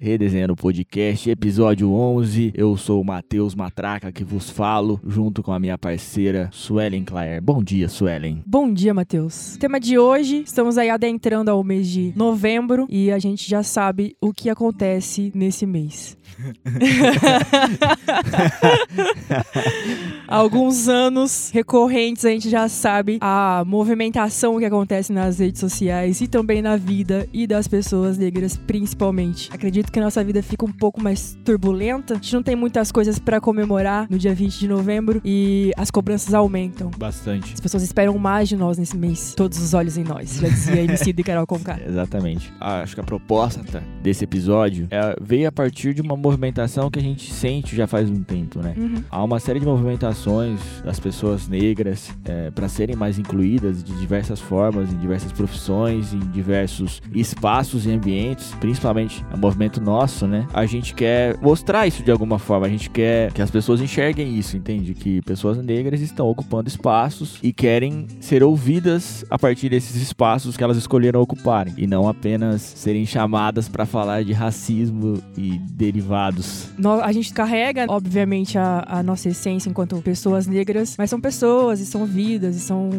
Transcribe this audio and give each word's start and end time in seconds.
Redesenhando 0.00 0.54
Podcast, 0.54 1.28
episódio 1.28 1.90
11. 1.92 2.52
Eu 2.54 2.76
sou 2.76 3.00
o 3.00 3.04
Matheus 3.04 3.52
Matraca 3.52 4.12
que 4.12 4.22
vos 4.22 4.48
falo, 4.48 5.00
junto 5.04 5.42
com 5.42 5.52
a 5.52 5.58
minha 5.58 5.76
parceira 5.76 6.48
Suelen 6.52 7.02
Claire. 7.02 7.40
Bom 7.40 7.60
dia, 7.60 7.88
Suelen. 7.88 8.40
Bom 8.46 8.72
dia, 8.72 8.94
Matheus. 8.94 9.56
Tema 9.56 9.80
de 9.80 9.98
hoje, 9.98 10.44
estamos 10.46 10.78
aí 10.78 10.88
adentrando 10.88 11.50
ao 11.50 11.64
mês 11.64 11.88
de 11.88 12.12
novembro 12.14 12.86
e 12.88 13.10
a 13.10 13.18
gente 13.18 13.50
já 13.50 13.64
sabe 13.64 14.16
o 14.20 14.32
que 14.32 14.48
acontece 14.48 15.32
nesse 15.34 15.66
mês. 15.66 16.16
Há 20.26 20.36
alguns 20.36 20.88
anos 20.88 21.50
recorrentes 21.52 22.24
a 22.24 22.30
gente 22.30 22.48
já 22.48 22.68
sabe 22.68 23.18
a 23.20 23.62
movimentação 23.66 24.58
que 24.58 24.64
acontece 24.64 25.12
nas 25.12 25.38
redes 25.38 25.60
sociais 25.60 26.20
e 26.20 26.28
também 26.28 26.62
na 26.62 26.76
vida 26.76 27.28
e 27.32 27.46
das 27.46 27.66
pessoas 27.66 28.18
negras 28.18 28.56
principalmente. 28.56 29.48
Acredito 29.52 29.90
que 29.90 29.98
a 29.98 30.02
nossa 30.02 30.22
vida 30.22 30.42
fica 30.42 30.64
um 30.64 30.72
pouco 30.72 31.02
mais 31.02 31.36
turbulenta. 31.44 32.14
A 32.14 32.16
gente 32.16 32.34
não 32.34 32.42
tem 32.42 32.56
muitas 32.56 32.92
coisas 32.92 33.18
para 33.18 33.40
comemorar 33.40 34.06
no 34.10 34.18
dia 34.18 34.34
20 34.34 34.58
de 34.58 34.68
novembro 34.68 35.20
e 35.24 35.72
as 35.76 35.90
cobranças 35.90 36.34
aumentam. 36.34 36.90
Bastante. 36.96 37.54
As 37.54 37.60
pessoas 37.60 37.82
esperam 37.82 38.16
mais 38.18 38.48
de 38.48 38.56
nós 38.56 38.78
nesse 38.78 38.96
mês. 38.96 39.34
Todos 39.36 39.58
os 39.58 39.74
olhos 39.74 39.96
em 39.96 40.04
nós. 40.04 40.38
Já 40.38 40.48
dizia 40.48 40.82
MC 40.82 41.12
de 41.12 41.22
Carol 41.22 41.46
Conká. 41.46 41.78
Exatamente. 41.86 42.52
Ah, 42.60 42.80
acho 42.80 42.94
que 42.94 43.00
a 43.00 43.04
proposta 43.04 43.62
desse 44.02 44.24
episódio 44.24 44.88
é, 44.90 45.16
veio 45.20 45.48
a 45.48 45.52
partir 45.52 45.94
de 45.94 46.02
uma 46.02 46.16
movimentação 46.18 46.90
que 46.90 46.98
a 46.98 47.02
gente 47.02 47.32
sente 47.32 47.74
já 47.74 47.86
faz 47.86 48.10
um 48.10 48.22
tempo, 48.22 48.60
né? 48.60 48.74
Uhum. 48.76 49.02
Há 49.10 49.22
uma 49.22 49.38
série 49.38 49.60
de 49.60 49.66
movimentações 49.66 50.60
das 50.84 50.98
pessoas 50.98 51.48
negras 51.48 52.10
é, 52.24 52.50
para 52.50 52.68
serem 52.68 52.96
mais 52.96 53.18
incluídas 53.18 53.82
de 53.82 53.92
diversas 53.98 54.40
formas, 54.40 54.92
em 54.92 54.96
diversas 54.96 55.32
profissões, 55.32 56.12
em 56.12 56.18
diversos 56.18 57.00
espaços 57.14 57.86
e 57.86 57.90
ambientes, 57.90 58.54
principalmente 58.60 59.24
o 59.32 59.38
movimento 59.38 59.80
nosso, 59.80 60.26
né? 60.26 60.46
A 60.52 60.66
gente 60.66 60.94
quer 60.94 61.38
mostrar 61.40 61.86
isso 61.86 62.02
de 62.02 62.10
alguma 62.10 62.38
forma, 62.38 62.66
a 62.66 62.70
gente 62.70 62.90
quer 62.90 63.32
que 63.32 63.42
as 63.42 63.50
pessoas 63.50 63.80
enxerguem 63.80 64.36
isso, 64.36 64.56
entende? 64.56 64.94
Que 64.94 65.22
pessoas 65.22 65.58
negras 65.58 66.00
estão 66.00 66.28
ocupando 66.28 66.68
espaços 66.68 67.38
e 67.42 67.52
querem 67.52 68.06
ser 68.20 68.42
ouvidas 68.42 69.24
a 69.30 69.38
partir 69.38 69.68
desses 69.68 69.96
espaços 69.96 70.56
que 70.56 70.64
elas 70.64 70.76
escolheram 70.76 71.20
ocuparem 71.20 71.74
e 71.76 71.86
não 71.86 72.08
apenas 72.08 72.62
serem 72.62 73.06
chamadas 73.06 73.68
para 73.68 73.86
falar 73.86 74.24
de 74.24 74.32
racismo 74.32 75.22
e 75.36 75.58
derivados. 75.70 76.07
A 77.02 77.12
gente 77.12 77.32
carrega, 77.32 77.86
obviamente, 77.88 78.56
a, 78.58 78.84
a 78.86 79.02
nossa 79.02 79.28
essência 79.28 79.68
enquanto 79.68 80.00
pessoas 80.02 80.46
negras, 80.46 80.94
mas 80.98 81.10
são 81.10 81.20
pessoas 81.20 81.80
e 81.80 81.86
são 81.86 82.04
vidas 82.04 82.56
e 82.56 82.60
são 82.60 82.90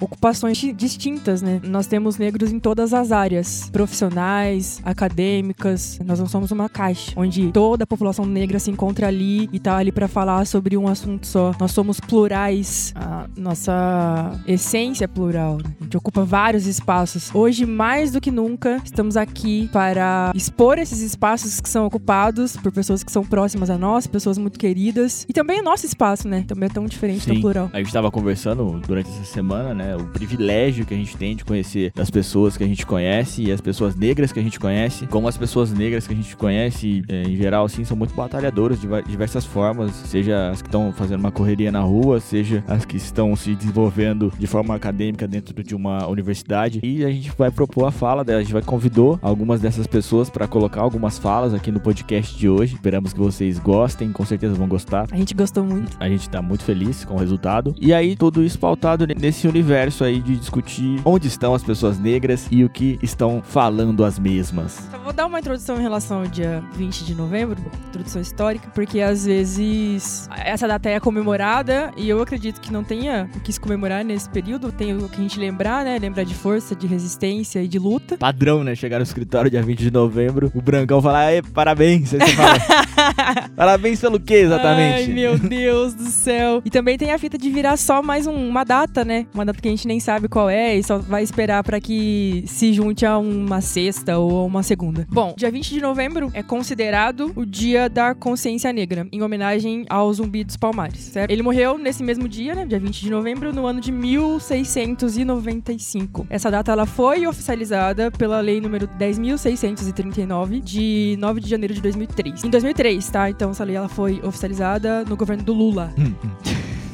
ocupações 0.00 0.58
di- 0.58 0.72
distintas, 0.72 1.40
né? 1.42 1.60
Nós 1.64 1.86
temos 1.86 2.18
negros 2.18 2.52
em 2.52 2.58
todas 2.58 2.92
as 2.92 3.12
áreas, 3.12 3.70
profissionais, 3.72 4.80
acadêmicas. 4.84 5.98
Nós 6.04 6.18
não 6.18 6.26
somos 6.26 6.50
uma 6.50 6.68
caixa, 6.68 7.12
onde 7.16 7.50
toda 7.52 7.84
a 7.84 7.86
população 7.86 8.24
negra 8.26 8.58
se 8.58 8.70
encontra 8.70 9.08
ali 9.08 9.48
e 9.52 9.58
tá 9.58 9.76
ali 9.76 9.90
para 9.92 10.08
falar 10.08 10.46
sobre 10.46 10.76
um 10.76 10.86
assunto 10.88 11.26
só. 11.26 11.52
Nós 11.58 11.72
somos 11.72 11.98
plurais, 12.00 12.92
a 12.94 13.26
nossa 13.36 14.32
essência 14.46 15.04
é 15.04 15.08
plural. 15.08 15.56
né? 15.58 15.64
A 15.80 15.84
gente 15.84 15.96
ocupa 15.96 16.24
vários 16.24 16.66
espaços. 16.66 17.30
Hoje, 17.34 17.64
mais 17.66 18.12
do 18.12 18.20
que 18.20 18.30
nunca, 18.30 18.80
estamos 18.84 19.16
aqui 19.16 19.68
para 19.72 20.32
expor 20.34 20.78
esses 20.78 21.00
espaços 21.00 21.60
que 21.60 21.68
são 21.68 21.86
ocupados 21.86 22.55
por 22.56 22.72
pessoas 22.72 23.02
que 23.02 23.10
são 23.10 23.24
próximas 23.24 23.70
a 23.70 23.78
nós, 23.78 24.06
pessoas 24.06 24.38
muito 24.38 24.58
queridas. 24.58 25.26
E 25.28 25.32
também 25.32 25.60
o 25.60 25.62
nosso 25.62 25.86
espaço, 25.86 26.28
né? 26.28 26.44
Também 26.46 26.68
é 26.68 26.72
tão 26.72 26.86
diferente, 26.86 27.26
tão 27.26 27.40
plural. 27.40 27.70
A 27.72 27.78
gente 27.78 27.86
estava 27.86 28.10
conversando 28.10 28.80
durante 28.86 29.08
essa 29.10 29.24
semana, 29.24 29.74
né? 29.74 29.96
O 29.96 30.04
privilégio 30.06 30.84
que 30.86 30.94
a 30.94 30.96
gente 30.96 31.16
tem 31.16 31.34
de 31.34 31.44
conhecer 31.44 31.92
as 31.98 32.10
pessoas 32.10 32.56
que 32.56 32.64
a 32.64 32.66
gente 32.66 32.84
conhece 32.86 33.42
e 33.42 33.52
as 33.52 33.60
pessoas 33.60 33.94
negras 33.96 34.32
que 34.32 34.38
a 34.38 34.42
gente 34.42 34.60
conhece, 34.60 35.06
como 35.06 35.28
as 35.28 35.36
pessoas 35.36 35.72
negras 35.72 36.06
que 36.06 36.12
a 36.12 36.16
gente 36.16 36.36
conhece, 36.36 37.02
eh, 37.08 37.24
em 37.26 37.36
geral, 37.36 37.64
assim, 37.64 37.84
são 37.84 37.96
muito 37.96 38.14
batalhadoras 38.14 38.80
de 38.80 38.86
diversas 39.08 39.44
formas, 39.44 39.92
seja 39.92 40.50
as 40.50 40.62
que 40.62 40.68
estão 40.68 40.92
fazendo 40.92 41.20
uma 41.20 41.32
correria 41.32 41.72
na 41.72 41.80
rua, 41.80 42.20
seja 42.20 42.62
as 42.68 42.84
que 42.84 42.96
estão 42.96 43.34
se 43.36 43.54
desenvolvendo 43.54 44.32
de 44.38 44.46
forma 44.46 44.74
acadêmica 44.74 45.26
dentro 45.26 45.62
de 45.62 45.74
uma 45.74 46.06
universidade. 46.06 46.80
E 46.82 47.04
a 47.04 47.10
gente 47.10 47.32
vai 47.36 47.50
propor 47.50 47.86
a 47.86 47.90
fala 47.90 48.24
dela, 48.24 48.40
a 48.40 48.42
gente 48.42 48.52
vai 48.52 48.62
convidou 48.62 49.18
algumas 49.22 49.60
dessas 49.60 49.86
pessoas 49.86 50.28
para 50.28 50.46
colocar 50.46 50.80
algumas 50.80 51.18
falas 51.18 51.54
aqui 51.54 51.70
no 51.70 51.80
podcast 51.80 52.36
de 52.36 52.45
hoje. 52.48 52.74
Esperamos 52.74 53.12
que 53.12 53.18
vocês 53.18 53.58
gostem, 53.58 54.12
com 54.12 54.24
certeza 54.24 54.54
vão 54.54 54.68
gostar. 54.68 55.06
A 55.10 55.16
gente 55.16 55.34
gostou 55.34 55.64
muito. 55.64 55.96
A 55.98 56.08
gente 56.08 56.28
tá 56.28 56.40
muito 56.42 56.64
feliz 56.64 57.04
com 57.04 57.14
o 57.14 57.18
resultado. 57.18 57.74
E 57.80 57.92
aí, 57.92 58.16
tudo 58.16 58.42
isso 58.42 58.58
pautado 58.58 59.06
nesse 59.06 59.46
universo 59.48 60.04
aí 60.04 60.20
de 60.20 60.36
discutir 60.36 61.00
onde 61.04 61.28
estão 61.28 61.54
as 61.54 61.62
pessoas 61.62 61.98
negras 61.98 62.46
e 62.50 62.64
o 62.64 62.68
que 62.68 62.98
estão 63.02 63.42
falando 63.42 64.04
as 64.04 64.18
mesmas. 64.18 64.88
Só 64.90 64.98
vou 64.98 65.12
dar 65.12 65.26
uma 65.26 65.38
introdução 65.38 65.78
em 65.78 65.82
relação 65.82 66.20
ao 66.20 66.26
dia 66.26 66.62
20 66.74 67.04
de 67.04 67.14
novembro, 67.14 67.56
introdução 67.88 68.20
histórica, 68.20 68.68
porque 68.74 69.00
às 69.00 69.24
vezes 69.26 70.28
essa 70.36 70.66
data 70.66 70.88
é 70.88 71.00
comemorada 71.00 71.90
e 71.96 72.08
eu 72.08 72.20
acredito 72.20 72.60
que 72.60 72.72
não 72.72 72.84
tenha 72.84 73.28
o 73.34 73.40
que 73.40 73.52
se 73.52 73.60
comemorar 73.60 74.04
nesse 74.04 74.28
período, 74.28 74.70
tem 74.72 74.96
o 74.96 75.08
que 75.08 75.18
a 75.18 75.22
gente 75.22 75.38
lembrar, 75.38 75.84
né? 75.84 75.98
Lembrar 75.98 76.24
de 76.24 76.34
força, 76.34 76.74
de 76.74 76.86
resistência 76.86 77.62
e 77.62 77.68
de 77.68 77.78
luta. 77.78 78.16
Padrão, 78.16 78.62
né? 78.62 78.74
Chegar 78.74 78.98
no 78.98 79.04
escritório 79.04 79.50
dia 79.50 79.62
20 79.62 79.78
de 79.78 79.90
novembro, 79.90 80.50
o 80.54 80.60
Brancão 80.60 81.00
falar, 81.00 81.32
"Ê, 81.32 81.42
parabéns. 81.42 82.12
Aí 82.14 82.20
você 82.20 82.35
fala, 82.36 83.48
parabéns 83.56 84.00
pelo 84.00 84.20
quê, 84.20 84.34
exatamente? 84.34 85.08
Ai, 85.08 85.14
meu 85.14 85.38
Deus 85.38 85.94
do 85.94 86.04
céu. 86.04 86.60
E 86.64 86.70
também 86.70 86.96
tem 86.98 87.10
a 87.12 87.18
fita 87.18 87.36
de 87.38 87.50
virar 87.50 87.76
só 87.76 88.02
mais 88.02 88.26
um- 88.26 88.48
uma 88.48 88.64
data, 88.64 89.04
né? 89.04 89.26
Uma 89.34 89.44
data 89.44 89.60
que 89.60 89.68
a 89.68 89.70
gente 89.70 89.86
nem 89.88 89.98
sabe 90.00 90.28
qual 90.28 90.48
é 90.50 90.76
e 90.76 90.82
só 90.82 90.98
vai 90.98 91.22
esperar 91.22 91.62
pra 91.64 91.80
que 91.80 92.44
se 92.46 92.72
junte 92.72 93.04
a 93.06 93.18
uma 93.18 93.60
sexta 93.60 94.18
ou 94.18 94.40
a 94.40 94.44
uma 94.44 94.62
segunda. 94.62 95.06
Bom, 95.10 95.34
dia 95.36 95.50
20 95.50 95.70
de 95.70 95.80
novembro 95.80 96.30
é 96.34 96.42
considerado 96.42 97.32
o 97.34 97.44
Dia 97.46 97.88
da 97.88 98.14
Consciência 98.14 98.72
Negra, 98.72 99.06
em 99.12 99.22
homenagem 99.22 99.84
ao 99.88 100.12
Zumbi 100.12 100.44
dos 100.44 100.56
Palmares, 100.56 100.98
certo? 101.00 101.30
Ele 101.30 101.42
morreu 101.42 101.78
nesse 101.78 102.02
mesmo 102.02 102.28
dia, 102.28 102.54
né? 102.54 102.66
Dia 102.66 102.78
20 102.78 103.00
de 103.00 103.10
novembro, 103.10 103.52
no 103.52 103.66
ano 103.66 103.80
de 103.80 103.90
1695. 103.92 106.26
Essa 106.28 106.50
data 106.50 106.72
ela 106.72 106.84
foi 106.86 107.26
oficializada 107.26 108.10
pela 108.10 108.40
lei 108.40 108.60
número 108.60 108.88
10.639 108.98 110.60
de 110.62 111.16
9 111.18 111.40
de 111.40 111.48
janeiro 111.48 111.72
de 111.74 111.80
2003. 111.80 112.25
Em 112.44 112.50
2003, 112.50 113.08
tá? 113.10 113.30
Então 113.30 113.50
essa 113.50 113.64
lei 113.64 113.76
ela 113.76 113.88
foi 113.88 114.20
oficializada 114.22 115.04
no 115.04 115.16
governo 115.16 115.42
do 115.42 115.52
Lula. 115.52 115.92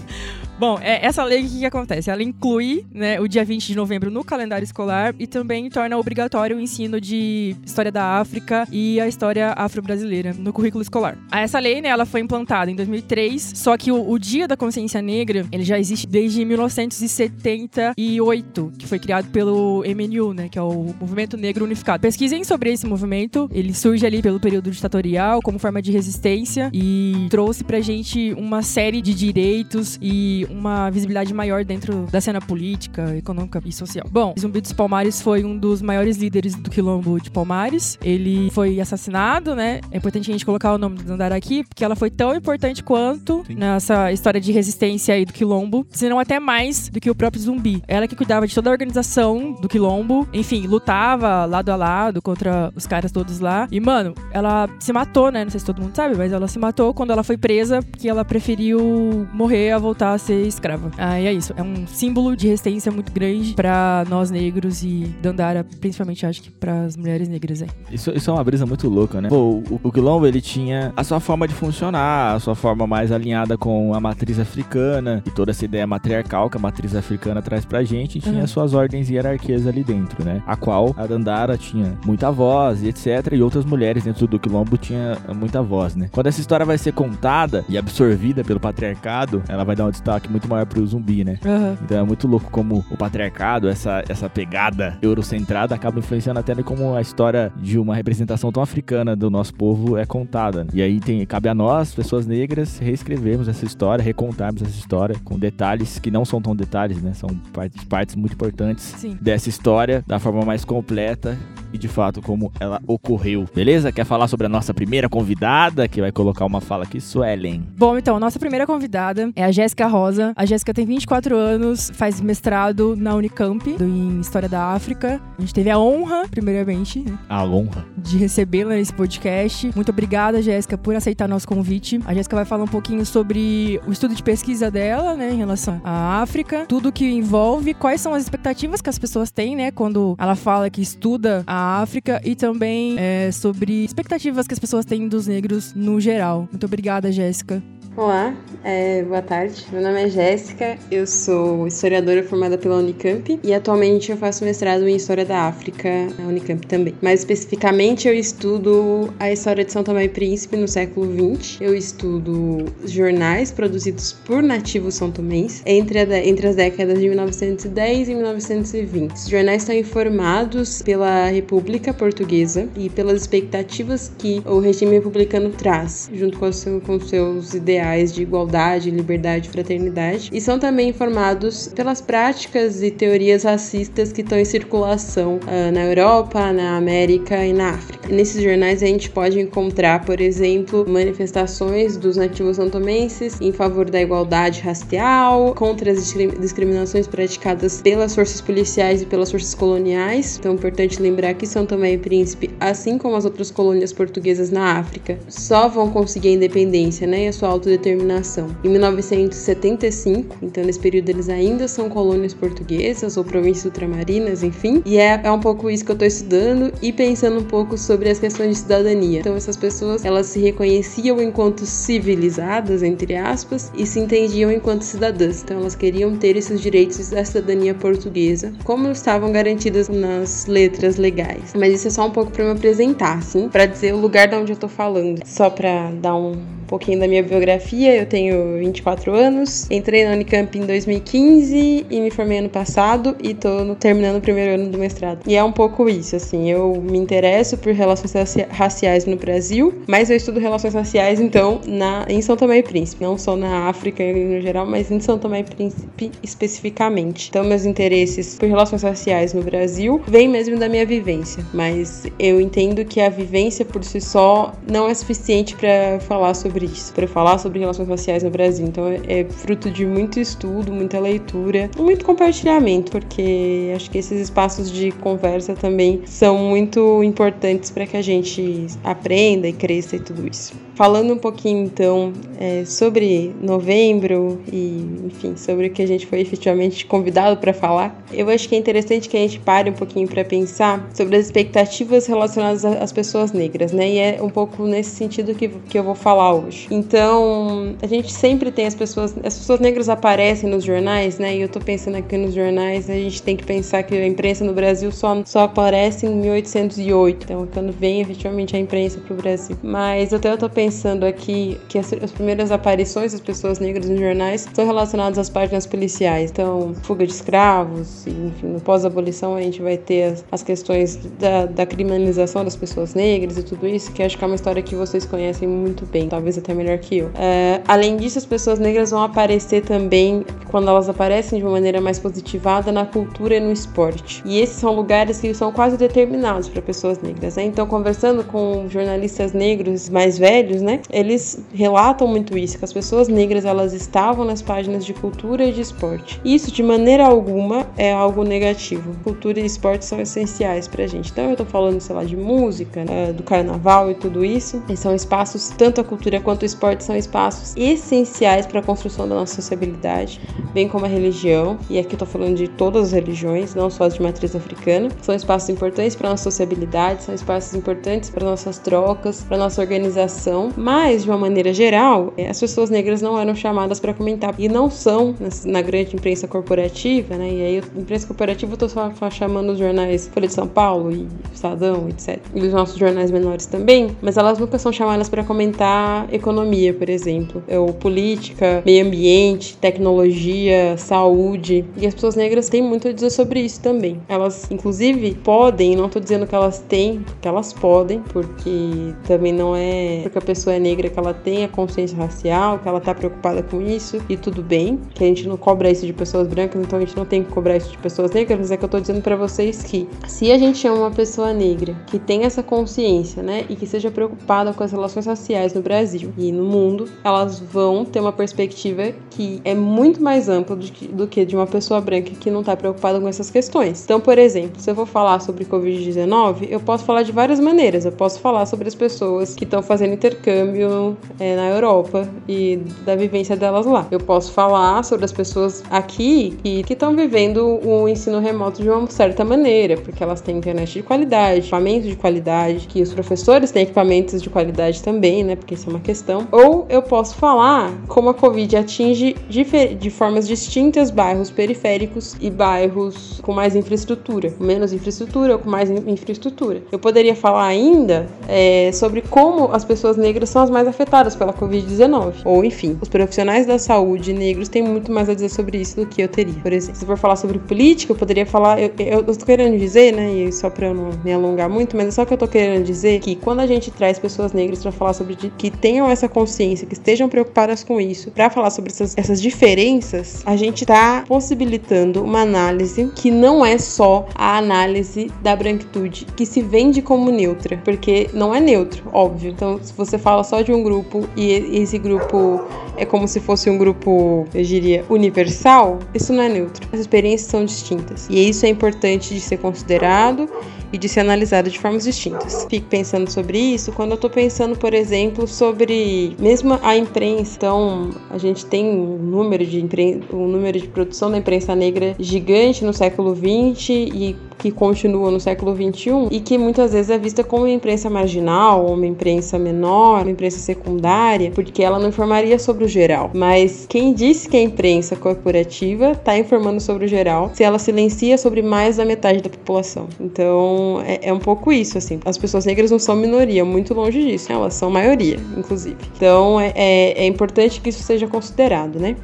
Bom, 0.63 0.79
é, 0.81 1.05
essa 1.05 1.25
lei, 1.25 1.45
o 1.45 1.49
que, 1.49 1.59
que 1.59 1.67
acontece? 1.67 2.09
Ela 2.09 2.23
inclui 2.23 2.87
né, 2.95 3.21
o 3.21 3.27
dia 3.27 3.45
20 3.45 3.67
de 3.67 3.75
novembro 3.75 4.13
no 4.13 4.23
calendário 4.23 4.63
escolar 4.63 5.13
e 5.19 5.27
também 5.27 5.69
torna 5.69 5.99
obrigatório 5.99 6.57
o 6.57 6.61
ensino 6.61 7.01
de 7.01 7.57
história 7.67 7.91
da 7.91 8.21
África 8.21 8.69
e 8.71 9.01
a 9.01 9.09
história 9.09 9.55
afro-brasileira 9.57 10.33
no 10.33 10.53
currículo 10.53 10.81
escolar. 10.81 11.19
Ah, 11.33 11.41
Essa 11.41 11.59
lei, 11.59 11.81
né, 11.81 11.89
ela 11.89 12.07
foi 12.07 12.21
implantada 12.21 12.71
em 12.71 12.77
2003, 12.77 13.55
só 13.57 13.77
que 13.77 13.91
o, 13.91 14.09
o 14.09 14.17
Dia 14.21 14.47
da 14.47 14.57
Consciência 14.57 15.03
Negra, 15.03 15.45
ele 15.51 15.65
já 15.65 15.81
existe 15.81 16.07
desde 16.07 16.45
1978, 16.45 18.73
que 18.79 18.87
foi 18.87 19.01
criado 19.01 19.33
pelo 19.33 19.83
MNU, 19.85 20.33
né, 20.33 20.49
que 20.49 20.61
é 20.61 20.63
o 20.63 20.95
Movimento 21.01 21.37
Negro 21.37 21.65
Unificado. 21.65 22.01
Pesquisem 22.01 22.45
sobre 22.45 22.71
esse 22.71 22.87
movimento, 22.87 23.51
ele 23.53 23.75
surge 23.75 24.07
ali 24.07 24.23
pelo 24.23 24.39
período 24.39 24.71
ditatorial 24.71 25.43
como 25.43 25.59
forma 25.59 25.83
de 25.83 25.91
resistência 25.91 26.71
e 26.73 27.27
trouxe 27.31 27.65
pra 27.65 27.81
gente 27.81 28.33
uma 28.35 28.63
série 28.63 29.03
de 29.03 29.13
direitos 29.13 29.99
e 30.01 30.47
uma 30.53 30.91
visibilidade 30.91 31.33
maior 31.33 31.65
dentro 31.65 32.07
da 32.11 32.21
cena 32.21 32.41
política, 32.41 33.17
econômica 33.17 33.61
e 33.65 33.73
social. 33.73 34.07
Bom, 34.11 34.35
Zumbi 34.39 34.61
dos 34.61 34.73
Palmares 34.73 35.21
foi 35.21 35.45
um 35.45 35.57
dos 35.57 35.83
maiores 35.83 36.17
líderes 36.17 36.55
do 36.55 36.71
quilombo 36.71 37.21
de 37.21 37.31
Palmares. 37.31 37.99
Ele 38.03 38.51
foi 38.51 38.81
assassinado, 38.81 39.55
né? 39.55 39.81
É 39.91 39.97
importante 39.97 40.31
a 40.31 40.33
gente 40.33 40.45
colocar 40.45 40.73
o 40.73 40.79
nome 40.79 40.97
do 40.97 41.05
Dandara 41.05 41.35
aqui, 41.35 41.65
porque 41.65 41.85
ela 41.85 41.97
foi 41.97 42.11
tão 42.11 42.35
importante 42.35 42.83
quanto 42.83 43.45
Sim. 43.47 43.55
nessa 43.55 44.13
história 44.13 44.41
de 44.41 44.53
resistência 44.53 45.15
aí 45.15 45.25
do 45.25 45.33
quilombo, 45.33 45.87
se 45.91 46.09
não 46.09 46.19
até 46.19 46.39
mais 46.39 46.89
do 46.89 47.01
que 47.01 47.11
o 47.11 47.15
próprio 47.15 47.43
Zumbi. 47.43 47.83
Ela 47.87 48.07
que 48.07 48.17
cuidava 48.17 48.47
de 48.47 48.55
toda 48.55 48.71
a 48.71 48.73
organização 48.73 49.53
do 49.61 49.69
quilombo, 49.69 50.29
enfim, 50.33 50.67
lutava 50.67 51.45
lado 51.45 51.71
a 51.71 51.77
lado 51.77 52.23
contra 52.23 52.73
os 52.75 52.87
caras 52.87 53.13
todos 53.13 53.41
lá. 53.41 53.69
E, 53.71 53.81
mano, 53.81 54.15
ela 54.33 54.69
se 54.79 54.93
matou, 54.93 55.31
né? 55.31 55.45
Não 55.45 55.51
sei 55.51 55.61
se 55.61 55.67
todo 55.67 55.81
mundo 55.81 55.95
sabe, 55.95 56.17
mas 56.17 56.33
ela 56.33 56.49
se 56.49 56.59
matou 56.59 56.93
quando 56.95 57.11
ela 57.11 57.23
foi 57.23 57.37
presa, 57.37 57.83
porque 57.83 58.09
ela 58.09 58.25
preferiu 58.25 59.27
morrer 59.33 59.73
a 59.73 59.79
voltar 59.79 60.13
a 60.13 60.19
ser 60.19 60.42
escrava. 60.47 60.91
Ah, 60.99 61.21
e 61.21 61.27
é 61.27 61.33
isso. 61.33 61.53
É 61.57 61.63
um 61.63 61.87
símbolo 61.87 62.37
de 62.37 62.49
resistência 62.49 62.91
muito 62.93 63.13
grande 63.13 63.55
pra 63.55 64.05
nós 64.09 64.31
negros 64.31 64.83
e 64.83 65.15
Dandara, 65.23 65.65
principalmente, 65.81 66.25
acho 66.27 66.43
que 66.43 66.51
pras 66.51 66.97
mulheres 66.97 67.29
negras 67.29 67.63
aí. 67.63 67.69
Isso, 67.91 68.11
isso 68.11 68.31
é 68.31 68.33
uma 68.33 68.45
brisa 68.45 68.67
muito 68.67 68.89
louca, 68.89 69.21
né? 69.21 69.29
Pô, 69.29 69.63
o, 69.71 69.81
o 69.83 69.93
Quilombo, 69.93 70.27
ele 70.27 70.41
tinha 70.41 70.93
a 70.97 71.05
sua 71.05 71.21
forma 71.21 71.47
de 71.49 71.55
funcionar, 71.55 72.35
a 72.35 72.41
sua 72.41 72.55
forma 72.55 72.87
mais 72.87 73.11
alinhada 73.13 73.57
com 73.57 73.95
a 73.95 74.01
matriz 74.01 74.39
africana 74.39 75.23
e 75.27 75.31
toda 75.31 75.51
essa 75.51 75.65
ideia 75.65 75.87
matriarcal 75.87 76.49
que 76.51 76.57
a 76.57 76.61
matriz 76.61 76.95
africana 76.95 77.43
traz 77.43 77.65
pra 77.65 77.83
gente, 77.83 78.19
e 78.19 78.21
tinha 78.21 78.41
Uhum. 78.41 78.47
suas 78.47 78.75
ordens 78.75 79.11
e 79.11 79.15
hierarquias 79.15 79.67
ali 79.67 79.85
dentro, 79.85 80.25
né? 80.25 80.43
A 80.47 80.57
qual 80.57 80.95
a 80.97 81.07
Dandara 81.07 81.57
tinha 81.57 81.97
muita 82.05 82.31
voz 82.31 82.83
e 82.83 82.89
etc, 82.89 83.33
e 83.33 83.43
outras 83.43 83.65
mulheres 83.65 84.05
dentro 84.05 84.27
do 84.27 84.39
Quilombo 84.39 84.77
tinha 84.77 85.19
muita 85.35 85.63
voz, 85.63 85.95
né? 85.95 86.09
Quando 86.13 86.27
essa 86.29 86.41
história 86.41 86.65
vai 86.67 86.79
ser 86.79 86.93
contada 86.93 87.65
e 87.69 87.77
absorvida 87.79 88.43
pelo 88.43 88.59
patriarcado, 88.61 89.43
ela 89.49 89.65
vai 89.65 89.77
dar 89.77 89.87
um 89.87 89.91
destaque 89.91 90.22
muito 90.31 90.49
maior 90.49 90.67
pro 90.67 90.87
zumbi, 90.87 91.25
né? 91.25 91.39
Aham. 91.45 91.77
Então 91.83 91.99
é 91.99 92.03
muito 92.03 92.27
louco 92.27 92.51
como 92.51 92.85
o 92.91 92.97
patriarcado, 92.97 93.69
essa, 93.69 94.03
essa 94.09 94.29
pegada 94.29 94.99
eurocentrada, 95.03 95.75
acaba 95.75 95.99
influenciando 95.99 96.39
até 96.41 96.53
como 96.63 96.95
a 96.95 97.01
história 97.01 97.53
de 97.57 97.79
uma 97.79 97.95
representação 97.95 98.53
tão 98.53 98.63
africana 98.63 99.17
do 99.17 99.31
nosso 99.31 99.55
povo 99.55 99.97
é 99.97 100.05
contada. 100.05 100.65
né? 100.65 100.71
E 100.75 100.83
aí 100.83 101.01
tem, 101.01 101.25
cabe 101.25 101.49
a 101.49 101.55
nós, 101.55 101.95
pessoas 101.95 102.27
negras, 102.27 102.79
reescrevermos 102.79 103.49
essa 103.49 103.65
história, 103.65 104.03
recontarmos 104.03 104.63
essa 104.63 104.79
história 104.79 105.17
com 105.25 105.39
detalhes 105.39 105.99
que 105.99 106.11
não 106.11 106.25
são 106.25 106.41
tão 106.41 106.55
detalhes, 106.55 107.03
né? 107.03 107.13
São 107.15 107.29
partes, 107.53 107.85
partes 107.85 108.15
muito 108.15 108.35
importantes 108.35 108.85
Sim. 108.99 109.17
dessa 109.21 109.49
história 109.49 110.05
da 110.07 110.19
forma 110.19 110.45
mais 110.45 110.65
completa 110.65 111.39
e 111.73 111.79
de 111.79 111.89
fato 111.89 112.21
como 112.21 112.53
ela 112.61 112.81
ocorreu. 112.87 113.47
Beleza? 113.55 113.91
Quer 113.91 114.05
falar 114.05 114.29
sobre 114.29 114.47
a 114.47 114.49
nossa 114.49 114.75
primeira 114.75 115.09
convidada 115.09 115.89
que 115.89 116.01
vai 116.01 116.13
colocar 116.13 116.45
uma 116.45 116.61
fala 116.61 116.85
aqui? 116.85 117.01
Suelen. 117.01 117.65
Bom, 117.77 117.97
então, 117.97 118.17
a 118.17 118.21
nossa 118.21 118.39
primeira 118.39 118.67
convidada 118.67 119.31
é 119.35 119.43
a 119.45 119.51
Jéssica 119.51 119.87
Rosa. 119.87 120.12
A 120.37 120.45
Jéssica 120.45 120.73
tem 120.75 120.85
24 120.87 121.37
anos, 121.37 121.91
faz 121.95 122.21
mestrado 122.21 122.95
na 122.97 123.15
Unicamp 123.15 123.69
em 123.81 124.21
História 124.21 124.49
da 124.49 124.73
África. 124.73 125.21
A 125.39 125.41
gente 125.41 125.55
teve 125.55 125.71
a 125.71 125.79
honra, 125.79 126.25
primeiramente, 126.31 127.01
né, 127.01 127.19
A 127.29 127.45
honra. 127.45 127.85
de 127.97 128.17
recebê-la 128.19 128.71
nesse 128.75 128.93
podcast. 128.93 129.71
Muito 129.75 129.91
obrigada, 129.91 130.43
Jéssica, 130.43 130.77
por 130.77 130.95
aceitar 130.95 131.29
nosso 131.29 131.47
convite. 131.47 132.01
A 132.05 132.15
Jéssica 132.15 132.37
vai 132.37 132.45
falar 132.45 132.65
um 132.65 132.69
pouquinho 132.69 133.05
sobre 133.07 133.81
o 133.87 133.93
estudo 133.93 134.15
de 134.15 134.23
pesquisa 134.23 134.71
dela, 134.71 135.15
né, 135.15 135.33
em 135.33 135.37
relação 135.37 135.81
à 135.85 136.21
África, 136.23 136.65
tudo 136.69 136.93
que 136.93 137.05
envolve, 137.07 137.75
quais 137.75 138.01
são 138.01 138.15
as 138.15 138.23
expectativas 138.23 138.81
que 138.81 138.91
as 138.91 138.99
pessoas 138.99 139.31
têm, 139.31 139.57
né, 139.57 139.71
quando 139.71 140.15
ela 140.19 140.35
fala 140.37 140.69
que 140.71 140.81
estuda 140.81 141.43
a 141.47 141.81
África 141.81 142.21
e 142.25 142.35
também 142.35 142.97
é, 142.99 143.31
sobre 143.33 143.85
expectativas 143.85 144.47
que 144.47 144.55
as 144.55 144.59
pessoas 144.59 144.85
têm 144.85 145.09
dos 145.09 145.27
negros 145.27 145.73
no 145.75 146.01
geral. 146.01 146.49
Muito 146.51 146.67
obrigada, 146.67 147.11
Jéssica. 147.13 147.63
Olá, 147.95 148.35
é, 148.65 149.03
boa 149.03 149.21
tarde. 149.21 149.67
Meu 149.71 149.83
nome 149.83 150.05
é 150.05 150.09
Jéssica, 150.09 150.79
eu 150.91 151.07
sou 151.07 151.67
historiadora 151.67 152.23
formada 152.23 152.57
pela 152.57 152.77
Unicamp 152.79 153.39
e 153.45 153.53
atualmente 153.53 154.11
eu 154.11 154.17
faço 154.17 154.47
mestrado 154.47 154.89
em 154.89 154.97
História 154.97 155.27
da 155.27 155.41
África 155.43 156.09
na 156.19 156.27
Unicamp 156.27 156.67
também. 156.67 156.95
Mais 157.03 157.21
especificamente, 157.21 158.09
eu 158.09 158.15
estudo 158.15 159.13
a 159.21 159.31
história 159.31 159.63
de 159.63 159.71
São 159.71 159.85
Tomé 159.85 160.05
e 160.05 160.09
Príncipe 160.09 160.57
no 160.57 160.67
século 160.67 161.07
XX. 161.37 161.61
Eu 161.61 161.75
estudo 161.75 162.65
jornais 162.87 163.51
produzidos 163.53 164.13
por 164.25 164.43
nativos 164.43 164.95
são 164.95 165.11
tomenses 165.11 165.61
entre, 165.67 165.99
entre 166.27 166.47
as 166.49 166.57
décadas 166.57 166.99
de 166.99 167.07
1910 167.09 168.09
e 168.09 168.15
1920. 168.15 169.13
Os 169.17 169.29
jornais 169.29 169.63
estão 169.65 169.77
informados 169.77 170.81
pela 170.81 171.27
República 171.27 171.93
Portuguesa 171.93 172.67
e 172.75 172.89
pelas 172.89 173.21
expectativas 173.21 174.11
que 174.17 174.43
o 174.47 174.61
regime 174.61 174.93
republicano 174.93 175.51
traz, 175.51 176.11
junto 176.15 176.39
com, 176.39 176.51
seu- 176.51 176.81
com 176.81 176.99
seus 176.99 177.53
ideais 177.53 177.82
de 178.13 178.23
igualdade, 178.23 178.91
liberdade 178.91 179.49
e 179.49 179.51
fraternidade, 179.51 180.31
e 180.33 180.41
são 180.41 180.59
também 180.59 180.89
informados 180.91 181.69
pelas 181.69 182.01
práticas 182.01 182.83
e 182.83 182.91
teorias 182.91 183.43
racistas 183.43 184.13
que 184.13 184.21
estão 184.21 184.39
em 184.39 184.45
circulação 184.45 185.41
ah, 185.47 185.71
na 185.73 185.85
Europa, 185.85 186.53
na 186.53 186.77
América 186.77 187.45
e 187.45 187.53
na 187.53 187.71
África. 187.71 188.09
Nesses 188.09 188.43
jornais 188.43 188.83
a 188.83 188.87
gente 188.87 189.11
pode 189.11 189.41
encontrar, 189.41 190.05
por 190.05 190.21
exemplo, 190.21 190.85
manifestações 190.89 191.97
dos 191.97 192.17
nativos 192.17 192.57
santomenses 192.57 193.41
em 193.41 193.53
favor 193.53 193.91
da 193.91 194.01
igualdade 194.01 194.61
racial, 194.61 195.55
contra 195.55 195.91
as 195.91 195.99
discri- 195.99 196.39
discriminações 196.39 197.07
praticadas 197.07 197.83
pelas 197.83 198.15
forças 198.15 198.41
policiais 198.41 199.03
e 199.03 199.07
pelas 199.07 199.31
forças 199.31 199.55
coloniais. 199.55 200.37
Então 200.39 200.53
é 200.53 200.55
importante 200.55 201.03
lembrar 201.03 201.35
que 201.35 201.47
São 201.47 201.67
Tomé 201.67 201.95
e 201.95 201.99
Príncipe, 201.99 202.51
assim 202.61 202.97
como 202.97 203.17
as 203.17 203.25
outras 203.25 203.51
colônias 203.51 203.93
portuguesas 203.93 204.51
na 204.51 204.79
África, 204.79 205.19
só 205.29 205.69
vão 205.69 205.91
conseguir 205.91 206.29
a 206.29 206.33
independência 206.33 207.07
né, 207.07 207.25
e 207.25 207.29
a 207.29 207.33
sua 207.33 207.49
autodeterminação 207.73 208.49
em 208.63 208.69
1975. 208.69 210.37
Então 210.43 210.65
nesse 210.65 210.79
período 210.79 211.09
eles 211.09 211.29
ainda 211.29 211.67
são 211.67 211.89
colônias 211.89 212.35
portuguesas 212.35 213.17
ou 213.17 213.25
províncias 213.25 213.65
ultramarinas, 213.65 214.43
enfim. 214.43 214.83
E 214.85 214.99
é, 214.99 215.21
é 215.23 215.31
um 215.31 215.41
pouco 215.41 215.71
isso 215.71 215.85
que 215.85 215.91
eu 215.91 215.95
estou 215.95 216.09
estudando 216.09 216.73
e 216.83 216.93
pensando 216.93 217.41
um 217.41 217.45
pouco 217.45 217.77
sobre 217.79 218.11
as 218.11 218.19
questões 218.19 218.51
de 218.51 218.57
cidadania. 218.57 219.21
Então 219.21 219.35
essas 219.35 219.57
pessoas 219.57 220.05
elas 220.05 220.27
se 220.27 220.41
reconheciam 220.41 221.21
enquanto 221.21 221.65
civilizadas 221.65 222.83
entre 222.83 223.17
aspas 223.17 223.71
e 223.77 223.87
se 223.87 223.99
entendiam 223.99 224.51
enquanto 224.51 224.83
cidadãs. 224.83 225.43
Então 225.43 225.59
elas 225.59 225.75
queriam 225.75 226.17
ter 226.17 226.37
esses 226.37 226.61
direitos 226.61 227.11
da 227.11 227.25
cidadania 227.25 227.75
portuguesa, 227.75 228.53
como 228.65 228.91
estavam 228.91 229.33
garantidas 229.33 229.89
nas 229.89 230.47
letras 230.47 230.97
legais. 230.97 231.53
Mas 231.57 231.75
isso 231.75 231.89
é 231.89 231.91
só 231.91 232.07
um 232.07 232.11
pouco 232.11 232.31
para 232.31 232.45
me 232.45 232.51
apresentar, 232.51 233.19
assim, 233.19 233.49
para 233.49 233.67
dizer 233.67 233.95
o 233.95 233.99
lugar 233.99 234.29
de 234.29 234.37
onde 234.37 234.53
eu 234.53 234.57
tô 234.57 234.69
falando. 234.69 235.21
Só 235.25 235.51
para 235.51 235.91
dar 235.93 236.17
um 236.17 236.62
pouquinho 236.73 236.99
da 237.01 237.07
minha 237.07 237.23
biografia, 237.23 237.95
eu 237.95 238.07
tenho 238.07 238.57
24 238.59 239.15
anos, 239.15 239.71
entrei 239.71 240.07
na 240.07 240.13
Unicamp 240.13 240.57
em 240.59 240.65
2015 240.65 241.87
e 241.91 242.01
me 242.01 242.11
formei 242.11 242.39
ano 242.39 242.49
passado 242.49 243.15
e 243.23 243.35
tô 243.35 243.63
no- 243.63 243.75
terminando 243.75 244.17
o 244.17 244.21
primeiro 244.23 244.55
ano 244.55 244.71
do 244.71 244.79
mestrado. 244.79 245.21
E 245.27 245.37
é 245.37 245.45
um 245.45 245.53
pouco 245.53 245.87
isso, 245.87 246.17
assim, 246.17 246.51
eu 246.51 246.83
me 246.83 246.97
interesso 246.97 247.59
por 247.59 247.75
relações 247.75 248.15
raci- 248.15 248.47
raciais 248.49 249.05
no 249.05 249.17
Brasil, 249.17 249.83
mas 249.87 250.09
eu 250.09 250.17
estudo 250.17 250.41
relações 250.41 250.73
raciais, 250.73 251.21
então, 251.21 251.61
na, 251.67 252.07
em 252.09 252.23
São 252.23 252.37
Tomé 252.39 252.59
e 252.59 252.63
Príncipe, 252.63 253.03
não 253.03 253.19
só 253.19 253.37
na 253.37 253.69
África 253.69 254.03
no 254.03 254.41
geral, 254.41 254.65
mas 254.65 254.91
em 254.91 254.99
São 254.99 255.19
Tomé 255.19 255.41
e 255.41 255.45
Príncipe 255.45 256.11
especificamente. 256.23 257.29
Então, 257.29 257.45
meus 257.45 257.67
interesses 257.67 258.37
por 258.39 258.49
relações 258.49 258.83
raciais 258.83 259.35
no 259.35 259.43
Brasil 259.43 260.01
vêm 260.09 260.27
mesmo 260.27 260.57
da 260.59 260.71
minha 260.71 260.87
vivência, 260.87 261.45
mas 261.53 262.05
eu 262.19 262.41
entendo 262.41 262.83
que 262.83 262.99
a 262.99 263.11
vivência 263.11 263.63
por 263.63 263.85
si 263.85 264.01
só 264.01 264.55
não 264.67 264.89
é 264.89 264.95
suficiente 264.95 265.55
para 265.55 266.01
falar 266.01 266.33
sobre 266.33 266.62
isso, 266.67 266.93
para 266.93 267.07
falar 267.07 267.39
sobre 267.39 267.59
relações 267.59 267.89
raciais 267.89 268.23
no 268.23 268.31
Brasil. 268.31 268.67
Então, 268.67 268.87
é, 268.87 269.01
é 269.07 269.25
fruto 269.25 269.71
de 269.71 269.85
muito 269.87 270.19
estudo, 270.21 270.73
muita 270.73 270.99
leitura, 270.99 271.71
muito 271.79 272.05
compartilhamento, 272.05 272.93
porque 272.93 273.73
acho 273.75 273.91
que 273.91 273.99
esses 273.99 274.21
espaços 274.21 274.71
de 274.71 274.91
conversa 274.93 275.55
também 275.55 276.03
são 276.07 276.39
muito 276.39 277.03
importantes 277.03 277.71
para 277.71 277.87
que 277.87 277.97
a 277.97 278.03
gente 278.03 278.67
aprenda 278.85 279.49
e 279.49 279.53
cresça 279.53 279.97
e 279.97 280.01
tudo 280.01 280.27
isso. 280.27 280.53
Falando 280.83 281.15
um 281.15 281.17
pouquinho 281.17 281.65
então 281.65 282.13
é, 282.41 282.65
sobre 282.65 283.33
novembro 283.41 284.41
e 284.53 284.85
enfim 285.05 285.37
sobre 285.37 285.69
o 285.69 285.71
que 285.71 285.81
a 285.81 285.87
gente 285.87 286.05
foi 286.09 286.21
efetivamente 286.21 286.85
convidado 286.85 287.37
para 287.37 287.55
falar, 287.55 288.05
eu 288.13 288.29
acho 288.29 288.49
que 288.49 288.57
é 288.57 288.59
interessante 288.59 289.09
que 289.09 289.17
a 289.17 289.21
gente 289.21 289.39
pare 289.39 289.71
um 289.71 289.75
pouquinho 289.75 290.09
para 290.09 290.25
pensar 290.25 290.91
sobre 290.93 291.17
as 291.17 291.27
expectativas 291.27 292.07
relacionadas 292.07 292.65
às 292.65 292.91
pessoas 292.91 293.31
negras, 293.31 293.71
né? 293.71 293.89
E 293.89 293.99
é 293.99 294.19
um 294.21 294.29
pouco 294.29 294.65
nesse 294.65 294.91
sentido 294.91 295.37
que, 295.37 295.51
que 295.51 295.79
eu 295.79 295.85
vou 295.85 295.95
falar 295.95 296.35
hoje. 296.35 296.67
Então 296.69 297.77
a 297.81 297.87
gente 297.87 298.13
sempre 298.13 298.51
tem 298.51 298.67
as 298.67 298.75
pessoas, 298.75 299.15
as 299.25 299.39
pessoas 299.39 299.61
negras 299.61 299.89
aparecem 299.89 300.51
nos 300.51 300.65
jornais, 300.65 301.17
né? 301.17 301.37
E 301.37 301.43
eu 301.43 301.49
tô 301.49 301.61
pensando 301.61 301.97
aqui 301.97 302.17
nos 302.17 302.35
jornais, 302.35 302.91
a 302.91 302.95
gente 302.95 303.23
tem 303.23 303.37
que 303.37 303.45
pensar 303.45 303.85
que 303.85 303.95
a 303.95 304.05
imprensa 304.05 304.45
no 304.45 304.53
Brasil 304.53 304.91
só, 304.91 305.23
só 305.25 305.43
aparece 305.45 306.07
em 306.07 306.17
1808, 306.17 307.23
então 307.23 307.49
quando 307.55 307.73
vem 307.73 308.01
efetivamente 308.01 308.57
a 308.57 308.59
imprensa 308.59 308.99
pro 308.99 309.15
Brasil. 309.15 309.57
Mas 309.63 310.13
até 310.13 310.29
eu 310.29 310.37
tô 310.37 310.51
pensando 310.51 310.72
aqui 311.07 311.61
que 311.69 311.79
as, 311.79 311.93
as 311.93 312.11
primeiras 312.11 312.51
aparições 312.51 313.13
das 313.13 313.21
pessoas 313.21 313.59
negras 313.59 313.89
nos 313.89 313.99
jornais 313.99 314.49
são 314.53 314.67
relacionadas 314.67 315.19
às 315.19 315.29
páginas 315.29 315.67
policiais. 315.67 316.31
Então, 316.31 316.75
fuga 316.83 317.07
de 317.07 317.13
escravos, 317.13 318.07
enfim, 318.07 318.47
no 318.47 318.61
pós-abolição 318.61 319.35
a 319.35 319.41
gente 319.41 319.61
vai 319.61 319.77
ter 319.77 320.13
as, 320.13 320.25
as 320.31 320.43
questões 320.43 320.97
da, 321.19 321.47
da 321.47 321.67
criminalização 321.67 322.45
das 322.45 322.57
pessoas 322.57 322.95
negras 322.95 323.39
e 323.39 323.43
tudo 323.43 323.67
isso, 323.67 323.93
que 323.93 324.03
acho 324.03 324.17
que 324.17 324.25
é 324.25 324.27
uma 324.27 324.37
história 324.37 324.63
que 324.63 324.75
vocês 324.75 325.05
conhecem 325.05 325.49
muito 325.49 325.87
bem, 325.87 326.09
talvez 326.09 326.39
até 326.39 326.55
melhor 326.55 326.79
que 326.79 326.99
eu. 326.99 327.11
É, 327.15 327.61
além 327.67 327.97
disso, 327.97 328.19
as 328.19 328.27
pessoas 328.27 328.59
negras 328.59 328.91
vão 328.91 329.03
aparecer 329.03 329.63
também, 329.63 330.25
quando 330.51 330.69
elas 330.69 330.89
aparecem 330.89 331.39
de 331.39 331.45
uma 331.45 331.53
maneira 331.53 331.81
mais 331.81 331.99
positivada, 331.99 332.71
na 332.71 332.85
cultura 332.85 333.37
e 333.37 333.41
no 333.41 333.53
esporte. 333.53 334.23
E 334.25 334.39
esses 334.41 334.57
são 334.57 334.75
lugares 334.75 335.21
que 335.21 335.33
são 335.35 335.53
quase 335.53 335.77
determinados 335.77 336.49
para 336.49 336.61
pessoas 336.63 337.01
negras. 337.01 337.37
Né? 337.37 337.45
Então, 337.45 337.67
conversando 337.67 338.25
com 338.25 338.67
jornalistas 338.69 339.33
negros 339.33 339.89
mais 339.89 340.19
velhos, 340.19 340.52
né, 340.61 340.81
eles 340.91 341.39
relatam 341.55 342.07
muito 342.07 342.37
isso, 342.37 342.59
que 342.59 342.65
as 342.65 342.73
pessoas 342.73 343.09
negras 343.09 343.45
elas 343.45 343.73
estavam 343.73 344.25
nas 344.25 344.43
páginas 344.43 344.85
de 344.85 344.93
cultura 344.93 345.45
e 345.45 345.53
de 345.53 345.61
esporte. 345.61 346.21
Isso, 346.25 346.51
de 346.51 346.63
maneira 346.63 347.07
alguma, 347.07 347.67
é 347.77 347.93
algo 347.93 348.25
negativo. 348.25 348.95
Cultura 349.05 349.41
e 349.41 349.47
esporte 349.47 349.85
são 349.85 350.01
essenciais 350.01 350.69
pra 350.69 350.87
gente. 350.87 351.11
Então, 351.11 351.31
eu 351.31 351.37
tô 351.37 351.45
falando, 351.45 351.81
sei 351.81 351.95
lá, 351.95 352.05
de 352.05 352.17
música, 352.17 352.85
né, 352.85 353.13
do 353.13 353.23
carnaval 353.23 353.91
e 353.91 353.95
tudo 353.95 354.25
isso. 354.25 354.63
E 354.69 354.77
são 354.77 354.95
espaços, 354.95 355.51
tanto 355.51 355.81
a 355.81 355.85
cultura 355.85 356.21
quanto 356.21 356.43
o 356.43 356.47
esporte, 356.47 356.85
são 356.85 356.97
espaços 356.97 357.55
essenciais 357.57 358.47
para 358.47 358.61
a 358.61 358.63
construção 358.63 359.09
da 359.09 359.15
nossa 359.15 359.37
sociabilidade, 359.37 360.21
bem 360.53 360.69
como 360.69 360.85
a 360.85 360.89
religião. 360.89 361.59
E 361.71 361.79
aqui 361.79 361.95
eu 361.95 361.99
tô 361.99 362.07
falando 362.07 362.37
de 362.37 362.49
todas 362.49 362.87
as 362.87 362.93
religiões, 362.93 363.55
não 363.55 363.71
só 363.71 363.85
as 363.85 363.95
de 363.95 364.03
matriz 364.03 364.35
africana. 364.35 364.89
São 365.01 365.15
espaços 365.15 365.49
importantes 365.49 365.95
para 365.95 366.09
nossa 366.11 366.25
sociabilidade, 366.25 367.05
são 367.05 367.15
espaços 367.15 367.55
importantes 367.55 368.11
para 368.11 368.25
nossas 368.25 368.59
trocas, 368.59 369.23
para 369.23 369.37
nossa 369.37 369.61
organização. 369.61 370.42
Mas, 370.57 371.05
de 371.05 371.11
uma 371.11 371.19
maneira 371.19 371.53
geral, 371.53 372.13
eh, 372.17 372.29
as 372.29 372.41
pessoas 372.41 372.71
negras 372.71 373.03
não 373.03 373.19
eram 373.19 373.35
chamadas 373.35 373.79
para 373.79 373.93
comentar. 373.93 374.35
E 374.39 374.49
não 374.49 374.71
são 374.71 375.15
na 375.45 375.61
grande 375.61 375.97
imprensa 375.97 376.27
corporativa, 376.27 377.17
né? 377.17 377.31
E 377.31 377.43
aí, 377.43 377.63
imprensa 377.77 378.07
corporativa, 378.07 378.53
eu 378.53 378.57
tô 378.57 378.69
só, 378.69 378.91
só 378.99 379.11
chamando 379.11 379.51
os 379.51 379.59
jornais 379.59 380.09
Folha 380.09 380.27
de 380.27 380.35
São 380.35 380.47
Paulo 380.47 380.93
e 380.93 381.07
Estadão, 381.33 381.89
etc. 381.89 382.19
E 382.35 382.41
os 382.41 382.53
nossos 382.53 382.77
jornais 382.77 383.11
menores 383.11 383.47
também. 383.47 383.97
Mas 384.01 384.17
elas 384.17 384.39
nunca 384.39 384.59
são 384.59 384.73
chamadas 384.73 385.09
para 385.09 385.25
comentar 385.25 386.13
economia, 386.13 386.73
por 386.73 386.89
exemplo, 386.89 387.43
ou 387.49 387.73
política, 387.73 388.63
meio 388.65 388.87
ambiente, 388.87 389.57
tecnologia, 389.59 390.77
saúde. 390.77 391.65
E 391.77 391.87
as 391.87 391.95
pessoas 391.95 392.17
negras 392.17 392.49
têm 392.49 392.63
muito 392.63 392.89
a 392.89 392.93
dizer 392.93 393.11
sobre 393.11 393.41
isso 393.41 393.61
também. 393.61 394.01
Elas, 394.09 394.51
inclusive, 394.51 395.15
podem, 395.23 395.77
não 395.77 395.87
estou 395.87 396.01
dizendo 396.01 396.27
que 396.27 396.35
elas 396.35 396.59
têm, 396.61 397.01
porque 397.01 397.29
elas 397.29 397.53
podem, 397.53 398.01
porque 398.01 398.95
também 399.07 399.33
não 399.33 399.55
é 399.55 400.01
porque 400.03 400.19
a 400.19 400.23
pessoa 400.33 400.57
é 400.57 400.59
negra 400.59 400.89
que 400.89 400.99
ela 400.99 401.13
tem 401.13 401.45
a 401.45 401.49
consciência 401.49 401.95
racial, 401.97 402.59
que 402.59 402.67
ela 402.67 402.81
tá 402.81 402.95
preocupada 402.95 403.43
com 403.43 403.61
isso 403.61 404.01
e 404.09 404.17
tudo 404.17 404.43
bem, 404.43 404.81
que 404.95 405.05
a 405.05 405.07
gente 405.07 405.29
não 405.29 405.37
cobra 405.37 405.71
isso 405.71 405.85
de 405.85 405.93
pessoas 405.93 406.27
brancas, 406.27 406.63
então 406.63 406.79
a 406.79 406.81
gente 406.81 406.97
não 406.97 407.05
tem 407.05 407.23
que 407.23 407.31
cobrar 407.31 407.59
isso 407.59 407.71
de 407.71 407.77
pessoas 407.77 408.11
negras, 408.13 408.39
mas 408.39 408.51
é 408.51 408.57
que 408.57 408.65
eu 408.65 408.69
tô 408.69 408.81
dizendo 408.81 409.03
para 409.03 409.15
vocês 409.15 409.63
que 409.63 409.87
se 410.09 410.33
a 410.33 410.39
gente 410.39 410.67
é 410.67 410.73
uma 410.73 410.91
pessoa 410.91 411.35
negra 411.35 411.77
que 411.87 411.99
tem 411.99 412.25
essa 412.25 412.43
consciência, 412.43 413.23
né, 413.23 413.45
e 413.51 413.55
que 413.55 413.67
seja 413.67 413.91
preocupada 413.91 414.55
com 414.55 414.65
as 414.65 414.73
relações 414.73 415.05
raciais 415.05 415.53
no 415.53 415.61
Brasil 415.61 416.11
e 416.17 416.33
no 416.33 416.45
mundo, 416.45 416.89
elas 417.05 417.39
vão 417.39 417.85
ter 417.85 418.01
uma 418.01 418.13
perspectiva 418.13 418.91
que 419.11 419.43
é 419.45 419.55
muito 419.55 420.03
mais 420.03 420.31
ampla 420.31 420.57
do 420.57 420.65
que, 420.65 420.89
do 420.89 421.07
que 421.07 421.27
de 421.27 421.37
uma 421.37 421.47
pessoa 421.47 421.79
branca 421.79 422.13
que 422.13 422.31
não 422.31 422.43
tá 422.43 422.57
preocupada 422.57 422.99
com 422.99 423.07
essas 423.07 423.29
questões. 423.31 423.85
Então, 423.85 424.01
por 424.01 424.17
exemplo, 424.17 424.59
se 424.59 424.71
eu 424.71 424.75
vou 424.75 424.87
falar 424.87 425.21
sobre 425.21 425.45
Covid-19, 425.45 426.49
eu 426.49 426.59
posso 426.59 426.85
falar 426.85 427.03
de 427.03 427.13
várias 427.13 427.39
maneiras. 427.39 427.85
Eu 427.85 427.93
posso 427.93 428.19
falar 428.19 428.47
sobre 428.47 428.67
as 428.67 428.75
pessoas 428.75 429.35
que 429.35 429.45
estão 429.45 429.63
fazendo 429.63 429.93
intercâmbio 429.93 430.22
é, 430.31 431.37
na 431.37 431.49
Europa 431.49 432.09
e 432.29 432.57
da 432.85 432.95
vivência 432.95 433.37
delas 433.37 433.67
lá. 433.67 433.87
Eu 433.91 434.01
posso 434.01 434.33
falar 434.33 434.85
sobre 434.85 435.05
as 435.05 435.13
pessoas 435.13 435.63
aqui 435.71 436.37
que 436.43 436.73
estão 436.73 436.95
vivendo 436.95 437.61
o 437.67 437.89
ensino 437.89 438.19
remoto 438.21 438.63
de 438.63 438.69
uma 438.69 438.89
certa 438.91 439.25
maneira, 439.25 439.77
porque 439.77 440.03
elas 440.03 440.21
têm 440.21 440.37
internet 440.37 440.73
de 440.73 440.83
qualidade, 440.83 441.41
equipamentos 441.41 441.89
de 441.89 441.97
qualidade, 441.97 442.67
que 442.67 442.83
os 442.83 442.93
professores 442.93 443.51
têm 443.51 443.63
equipamentos 443.63 444.23
de 444.23 444.31
qualidade 444.31 444.83
também, 444.83 445.25
né? 445.25 445.37
Porque 445.37 445.55
isso 445.55 445.69
é 445.69 445.71
uma 445.71 445.81
questão. 445.81 446.27
Ou 446.31 446.67
eu 446.69 446.83
posso 446.83 447.15
falar 447.17 447.73
como 447.89 448.11
a 448.11 448.15
Covid 448.15 448.57
atinge 448.57 449.15
de 449.29 449.91
formas 449.91 450.27
distintas 450.27 450.91
bairros 450.91 451.31
periféricos 451.31 452.17
e 452.21 452.31
bairros 452.31 453.21
com 453.23 453.33
mais 453.33 453.55
infraestrutura, 453.55 454.33
menos 454.41 454.73
infraestrutura 454.73 455.35
ou 455.35 455.39
com 455.39 455.51
mais 455.51 455.71
infraestrutura. 455.71 456.63
Eu 456.71 456.79
poderia 456.79 457.15
falar 457.15 457.47
ainda 457.47 458.07
é, 458.29 458.71
sobre 458.73 459.03
como 459.03 459.53
as 459.53 459.65
pessoas 459.65 459.97
negras 459.97 460.12
são 460.27 460.43
as 460.43 460.51
mais 460.51 460.67
afetadas 460.67 461.15
pela 461.15 461.33
Covid-19. 461.33 462.23
Ou, 462.25 462.45
enfim, 462.45 462.79
os 462.81 462.89
profissionais 462.89 463.47
da 463.47 463.59
saúde 463.59 464.13
negros 464.13 464.49
têm 464.49 464.63
muito 464.63 464.91
mais 464.93 465.09
a 465.09 465.15
dizer 465.15 465.29
sobre 465.29 465.59
isso 465.59 465.77
do 465.77 465.87
que 465.87 466.03
eu 466.03 466.09
teria. 466.09 466.35
Por 466.43 466.53
exemplo, 466.53 466.79
se 466.79 466.87
for 466.87 466.97
falar 466.97 467.17
sobre 467.17 467.39
política, 467.39 467.93
eu 467.93 467.97
poderia 467.97 468.27
falar. 468.27 468.61
Eu, 468.61 468.73
eu, 468.79 469.05
eu 469.07 469.17
tô 469.17 469.25
querendo 469.25 469.59
dizer, 469.59 469.93
né, 469.93 470.13
e 470.13 470.33
só 470.33 470.51
pra 470.51 470.67
eu 470.69 470.75
não 470.75 470.91
me 471.05 471.13
alongar 471.13 471.49
muito, 471.49 471.77
mas 471.77 471.89
é 471.89 471.91
só 471.91 472.05
que 472.05 472.13
eu 472.13 472.19
tô 472.19 472.29
querendo 472.29 472.65
dizer 472.65 473.01
que 473.01 473.17
quando 473.17 473.41
a 473.41 473.47
gente 473.47 473.71
traz 473.71 473.99
pessoas 473.99 474.33
negras 474.33 474.63
para 474.63 474.73
falar 474.73 474.93
sobre. 474.93 475.17
que 475.17 475.51
tenham 475.51 475.89
essa 475.89 476.09
consciência, 476.09 476.67
que 476.67 476.75
estejam 476.75 477.09
preocupadas 477.09 477.65
com 477.65 477.81
isso, 477.81 478.11
para 478.11 478.31
falar 478.31 478.51
sobre 478.51 478.71
essas, 478.71 478.97
essas 478.97 479.21
diferenças, 479.21 480.23
a 480.25 480.37
gente 480.37 480.65
tá 480.67 481.05
possibilitando 481.07 482.03
uma 482.03 482.21
análise 482.21 482.91
que 482.95 483.11
não 483.11 483.45
é 483.45 483.59
só 483.59 484.07
a 484.15 484.39
análise 484.39 485.11
da 485.23 485.35
branquitude, 485.37 486.07
que 486.17 486.27
se 486.27 486.43
vende 486.43 486.83
como 486.83 487.11
neutra, 487.11 487.61
porque 487.65 488.09
não 488.13 488.35
é 488.35 488.41
neutro, 488.41 488.85
óbvio. 488.93 489.31
Então, 489.31 489.59
se 489.63 489.73
você 489.73 489.99
fala 490.03 490.25
só 490.25 490.43
de 490.43 490.53
um 490.53 490.63
grupo 490.63 491.09
e 491.17 491.31
esse 491.31 491.79
grupo 491.79 492.45
é 492.77 492.85
como 492.85 493.07
se 493.07 493.21
fosse 493.21 493.49
um 493.49 493.57
grupo, 493.57 494.27
eu 494.35 494.43
diria, 494.43 494.85
universal, 494.91 495.79
isso 495.95 496.13
não 496.13 496.23
é 496.23 496.29
neutro. 496.29 496.67
As 496.73 496.81
experiências 496.81 497.31
são 497.31 497.45
distintas. 497.45 498.09
E 498.11 498.29
isso 498.29 498.45
é 498.45 498.49
importante 498.49 499.15
de 499.15 499.21
ser 499.21 499.39
considerado 499.39 500.29
e 500.73 500.79
de 500.79 500.89
ser 500.89 501.01
analisado 501.01 501.51
de 501.51 501.59
formas 501.59 501.85
distintas. 501.85 502.47
Fico 502.49 502.67
pensando 502.69 503.11
sobre 503.11 503.39
isso 503.39 503.73
quando 503.73 503.93
eu 503.93 503.97
tô 503.97 504.09
pensando, 504.09 504.57
por 504.57 504.75
exemplo, 504.75 505.27
sobre 505.27 506.17
mesmo 506.19 506.59
a 506.63 506.77
imprensa. 506.77 507.35
Então, 507.37 507.91
a 508.11 508.19
gente 508.19 508.47
tem 508.47 508.65
um 508.65 508.97
número 508.97 509.45
de 509.45 509.61
imprensa, 509.61 510.01
um 510.13 510.27
número 510.27 510.59
de 510.59 510.69
produção 510.69 511.11
da 511.11 511.19
imprensa 511.19 511.55
negra 511.55 511.95
gigante 511.99 512.65
no 512.65 512.73
século 512.73 513.15
XX 513.15 513.71
e 513.71 514.17
que 514.43 514.51
continua 514.51 515.11
no 515.11 515.21
século 515.21 515.55
XXI 515.55 516.09
e 516.11 516.21
que 516.21 516.37
muitas 516.37 516.73
vezes 516.73 516.91
é 516.91 516.99
vista 516.99 517.23
como 517.23 517.45
uma 517.45 517.51
imprensa 517.51 517.89
marginal, 517.89 518.67
uma 518.67 518.87
imprensa 518.87 519.39
menor, 519.39 520.03
uma 520.03 520.11
imprensa 520.11 520.39
secundária, 520.39 521.31
porque 521.31 521.63
ela 521.63 521.79
não 521.79 521.89
informaria 521.89 522.39
sobre 522.39 522.65
o 522.65 522.69
geral. 522.69 523.11
Mas 523.15 523.67
quem 523.69 523.95
disse 523.95 524.29
que 524.29 524.37
a 524.37 524.43
imprensa 524.43 524.97
corporativa 524.97 525.93
está 525.93 526.19
informando 526.19 526.61
sobre 526.61 526.87
o 526.87 526.89
geral 526.89 527.31
se 527.33 527.45
ela 527.45 527.59
silencia 527.59 528.19
sobre 528.19 528.43
mais 528.43 528.77
da 528.77 528.85
metade 528.85 529.23
da 529.23 529.31
população? 529.31 529.87
Então 530.01 530.62
é, 530.85 531.09
é 531.09 531.13
um 531.13 531.19
pouco 531.19 531.53
isso, 531.53 531.79
assim. 531.79 532.01
As 532.05 532.19
pessoas 532.19 532.45
negras 532.45 532.71
não 532.71 532.79
são 532.79 532.97
minoria, 532.97 533.45
muito 533.45 533.75
longe 533.75 534.03
disso, 534.05 534.33
elas 534.33 534.55
são 534.55 534.71
maioria, 534.71 535.19
inclusive. 535.37 535.77
Então 535.97 536.41
é, 536.41 536.53
é, 536.55 537.05
é 537.05 537.07
importante 537.07 537.61
que 537.61 537.69
isso 537.71 537.83
seja 537.83 538.07
considerado, 538.07 538.79
né? 538.79 538.97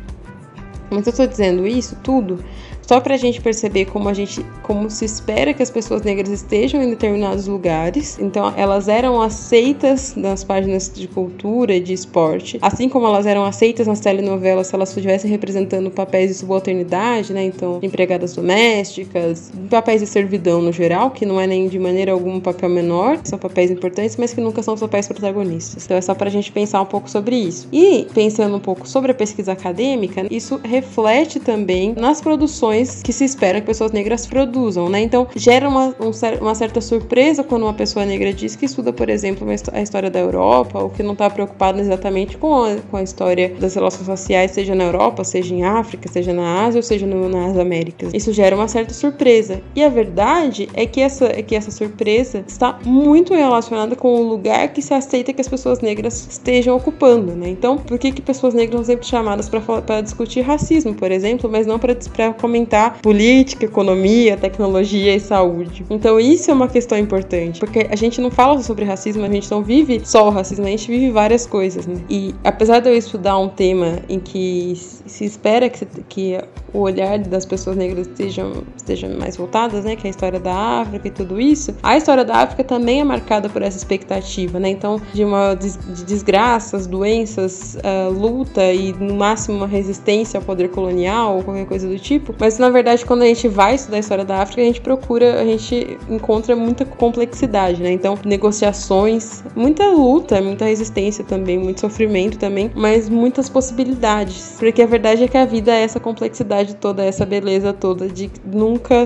Mas 0.90 1.06
eu 1.06 1.10
estou 1.10 1.26
dizendo 1.26 1.66
isso 1.66 1.96
tudo 2.02 2.42
só 2.88 3.00
para 3.00 3.16
a 3.16 3.18
gente 3.18 3.38
perceber 3.42 3.84
como 3.84 4.08
a 4.08 4.14
gente, 4.14 4.42
como 4.62 4.88
se 4.88 5.04
espera 5.04 5.52
que 5.52 5.62
as 5.62 5.70
pessoas 5.70 6.00
negras 6.00 6.30
estejam 6.30 6.82
em 6.82 6.88
determinados 6.88 7.46
lugares. 7.46 8.18
Então, 8.18 8.54
elas 8.56 8.88
eram 8.88 9.20
aceitas 9.20 10.14
nas 10.16 10.42
páginas 10.42 10.90
de 10.94 11.06
cultura 11.06 11.74
e 11.74 11.80
de 11.80 11.92
esporte, 11.92 12.58
assim 12.62 12.88
como 12.88 13.06
elas 13.06 13.26
eram 13.26 13.44
aceitas 13.44 13.86
nas 13.86 14.00
telenovelas 14.00 14.68
se 14.68 14.74
elas 14.74 14.88
estivessem 14.88 15.30
representando 15.30 15.90
papéis 15.90 16.30
de 16.30 16.34
subalternidade, 16.36 17.34
né? 17.34 17.44
Então, 17.44 17.78
empregadas 17.82 18.34
domésticas, 18.34 19.52
papéis 19.68 20.00
de 20.00 20.06
servidão 20.06 20.62
no 20.62 20.72
geral, 20.72 21.10
que 21.10 21.26
não 21.26 21.38
é 21.38 21.46
nem 21.46 21.68
de 21.68 21.78
maneira 21.78 22.12
alguma 22.12 22.36
um 22.36 22.40
papel 22.40 22.70
menor, 22.70 23.18
são 23.24 23.38
papéis 23.38 23.70
importantes, 23.70 24.16
mas 24.16 24.32
que 24.32 24.40
nunca 24.40 24.62
são 24.62 24.72
os 24.72 24.80
papéis 24.80 25.06
protagonistas. 25.06 25.84
Então, 25.84 25.96
é 25.96 26.00
só 26.00 26.14
para 26.14 26.28
a 26.28 26.32
gente 26.32 26.50
pensar 26.50 26.80
um 26.80 26.86
pouco 26.86 27.10
sobre 27.10 27.36
isso. 27.36 27.68
E 27.70 28.06
pensando 28.14 28.56
um 28.56 28.60
pouco 28.60 28.88
sobre 28.88 29.10
a 29.12 29.14
pesquisa 29.14 29.52
acadêmica, 29.52 30.26
isso 30.30 30.58
reflete 30.64 31.38
também 31.38 31.94
nas 31.94 32.22
produções 32.22 32.77
que 33.02 33.12
se 33.12 33.24
espera 33.24 33.60
que 33.60 33.66
pessoas 33.66 33.92
negras 33.92 34.26
produzam, 34.26 34.88
né? 34.88 35.00
Então 35.00 35.26
gera 35.34 35.68
uma, 35.68 35.94
um, 36.00 36.10
uma 36.40 36.54
certa 36.54 36.80
surpresa 36.80 37.42
quando 37.42 37.62
uma 37.62 37.74
pessoa 37.74 38.04
negra 38.04 38.32
diz 38.32 38.56
que 38.56 38.66
estuda, 38.66 38.92
por 38.92 39.08
exemplo, 39.08 39.46
a 39.72 39.82
história 39.82 40.10
da 40.10 40.18
Europa 40.18 40.78
ou 40.78 40.90
que 40.90 41.02
não 41.02 41.12
está 41.12 41.28
preocupada 41.30 41.80
exatamente 41.80 42.36
com 42.36 42.64
a, 42.64 42.76
com 42.90 42.96
a 42.96 43.02
história 43.02 43.54
das 43.58 43.74
relações 43.74 44.06
raciais, 44.06 44.50
seja 44.52 44.74
na 44.74 44.84
Europa, 44.84 45.24
seja 45.24 45.54
em 45.54 45.64
África, 45.64 46.08
seja 46.10 46.32
na 46.32 46.64
Ásia 46.64 46.78
ou 46.78 46.82
seja 46.82 47.06
no, 47.06 47.28
nas 47.28 47.56
Américas. 47.56 48.12
Isso 48.14 48.32
gera 48.32 48.54
uma 48.54 48.68
certa 48.68 48.94
surpresa. 48.94 49.60
E 49.74 49.82
a 49.82 49.88
verdade 49.88 50.68
é 50.74 50.86
que 50.86 51.00
essa, 51.00 51.26
é 51.26 51.42
que 51.42 51.54
essa 51.54 51.70
surpresa 51.70 52.44
está 52.46 52.78
muito 52.84 53.34
relacionada 53.34 53.96
com 53.96 54.14
o 54.14 54.28
lugar 54.28 54.68
que 54.72 54.82
se 54.82 54.94
aceita 54.94 55.32
que 55.32 55.40
as 55.40 55.48
pessoas 55.48 55.80
negras 55.80 56.26
estejam 56.30 56.76
ocupando, 56.76 57.34
né? 57.34 57.48
Então, 57.48 57.78
por 57.78 57.98
que, 57.98 58.12
que 58.12 58.22
pessoas 58.22 58.54
negras 58.54 58.76
são 58.76 58.84
sempre 58.84 59.06
chamadas 59.06 59.48
para 59.48 60.00
discutir 60.00 60.40
racismo, 60.42 60.94
por 60.94 61.10
exemplo, 61.10 61.50
mas 61.50 61.66
não 61.66 61.78
para 61.78 61.94
comentar 62.34 62.67
comentar 62.68 62.98
política, 63.00 63.64
economia, 63.64 64.36
tecnologia 64.36 65.14
e 65.14 65.20
saúde. 65.20 65.84
Então 65.88 66.20
isso 66.20 66.50
é 66.50 66.54
uma 66.54 66.68
questão 66.68 66.98
importante, 66.98 67.58
porque 67.58 67.88
a 67.90 67.96
gente 67.96 68.20
não 68.20 68.30
fala 68.30 68.62
sobre 68.62 68.84
racismo, 68.84 69.24
a 69.24 69.28
gente 69.28 69.50
não 69.50 69.62
vive 69.62 70.02
só 70.04 70.26
o 70.28 70.30
racismo, 70.30 70.66
a 70.66 70.68
gente 70.68 70.88
vive 70.88 71.10
várias 71.10 71.46
coisas, 71.46 71.86
né? 71.86 71.96
E 72.10 72.34
apesar 72.44 72.80
de 72.80 72.88
eu 72.88 72.96
estudar 72.96 73.38
um 73.38 73.48
tema 73.48 74.00
em 74.08 74.20
que 74.20 74.74
se 74.76 75.24
espera 75.24 75.68
que, 75.68 75.86
que 76.08 76.38
o 76.72 76.80
olhar 76.80 77.18
das 77.18 77.46
pessoas 77.46 77.76
negras 77.76 78.06
estejam, 78.06 78.64
estejam 78.76 79.10
mais 79.18 79.36
voltadas, 79.36 79.84
né, 79.84 79.96
que 79.96 80.06
é 80.06 80.08
a 80.08 80.10
história 80.10 80.38
da 80.38 80.54
África 80.54 81.08
e 81.08 81.10
tudo 81.10 81.40
isso, 81.40 81.74
a 81.82 81.96
história 81.96 82.24
da 82.24 82.36
África 82.36 82.62
também 82.62 83.00
é 83.00 83.04
marcada 83.04 83.48
por 83.48 83.62
essa 83.62 83.76
expectativa, 83.76 84.58
né? 84.58 84.68
Então, 84.68 85.00
de 85.14 85.24
uma 85.24 85.54
de 85.54 86.04
desgraças, 86.04 86.86
doenças, 86.86 87.76
uh, 87.76 88.12
luta 88.12 88.72
e 88.72 88.92
no 88.92 89.14
máximo 89.14 89.56
uma 89.56 89.66
resistência 89.66 90.38
ao 90.38 90.44
poder 90.44 90.68
colonial 90.68 91.36
ou 91.36 91.42
qualquer 91.42 91.66
coisa 91.66 91.88
do 91.88 91.98
tipo, 91.98 92.34
mas 92.38 92.57
na 92.58 92.70
verdade, 92.70 93.04
quando 93.04 93.22
a 93.22 93.26
gente 93.26 93.48
vai 93.48 93.74
estudar 93.74 93.96
a 93.96 94.00
história 94.00 94.24
da 94.24 94.42
África, 94.42 94.62
a 94.62 94.64
gente 94.64 94.80
procura, 94.80 95.40
a 95.40 95.44
gente 95.44 95.98
encontra 96.08 96.54
muita 96.56 96.84
complexidade, 96.84 97.82
né? 97.82 97.90
Então, 97.92 98.18
negociações, 98.24 99.42
muita 99.54 99.88
luta, 99.88 100.40
muita 100.40 100.64
resistência 100.64 101.24
também, 101.24 101.58
muito 101.58 101.80
sofrimento 101.80 102.38
também, 102.38 102.70
mas 102.74 103.08
muitas 103.08 103.48
possibilidades. 103.48 104.56
Porque 104.58 104.82
a 104.82 104.86
verdade 104.86 105.24
é 105.24 105.28
que 105.28 105.36
a 105.36 105.44
vida 105.44 105.72
é 105.72 105.82
essa 105.82 106.00
complexidade 106.00 106.76
toda, 106.76 107.04
essa 107.04 107.24
beleza 107.24 107.72
toda 107.72 108.08
de 108.08 108.30
nunca 108.44 109.04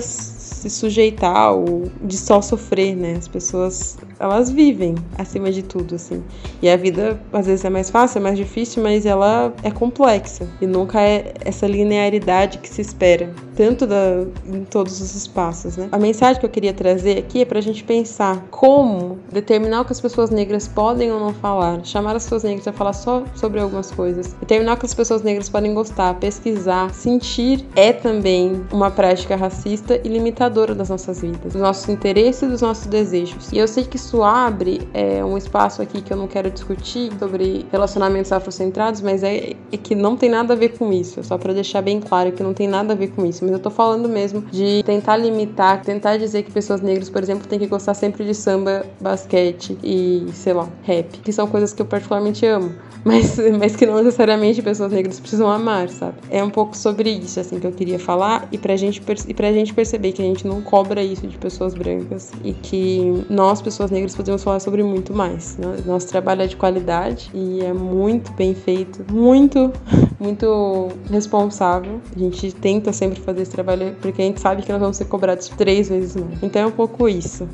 se 0.53 0.71
sujeitar 0.71 1.55
ou 1.55 1.91
de 2.03 2.17
só 2.17 2.41
sofrer, 2.41 2.95
né? 2.97 3.15
As 3.19 3.29
pessoas, 3.29 3.99
elas 4.19 4.51
vivem 4.51 4.95
acima 5.19 5.51
de 5.51 5.63
tudo, 5.63 5.95
assim. 5.95 6.23
E 6.61 6.69
a 6.69 6.77
vida, 6.77 7.21
às 7.33 7.47
vezes, 7.47 7.65
é 7.65 7.71
mais 7.71 7.91
fácil, 7.91 8.19
é 8.19 8.23
mais 8.23 8.37
difícil, 8.37 8.83
mas 8.83 9.07
ela 9.07 9.53
é 9.63 9.71
complexa. 9.71 10.47
E 10.61 10.67
nunca 10.67 11.01
é 11.01 11.35
essa 11.45 11.67
linearidade 11.67 12.59
que 12.59 12.69
se 12.69 12.81
espera. 12.81 13.33
Tanto 13.57 13.87
da, 13.87 14.25
em 14.47 14.65
todos 14.65 15.01
os 15.01 15.15
espaços, 15.15 15.77
né? 15.77 15.89
A 15.93 15.99
mensagem 15.99 16.41
que 16.41 16.47
eu 16.47 16.51
queria 16.51 16.73
trazer 16.73 17.19
aqui 17.19 17.43
é 17.43 17.45
para 17.45 17.59
a 17.59 17.63
gente 17.63 17.85
pensar 17.85 18.45
como 18.51 19.19
determinar 19.31 19.83
o 19.83 19.85
que 19.85 19.93
as 19.93 20.01
pessoas 20.01 20.31
negras 20.31 20.69
podem 20.69 21.11
ou 21.13 21.21
não 21.21 21.35
falar, 21.35 21.85
chamar 21.85 22.17
as 22.17 22.25
pessoas 22.25 22.45
negras 22.45 22.67
a 22.69 22.73
falar 22.73 22.93
só 22.93 23.23
sobre 23.35 23.61
algumas 23.61 23.91
coisas, 23.91 24.35
determinar 24.41 24.75
o 24.75 24.77
que 24.77 24.87
as 24.87 24.95
pessoas 24.95 25.23
negras 25.23 25.49
podem 25.49 25.75
gostar, 25.75 26.15
pesquisar, 26.15 26.93
sentir, 26.95 27.67
é 27.77 27.93
também 27.93 28.65
uma 28.73 28.91
prática 28.91 29.37
racista 29.37 30.01
e 30.03 30.09
limitadora 30.09 30.75
das 30.75 30.89
nossas 30.89 31.21
vidas, 31.21 31.53
dos 31.53 31.63
nossos 31.63 31.89
interesses 31.89 32.43
e 32.43 32.47
dos 32.47 32.63
nossos 32.63 32.87
desejos. 32.87 33.51
E 33.53 33.59
eu 33.59 33.69
sei 33.69 33.85
que 33.85 33.97
isso 33.97 34.23
abre 34.23 34.89
é, 34.95 35.25
um 35.25 35.37
espaço 35.37 35.83
aqui 35.83 36.01
que 36.01 36.13
eu 36.13 36.17
não 36.17 36.27
quero 36.27 36.51
discutir 36.51 37.13
sobre 37.19 37.67
relacionamentos 37.71 38.33
afrocentrados, 38.33 39.01
mas 39.01 39.23
é, 39.23 39.55
é 39.73 39.77
que 39.77 39.95
não 39.95 40.17
tem 40.17 40.31
nada 40.31 40.55
a 40.55 40.57
ver 40.57 40.71
com 40.71 40.93
isso, 40.93 41.23
só 41.23 41.37
para 41.39 41.53
deixar 41.53 41.83
bem 41.83 42.01
claro 42.01 42.33
que 42.33 42.43
não 42.43 42.55
tem 42.55 42.69
nada 42.69 42.93
a 42.93 42.97
ver 42.97 43.09
com 43.09 43.25
isso, 43.25 43.45
eu 43.53 43.59
tô 43.59 43.71
falando 43.71 44.09
mesmo 44.09 44.43
de 44.51 44.83
tentar 44.85 45.17
limitar, 45.17 45.83
tentar 45.83 46.17
dizer 46.17 46.43
que 46.43 46.51
pessoas 46.51 46.81
negras, 46.81 47.09
por 47.09 47.23
exemplo, 47.23 47.47
têm 47.47 47.59
que 47.59 47.67
gostar 47.67 47.95
sempre 47.95 48.25
de 48.25 48.35
samba, 48.35 48.85
basquete 49.01 49.79
e, 49.83 50.27
sei 50.33 50.53
lá, 50.53 50.69
rap, 50.83 51.19
que 51.19 51.33
são 51.33 51.47
coisas 51.47 51.73
que 51.73 51.83
eu 51.83 51.87
particularmente 51.87 52.45
amo, 52.47 52.73
mas, 53.05 53.37
mas 53.59 53.77
que 53.77 53.87
não 53.87 53.97
necessariamente 53.97 54.63
pessoas 54.63 54.93
negras 54.93 55.19
precisam 55.19 55.51
amar, 55.51 55.89
sabe? 55.89 56.15
É 56.31 56.43
um 56.43 56.51
pouco 56.51 56.77
sobre 56.77 57.11
isso, 57.11 57.41
assim, 57.41 57.59
que 57.59 57.67
eu 57.67 57.73
queria 57.73 57.99
falar 57.99 58.49
e 58.53 58.59
pra 58.59 58.77
gente, 58.77 59.03
e 59.29 59.35
pra 59.35 59.53
gente 59.53 59.75
perceber 59.75 60.13
que 60.13 60.23
a 60.23 60.25
gente 60.25 60.47
não 60.47 60.61
cobra 60.61 61.03
isso 61.03 61.27
de 61.27 61.37
pessoas 61.39 61.75
brancas 61.75 62.33
e 62.45 62.53
que 62.53 63.25
nós, 63.29 63.61
pessoas 63.61 63.91
negras, 63.91 64.15
podemos 64.15 64.43
falar 64.43 64.61
sobre 64.61 64.83
muito 64.83 65.13
mais. 65.13 65.57
Né? 65.57 65.79
Nosso 65.85 66.09
trabalho 66.09 66.43
é 66.43 66.47
de 66.47 66.57
qualidade 66.57 67.31
e 67.35 67.61
é 67.61 67.73
muito 67.73 68.33
bem 68.33 68.55
feito, 68.55 69.05
muito, 69.13 69.73
muito 70.21 70.89
responsável. 71.11 72.01
A 72.15 72.19
gente 72.19 72.53
tenta 72.53 72.93
sempre 72.93 73.21
fazer 73.21 73.32
esse 73.41 73.51
trabalho 73.51 73.97
porque 74.01 74.23
a 74.23 74.25
gente 74.25 74.41
sabe 74.41 74.63
que 74.63 74.71
nós 74.71 74.81
vamos 74.81 74.97
ser 74.97 75.07
cobrados 75.07 75.49
três 75.49 75.89
vezes 75.89 76.17
mais. 76.17 76.43
Então 76.43 76.63
é 76.63 76.67
um 76.67 76.73
pouco 76.73 77.09
isso. 77.09 77.49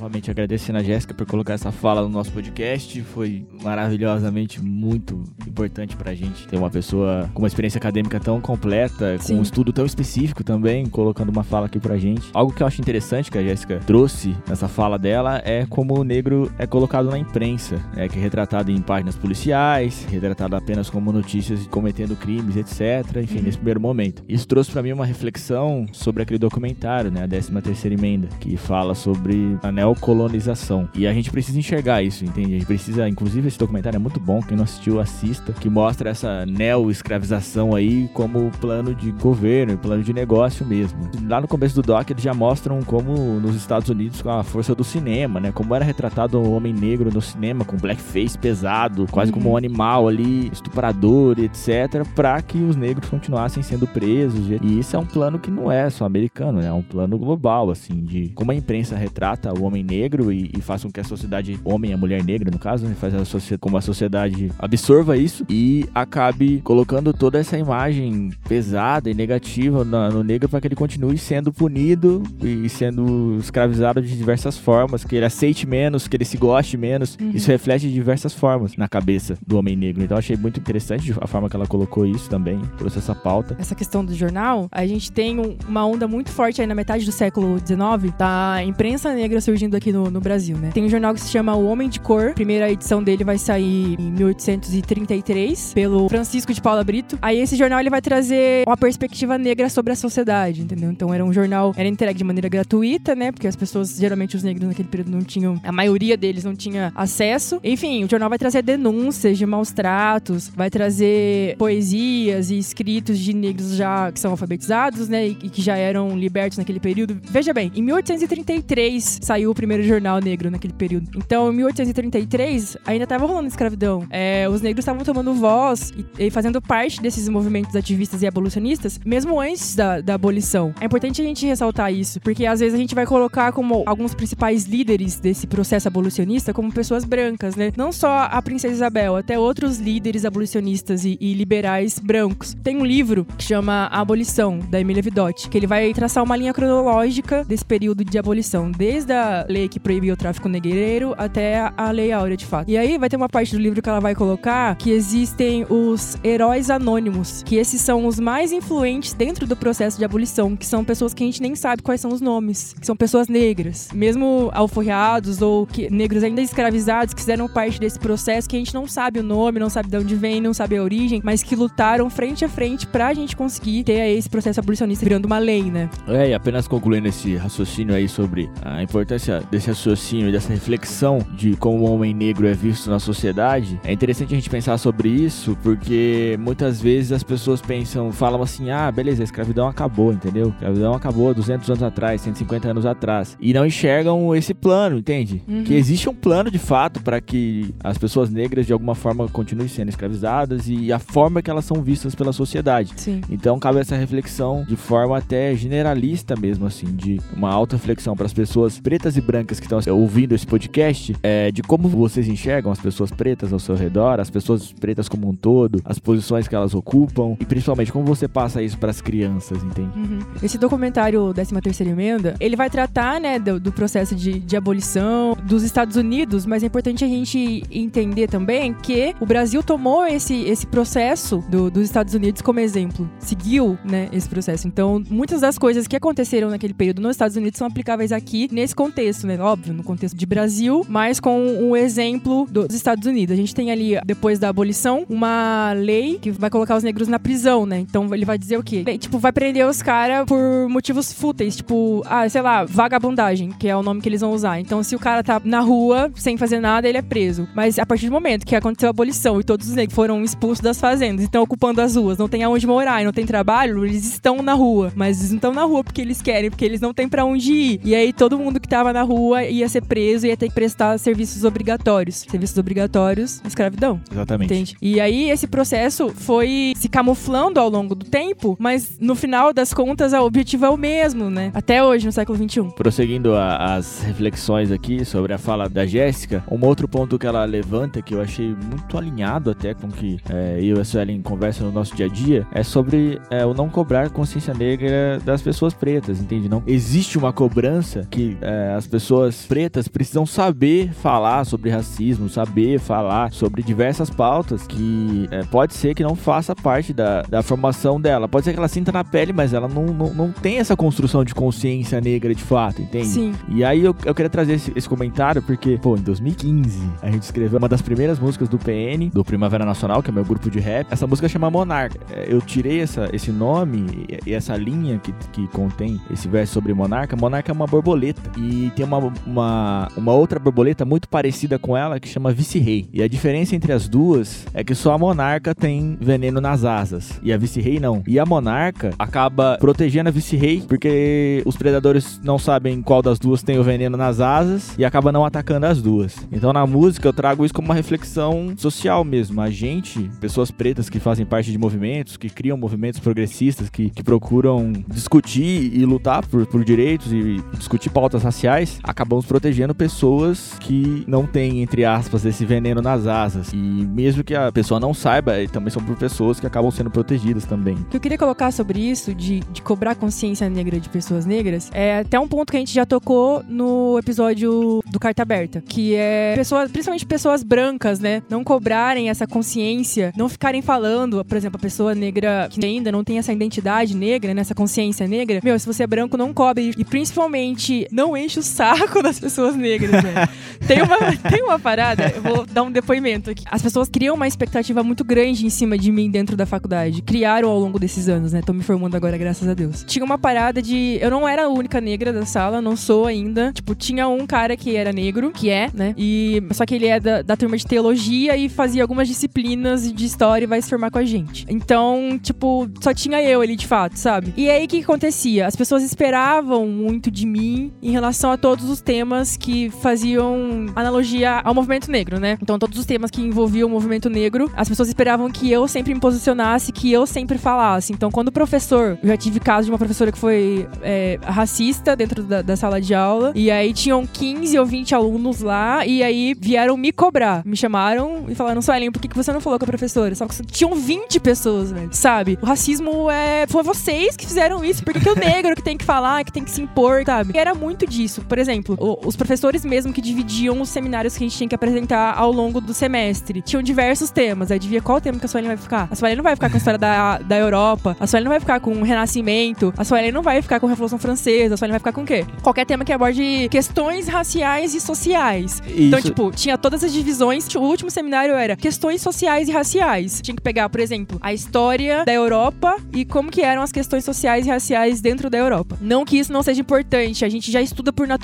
Novamente 0.00 0.30
agradecendo 0.30 0.78
a 0.78 0.82
Jéssica 0.82 1.12
por 1.12 1.26
colocar 1.26 1.52
essa 1.52 1.70
fala 1.70 2.00
no 2.00 2.08
nosso 2.08 2.32
podcast. 2.32 3.02
Foi 3.02 3.44
maravilhosamente 3.62 4.58
muito 4.58 5.22
importante 5.46 5.94
pra 5.94 6.14
gente 6.14 6.48
ter 6.48 6.56
uma 6.56 6.70
pessoa 6.70 7.28
com 7.34 7.42
uma 7.42 7.48
experiência 7.48 7.76
acadêmica 7.76 8.18
tão 8.18 8.40
completa, 8.40 9.18
Sim. 9.18 9.34
com 9.34 9.40
um 9.40 9.42
estudo 9.42 9.74
tão 9.74 9.84
específico 9.84 10.42
também, 10.42 10.86
colocando 10.86 11.28
uma 11.28 11.42
fala 11.42 11.66
aqui 11.66 11.78
pra 11.78 11.98
gente. 11.98 12.30
Algo 12.32 12.50
que 12.50 12.62
eu 12.62 12.66
acho 12.66 12.80
interessante 12.80 13.30
que 13.30 13.36
a 13.36 13.42
Jéssica 13.42 13.78
trouxe 13.86 14.34
nessa 14.48 14.68
fala 14.68 14.98
dela 14.98 15.42
é 15.44 15.66
como 15.66 16.00
o 16.00 16.02
negro 16.02 16.50
é 16.58 16.66
colocado 16.66 17.10
na 17.10 17.18
imprensa, 17.18 17.78
é 17.94 18.08
que 18.08 18.18
é 18.18 18.22
retratado 18.22 18.70
em 18.70 18.80
páginas 18.80 19.16
policiais, 19.16 20.06
retratado 20.10 20.56
apenas 20.56 20.88
como 20.88 21.12
notícias 21.12 21.66
cometendo 21.66 22.16
crimes, 22.16 22.56
etc. 22.56 23.18
Enfim, 23.22 23.36
uhum. 23.36 23.42
nesse 23.42 23.58
primeiro 23.58 23.80
momento. 23.82 24.24
Isso 24.26 24.48
trouxe 24.48 24.70
para 24.70 24.82
mim 24.82 24.92
uma 24.92 25.04
reflexão 25.04 25.84
sobre 25.92 26.22
aquele 26.22 26.38
documentário, 26.38 27.10
né, 27.10 27.24
a 27.24 27.28
13 27.28 27.50
terceira 27.60 27.94
emenda, 27.94 28.28
que 28.40 28.56
fala 28.56 28.94
sobre 28.94 29.58
a 29.62 29.70
neocolonização. 29.90 30.88
E 30.94 31.06
a 31.06 31.12
gente 31.12 31.30
precisa 31.30 31.58
enxergar 31.58 32.02
isso, 32.02 32.24
entende? 32.24 32.54
A 32.54 32.58
gente 32.58 32.66
precisa, 32.66 33.08
inclusive, 33.08 33.48
esse 33.48 33.58
documentário 33.58 33.96
é 33.96 33.98
muito 33.98 34.20
bom, 34.20 34.40
quem 34.40 34.56
não 34.56 34.64
assistiu, 34.64 35.00
assista, 35.00 35.52
que 35.52 35.68
mostra 35.68 36.10
essa 36.10 36.46
neo-escravização 36.46 37.74
aí 37.74 38.08
como 38.14 38.50
plano 38.60 38.94
de 38.94 39.10
governo, 39.12 39.76
plano 39.76 40.02
de 40.02 40.12
negócio 40.12 40.64
mesmo. 40.64 40.98
Lá 41.28 41.40
no 41.40 41.48
começo 41.48 41.74
do 41.74 41.82
doc, 41.82 42.08
eles 42.10 42.22
já 42.22 42.34
mostram 42.34 42.80
como 42.82 43.14
nos 43.40 43.54
Estados 43.56 43.88
Unidos, 43.88 44.22
com 44.22 44.30
a 44.30 44.42
força 44.42 44.74
do 44.74 44.84
cinema, 44.84 45.40
né? 45.40 45.52
Como 45.52 45.74
era 45.74 45.84
retratado 45.84 46.38
o 46.38 46.48
um 46.48 46.54
homem 46.54 46.72
negro 46.72 47.10
no 47.12 47.20
cinema, 47.20 47.64
com 47.64 47.76
blackface 47.76 48.38
pesado, 48.38 49.06
quase 49.10 49.32
uhum. 49.32 49.38
como 49.38 49.50
um 49.52 49.56
animal 49.56 50.08
ali, 50.08 50.48
estuprador, 50.52 51.38
etc., 51.38 52.04
para 52.14 52.40
que 52.42 52.58
os 52.58 52.76
negros 52.76 53.08
continuassem 53.08 53.62
sendo 53.62 53.86
presos. 53.86 54.48
E 54.62 54.78
isso 54.78 54.96
é 54.96 54.98
um 54.98 55.06
plano 55.06 55.38
que 55.38 55.50
não 55.50 55.70
é 55.70 55.88
só 55.90 56.04
americano, 56.04 56.60
né? 56.60 56.68
É 56.68 56.72
um 56.72 56.82
plano 56.82 57.18
global, 57.18 57.70
assim, 57.70 58.00
de 58.00 58.28
como 58.34 58.52
a 58.52 58.54
imprensa 58.54 58.96
retrata 58.96 59.52
o 59.58 59.64
homem 59.64 59.79
negro 59.82 60.32
e, 60.32 60.50
e 60.56 60.60
faz 60.60 60.82
com 60.82 60.90
que 60.90 61.00
a 61.00 61.04
sociedade, 61.04 61.58
homem 61.64 61.92
e 61.92 61.96
mulher 61.96 62.24
negra, 62.24 62.50
no 62.50 62.58
caso, 62.58 62.86
né, 62.86 62.94
faz 62.98 63.14
a 63.14 63.20
como 63.58 63.76
a 63.76 63.80
sociedade 63.80 64.50
absorva 64.58 65.16
isso 65.16 65.44
e 65.48 65.86
acabe 65.94 66.60
colocando 66.62 67.12
toda 67.12 67.38
essa 67.38 67.58
imagem 67.58 68.30
pesada 68.48 69.10
e 69.10 69.14
negativa 69.14 69.84
no, 69.84 70.10
no 70.10 70.24
negro 70.24 70.48
para 70.48 70.60
que 70.60 70.66
ele 70.66 70.74
continue 70.74 71.18
sendo 71.18 71.52
punido 71.52 72.22
e 72.42 72.68
sendo 72.68 73.36
escravizado 73.38 74.02
de 74.02 74.16
diversas 74.16 74.56
formas, 74.56 75.04
que 75.04 75.16
ele 75.16 75.24
aceite 75.24 75.66
menos, 75.66 76.08
que 76.08 76.16
ele 76.16 76.24
se 76.24 76.36
goste 76.36 76.76
menos. 76.76 77.16
Uhum. 77.20 77.30
Isso 77.34 77.48
reflete 77.48 77.88
de 77.88 77.94
diversas 77.94 78.34
formas 78.34 78.76
na 78.76 78.88
cabeça 78.88 79.36
do 79.46 79.58
homem 79.58 79.76
negro. 79.76 80.02
Então 80.02 80.16
achei 80.16 80.36
muito 80.36 80.58
interessante 80.58 81.14
a 81.20 81.26
forma 81.26 81.48
que 81.48 81.56
ela 81.56 81.66
colocou 81.66 82.06
isso 82.06 82.28
também, 82.28 82.60
trouxe 82.78 82.98
essa 82.98 83.14
pauta. 83.14 83.56
Essa 83.58 83.74
questão 83.74 84.04
do 84.04 84.14
jornal, 84.14 84.68
a 84.70 84.86
gente 84.86 85.12
tem 85.12 85.56
uma 85.68 85.86
onda 85.86 86.08
muito 86.08 86.30
forte 86.30 86.60
aí 86.60 86.66
na 86.66 86.74
metade 86.74 87.04
do 87.04 87.12
século 87.12 87.58
XIX 87.58 88.14
da 88.18 88.62
imprensa 88.64 89.14
negra 89.14 89.40
surgindo 89.40 89.69
aqui 89.76 89.92
no, 89.92 90.10
no 90.10 90.20
Brasil, 90.20 90.56
né? 90.56 90.70
Tem 90.72 90.84
um 90.84 90.88
jornal 90.88 91.14
que 91.14 91.20
se 91.20 91.30
chama 91.30 91.54
O 91.54 91.66
Homem 91.66 91.88
de 91.88 92.00
Cor, 92.00 92.34
primeira 92.34 92.70
edição 92.70 93.02
dele 93.02 93.24
vai 93.24 93.38
sair 93.38 93.96
em 93.98 94.10
1833 94.12 95.74
pelo 95.74 96.08
Francisco 96.08 96.52
de 96.52 96.60
Paula 96.60 96.82
Brito. 96.84 97.18
Aí 97.22 97.38
esse 97.38 97.56
jornal 97.56 97.80
ele 97.80 97.90
vai 97.90 98.00
trazer 98.00 98.64
uma 98.66 98.76
perspectiva 98.76 99.36
negra 99.38 99.68
sobre 99.68 99.92
a 99.92 99.96
sociedade, 99.96 100.62
entendeu? 100.62 100.90
Então 100.90 101.12
era 101.12 101.24
um 101.24 101.32
jornal, 101.32 101.72
era 101.76 101.88
entregue 101.88 102.18
de 102.18 102.24
maneira 102.24 102.48
gratuita, 102.48 103.14
né? 103.14 103.32
Porque 103.32 103.46
as 103.46 103.56
pessoas, 103.56 103.96
geralmente 103.96 104.36
os 104.36 104.42
negros 104.42 104.68
naquele 104.68 104.88
período 104.88 105.10
não 105.10 105.22
tinham, 105.22 105.60
a 105.62 105.72
maioria 105.72 106.16
deles 106.16 106.44
não 106.44 106.54
tinha 106.54 106.92
acesso. 106.94 107.60
Enfim, 107.62 108.04
o 108.04 108.10
jornal 108.10 108.28
vai 108.28 108.38
trazer 108.38 108.62
denúncias 108.62 109.38
de 109.38 109.46
maus 109.46 109.70
tratos, 109.70 110.48
vai 110.48 110.70
trazer 110.70 111.56
poesias 111.56 112.50
e 112.50 112.58
escritos 112.58 113.18
de 113.18 113.34
negros 113.34 113.74
já 113.74 114.10
que 114.12 114.20
são 114.20 114.30
alfabetizados, 114.30 115.08
né? 115.08 115.28
E, 115.28 115.38
e 115.44 115.50
que 115.50 115.62
já 115.62 115.76
eram 115.76 116.16
libertos 116.16 116.58
naquele 116.58 116.80
período. 116.80 117.18
Veja 117.22 117.52
bem, 117.52 117.70
em 117.74 117.82
1833 117.82 119.20
saiu 119.22 119.54
primeiro 119.60 119.82
jornal 119.82 120.18
negro 120.20 120.50
naquele 120.50 120.72
período. 120.72 121.10
Então, 121.14 121.52
em 121.52 121.56
1833 121.56 122.78
ainda 122.86 123.04
estava 123.04 123.26
rolando 123.26 123.46
escravidão. 123.46 124.06
É, 124.08 124.48
os 124.48 124.62
negros 124.62 124.82
estavam 124.82 125.04
tomando 125.04 125.34
voz 125.34 125.92
e, 126.18 126.26
e, 126.26 126.30
fazendo 126.30 126.62
parte 126.62 127.02
desses 127.02 127.28
movimentos 127.28 127.76
ativistas 127.76 128.22
e 128.22 128.26
abolicionistas, 128.26 128.98
mesmo 129.04 129.38
antes 129.38 129.74
da, 129.74 130.00
da 130.00 130.14
abolição. 130.14 130.72
É 130.80 130.86
importante 130.86 131.20
a 131.20 131.24
gente 131.24 131.44
ressaltar 131.44 131.92
isso, 131.92 132.18
porque 132.20 132.46
às 132.46 132.60
vezes 132.60 132.74
a 132.74 132.78
gente 132.78 132.94
vai 132.94 133.04
colocar 133.04 133.52
como 133.52 133.82
alguns 133.84 134.14
principais 134.14 134.64
líderes 134.64 135.20
desse 135.20 135.46
processo 135.46 135.88
abolicionista 135.88 136.54
como 136.54 136.72
pessoas 136.72 137.04
brancas, 137.04 137.54
né? 137.54 137.70
Não 137.76 137.92
só 137.92 138.28
a 138.30 138.40
princesa 138.40 138.72
Isabel, 138.72 139.14
até 139.16 139.38
outros 139.38 139.78
líderes 139.78 140.24
abolicionistas 140.24 141.04
e, 141.04 141.18
e 141.20 141.34
liberais 141.34 141.98
brancos. 141.98 142.56
Tem 142.62 142.78
um 142.78 142.84
livro 142.84 143.26
que 143.36 143.44
chama 143.44 143.88
A 143.92 144.00
Abolição, 144.00 144.58
da 144.70 144.80
Emília 144.80 145.02
Vidotti, 145.02 145.50
que 145.50 145.58
ele 145.58 145.66
vai 145.66 145.92
traçar 145.92 146.24
uma 146.24 146.36
linha 146.36 146.54
cronológica 146.54 147.44
desse 147.44 147.64
período 147.64 148.04
de 148.04 148.18
abolição, 148.18 148.70
desde 148.70 149.12
a 149.12 149.44
lei 149.50 149.68
que 149.68 149.78
proibiu 149.78 150.14
o 150.14 150.16
tráfico 150.16 150.48
negreiro 150.48 151.14
até 151.18 151.70
a 151.76 151.90
lei 151.90 152.12
áurea, 152.12 152.36
de 152.36 152.46
fato. 152.46 152.70
E 152.70 152.78
aí 152.78 152.96
vai 152.96 153.08
ter 153.08 153.16
uma 153.16 153.28
parte 153.28 153.54
do 153.54 153.60
livro 153.60 153.82
que 153.82 153.88
ela 153.88 154.00
vai 154.00 154.14
colocar 154.14 154.74
que 154.76 154.90
existem 154.90 155.66
os 155.68 156.16
heróis 156.24 156.70
anônimos, 156.70 157.42
que 157.44 157.56
esses 157.56 157.80
são 157.80 158.06
os 158.06 158.18
mais 158.18 158.52
influentes 158.52 159.12
dentro 159.12 159.46
do 159.46 159.56
processo 159.56 159.98
de 159.98 160.04
abolição, 160.04 160.56
que 160.56 160.66
são 160.66 160.84
pessoas 160.84 161.12
que 161.12 161.22
a 161.22 161.26
gente 161.26 161.42
nem 161.42 161.54
sabe 161.54 161.82
quais 161.82 162.00
são 162.00 162.12
os 162.12 162.20
nomes, 162.20 162.74
que 162.78 162.86
são 162.86 162.96
pessoas 162.96 163.28
negras, 163.28 163.88
mesmo 163.92 164.50
alforreados 164.54 165.42
ou 165.42 165.66
que, 165.66 165.90
negros 165.90 166.22
ainda 166.22 166.40
escravizados, 166.40 167.12
que 167.14 167.20
fizeram 167.20 167.48
parte 167.48 167.78
desse 167.78 167.98
processo 167.98 168.48
que 168.48 168.56
a 168.56 168.58
gente 168.58 168.72
não 168.72 168.86
sabe 168.86 169.20
o 169.20 169.22
nome, 169.22 169.58
não 169.58 169.68
sabe 169.68 169.88
de 169.88 169.96
onde 169.96 170.14
vem, 170.14 170.40
não 170.40 170.54
sabe 170.54 170.76
a 170.76 170.82
origem, 170.82 171.20
mas 171.24 171.42
que 171.42 171.56
lutaram 171.56 172.08
frente 172.08 172.44
a 172.44 172.48
frente 172.48 172.86
pra 172.86 173.12
gente 173.12 173.36
conseguir 173.36 173.84
ter 173.84 174.16
esse 174.16 174.28
processo 174.28 174.60
abolicionista 174.60 175.04
virando 175.04 175.26
uma 175.26 175.38
lei, 175.38 175.64
né? 175.64 175.90
É, 176.06 176.30
e 176.30 176.34
apenas 176.34 176.68
concluindo 176.68 177.08
esse 177.08 177.36
raciocínio 177.36 177.94
aí 177.94 178.08
sobre 178.08 178.50
a 178.62 178.82
importância 178.82 179.29
desse 179.50 179.68
raciocínio 179.68 180.28
e 180.28 180.32
dessa 180.32 180.52
reflexão 180.52 181.18
de 181.34 181.56
como 181.56 181.84
o 181.84 181.92
homem 181.92 182.12
negro 182.12 182.46
é 182.46 182.52
visto 182.52 182.90
na 182.90 182.98
sociedade, 182.98 183.80
é 183.84 183.92
interessante 183.92 184.34
a 184.34 184.36
gente 184.36 184.50
pensar 184.50 184.76
sobre 184.78 185.08
isso, 185.08 185.56
porque 185.62 186.36
muitas 186.40 186.80
vezes 186.80 187.12
as 187.12 187.22
pessoas 187.22 187.60
pensam, 187.60 188.12
falam 188.12 188.42
assim: 188.42 188.70
ah, 188.70 188.90
beleza, 188.90 189.22
a 189.22 189.24
escravidão 189.24 189.68
acabou, 189.68 190.12
entendeu? 190.12 190.46
A 190.46 190.50
escravidão 190.50 190.94
acabou 190.94 191.32
200 191.34 191.68
anos 191.70 191.82
atrás, 191.82 192.20
150 192.22 192.68
anos 192.68 192.86
atrás. 192.86 193.36
E 193.40 193.52
não 193.52 193.64
enxergam 193.64 194.34
esse 194.34 194.54
plano, 194.54 194.98
entende? 194.98 195.42
Uhum. 195.48 195.64
Que 195.64 195.74
existe 195.74 196.08
um 196.08 196.14
plano 196.14 196.50
de 196.50 196.58
fato 196.58 197.02
para 197.02 197.20
que 197.20 197.74
as 197.82 197.98
pessoas 197.98 198.30
negras 198.30 198.66
de 198.66 198.72
alguma 198.72 198.94
forma 198.94 199.28
continuem 199.28 199.68
sendo 199.68 199.88
escravizadas 199.88 200.68
e 200.68 200.92
a 200.92 200.98
forma 200.98 201.42
que 201.42 201.50
elas 201.50 201.64
são 201.64 201.82
vistas 201.82 202.14
pela 202.14 202.32
sociedade. 202.32 202.92
Sim. 202.96 203.20
Então 203.30 203.58
cabe 203.58 203.78
essa 203.78 203.96
reflexão 203.96 204.64
de 204.66 204.76
forma 204.76 205.16
até 205.18 205.54
generalista 205.54 206.34
mesmo, 206.36 206.66
assim, 206.66 206.86
de 206.86 207.20
uma 207.34 207.50
auto-reflexão 207.50 208.16
para 208.16 208.26
as 208.26 208.32
pessoas 208.32 208.78
pretas 208.78 209.16
e 209.16 209.19
e 209.20 209.22
brancas 209.22 209.60
que 209.60 209.66
estão 209.66 209.80
ouvindo 209.94 210.34
esse 210.34 210.46
podcast 210.46 211.14
é, 211.22 211.50
de 211.50 211.62
como 211.62 211.88
vocês 211.88 212.26
enxergam 212.26 212.72
as 212.72 212.80
pessoas 212.80 213.10
pretas 213.10 213.52
ao 213.52 213.58
seu 213.58 213.74
redor, 213.74 214.18
as 214.18 214.30
pessoas 214.30 214.72
pretas 214.72 215.08
como 215.08 215.28
um 215.28 215.34
todo, 215.34 215.80
as 215.84 215.98
posições 215.98 216.48
que 216.48 216.54
elas 216.54 216.74
ocupam 216.74 217.36
e 217.38 217.44
principalmente 217.44 217.92
como 217.92 218.04
você 218.04 218.26
passa 218.26 218.62
isso 218.62 218.78
para 218.78 218.90
as 218.90 219.00
crianças, 219.00 219.62
entende? 219.62 219.90
Uhum. 219.96 220.18
Esse 220.42 220.58
documentário 220.58 221.32
13 221.32 221.60
terceira 221.60 221.92
emenda, 221.92 222.34
ele 222.40 222.56
vai 222.56 222.70
tratar, 222.70 223.20
né, 223.20 223.38
do, 223.38 223.60
do 223.60 223.70
processo 223.70 224.14
de, 224.14 224.40
de 224.40 224.56
abolição 224.56 225.36
dos 225.44 225.62
Estados 225.62 225.96
Unidos, 225.96 226.46
mas 226.46 226.62
é 226.62 226.66
importante 226.66 227.04
a 227.04 227.08
gente 227.08 227.62
entender 227.70 228.28
também 228.28 228.72
que 228.72 229.14
o 229.20 229.26
Brasil 229.26 229.62
tomou 229.62 230.06
esse, 230.06 230.42
esse 230.44 230.66
processo 230.66 231.44
do, 231.48 231.70
dos 231.70 231.84
Estados 231.84 232.14
Unidos 232.14 232.40
como 232.40 232.60
exemplo, 232.60 233.08
seguiu, 233.18 233.78
né, 233.84 234.08
esse 234.12 234.28
processo. 234.28 234.66
Então, 234.66 235.02
muitas 235.10 235.40
das 235.40 235.58
coisas 235.58 235.86
que 235.86 235.96
aconteceram 235.96 236.50
naquele 236.50 236.72
período 236.72 237.02
nos 237.02 237.12
Estados 237.12 237.36
Unidos 237.36 237.58
são 237.58 237.66
aplicáveis 237.66 238.12
aqui 238.12 238.48
nesse 238.50 238.74
contexto, 238.74 239.09
né? 239.26 239.38
Óbvio, 239.38 239.72
no 239.72 239.82
contexto 239.82 240.16
de 240.16 240.26
Brasil, 240.26 240.84
mas 240.88 241.20
com 241.20 241.38
um 241.40 241.76
exemplo 241.76 242.46
dos 242.50 242.74
Estados 242.74 243.06
Unidos. 243.06 243.32
A 243.32 243.36
gente 243.36 243.54
tem 243.54 243.70
ali, 243.70 243.98
depois 244.04 244.38
da 244.38 244.48
abolição, 244.48 245.04
uma 245.08 245.72
lei 245.72 246.18
que 246.20 246.30
vai 246.30 246.50
colocar 246.50 246.76
os 246.76 246.82
negros 246.82 247.08
na 247.08 247.18
prisão, 247.18 247.66
né? 247.66 247.78
Então 247.78 248.12
ele 248.14 248.24
vai 248.24 248.38
dizer 248.38 248.58
o 248.58 248.62
quê? 248.62 248.84
Tipo, 248.98 249.18
vai 249.18 249.32
prender 249.32 249.66
os 249.66 249.82
caras 249.82 250.26
por 250.26 250.68
motivos 250.68 251.12
fúteis, 251.12 251.56
tipo, 251.56 252.02
ah, 252.06 252.28
sei 252.28 252.42
lá, 252.42 252.64
vagabundagem, 252.64 253.50
que 253.50 253.68
é 253.68 253.76
o 253.76 253.82
nome 253.82 254.00
que 254.00 254.08
eles 254.08 254.20
vão 254.20 254.32
usar. 254.32 254.60
Então, 254.60 254.82
se 254.82 254.94
o 254.94 254.98
cara 254.98 255.22
tá 255.22 255.40
na 255.44 255.60
rua 255.60 256.10
sem 256.14 256.36
fazer 256.36 256.60
nada, 256.60 256.88
ele 256.88 256.98
é 256.98 257.02
preso. 257.02 257.48
Mas 257.54 257.78
a 257.78 257.86
partir 257.86 258.06
do 258.06 258.12
momento 258.12 258.46
que 258.46 258.56
aconteceu 258.56 258.88
a 258.88 258.90
abolição 258.90 259.40
e 259.40 259.44
todos 259.44 259.68
os 259.68 259.74
negros 259.74 259.94
foram 259.94 260.22
expulsos 260.22 260.60
das 260.60 260.80
fazendas, 260.80 261.24
estão 261.24 261.42
ocupando 261.42 261.80
as 261.80 261.96
ruas, 261.96 262.18
não 262.18 262.28
tem 262.28 262.42
aonde 262.42 262.66
morar 262.66 263.02
e 263.02 263.04
não 263.04 263.12
tem 263.12 263.26
trabalho, 263.26 263.84
eles 263.84 264.04
estão 264.04 264.42
na 264.42 264.54
rua. 264.54 264.92
Mas 264.94 265.18
eles 265.18 265.30
não 265.30 265.36
estão 265.36 265.52
na 265.52 265.64
rua 265.64 265.84
porque 265.84 266.00
eles 266.00 266.22
querem, 266.22 266.50
porque 266.50 266.64
eles 266.64 266.80
não 266.80 266.92
têm 266.92 267.08
para 267.08 267.24
onde 267.24 267.52
ir. 267.52 267.80
E 267.84 267.94
aí 267.94 268.12
todo 268.12 268.38
mundo 268.38 268.60
que 268.60 268.68
tava 268.68 268.92
na 268.92 268.99
rua 269.02 269.44
ia 269.44 269.68
ser 269.68 269.82
preso 269.82 270.26
e 270.26 270.30
ia 270.30 270.36
ter 270.36 270.48
que 270.48 270.54
prestar 270.54 270.98
serviços 270.98 271.44
obrigatórios. 271.44 272.24
Serviços 272.28 272.56
obrigatórios, 272.58 273.40
escravidão. 273.46 274.00
Exatamente. 274.10 274.52
Entende? 274.52 274.76
E 274.80 275.00
aí 275.00 275.30
esse 275.30 275.46
processo 275.46 276.10
foi 276.10 276.72
se 276.76 276.88
camuflando 276.88 277.60
ao 277.60 277.68
longo 277.68 277.94
do 277.94 278.06
tempo, 278.06 278.56
mas 278.58 278.98
no 279.00 279.14
final 279.14 279.52
das 279.52 279.72
contas 279.72 280.12
o 280.12 280.24
objetivo 280.24 280.66
é 280.66 280.70
o 280.70 280.76
mesmo, 280.76 281.30
né? 281.30 281.50
Até 281.54 281.82
hoje, 281.82 282.06
no 282.06 282.12
século 282.12 282.36
XXI. 282.36 282.62
Prosseguindo 282.74 283.34
a, 283.34 283.76
as 283.76 284.02
reflexões 284.02 284.70
aqui 284.70 285.04
sobre 285.04 285.32
a 285.32 285.38
fala 285.38 285.68
da 285.68 285.86
Jéssica, 285.86 286.44
um 286.50 286.64
outro 286.64 286.88
ponto 286.88 287.18
que 287.18 287.26
ela 287.26 287.44
levanta, 287.44 288.02
que 288.02 288.14
eu 288.14 288.20
achei 288.20 288.48
muito 288.48 288.96
alinhado 288.96 289.50
até 289.50 289.74
com 289.74 289.88
que 289.88 290.18
é, 290.28 290.58
eu 290.60 290.76
e 290.76 290.80
a 290.80 290.84
Suelen 290.84 291.22
conversam 291.22 291.66
no 291.66 291.72
nosso 291.72 291.94
dia 291.94 292.06
a 292.06 292.08
dia, 292.08 292.46
é 292.52 292.62
sobre 292.62 293.20
é, 293.30 293.44
o 293.44 293.54
não 293.54 293.68
cobrar 293.68 294.10
consciência 294.10 294.54
negra 294.54 295.18
das 295.24 295.42
pessoas 295.42 295.74
pretas, 295.74 296.20
entende? 296.20 296.48
Não 296.48 296.62
existe 296.66 297.18
uma 297.18 297.32
cobrança 297.32 298.06
que 298.10 298.36
é, 298.40 298.74
as 298.76 298.86
pessoas 298.90 299.46
pretas 299.46 299.88
precisam 299.88 300.26
saber 300.26 300.92
falar 300.92 301.44
sobre 301.44 301.70
racismo, 301.70 302.28
saber 302.28 302.78
falar 302.78 303.32
sobre 303.32 303.62
diversas 303.62 304.10
pautas 304.10 304.66
que 304.66 305.28
é, 305.30 305.44
pode 305.44 305.74
ser 305.74 305.94
que 305.94 306.02
não 306.02 306.14
faça 306.14 306.54
parte 306.54 306.92
da, 306.92 307.22
da 307.22 307.42
formação 307.42 308.00
dela. 308.00 308.28
Pode 308.28 308.44
ser 308.44 308.52
que 308.52 308.58
ela 308.58 308.68
sinta 308.68 308.90
na 308.90 309.04
pele, 309.04 309.32
mas 309.32 309.54
ela 309.54 309.68
não, 309.68 309.86
não, 309.86 310.12
não 310.12 310.32
tem 310.32 310.58
essa 310.58 310.76
construção 310.76 311.24
de 311.24 311.34
consciência 311.34 312.00
negra 312.00 312.34
de 312.34 312.42
fato, 312.42 312.82
entende? 312.82 313.06
Sim. 313.06 313.34
E 313.48 313.64
aí 313.64 313.84
eu, 313.84 313.94
eu 314.04 314.14
queria 314.14 314.30
trazer 314.30 314.54
esse, 314.54 314.72
esse 314.74 314.88
comentário 314.88 315.40
porque, 315.40 315.78
pô, 315.80 315.96
em 315.96 316.02
2015 316.02 316.80
a 317.02 317.10
gente 317.10 317.22
escreveu 317.22 317.58
uma 317.58 317.68
das 317.68 317.80
primeiras 317.80 318.18
músicas 318.18 318.48
do 318.48 318.58
PN, 318.58 319.10
do 319.12 319.24
Primavera 319.24 319.64
Nacional, 319.64 320.02
que 320.02 320.10
é 320.10 320.12
meu 320.12 320.24
grupo 320.24 320.50
de 320.50 320.58
rap. 320.58 320.86
Essa 320.90 321.06
música 321.06 321.28
chama 321.28 321.50
Monarca. 321.50 321.98
É, 322.10 322.26
eu 322.28 322.40
tirei 322.40 322.80
essa, 322.80 323.08
esse 323.12 323.30
nome 323.30 324.06
e 324.26 324.32
essa 324.32 324.56
linha 324.56 324.98
que, 324.98 325.12
que 325.32 325.46
contém 325.48 326.00
esse 326.10 326.26
verso 326.28 326.54
sobre 326.54 326.74
Monarca. 326.74 327.16
Monarca 327.16 327.52
é 327.52 327.54
uma 327.54 327.66
borboleta 327.66 328.20
e 328.36 328.72
tem 328.80 328.86
uma, 328.86 329.12
uma, 329.26 329.88
uma 329.94 330.12
outra 330.12 330.38
borboleta 330.38 330.86
muito 330.86 331.06
parecida 331.06 331.58
com 331.58 331.76
ela 331.76 332.00
que 332.00 332.08
chama 332.08 332.32
Vice-Rei. 332.32 332.88
E 332.92 333.02
a 333.02 333.08
diferença 333.08 333.54
entre 333.54 333.72
as 333.72 333.86
duas 333.86 334.46
é 334.54 334.64
que 334.64 334.74
só 334.74 334.94
a 334.94 334.98
Monarca 334.98 335.54
tem 335.54 335.98
veneno 336.00 336.40
nas 336.40 336.64
asas 336.64 337.20
e 337.22 337.30
a 337.30 337.36
Vice-Rei 337.36 337.78
não. 337.78 338.02
E 338.06 338.18
a 338.18 338.24
Monarca 338.24 338.94
acaba 338.98 339.58
protegendo 339.60 340.08
a 340.08 340.12
Vice-Rei 340.12 340.62
porque 340.66 341.42
os 341.44 341.56
predadores 341.56 342.18
não 342.24 342.38
sabem 342.38 342.80
qual 342.80 343.02
das 343.02 343.18
duas 343.18 343.42
tem 343.42 343.58
o 343.58 343.62
veneno 343.62 343.98
nas 343.98 344.18
asas 344.18 344.74
e 344.78 344.84
acaba 344.84 345.12
não 345.12 345.26
atacando 345.26 345.66
as 345.66 345.82
duas. 345.82 346.16
Então 346.32 346.52
na 346.52 346.66
música 346.66 347.06
eu 347.06 347.12
trago 347.12 347.44
isso 347.44 347.52
como 347.52 347.68
uma 347.68 347.74
reflexão 347.74 348.54
social 348.56 349.04
mesmo. 349.04 349.42
A 349.42 349.50
gente, 349.50 350.10
pessoas 350.20 350.50
pretas 350.50 350.88
que 350.88 350.98
fazem 350.98 351.26
parte 351.26 351.52
de 351.52 351.58
movimentos, 351.58 352.16
que 352.16 352.30
criam 352.30 352.56
movimentos 352.56 352.98
progressistas, 352.98 353.68
que, 353.68 353.90
que 353.90 354.02
procuram 354.02 354.72
discutir 354.88 355.70
e 355.74 355.84
lutar 355.84 356.26
por, 356.26 356.46
por 356.46 356.64
direitos 356.64 357.12
e 357.12 357.42
discutir 357.58 357.90
pautas 357.90 358.22
raciais, 358.22 358.69
acabamos 358.82 359.26
protegendo 359.26 359.74
pessoas 359.74 360.54
que 360.60 361.04
não 361.06 361.26
têm, 361.26 361.62
entre 361.62 361.84
aspas, 361.84 362.24
esse 362.24 362.44
veneno 362.44 362.80
nas 362.80 363.06
asas. 363.06 363.52
E 363.52 363.56
mesmo 363.56 364.22
que 364.22 364.34
a 364.34 364.50
pessoa 364.52 364.78
não 364.78 364.94
saiba, 364.94 365.32
também 365.50 365.70
são 365.70 365.82
pessoas 365.82 366.38
que 366.38 366.46
acabam 366.46 366.70
sendo 366.70 366.90
protegidas 366.90 367.44
também. 367.44 367.74
O 367.74 367.84
que 367.84 367.96
eu 367.96 368.00
queria 368.00 368.18
colocar 368.18 368.50
sobre 368.52 368.80
isso, 368.80 369.14
de, 369.14 369.40
de 369.40 369.62
cobrar 369.62 369.94
consciência 369.94 370.48
negra 370.48 370.78
de 370.78 370.88
pessoas 370.88 371.26
negras, 371.26 371.70
é 371.72 372.00
até 372.00 372.18
um 372.18 372.28
ponto 372.28 372.50
que 372.50 372.56
a 372.56 372.60
gente 372.60 372.72
já 372.72 372.86
tocou 372.86 373.42
no 373.48 373.98
episódio 373.98 374.82
do 374.86 374.98
Carta 374.98 375.22
Aberta, 375.22 375.60
que 375.60 375.94
é 375.94 376.34
pessoas, 376.36 376.70
principalmente 376.70 377.06
pessoas 377.06 377.42
brancas, 377.42 378.00
né, 378.00 378.22
não 378.28 378.42
cobrarem 378.42 379.08
essa 379.10 379.26
consciência, 379.26 380.12
não 380.16 380.28
ficarem 380.28 380.62
falando, 380.62 381.24
por 381.24 381.36
exemplo, 381.36 381.56
a 381.56 381.60
pessoa 381.60 381.94
negra 381.94 382.48
que 382.50 382.64
ainda 382.64 382.90
não 382.90 383.04
tem 383.04 383.18
essa 383.18 383.32
identidade 383.32 383.96
negra, 383.96 384.34
né, 384.34 384.40
essa 384.40 384.54
consciência 384.54 385.06
negra, 385.06 385.40
meu, 385.42 385.58
se 385.58 385.66
você 385.66 385.82
é 385.82 385.86
branco, 385.86 386.16
não 386.16 386.32
cobre. 386.32 386.72
E 386.76 386.84
principalmente, 386.84 387.86
não 387.90 388.16
enche 388.16 388.38
o 388.38 388.42
saco 388.60 389.02
das 389.02 389.18
pessoas 389.18 389.56
negras, 389.56 389.90
né? 390.04 390.28
tem, 390.68 390.82
uma, 390.82 390.98
tem 391.30 391.42
uma 391.42 391.58
parada, 391.58 392.12
eu 392.14 392.22
vou 392.22 392.46
dar 392.46 392.62
um 392.62 392.70
depoimento 392.70 393.30
aqui. 393.30 393.42
As 393.50 393.62
pessoas 393.62 393.88
criam 393.88 394.14
uma 394.14 394.28
expectativa 394.28 394.82
muito 394.82 395.02
grande 395.02 395.46
em 395.46 395.50
cima 395.50 395.78
de 395.78 395.90
mim 395.90 396.10
dentro 396.10 396.36
da 396.36 396.44
faculdade. 396.44 397.00
Criaram 397.00 397.48
ao 397.48 397.58
longo 397.58 397.78
desses 397.78 398.06
anos, 398.08 398.34
né? 398.34 398.42
Tô 398.44 398.52
me 398.52 398.62
formando 398.62 398.94
agora, 398.94 399.16
graças 399.16 399.48
a 399.48 399.54
Deus. 399.54 399.82
Tinha 399.86 400.04
uma 400.04 400.18
parada 400.18 400.60
de. 400.60 400.98
Eu 401.00 401.10
não 401.10 401.26
era 401.26 401.44
a 401.44 401.48
única 401.48 401.80
negra 401.80 402.12
da 402.12 402.26
sala, 402.26 402.60
não 402.60 402.76
sou 402.76 403.06
ainda. 403.06 403.50
Tipo, 403.52 403.74
tinha 403.74 404.06
um 404.08 404.26
cara 404.26 404.54
que 404.56 404.76
era 404.76 404.92
negro, 404.92 405.30
que 405.30 405.48
é, 405.48 405.70
né? 405.72 405.94
E. 405.96 406.42
Só 406.52 406.66
que 406.66 406.74
ele 406.74 406.86
é 406.86 407.00
da, 407.00 407.22
da 407.22 407.36
turma 407.36 407.56
de 407.56 407.66
teologia 407.66 408.36
e 408.36 408.50
fazia 408.50 408.82
algumas 408.82 409.08
disciplinas 409.08 409.90
de 409.90 410.04
história 410.04 410.44
e 410.44 410.46
vai 410.46 410.60
se 410.60 410.68
formar 410.68 410.90
com 410.90 410.98
a 410.98 411.04
gente. 411.04 411.46
Então, 411.48 412.20
tipo, 412.22 412.68
só 412.80 412.92
tinha 412.92 413.22
eu 413.22 413.40
ali 413.40 413.56
de 413.56 413.66
fato, 413.66 413.96
sabe? 413.96 414.34
E 414.36 414.50
aí 414.50 414.66
o 414.66 414.68
que 414.68 414.80
acontecia? 414.80 415.46
As 415.46 415.56
pessoas 415.56 415.82
esperavam 415.82 416.66
muito 416.66 417.10
de 417.10 417.26
mim 417.26 417.72
em 417.82 417.90
relação 417.90 418.30
a 418.30 418.36
todos 418.40 418.68
os 418.68 418.80
temas 418.80 419.36
que 419.36 419.70
faziam 419.70 420.66
analogia 420.74 421.40
ao 421.44 421.54
movimento 421.54 421.90
negro, 421.90 422.18
né? 422.18 422.38
Então, 422.42 422.58
todos 422.58 422.78
os 422.78 422.86
temas 422.86 423.10
que 423.10 423.20
envolviam 423.20 423.68
o 423.68 423.70
movimento 423.70 424.08
negro, 424.08 424.50
as 424.56 424.68
pessoas 424.68 424.88
esperavam 424.88 425.30
que 425.30 425.50
eu 425.50 425.66
sempre 425.68 425.94
me 425.94 426.00
posicionasse, 426.00 426.72
que 426.72 426.92
eu 426.92 427.06
sempre 427.06 427.38
falasse. 427.38 427.92
Então, 427.92 428.10
quando 428.10 428.28
o 428.28 428.32
professor, 428.32 428.98
eu 429.02 429.08
já 429.08 429.16
tive 429.16 429.40
caso 429.40 429.66
de 429.66 429.72
uma 429.72 429.78
professora 429.78 430.10
que 430.10 430.18
foi 430.18 430.68
é, 430.82 431.18
racista 431.22 431.94
dentro 431.94 432.22
da, 432.22 432.42
da, 432.42 432.56
sala 432.56 432.80
de 432.80 432.94
aula, 432.94 433.32
e 433.34 433.50
aí 433.50 433.72
tinham 433.72 434.06
15 434.06 434.58
ou 434.58 434.66
20 434.66 434.94
alunos 434.94 435.40
lá, 435.40 435.86
e 435.86 436.02
aí 436.02 436.34
vieram 436.38 436.76
me 436.76 436.92
cobrar. 436.92 437.42
Me 437.44 437.56
chamaram 437.56 438.24
e 438.28 438.34
falaram, 438.34 438.62
Suelen, 438.62 438.90
por 438.90 439.00
que, 439.00 439.08
que 439.08 439.16
você 439.16 439.32
não 439.32 439.40
falou 439.40 439.58
com 439.58 439.64
a 439.64 439.68
professora? 439.68 440.14
Só 440.14 440.26
que 440.26 440.42
tinham 440.46 440.74
20 440.74 441.20
pessoas, 441.20 441.72
velho. 441.72 441.88
Sabe? 441.92 442.38
O 442.40 442.46
racismo 442.46 443.10
é. 443.10 443.46
Foi 443.48 443.62
vocês 443.62 444.16
que 444.16 444.26
fizeram 444.26 444.64
isso. 444.64 444.84
Por 444.84 444.94
que, 444.94 445.08
o 445.08 445.14
negro 445.14 445.54
que 445.54 445.62
tem 445.62 445.76
que 445.76 445.84
falar, 445.84 446.24
que 446.24 446.32
tem 446.32 446.44
que 446.44 446.50
se 446.50 446.62
impor, 446.62 447.02
sabe? 447.04 447.36
Era 447.36 447.54
muito 447.54 447.86
disso. 447.86 448.22
Por 448.30 448.38
exemplo, 448.38 448.78
os 449.04 449.16
professores 449.16 449.64
mesmo 449.64 449.92
que 449.92 450.00
dividiam 450.00 450.60
os 450.60 450.68
seminários 450.68 451.16
que 451.16 451.24
a 451.24 451.26
gente 451.26 451.36
tinha 451.36 451.48
que 451.48 451.54
apresentar 451.56 452.14
ao 452.16 452.30
longo 452.30 452.60
do 452.60 452.72
semestre. 452.72 453.42
Tinham 453.42 453.60
diversos 453.60 454.10
temas. 454.10 454.52
Aí 454.52 454.58
devia 454.60 454.80
qual 454.80 455.00
tema 455.00 455.18
que 455.18 455.26
a 455.26 455.28
Suelen 455.28 455.48
vai 455.48 455.56
ficar? 455.56 455.88
A 455.90 455.96
Suelen 455.96 456.14
não 456.14 456.22
vai 456.22 456.36
ficar 456.36 456.48
com 456.48 456.54
a 456.54 456.58
história 456.58 456.78
da, 456.78 457.18
da 457.18 457.36
Europa. 457.36 457.96
A 457.98 458.06
Suelen 458.06 458.26
não 458.26 458.30
vai 458.30 458.38
ficar 458.38 458.60
com 458.60 458.70
o 458.70 458.84
Renascimento. 458.84 459.74
A 459.76 459.82
Suelen 459.82 460.12
não 460.12 460.22
vai 460.22 460.40
ficar 460.40 460.60
com 460.60 460.66
a 460.66 460.68
Revolução 460.68 460.96
Francesa. 460.96 461.54
A 461.54 461.56
Suelen 461.56 461.72
vai 461.72 461.80
ficar 461.80 461.92
com 461.92 462.02
o 462.02 462.06
quê? 462.06 462.24
Qualquer 462.40 462.64
tema 462.64 462.84
que 462.84 462.92
aborde 462.92 463.48
questões 463.50 464.06
raciais 464.06 464.76
e 464.76 464.80
sociais. 464.80 465.60
Isso. 465.66 465.80
Então, 465.80 466.00
tipo, 466.00 466.30
tinha 466.30 466.56
todas 466.56 466.84
as 466.84 466.92
divisões. 466.92 467.52
O 467.56 467.62
último 467.62 467.90
seminário 467.90 468.36
era 468.36 468.54
questões 468.54 469.02
sociais 469.02 469.48
e 469.48 469.50
raciais. 469.50 470.20
Tinha 470.22 470.36
que 470.36 470.42
pegar, 470.42 470.68
por 470.68 470.78
exemplo, 470.78 471.18
a 471.20 471.34
história 471.34 472.04
da 472.04 472.12
Europa 472.12 472.76
e 472.92 473.04
como 473.04 473.28
que 473.28 473.40
eram 473.40 473.60
as 473.60 473.72
questões 473.72 474.04
sociais 474.04 474.46
e 474.46 474.50
raciais 474.50 475.00
dentro 475.00 475.28
da 475.28 475.36
Europa. 475.36 475.76
Não 475.80 476.04
que 476.04 476.16
isso 476.16 476.32
não 476.32 476.44
seja 476.44 476.60
importante, 476.60 477.24
a 477.24 477.28
gente 477.28 477.50
já 477.50 477.60
estuda 477.60 477.92
por 477.92 478.06
natureza, 478.06 478.19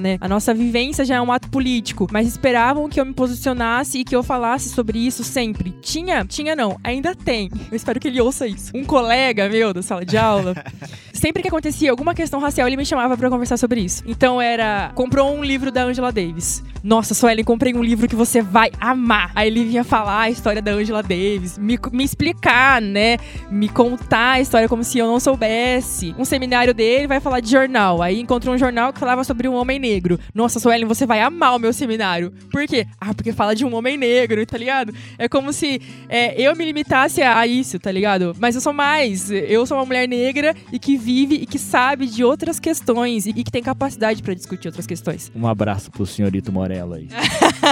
né? 0.00 0.18
A 0.20 0.28
nossa 0.28 0.54
vivência 0.54 1.04
já 1.04 1.16
é 1.16 1.20
um 1.20 1.30
ato 1.30 1.48
político, 1.50 2.06
mas 2.10 2.26
esperavam 2.26 2.88
que 2.88 3.00
eu 3.00 3.04
me 3.04 3.12
posicionasse 3.12 3.98
e 3.98 4.04
que 4.04 4.14
eu 4.14 4.22
falasse 4.22 4.70
sobre 4.70 4.98
isso 4.98 5.22
sempre. 5.22 5.74
Tinha, 5.82 6.24
tinha 6.24 6.56
não, 6.56 6.78
ainda 6.82 7.14
tem. 7.14 7.50
Eu 7.70 7.76
espero 7.76 8.00
que 8.00 8.08
ele 8.08 8.20
ouça 8.20 8.46
isso. 8.46 8.70
Um 8.74 8.84
colega 8.84 9.48
meu 9.48 9.72
da 9.72 9.82
sala 9.82 10.04
de 10.04 10.16
aula 10.16 10.54
sempre 11.12 11.42
que 11.42 11.48
acontecia 11.48 11.90
alguma 11.90 12.14
questão 12.14 12.38
racial, 12.38 12.66
ele 12.68 12.76
me 12.76 12.84
chamava 12.84 13.16
para 13.16 13.30
conversar 13.30 13.56
sobre 13.56 13.80
isso. 13.80 14.02
Então 14.06 14.40
era, 14.40 14.92
comprou 14.94 15.34
um 15.34 15.42
livro 15.42 15.72
da 15.72 15.84
Angela 15.84 16.12
Davis. 16.12 16.62
Nossa, 16.82 17.14
Suelen, 17.14 17.42
comprei 17.42 17.72
um 17.74 17.82
livro 17.82 18.06
que 18.06 18.14
você 18.14 18.42
vai 18.42 18.70
amar. 18.78 19.32
Aí 19.34 19.48
ele 19.48 19.64
vinha 19.64 19.82
falar 19.82 20.20
a 20.20 20.30
história 20.30 20.60
da 20.60 20.72
Angela 20.72 21.02
Davis, 21.02 21.56
me, 21.56 21.78
me 21.90 22.04
explicar, 22.04 22.82
né? 22.82 23.16
Me 23.50 23.70
contar 23.70 24.32
a 24.32 24.40
história 24.40 24.68
como 24.68 24.84
se 24.84 24.98
eu 24.98 25.06
não 25.06 25.18
soubesse. 25.18 26.14
Um 26.18 26.26
seminário 26.26 26.74
dele 26.74 27.06
vai 27.06 27.20
falar 27.20 27.40
de 27.40 27.50
jornal. 27.50 28.02
Aí 28.02 28.20
encontrou 28.20 28.54
um 28.54 28.58
jornal 28.58 28.92
que 28.92 29.00
falava 29.00 29.24
sobre 29.24 29.33
um 29.48 29.54
homem 29.54 29.78
negro. 29.78 30.18
Nossa, 30.34 30.58
Suelen, 30.58 30.86
você 30.86 31.06
vai 31.06 31.20
amar 31.20 31.56
o 31.56 31.58
meu 31.58 31.72
seminário. 31.72 32.32
Por 32.50 32.66
quê? 32.66 32.86
Ah, 33.00 33.14
porque 33.14 33.32
fala 33.32 33.54
de 33.54 33.64
um 33.64 33.74
homem 33.74 33.96
negro, 33.96 34.44
tá 34.46 34.56
ligado? 34.56 34.94
É 35.18 35.28
como 35.28 35.52
se 35.52 35.80
é, 36.08 36.40
eu 36.40 36.54
me 36.56 36.64
limitasse 36.64 37.22
a 37.22 37.46
isso, 37.46 37.78
tá 37.78 37.90
ligado? 37.90 38.34
Mas 38.38 38.54
eu 38.54 38.60
sou 38.60 38.72
mais. 38.72 39.30
Eu 39.30 39.66
sou 39.66 39.76
uma 39.76 39.84
mulher 39.84 40.08
negra 40.08 40.54
e 40.72 40.78
que 40.78 40.96
vive 40.96 41.36
e 41.36 41.46
que 41.46 41.58
sabe 41.58 42.06
de 42.06 42.24
outras 42.24 42.58
questões 42.58 43.26
e, 43.26 43.30
e 43.30 43.44
que 43.44 43.50
tem 43.50 43.62
capacidade 43.62 44.22
para 44.22 44.34
discutir 44.34 44.68
outras 44.68 44.86
questões. 44.86 45.30
Um 45.34 45.46
abraço 45.46 45.90
pro 45.90 46.06
senhorito 46.06 46.52
Morello 46.52 46.94
aí. 46.94 47.08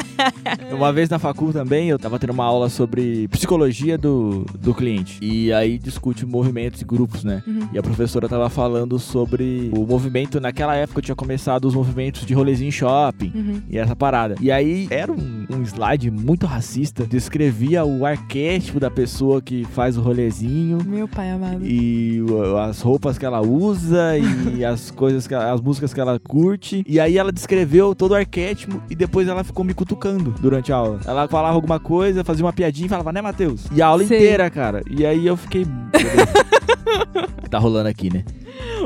uma 0.73 0.93
vez 0.93 1.09
na 1.09 1.19
facul 1.19 1.53
também, 1.53 1.89
eu 1.89 1.99
tava 1.99 2.19
tendo 2.19 2.31
uma 2.31 2.45
aula 2.45 2.69
sobre 2.69 3.29
psicologia 3.29 3.97
do, 3.97 4.45
do 4.59 4.75
cliente. 4.75 5.19
E 5.21 5.53
aí 5.53 5.79
discute 5.79 6.25
movimentos 6.27 6.81
e 6.81 6.85
grupos, 6.85 7.25
né? 7.25 7.43
Uhum. 7.47 7.69
E 7.73 7.79
a 7.79 7.83
professora 7.83 8.29
tava 8.29 8.49
falando 8.49 8.99
sobre 8.99 9.71
o 9.75 9.87
movimento. 9.87 10.41
Naquela 10.41 10.75
época 10.75 10.99
eu 10.99 11.03
tinha 11.03 11.17
começado 11.17 11.52
os 11.61 11.75
movimentos 11.75 12.25
de 12.25 12.35
rolezinho 12.35 12.69
em 12.69 12.73
shopping 12.73 13.33
uhum. 13.35 13.63
e 13.69 13.79
essa 13.79 13.95
parada. 13.95 14.35
E 14.41 14.51
aí 14.51 14.87
era 14.91 15.13
um, 15.13 15.47
um 15.51 15.63
slide 15.63 16.11
muito 16.11 16.47
racista, 16.47 17.05
descrevia 17.05 17.85
o 17.85 18.05
arquétipo 18.05 18.79
da 18.79 18.91
pessoa 18.91 19.41
que 19.41 19.65
faz 19.67 19.97
o 19.97 20.01
rolezinho. 20.01 20.79
Meu 20.85 21.09
pai 21.09 21.31
amado. 21.31 21.65
E 21.65 22.21
as 22.69 22.81
roupas 22.81 23.19
que 23.19 23.25
ela 23.25 23.41
usa 23.41 24.17
e 24.19 24.65
as 24.65 24.91
coisas, 24.91 25.27
que 25.27 25.35
ela, 25.35 25.53
as 25.53 25.61
músicas 25.61 25.93
que 25.93 26.01
ela 26.01 26.19
curte. 26.19 26.85
E 26.87 26.99
aí 26.99 27.19
ela 27.19 27.33
descreveu 27.33 27.95
todo 27.95 28.13
o 28.13 28.15
arquétipo 28.15 28.83
e 28.89 28.95
depois 28.95 29.29
ela 29.29 29.45
ficou 29.45 29.65
me 29.65 29.75
cutucando 29.75 30.35
durante 30.41 30.73
a 30.73 30.77
aula. 30.77 31.01
Ela 31.07 31.29
falava 31.29 31.55
alguma 31.55 31.79
coisa, 31.79 32.25
fazia 32.25 32.45
uma 32.45 32.53
piadinha 32.53 32.87
e 32.87 32.89
falava, 32.89 33.13
né, 33.13 33.21
Matheus? 33.21 33.67
E 33.73 33.81
a 33.83 33.87
aula 33.87 34.05
Sei. 34.05 34.19
inteira, 34.19 34.51
cara. 34.51 34.83
E 34.91 35.05
aí 35.05 35.27
eu 35.27 35.37
fiquei. 35.37 35.67
tá 37.51 37.59
rolando 37.59 37.89
aqui, 37.89 38.13
né? 38.13 38.25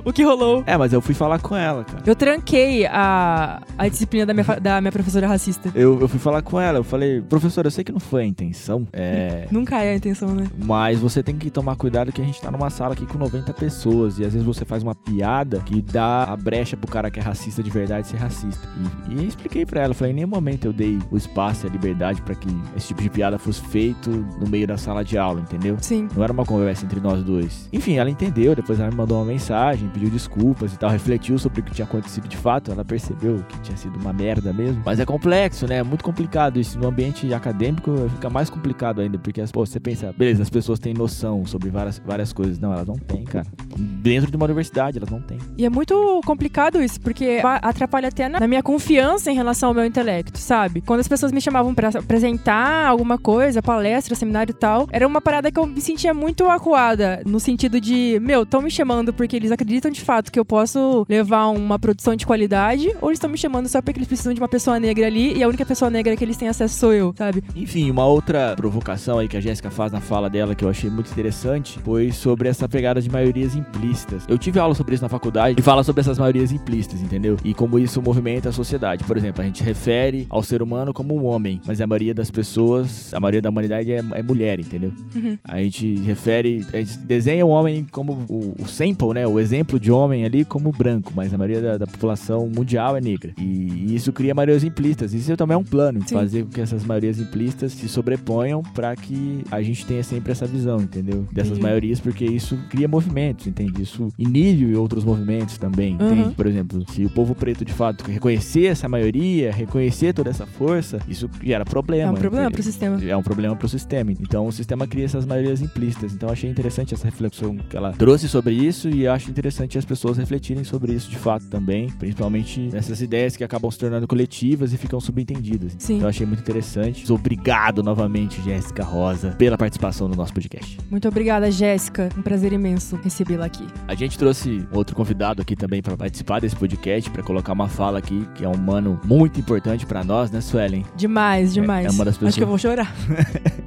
O 0.05 0.13
que 0.13 0.23
rolou. 0.23 0.63
É, 0.67 0.77
mas 0.77 0.93
eu 0.93 1.01
fui 1.01 1.15
falar 1.15 1.39
com 1.39 1.57
ela, 1.57 1.85
cara. 1.85 2.03
Eu 2.07 2.15
tranquei 2.15 2.87
a, 2.87 3.61
a 3.77 3.89
disciplina 3.89 4.27
da 4.27 4.35
minha, 4.35 4.45
da 4.61 4.81
minha 4.81 4.93
professora 4.93 5.27
racista. 5.27 5.71
Eu, 5.75 6.01
eu 6.01 6.09
fui 6.09 6.19
falar 6.19 6.43
com 6.43 6.61
ela, 6.61 6.79
eu 6.79 6.85
falei, 6.85 7.21
professora, 7.21 7.67
eu 7.67 7.71
sei 7.71 7.85
que 7.85 7.93
não 7.93 8.01
foi 8.01 8.23
a 8.23 8.27
intenção. 8.27 8.87
É. 8.93 9.47
Nunca 9.51 9.83
é 9.83 9.93
a 9.93 9.97
intenção, 9.97 10.35
né? 10.35 10.47
Mas 10.65 10.99
você 10.99 11.23
tem 11.23 11.37
que 11.37 11.51
tomar 11.51 11.77
cuidado 11.77 12.13
que 12.13 12.21
a 12.21 12.25
gente 12.25 12.41
tá 12.41 12.51
numa 12.51 12.71
sala 12.71 12.93
aqui 12.95 13.07
com 13.07 13.19
90 13.19 13.53
pessoas. 13.55 14.19
E 14.19 14.25
às 14.25 14.33
vezes 14.33 14.47
você 14.47 14.65
faz 14.65 14.83
uma 14.83 14.95
piada 14.95 15.61
que 15.61 15.81
dá 15.81 16.25
a 16.25 16.37
brecha 16.37 16.77
pro 16.77 16.91
cara 16.91 17.11
que 17.11 17.21
é 17.21 17.23
racista 17.23 17.63
de 17.63 17.71
verdade 17.71 18.07
ser 18.07 18.17
racista. 18.17 18.69
E, 19.09 19.15
e 19.15 19.17
eu 19.19 19.29
expliquei 19.29 19.65
pra 19.65 19.83
ela, 19.83 19.95
falei, 19.95 20.13
em 20.13 20.17
nenhum 20.17 20.29
momento 20.29 20.67
eu 20.67 20.73
dei 20.73 20.99
o 21.11 21.17
espaço 21.17 21.67
e 21.67 21.69
a 21.69 21.73
liberdade 21.73 22.23
para 22.23 22.35
que 22.35 22.49
esse 22.77 22.89
tipo 22.89 23.03
de 23.03 23.11
piada 23.11 23.39
fosse 23.39 23.61
feito 23.63 24.11
no 24.11 24.49
meio 24.49 24.67
da 24.67 24.77
sala 24.77 25.05
de 25.05 25.17
aula, 25.19 25.41
entendeu? 25.41 25.77
Sim. 25.81 26.09
Não 26.15 26.23
era 26.23 26.33
uma 26.33 26.45
conversa 26.45 26.85
entre 26.85 27.01
nós 27.01 27.23
dois. 27.23 27.69
Enfim, 27.73 27.95
ela 27.95 28.11
entendeu, 28.11 28.55
depois 28.55 28.79
ela 28.81 28.91
me 28.91 28.97
mandou 28.97 29.19
uma 29.19 29.27
mensagem, 29.27 29.86
pediu 29.89 30.11
desculpas 30.11 30.73
e 30.73 30.79
tal, 30.79 30.91
refletiu 30.91 31.39
sobre 31.39 31.61
o 31.61 31.65
que 31.65 31.73
tinha 31.73 31.87
acontecido 31.87 32.29
de 32.29 32.37
fato, 32.37 32.71
ela 32.71 32.85
percebeu 32.85 33.45
que 33.49 33.61
tinha 33.61 33.77
sido 33.77 33.99
uma 33.99 34.13
merda 34.13 34.53
mesmo. 34.53 34.83
Mas 34.85 35.01
é 35.01 35.05
complexo, 35.05 35.67
né? 35.67 35.77
É 35.77 35.83
muito 35.83 36.05
complicado 36.05 36.59
isso. 36.59 36.79
No 36.79 36.89
ambiente 36.89 37.33
acadêmico 37.33 37.93
fica 38.11 38.31
mais 38.31 38.51
complicado 38.51 39.01
ainda, 39.01 39.19
porque 39.19 39.43
pô, 39.53 39.65
você 39.65 39.81
pensa, 39.81 40.13
beleza, 40.17 40.43
as 40.43 40.51
pessoas 40.51 40.79
têm 40.79 40.95
noção 40.95 41.45
sobre 41.47 41.71
várias, 41.71 42.01
várias 42.05 42.33
coisas. 42.33 42.59
Não, 42.59 42.73
elas 42.73 42.87
não 42.87 42.97
têm, 42.97 43.25
cara. 43.25 43.47
Dentro 43.77 44.31
de 44.31 44.37
uma 44.37 44.45
universidade, 44.45 44.99
elas 44.99 45.11
não 45.11 45.21
têm. 45.21 45.39
E 45.57 45.65
é 45.65 45.71
muito 45.71 46.21
complicado 46.25 46.83
isso, 46.83 47.01
porque 47.01 47.41
atrapalha 47.63 48.09
até 48.09 48.29
na 48.29 48.47
minha 48.47 48.63
confiança 48.63 49.31
em 49.31 49.35
relação 49.35 49.71
ao 49.71 49.75
meu 49.75 49.85
intelecto, 49.85 50.39
sabe? 50.39 50.81
Quando 50.81 51.01
as 51.01 51.09
pessoas 51.09 51.33
me 51.33 51.41
chamavam 51.41 51.75
para 51.75 51.89
apresentar 51.89 52.87
alguma 52.87 53.19
coisa, 53.19 53.63
palestra, 53.63 54.15
seminário 54.15 54.53
e 54.53 54.55
tal, 54.55 54.89
era 54.91 55.07
uma 55.07 55.21
parada 55.21 55.51
que 55.51 55.59
eu 55.59 55.67
me 55.67 55.81
sentia 55.81 56.15
muito 56.15 56.47
acuada, 56.47 57.23
no 57.27 57.39
sentido 57.41 57.81
de, 57.81 58.19
meu, 58.23 58.43
estão 58.43 58.63
me 58.63 58.71
chamando 58.71 59.13
porque 59.13 59.37
eles 59.37 59.53
acreditam 59.53 59.76
de 59.91 60.01
fato 60.01 60.31
que 60.33 60.39
eu 60.39 60.45
posso 60.45 61.07
levar 61.09 61.49
uma 61.49 61.79
produção 61.79 62.15
de 62.17 62.27
qualidade, 62.27 62.89
ou 63.01 63.09
eles 63.09 63.19
estão 63.19 63.31
me 63.31 63.39
chamando 63.39 63.69
só 63.69 63.81
porque 63.81 63.99
eles 63.99 64.09
precisam 64.09 64.35
de 64.35 64.41
uma 64.41 64.49
pessoa 64.49 64.79
negra 64.79 65.07
ali 65.07 65.37
e 65.37 65.43
a 65.43 65.49
única 65.49 65.65
pessoa 65.65 65.91
negra 65.91 66.17
que 66.17 66.25
eles 66.25 66.37
têm 66.37 66.49
acesso 66.49 66.79
sou 66.79 66.93
eu, 66.93 67.15
sabe? 67.17 67.43
Enfim, 67.55 67.91
uma 67.91 68.07
outra 68.07 68.55
provocação 68.57 69.19
aí 69.19 69.29
que 69.29 69.37
a 69.37 69.41
Jéssica 69.41 69.71
faz 69.71 69.93
na 69.93 70.01
fala 70.01 70.29
dela 70.29 70.55
que 70.55 70.65
eu 70.65 70.69
achei 70.69 70.91
muito 70.91 71.11
interessante 71.11 71.79
foi 71.85 72.13
sobre 72.13 72.49
essa 72.49 72.69
pegada 72.69 73.01
de 73.01 73.11
maiorias 73.11 73.55
implícitas. 73.55 74.25
Eu 74.29 74.39
tive 74.39 74.59
aula 74.59 74.75
sobre 74.75 74.95
isso 74.95 75.03
na 75.03 75.09
faculdade 75.09 75.57
e 75.59 75.63
fala 75.63 75.83
sobre 75.83 76.01
essas 76.01 76.19
maiorias 76.19 76.53
implícitas, 76.53 77.01
entendeu? 77.01 77.37
E 77.45 77.55
como 77.55 77.79
isso 77.79 78.01
movimenta 78.01 78.49
a 78.49 78.53
sociedade. 78.53 79.05
Por 79.05 79.17
exemplo, 79.17 79.43
a 79.43 79.45
gente 79.45 79.63
refere 79.63 80.27
ao 80.29 80.43
ser 80.43 80.63
humano 80.63 80.93
como 80.93 81.15
um 81.15 81.25
homem, 81.25 81.61
mas 81.67 81.81
a 81.81 81.87
maioria 81.87 82.15
das 82.15 82.31
pessoas, 82.31 83.13
a 83.13 83.21
maioria 83.21 83.43
da 83.43 83.51
humanidade 83.51 83.93
é, 83.93 84.03
é 84.13 84.23
mulher, 84.23 84.61
entendeu? 84.61 84.93
Uhum. 85.15 85.39
A 85.45 85.59
gente 85.59 85.97
refere, 86.01 86.65
a 86.73 86.79
gente 86.79 86.99
desenha 86.99 87.45
o 87.45 87.49
homem 87.49 87.87
como 87.91 88.25
o, 88.29 88.55
o 88.61 88.69
sample, 88.69 89.15
né? 89.15 89.27
O 89.27 89.41
exemplo 89.41 89.66
de 89.75 89.91
homem 89.91 90.25
ali 90.25 90.45
como 90.45 90.71
branco, 90.71 91.13
mas 91.15 91.35
a 91.35 91.39
maioria 91.39 91.61
da, 91.61 91.79
da 91.79 91.87
população 91.87 92.49
mundial 92.49 92.97
é 92.97 93.01
negra. 93.01 93.33
E, 93.39 93.43
e, 93.43 93.95
isso 93.95 94.13
cria 94.13 94.35
maiorias 94.35 94.63
implícitas. 94.63 95.13
Isso 95.13 95.37
também 95.37 95.55
é 95.55 95.59
um 95.59 95.65
plano, 95.65 96.01
Sim. 96.07 96.15
fazer 96.15 96.45
com 96.45 96.51
que 96.51 96.61
essas 96.61 96.85
maiorias 96.85 97.19
implícitas 97.19 97.73
se 97.73 97.89
sobreponham 97.89 98.63
para 98.63 98.95
que 98.95 99.43
a 99.51 99.61
gente 99.63 99.85
tenha 99.85 100.03
sempre 100.03 100.33
essa 100.33 100.47
visão, 100.47 100.81
entendeu? 100.81 101.27
Dessas 101.33 101.57
Sim. 101.57 101.63
maiorias, 101.63 101.99
porque 102.01 102.25
isso 102.25 102.57
cria 102.69 102.87
movimentos, 102.87 103.47
entende? 103.47 103.83
Isso 103.83 104.13
inibe 104.19 104.77
outros 104.77 105.05
movimentos 105.05 105.59
também, 105.59 105.97
uhum. 105.97 106.13
entende? 106.13 106.35
Por 106.35 106.47
exemplo, 106.47 106.85
se 106.93 107.05
o 107.05 107.11
povo 107.11 107.35
preto 107.35 107.65
de 107.65 107.73
fato 107.73 108.05
reconhecer 108.05 108.67
essa 108.67 108.89
maioria, 108.89 109.53
reconhecer 109.53 110.13
toda 110.13 110.31
essa 110.31 110.47
força, 110.47 111.01
isso 111.09 111.29
gera 111.43 111.65
problema. 111.65 112.11
É 112.11 112.13
um 112.13 112.21
problema 112.21 112.51
para 112.51 112.61
o 112.61 112.65
sistema. 112.65 113.05
É 113.05 113.17
um 113.17 113.23
problema 113.23 113.57
para 113.57 113.67
o 113.67 113.69
sistema. 113.69 114.13
Então 114.13 114.47
o 114.47 114.53
sistema 114.53 114.87
cria 114.87 115.05
essas 115.05 115.27
maiorias 115.27 115.61
implícitas. 115.61 116.13
Então 116.13 116.29
eu 116.29 116.33
achei 116.33 116.49
interessante 116.49 116.95
essa 116.95 117.05
reflexão 117.05 117.57
que 117.57 117.77
ela 117.77 117.93
trouxe 117.93 118.29
sobre 118.29 118.55
isso 118.55 118.89
e 118.89 119.07
acho 119.09 119.31
interessante 119.31 119.46
as 119.79 119.85
pessoas 119.85 120.17
refletirem 120.17 120.65
sobre 120.65 120.93
isso 120.93 121.11
de 121.11 121.17
fato 121.17 121.47
também, 121.47 121.89
principalmente 121.91 122.61
nessas 122.61 123.01
ideias 123.01 123.37
que 123.37 123.45
acabam 123.45 123.71
se 123.71 123.79
tornando 123.79 124.07
coletivas 124.07 124.73
e 124.73 124.77
ficam 124.77 125.01
subentendidas. 125.01 125.75
Sim. 125.79 125.97
Então 125.97 126.07
eu 126.07 126.11
achei 126.11 126.27
muito 126.27 126.41
interessante. 126.41 127.11
Obrigado 127.13 127.83
novamente, 127.83 128.43
Jéssica 128.43 128.85
Rosa, 128.85 129.31
pela 129.33 129.57
participação 129.57 130.09
no 130.09 130.15
nosso 130.15 130.33
podcast. 130.33 130.79
Muito 130.91 131.09
obrigada, 131.09 131.51
Jéssica. 131.51 132.09
Um 132.17 132.23
prazer 132.23 132.53
imenso 132.53 132.97
recebê-la 132.97 133.47
aqui. 133.47 133.67
A 133.89 133.95
gente 133.95 134.19
trouxe 134.19 134.67
outro 134.73 134.95
convidado 134.95 135.43
aqui 135.43 135.57
também 135.57 135.83
para 135.83 135.97
participar 135.97 136.41
desse 136.41 136.57
podcast, 136.57 137.11
para 137.11 137.23
colocar 137.23 137.53
uma 137.53 137.69
fala 137.69 137.99
aqui, 137.99 138.27
que 138.35 138.45
é 138.45 138.49
um 138.49 138.57
mano 138.57 139.01
muito 139.05 139.41
importante 139.41 139.87
para 139.87 140.05
nós, 140.05 140.31
né, 140.31 140.41
Suelen? 140.41 140.85
Demais, 140.97 141.55
demais. 141.55 141.87
É, 141.87 141.89
é 141.89 141.93
uma 141.93 142.05
das 142.05 142.17
pessoas... 142.17 142.29
Acho 142.31 142.39
que 142.39 142.45
eu 142.45 142.49
vou 142.49 142.59
chorar. 142.59 142.95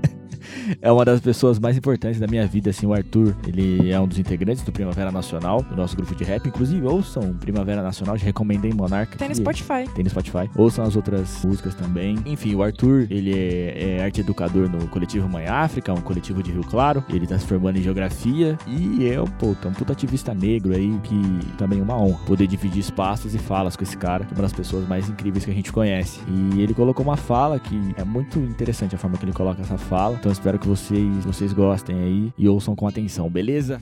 é 0.82 0.92
uma 0.92 1.06
das 1.06 1.20
pessoas 1.20 1.60
mais 1.60 1.78
importantes 1.78 2.20
da 2.20 2.28
minha 2.28 2.46
vida, 2.46 2.70
assim, 2.70 2.86
o 2.86 2.94
Arthur. 2.94 3.36
Ele 3.48 3.92
é 3.92 4.00
um 4.00 4.08
dos 4.08 4.20
integrantes 4.20 4.64
do 4.64 4.72
Primavera 4.72 5.12
Nacional, 5.12 5.62
do 5.62 5.76
nosso 5.76 5.96
grupo 5.96 6.16
de 6.16 6.24
rap. 6.24 6.48
Inclusive, 6.48 6.86
ouçam 6.86 7.34
Primavera 7.34 7.82
Nacional, 7.82 8.18
já 8.18 8.26
recomendei 8.26 8.72
Monarca. 8.74 9.18
Tem 9.18 9.30
no 9.30 9.36
Spotify. 9.36 9.90
Tem 9.94 10.04
no 10.04 10.10
Spotify. 10.10 10.50
Ouçam 10.56 10.86
as 10.86 10.96
outras 10.96 11.44
músicas 11.44 11.76
também. 11.76 12.18
Enfim, 12.26 12.56
o 12.56 12.64
Arthur, 12.64 13.08
ele 13.10 13.34
é, 13.34 13.98
é 13.98 14.04
arte 14.04 14.22
educador 14.22 14.70
no 14.70 14.88
coletivo 14.88 15.28
Mãe 15.28 15.48
África, 15.48 15.94
um 15.94 16.02
coletivo 16.02 16.44
de 16.44 16.52
Rio 16.52 16.64
Claro. 16.64 17.04
Ele 17.10 17.26
tá 17.26 17.38
se 17.38 17.46
formando 17.46 17.78
em 17.78 17.82
geografia 17.82 18.58
e 18.68 19.08
é 19.08 19.16
pô, 19.40 19.56
é 19.64 19.68
um 19.68 19.74
puta 19.74 19.94
ativista 19.94 20.34
negro 20.34 20.76
aí, 20.76 21.00
que 21.04 21.56
também 21.58 21.80
é 21.80 21.82
uma 21.84 21.98
honra 21.98 22.20
poder 22.26 22.48
dividir 22.48 22.80
espaços 22.80 23.34
e 23.34 23.40
falas 23.40 23.76
com 23.76 23.84
esse 23.84 23.98
cara, 23.98 24.26
que 24.26 24.34
é 24.34 24.36
uma 24.36 24.44
das 24.44 24.54
pessoas 24.54 24.88
mais 24.88 25.10
incríveis 25.10 25.46
que 25.46 25.52
a 25.52 25.54
gente 25.54 25.72
conhece. 25.72 26.20
E 26.28 26.62
ele 26.62 26.74
colocou 26.74 27.04
uma 27.04 27.18
fala 27.18 27.60
que 27.60 27.80
é 27.98 28.04
muito 28.04 28.40
interessante 28.40 28.96
a 28.96 28.98
forma 28.98 29.18
que 29.18 29.26
ele 29.26 29.34
coloca 29.34 29.62
essa 29.62 29.78
fala. 29.78 30.16
Então 30.20 30.32
espero 30.32 30.59
que 30.60 30.68
vocês, 30.68 31.26
vocês 31.26 31.54
gostem 31.54 31.96
aí 31.96 32.34
e 32.38 32.48
ouçam 32.48 32.76
com 32.76 32.88
atenção, 32.88 33.30
beleza? 33.30 33.82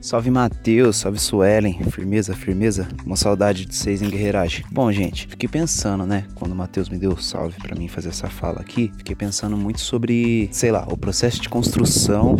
Salve 0.00 0.30
Matheus, 0.30 0.96
salve 0.96 1.18
Suelen, 1.18 1.82
firmeza, 1.90 2.32
firmeza, 2.32 2.86
uma 3.04 3.16
saudade 3.16 3.66
de 3.66 3.74
vocês 3.74 4.00
em 4.00 4.08
guerreiragem. 4.08 4.64
Bom, 4.70 4.92
gente, 4.92 5.26
fiquei 5.26 5.48
pensando, 5.48 6.06
né, 6.06 6.24
quando 6.36 6.52
o 6.52 6.54
Matheus 6.54 6.88
me 6.88 6.96
deu 6.96 7.16
salve 7.16 7.56
para 7.58 7.76
mim 7.76 7.88
fazer 7.88 8.10
essa 8.10 8.28
fala 8.28 8.60
aqui, 8.60 8.92
fiquei 8.96 9.16
pensando 9.16 9.56
muito 9.56 9.80
sobre, 9.80 10.48
sei 10.52 10.70
lá, 10.70 10.86
o 10.88 10.96
processo 10.96 11.42
de 11.42 11.48
construção 11.48 12.36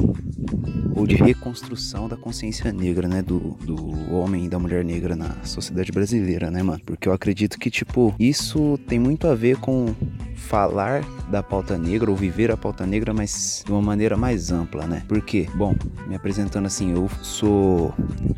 ou 0.95 1.07
de 1.07 1.17
reconstrução 1.17 2.09
da 2.09 2.17
consciência 2.17 2.73
negra, 2.73 3.09
né, 3.09 3.23
do, 3.23 3.39
do 3.65 4.15
homem 4.15 4.47
e 4.47 4.49
da 4.49 4.59
mulher 4.59 4.85
negra 4.85 5.17
na 5.17 5.35
sociedade 5.45 5.91
brasileira, 5.91 6.51
né, 6.51 6.63
mano? 6.63 6.81
Porque 6.87 7.09
eu 7.09 7.13
acredito 7.13 7.59
que, 7.59 7.71
tipo, 7.71 8.15
isso 8.19 8.79
tem 8.87 8.99
muito 8.99 9.27
a 9.27 9.35
ver 9.35 9.59
com 9.59 9.95
falar 10.35 11.05
da 11.31 11.43
pauta 11.43 11.77
negra 11.77 12.11
ou 12.11 12.17
viver 12.17 12.51
a 12.51 12.57
pauta 12.57 12.87
negra, 12.87 13.13
mas 13.13 13.63
de 13.65 13.71
uma 13.71 13.83
maneira 13.83 14.17
mais 14.17 14.51
ampla, 14.51 14.87
né? 14.87 15.05
Porque, 15.07 15.47
bom, 15.55 15.75
me 16.07 16.15
apresentando 16.15 16.67
assim, 16.67 16.93
eu 16.93 17.09
sou 17.23 17.48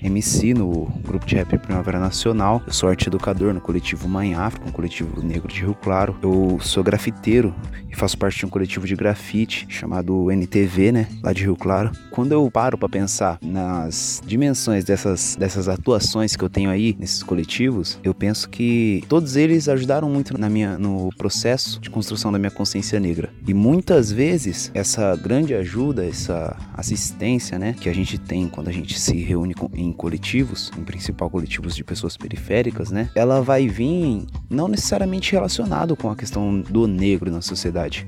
MC 0.03 0.55
no 0.55 0.87
grupo 1.07 1.27
de 1.27 1.37
rap 1.37 1.57
Primavera 1.59 1.99
Nacional, 1.99 2.63
eu 2.67 2.73
sou 2.73 2.89
arte 2.89 3.09
educador 3.09 3.53
no 3.55 3.61
coletivo 3.61 4.09
Mãe 4.09 4.35
África, 4.35 4.69
um 4.69 4.73
coletivo 4.73 5.23
negro 5.23 5.49
de 5.49 5.61
Rio 5.61 5.75
Claro, 5.75 6.17
eu 6.23 6.59
sou 6.61 6.83
grafiteiro 6.83 7.55
e 7.91 7.97
faço 7.97 8.17
parte 8.17 8.39
de 8.39 8.47
um 8.47 8.49
coletivo 8.49 8.87
de 8.87 8.95
grafite 8.95 9.67
chamado 9.69 10.31
NTV, 10.31 10.93
né, 10.93 11.09
lá 11.23 11.33
de 11.33 11.43
Rio 11.43 11.57
Claro. 11.57 11.91
quando 12.11 12.33
eu 12.33 12.49
paro 12.51 12.79
para 12.79 12.89
pensar 12.89 13.39
nas 13.43 14.23
dimensões 14.25 14.85
dessas, 14.85 15.37
dessas 15.37 15.69
atuações 15.69 16.37
que 16.37 16.45
eu 16.45 16.49
tenho 16.49 16.71
aí 16.71 16.97
nesses 16.99 17.23
coletivos, 17.23 17.99
eu 18.03 18.15
penso 18.15 18.49
que 18.49 19.03
todos 19.09 19.37
eles 19.37 19.69
ajudaram 19.69 20.09
muito 20.09 20.39
na 20.39 20.49
minha, 20.49 20.79
no 20.79 21.11
processo 21.17 21.81
de 21.81 21.91
construção 21.91 22.31
da 22.31 22.39
minha 22.39 22.51
consciência 22.51 23.01
negra. 23.01 23.31
E 23.47 23.55
muitas 23.55 24.13
vezes 24.13 24.71
essa 24.75 25.17
grande 25.17 25.55
ajuda, 25.55 26.05
essa 26.05 26.57
assistência, 26.75 27.59
né, 27.59 27.75
que 27.81 27.89
a 27.89 27.95
gente 27.95 28.19
tem 28.19 28.49
quando 28.49 28.69
a 28.69 28.73
gente 28.73 29.00
se 29.01 29.17
reúne 29.17 29.55
em 29.75 29.93
coletivos, 29.93 30.71
em 30.79 30.85
principal 30.85 31.31
coletivos 31.31 31.75
de 31.75 31.83
pessoas 31.83 32.17
periféricas, 32.17 32.91
né, 32.91 33.11
ela 33.15 33.41
vai 33.41 33.67
vir 33.67 34.27
não 34.49 34.69
necessariamente 34.69 35.33
relacionado 35.33 35.97
com 35.97 36.11
a 36.11 36.17
questão 36.17 36.61
do 36.61 36.87
negro 36.87 37.31
na 37.31 37.41
sociedade, 37.41 38.07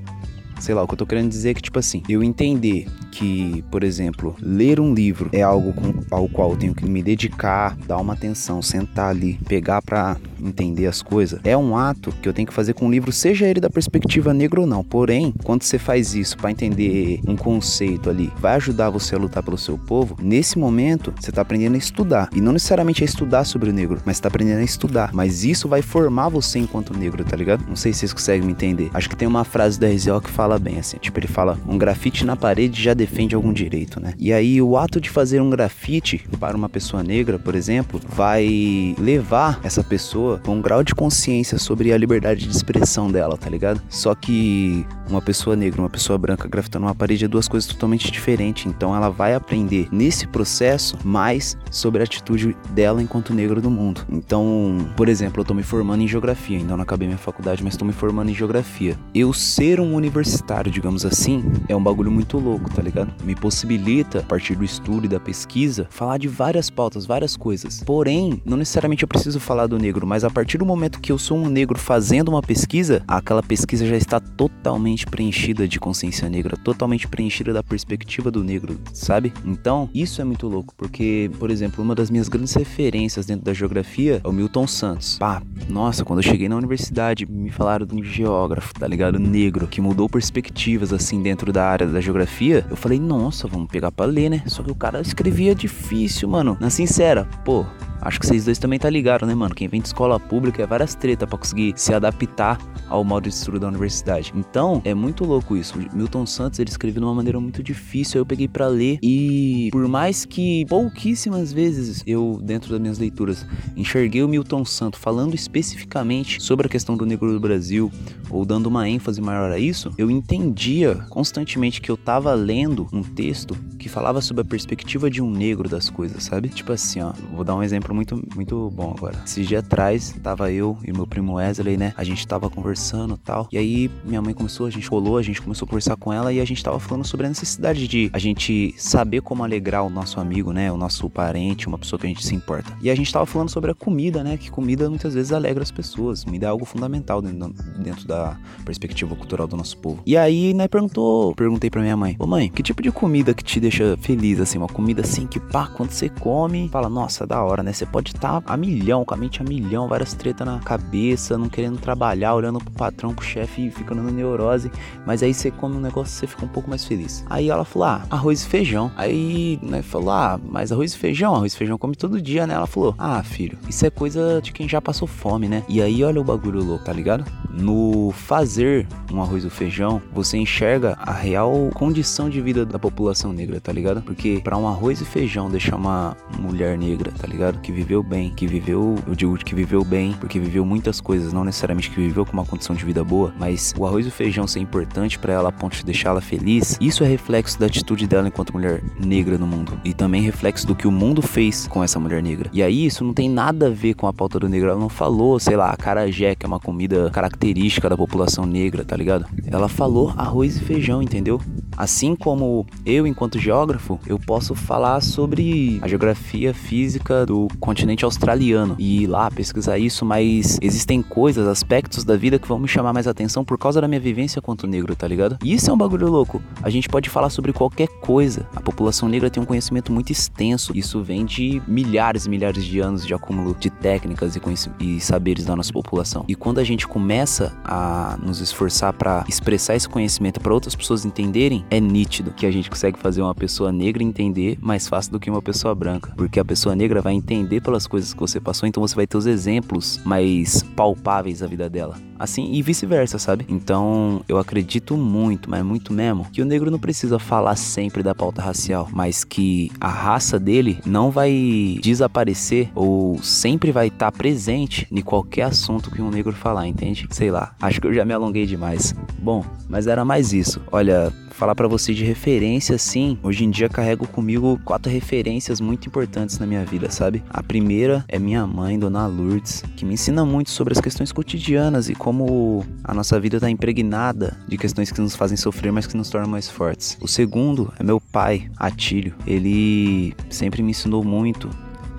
sei 0.59 0.73
lá, 0.73 0.83
o 0.83 0.87
que 0.87 0.93
eu 0.93 0.97
tô 0.97 1.05
querendo 1.05 1.29
dizer 1.29 1.49
é 1.49 1.53
que, 1.53 1.61
tipo 1.61 1.77
assim, 1.77 2.01
eu 2.07 2.23
entender 2.23 2.87
que, 3.13 3.63
por 3.69 3.83
exemplo, 3.83 4.35
ler 4.41 4.79
um 4.79 4.91
livro 4.91 5.29
é 5.31 5.43
algo 5.43 5.71
com, 5.71 5.93
ao 6.09 6.27
qual 6.27 6.51
eu 6.51 6.57
tenho 6.57 6.73
que 6.73 6.83
me 6.83 7.03
dedicar, 7.03 7.77
dar 7.87 7.97
uma 7.97 8.13
atenção, 8.13 8.59
sentar 8.59 9.11
ali, 9.11 9.39
pegar 9.47 9.83
pra 9.83 10.17
entender 10.41 10.87
as 10.87 11.01
coisas, 11.01 11.39
é 11.43 11.55
um 11.55 11.77
ato 11.77 12.11
que 12.21 12.27
eu 12.27 12.33
tenho 12.33 12.47
que 12.47 12.53
fazer 12.53 12.73
com 12.73 12.87
o 12.87 12.91
livro, 12.91 13.11
seja 13.11 13.45
ele 13.45 13.59
da 13.59 13.69
perspectiva 13.69 14.33
negra 14.33 14.59
ou 14.59 14.67
não. 14.67 14.83
Porém, 14.83 15.33
quando 15.43 15.63
você 15.63 15.77
faz 15.77 16.15
isso 16.15 16.35
para 16.37 16.51
entender 16.51 17.21
um 17.27 17.35
conceito 17.35 18.09
ali, 18.09 18.31
vai 18.39 18.55
ajudar 18.55 18.89
você 18.89 19.15
a 19.15 19.19
lutar 19.19 19.43
pelo 19.43 19.57
seu 19.57 19.77
povo, 19.77 20.17
nesse 20.21 20.57
momento 20.57 21.13
você 21.19 21.31
tá 21.31 21.41
aprendendo 21.41 21.75
a 21.75 21.77
estudar. 21.77 22.29
E 22.33 22.41
não 22.41 22.51
necessariamente 22.51 23.03
a 23.03 23.05
estudar 23.05 23.43
sobre 23.43 23.69
o 23.69 23.73
negro, 23.73 24.01
mas 24.05 24.19
tá 24.19 24.27
aprendendo 24.27 24.59
a 24.59 24.63
estudar. 24.63 25.11
Mas 25.13 25.43
isso 25.43 25.69
vai 25.69 25.81
formar 25.81 26.29
você 26.29 26.59
enquanto 26.59 26.97
negro, 26.97 27.23
tá 27.23 27.37
ligado? 27.37 27.63
Não 27.67 27.75
sei 27.75 27.93
se 27.93 27.99
vocês 27.99 28.13
conseguem 28.13 28.45
me 28.45 28.53
entender. 28.53 28.89
Acho 28.93 29.09
que 29.09 29.15
tem 29.15 29.27
uma 29.27 29.43
frase 29.43 29.79
da 29.79 29.87
RZO 29.87 30.21
que 30.21 30.31
fala 30.31 30.57
bem 30.57 30.79
assim, 30.79 30.97
tipo, 30.97 31.19
ele 31.19 31.27
fala: 31.27 31.59
"Um 31.67 31.77
grafite 31.77 32.25
na 32.25 32.35
parede 32.35 32.81
já 32.81 32.93
defende 33.03 33.35
algum 33.35 33.51
direito, 33.51 33.99
né?". 33.99 34.13
E 34.17 34.31
aí 34.31 34.61
o 34.61 34.77
ato 34.77 34.99
de 34.99 35.09
fazer 35.09 35.41
um 35.41 35.49
grafite 35.49 36.21
para 36.39 36.55
uma 36.55 36.69
pessoa 36.69 37.03
negra, 37.03 37.37
por 37.37 37.55
exemplo, 37.55 37.99
vai 38.07 38.95
levar 38.97 39.59
essa 39.63 39.83
pessoa 39.83 40.39
com 40.43 40.55
um 40.55 40.61
grau 40.61 40.83
de 40.83 40.95
consciência 40.95 41.57
sobre 41.57 41.91
a 41.91 41.97
liberdade 41.97 42.47
de 42.47 42.55
expressão 42.55 43.11
dela, 43.11 43.37
tá 43.37 43.49
ligado? 43.49 43.81
Só 43.89 44.15
que 44.15 44.85
uma 45.09 45.21
pessoa 45.21 45.55
negra, 45.55 45.81
uma 45.81 45.89
pessoa 45.89 46.17
branca 46.17 46.47
grafitando 46.47 46.85
uma 46.85 46.95
parede 46.95 47.25
é 47.25 47.27
duas 47.27 47.47
coisas 47.47 47.69
totalmente 47.69 48.11
diferentes. 48.11 48.65
Então 48.65 48.95
ela 48.95 49.09
vai 49.09 49.33
aprender 49.33 49.87
nesse 49.91 50.27
processo 50.27 50.97
mais 51.03 51.57
sobre 51.69 52.01
a 52.01 52.03
atitude 52.05 52.55
dela 52.71 53.01
enquanto 53.01 53.33
negro 53.33 53.61
do 53.61 53.69
mundo. 53.69 54.05
Então, 54.09 54.77
por 54.95 55.09
exemplo, 55.09 55.41
eu 55.41 55.45
tô 55.45 55.53
me 55.53 55.63
formando 55.63 56.01
em 56.01 56.07
geografia, 56.07 56.57
ainda 56.57 56.75
não 56.75 56.83
acabei 56.83 57.07
minha 57.07 57.17
faculdade, 57.17 57.63
mas 57.63 57.75
tô 57.75 57.85
me 57.85 57.93
formando 57.93 58.29
em 58.29 58.33
geografia. 58.33 58.97
Eu 59.13 59.33
ser 59.33 59.79
um 59.79 59.93
universitário, 59.93 60.71
digamos 60.71 61.05
assim, 61.05 61.43
é 61.67 61.75
um 61.75 61.83
bagulho 61.83 62.11
muito 62.11 62.37
louco, 62.37 62.69
tá 62.73 62.81
ligado? 62.81 62.92
Me 63.23 63.35
possibilita, 63.35 64.19
a 64.19 64.23
partir 64.23 64.55
do 64.55 64.63
estudo 64.63 65.05
e 65.05 65.09
da 65.09 65.19
pesquisa, 65.19 65.87
falar 65.89 66.17
de 66.17 66.27
várias 66.27 66.69
pautas, 66.69 67.05
várias 67.05 67.35
coisas. 67.35 67.83
Porém, 67.83 68.41
não 68.45 68.57
necessariamente 68.57 69.03
eu 69.03 69.07
preciso 69.07 69.39
falar 69.39 69.67
do 69.67 69.77
negro, 69.77 70.05
mas 70.05 70.23
a 70.23 70.29
partir 70.29 70.57
do 70.57 70.65
momento 70.65 70.99
que 70.99 71.11
eu 71.11 71.17
sou 71.17 71.37
um 71.37 71.49
negro 71.49 71.77
fazendo 71.77 72.29
uma 72.29 72.41
pesquisa, 72.41 73.03
aquela 73.07 73.41
pesquisa 73.41 73.85
já 73.85 73.97
está 73.97 74.19
totalmente 74.19 75.05
preenchida 75.05 75.67
de 75.67 75.79
consciência 75.79 76.29
negra, 76.29 76.57
totalmente 76.57 77.07
preenchida 77.07 77.53
da 77.53 77.63
perspectiva 77.63 78.29
do 78.29 78.43
negro, 78.43 78.79
sabe? 78.93 79.33
Então, 79.45 79.89
isso 79.93 80.21
é 80.21 80.23
muito 80.23 80.47
louco, 80.47 80.73
porque, 80.77 81.29
por 81.39 81.49
exemplo, 81.49 81.83
uma 81.83 81.95
das 81.95 82.09
minhas 82.09 82.29
grandes 82.29 82.53
referências 82.53 83.25
dentro 83.25 83.45
da 83.45 83.53
geografia 83.53 84.21
é 84.23 84.27
o 84.27 84.31
Milton 84.31 84.67
Santos. 84.67 85.17
Pá, 85.17 85.41
nossa, 85.69 86.05
quando 86.05 86.19
eu 86.19 86.23
cheguei 86.23 86.47
na 86.47 86.55
universidade, 86.55 87.25
me 87.25 87.49
falaram 87.49 87.85
de 87.85 87.95
um 87.95 88.03
geógrafo, 88.03 88.73
tá 88.73 88.87
ligado? 88.87 89.19
Negro, 89.19 89.67
que 89.67 89.81
mudou 89.81 90.09
perspectivas 90.09 90.93
assim 90.93 91.21
dentro 91.21 91.51
da 91.51 91.65
área 91.65 91.87
da 91.87 92.01
geografia. 92.01 92.65
Eu 92.69 92.75
falei, 92.83 92.99
nossa, 92.99 93.47
vamos 93.47 93.69
pegar 93.69 93.93
pra 93.93 94.05
ler, 94.05 94.29
né? 94.29 94.43
Só 94.45 94.61
que 94.61 94.69
o 94.69 94.75
cara 94.75 94.99
escrevia 94.99 95.55
difícil, 95.55 96.27
mano. 96.27 96.57
Na 96.59 96.69
sincera, 96.69 97.25
pô, 97.45 97.65
Acho 98.05 98.19
que 98.19 98.27
vocês 98.27 98.43
dois 98.43 98.57
também 98.57 98.77
tá 98.77 98.89
ligado, 98.89 99.25
né, 99.25 99.33
mano? 99.33 99.55
Quem 99.55 99.67
vem 99.67 99.81
de 99.81 99.87
escola 99.87 100.19
pública 100.19 100.61
é 100.61 100.67
várias 100.67 100.93
tretas 100.93 101.27
para 101.27 101.37
conseguir 101.37 101.73
se 101.77 101.93
adaptar 101.93 102.57
ao 102.89 103.03
modo 103.03 103.23
de 103.23 103.29
estudo 103.29 103.59
da 103.59 103.67
universidade. 103.67 104.33
Então, 104.35 104.81
é 104.83 104.93
muito 104.93 105.23
louco 105.23 105.55
isso. 105.55 105.79
Milton 105.93 106.25
Santos, 106.25 106.59
ele 106.59 106.69
escreveu 106.69 106.99
de 106.99 107.05
uma 107.05 107.15
maneira 107.15 107.39
muito 107.39 107.63
difícil, 107.63 108.17
aí 108.17 108.21
eu 108.21 108.25
peguei 108.25 108.47
para 108.47 108.67
ler 108.67 108.99
e 109.01 109.69
por 109.71 109.87
mais 109.87 110.25
que 110.25 110.65
pouquíssimas 110.67 111.53
vezes 111.53 112.03
eu, 112.05 112.39
dentro 112.43 112.71
das 112.71 112.79
minhas 112.79 112.99
leituras, 112.99 113.45
enxerguei 113.75 114.21
o 114.21 114.27
Milton 114.27 114.65
Santos 114.65 114.99
falando 114.99 115.33
especificamente 115.33 116.43
sobre 116.43 116.67
a 116.67 116.69
questão 116.69 116.97
do 116.97 117.05
negro 117.05 117.31
do 117.31 117.39
Brasil 117.39 117.91
ou 118.29 118.45
dando 118.45 118.67
uma 118.67 118.89
ênfase 118.89 119.21
maior 119.21 119.51
a 119.51 119.59
isso, 119.59 119.91
eu 119.97 120.11
entendia 120.11 120.95
constantemente 121.09 121.79
que 121.79 121.89
eu 121.89 121.95
tava 121.95 122.33
lendo 122.33 122.87
um 122.91 123.01
texto 123.01 123.55
que 123.77 123.87
falava 123.87 124.21
sobre 124.21 124.41
a 124.41 124.45
perspectiva 124.45 125.09
de 125.09 125.21
um 125.21 125.29
negro 125.29 125.69
das 125.69 125.89
coisas, 125.89 126.23
sabe? 126.23 126.49
Tipo 126.49 126.71
assim, 126.71 127.01
ó, 127.01 127.13
vou 127.33 127.43
dar 127.43 127.55
um 127.55 127.63
exemplo 127.63 127.92
muito, 127.93 128.21
muito 128.35 128.69
bom 128.71 128.93
agora. 128.97 129.15
Esses 129.25 129.47
dias 129.47 129.63
atrás, 129.63 130.15
tava 130.21 130.51
eu 130.51 130.77
e 130.85 130.91
meu 130.91 131.07
primo 131.07 131.33
Wesley, 131.35 131.77
né? 131.77 131.93
A 131.95 132.03
gente 132.03 132.27
tava 132.27 132.49
conversando 132.49 133.17
tal. 133.17 133.47
E 133.51 133.57
aí, 133.57 133.89
minha 134.03 134.21
mãe 134.21 134.33
começou, 134.33 134.65
a 134.65 134.69
gente 134.69 134.87
rolou, 134.87 135.17
a 135.17 135.21
gente 135.21 135.41
começou 135.41 135.65
a 135.65 135.69
conversar 135.69 135.95
com 135.95 136.11
ela 136.11 136.33
e 136.33 136.39
a 136.39 136.45
gente 136.45 136.63
tava 136.63 136.79
falando 136.79 137.05
sobre 137.05 137.25
a 137.25 137.29
necessidade 137.29 137.87
de 137.87 138.09
a 138.13 138.19
gente 138.19 138.73
saber 138.77 139.21
como 139.21 139.43
alegrar 139.43 139.85
o 139.85 139.89
nosso 139.89 140.19
amigo, 140.19 140.51
né? 140.51 140.71
O 140.71 140.77
nosso 140.77 141.09
parente, 141.09 141.67
uma 141.67 141.77
pessoa 141.77 141.99
que 141.99 142.05
a 142.05 142.09
gente 142.09 142.25
se 142.25 142.35
importa. 142.35 142.75
E 142.81 142.89
a 142.89 142.95
gente 142.95 143.11
tava 143.11 143.25
falando 143.25 143.49
sobre 143.49 143.71
a 143.71 143.73
comida, 143.75 144.23
né? 144.23 144.37
Que 144.37 144.49
comida 144.49 144.89
muitas 144.89 145.13
vezes 145.13 145.31
alegra 145.31 145.63
as 145.63 145.71
pessoas. 145.71 146.23
Comida 146.23 146.47
é 146.47 146.49
algo 146.49 146.65
fundamental 146.65 147.21
dentro, 147.21 147.53
dentro 147.77 148.07
da 148.07 148.37
perspectiva 148.65 149.15
cultural 149.15 149.47
do 149.47 149.55
nosso 149.55 149.77
povo. 149.77 150.01
E 150.05 150.17
aí, 150.17 150.53
né, 150.53 150.67
perguntou, 150.67 151.33
perguntei 151.35 151.69
pra 151.69 151.81
minha 151.81 151.97
mãe: 151.97 152.15
Ô 152.19 152.25
mãe, 152.25 152.49
que 152.49 152.63
tipo 152.63 152.81
de 152.81 152.91
comida 152.91 153.33
que 153.33 153.43
te 153.43 153.59
deixa 153.59 153.97
feliz, 153.97 154.39
assim? 154.39 154.57
Uma 154.57 154.67
comida 154.67 155.01
assim 155.01 155.27
que, 155.27 155.39
pá, 155.39 155.67
quando 155.67 155.91
você 155.91 156.09
come, 156.09 156.69
fala, 156.69 156.89
nossa, 156.89 157.25
da 157.25 157.41
hora, 157.43 157.63
né? 157.63 157.73
Você 157.73 157.82
pode 157.85 158.11
estar 158.11 158.41
tá 158.41 158.53
a 158.53 158.57
milhão, 158.57 159.05
com 159.05 159.13
a 159.13 159.17
mente 159.17 159.41
a 159.41 159.43
milhão, 159.43 159.87
várias 159.87 160.13
tretas 160.13 160.45
na 160.45 160.59
cabeça, 160.59 161.37
não 161.37 161.49
querendo 161.49 161.79
trabalhar, 161.79 162.33
olhando 162.35 162.59
pro 162.59 162.71
patrão, 162.71 163.13
pro 163.13 163.25
chefe 163.25 163.67
e 163.67 163.71
ficando 163.71 164.01
na 164.01 164.11
neurose. 164.11 164.71
Mas 165.05 165.23
aí 165.23 165.33
você 165.33 165.51
come 165.51 165.75
um 165.75 165.81
negócio 165.81 166.13
você 166.13 166.27
fica 166.27 166.45
um 166.45 166.49
pouco 166.49 166.69
mais 166.69 166.85
feliz. 166.85 167.25
Aí 167.29 167.49
ela 167.49 167.65
falou: 167.65 167.87
ah, 167.87 168.01
arroz 168.09 168.43
e 168.43 168.47
feijão. 168.47 168.91
Aí, 168.95 169.59
né, 169.61 169.81
falou: 169.81 170.11
ah, 170.11 170.39
mas 170.43 170.71
arroz 170.71 170.93
e 170.93 170.97
feijão, 170.97 171.35
arroz 171.35 171.53
e 171.53 171.57
feijão 171.57 171.77
come 171.77 171.95
todo 171.95 172.21
dia, 172.21 172.45
né? 172.47 172.53
Ela 172.53 172.67
falou: 172.67 172.95
ah, 172.97 173.21
filho, 173.23 173.57
isso 173.67 173.85
é 173.85 173.89
coisa 173.89 174.41
de 174.41 174.51
quem 174.51 174.67
já 174.67 174.81
passou 174.81 175.07
fome, 175.07 175.47
né? 175.47 175.63
E 175.67 175.81
aí, 175.81 176.03
olha 176.03 176.21
o 176.21 176.23
bagulho 176.23 176.63
louco, 176.63 176.85
tá 176.85 176.93
ligado? 176.93 177.25
No 177.53 178.11
fazer 178.11 178.87
um 179.11 179.21
arroz 179.21 179.45
ou 179.45 179.51
feijão, 179.51 180.01
você 180.11 180.37
enxerga 180.37 180.97
a 180.99 181.13
real 181.13 181.69
condição 181.73 182.29
de 182.29 182.41
vida 182.41 182.65
da 182.65 182.79
população 182.79 183.31
negra, 183.31 183.61
tá 183.61 183.71
ligado? 183.71 184.01
Porque 184.01 184.41
para 184.43 184.57
um 184.57 184.67
arroz 184.67 184.99
e 185.01 185.05
feijão 185.05 185.49
deixar 185.49 185.75
uma 185.75 186.17
mulher 186.39 186.77
negra, 186.77 187.11
tá 187.11 187.27
ligado? 187.27 187.59
Que 187.59 187.71
viveu 187.71 188.01
bem, 188.01 188.31
que 188.31 188.47
viveu, 188.47 188.95
eu 189.05 189.13
digo 189.13 189.37
que 189.37 189.53
viveu 189.53 189.83
bem, 189.83 190.13
porque 190.13 190.39
viveu 190.39 190.65
muitas 190.65 190.99
coisas, 190.99 191.31
não 191.31 191.43
necessariamente 191.43 191.91
que 191.91 192.01
viveu 192.01 192.25
com 192.25 192.33
uma 192.33 192.45
condição 192.45 192.75
de 192.75 192.83
vida 192.83 193.03
boa, 193.03 193.33
mas 193.37 193.73
o 193.77 193.85
arroz 193.85 194.05
e 194.05 194.09
o 194.09 194.11
feijão 194.11 194.47
ser 194.47 194.59
importante 194.59 195.19
para 195.19 195.33
ela 195.33 195.49
a 195.49 195.51
ponto 195.51 195.75
de 195.75 195.85
deixá-la 195.85 196.21
feliz, 196.21 196.77
isso 196.81 197.03
é 197.03 197.07
reflexo 197.07 197.59
da 197.59 197.67
atitude 197.67 198.07
dela 198.07 198.27
enquanto 198.27 198.53
mulher 198.53 198.83
negra 198.99 199.37
no 199.37 199.45
mundo 199.45 199.79
e 199.83 199.93
também 199.93 200.21
reflexo 200.21 200.65
do 200.65 200.75
que 200.75 200.87
o 200.87 200.91
mundo 200.91 201.21
fez 201.21 201.67
com 201.67 201.83
essa 201.83 201.99
mulher 201.99 202.23
negra. 202.23 202.49
E 202.51 202.63
aí 202.63 202.85
isso 202.85 203.03
não 203.03 203.13
tem 203.13 203.29
nada 203.29 203.67
a 203.67 203.69
ver 203.69 203.93
com 203.93 204.07
a 204.07 204.13
pauta 204.13 204.39
do 204.39 204.49
negro, 204.49 204.69
ela 204.69 204.79
não 204.79 204.89
falou, 204.89 205.39
sei 205.39 205.55
lá, 205.55 205.75
carajé, 205.77 206.33
que 206.35 206.45
é 206.45 206.47
uma 206.47 206.59
comida 206.59 207.09
característica 207.11 207.42
da 207.89 207.97
população 207.97 208.45
negra, 208.45 208.85
tá 208.85 208.95
ligado? 208.95 209.25
Ela 209.45 209.67
falou 209.67 210.13
arroz 210.15 210.55
e 210.55 210.59
feijão, 210.61 211.01
entendeu? 211.01 211.41
Assim 211.75 212.15
como 212.15 212.65
eu, 212.85 213.05
enquanto 213.05 213.39
geógrafo, 213.39 213.99
eu 214.07 214.17
posso 214.17 214.55
falar 214.55 215.01
sobre 215.01 215.79
a 215.81 215.87
geografia 215.87 216.53
física 216.53 217.25
do 217.25 217.47
continente 217.59 218.05
australiano 218.05 218.75
e 218.77 219.03
ir 219.03 219.07
lá 219.07 219.29
pesquisar 219.29 219.77
isso, 219.77 220.05
mas 220.05 220.57
existem 220.61 221.01
coisas, 221.01 221.47
aspectos 221.47 222.03
da 222.03 222.15
vida 222.15 222.39
que 222.39 222.47
vão 222.47 222.59
me 222.59 222.67
chamar 222.67 222.93
mais 222.93 223.07
atenção 223.07 223.43
por 223.43 223.57
causa 223.57 223.81
da 223.81 223.87
minha 223.87 223.99
vivência 223.99 224.41
quanto 224.41 224.67
negro, 224.67 224.95
tá 224.95 225.07
ligado? 225.07 225.37
E 225.43 225.53
isso 225.53 225.69
é 225.69 225.73
um 225.73 225.77
bagulho 225.77 226.09
louco. 226.09 226.41
A 226.61 226.69
gente 226.69 226.87
pode 226.87 227.09
falar 227.09 227.29
sobre 227.29 227.51
qualquer 227.51 227.87
coisa. 227.87 228.47
A 228.55 228.61
população 228.61 229.09
negra 229.09 229.29
tem 229.29 229.41
um 229.41 229.45
conhecimento 229.45 229.91
muito 229.91 230.11
extenso. 230.11 230.71
Isso 230.75 231.01
vem 231.01 231.25
de 231.25 231.61
milhares 231.67 232.25
e 232.25 232.29
milhares 232.29 232.63
de 232.63 232.79
anos 232.79 233.05
de 233.05 233.13
acúmulo 233.13 233.55
de 233.59 233.69
técnicas 233.69 234.35
e, 234.35 234.41
e 234.79 234.99
saberes 234.99 235.45
da 235.45 235.55
nossa 235.55 235.73
população. 235.73 236.23
E 236.27 236.35
quando 236.35 236.59
a 236.59 236.63
gente 236.63 236.87
começa 236.87 237.32
a 237.41 238.17
nos 238.21 238.39
esforçar 238.39 238.93
para 238.93 239.23
expressar 239.27 239.75
esse 239.75 239.87
conhecimento 239.87 240.39
para 240.39 240.53
outras 240.53 240.75
pessoas 240.75 241.05
entenderem, 241.05 241.65
é 241.69 241.79
nítido 241.79 242.31
que 242.31 242.45
a 242.45 242.51
gente 242.51 242.69
consegue 242.69 242.99
fazer 242.99 243.21
uma 243.21 243.35
pessoa 243.35 243.71
negra 243.71 244.03
entender 244.03 244.57
mais 244.61 244.87
fácil 244.87 245.11
do 245.11 245.19
que 245.19 245.29
uma 245.29 245.41
pessoa 245.41 245.73
branca. 245.73 246.13
Porque 246.15 246.39
a 246.39 246.45
pessoa 246.45 246.75
negra 246.75 247.01
vai 247.01 247.13
entender 247.13 247.61
pelas 247.61 247.87
coisas 247.87 248.13
que 248.13 248.19
você 248.19 248.39
passou, 248.39 248.67
então 248.67 248.81
você 248.81 248.95
vai 248.95 249.07
ter 249.07 249.17
os 249.17 249.25
exemplos 249.25 249.99
mais 250.03 250.63
palpáveis 250.75 251.39
da 251.39 251.47
vida 251.47 251.69
dela. 251.69 251.95
Assim, 252.17 252.53
e 252.53 252.61
vice-versa, 252.61 253.19
sabe? 253.19 253.45
Então, 253.49 254.21
eu 254.29 254.37
acredito 254.37 254.95
muito, 254.95 255.49
mas 255.49 255.63
muito 255.63 255.91
mesmo, 255.91 256.25
que 256.31 256.41
o 256.41 256.45
negro 256.45 256.71
não 256.71 256.79
precisa 256.79 257.19
falar 257.19 257.55
sempre 257.55 258.01
da 258.01 258.15
pauta 258.15 258.41
racial, 258.41 258.87
mas 258.93 259.23
que 259.23 259.71
a 259.79 259.89
raça 259.89 260.39
dele 260.39 260.79
não 260.85 261.11
vai 261.11 261.79
desaparecer 261.81 262.69
ou 262.73 263.21
sempre 263.21 263.71
vai 263.71 263.87
estar 263.87 264.11
tá 264.11 264.17
presente 264.17 264.87
em 264.91 265.01
qualquer 265.01 265.43
assunto 265.43 265.91
que 265.91 266.01
um 266.01 266.09
negro 266.09 266.31
falar, 266.33 266.67
entende? 266.67 267.07
Sei 267.23 267.31
lá, 267.31 267.55
acho 267.61 267.79
que 267.79 267.87
eu 267.87 267.93
já 267.93 268.03
me 268.03 268.11
alonguei 268.11 268.45
demais. 268.45 268.93
Bom, 269.17 269.45
mas 269.69 269.87
era 269.87 270.03
mais 270.03 270.33
isso. 270.33 270.61
Olha, 270.69 271.09
falar 271.29 271.55
para 271.55 271.69
você 271.69 271.93
de 271.93 272.03
referência, 272.03 272.75
assim, 272.75 273.17
hoje 273.23 273.45
em 273.45 273.49
dia 273.49 273.69
carrego 273.69 274.05
comigo 274.05 274.59
quatro 274.65 274.91
referências 274.91 275.61
muito 275.61 275.87
importantes 275.87 276.37
na 276.37 276.45
minha 276.45 276.65
vida, 276.65 276.91
sabe? 276.91 277.23
A 277.29 277.41
primeira 277.41 278.03
é 278.09 278.19
minha 278.19 278.45
mãe, 278.45 278.77
Dona 278.77 279.07
Lourdes, 279.07 279.63
que 279.77 279.85
me 279.85 279.93
ensina 279.93 280.25
muito 280.25 280.49
sobre 280.49 280.73
as 280.73 280.81
questões 280.81 281.13
cotidianas 281.13 281.87
e 281.87 281.95
como 281.95 282.65
a 282.83 282.93
nossa 282.93 283.17
vida 283.21 283.39
tá 283.39 283.49
impregnada 283.49 284.35
de 284.45 284.57
questões 284.57 284.91
que 284.91 284.99
nos 284.99 285.15
fazem 285.15 285.37
sofrer, 285.37 285.71
mas 285.71 285.87
que 285.87 285.95
nos 285.95 286.09
tornam 286.09 286.29
mais 286.29 286.49
fortes. 286.49 286.97
O 286.99 287.07
segundo 287.07 287.73
é 287.79 287.83
meu 287.85 288.01
pai, 288.01 288.51
Atílio. 288.57 289.15
Ele 289.25 290.13
sempre 290.29 290.61
me 290.61 290.71
ensinou 290.71 291.05
muito 291.05 291.49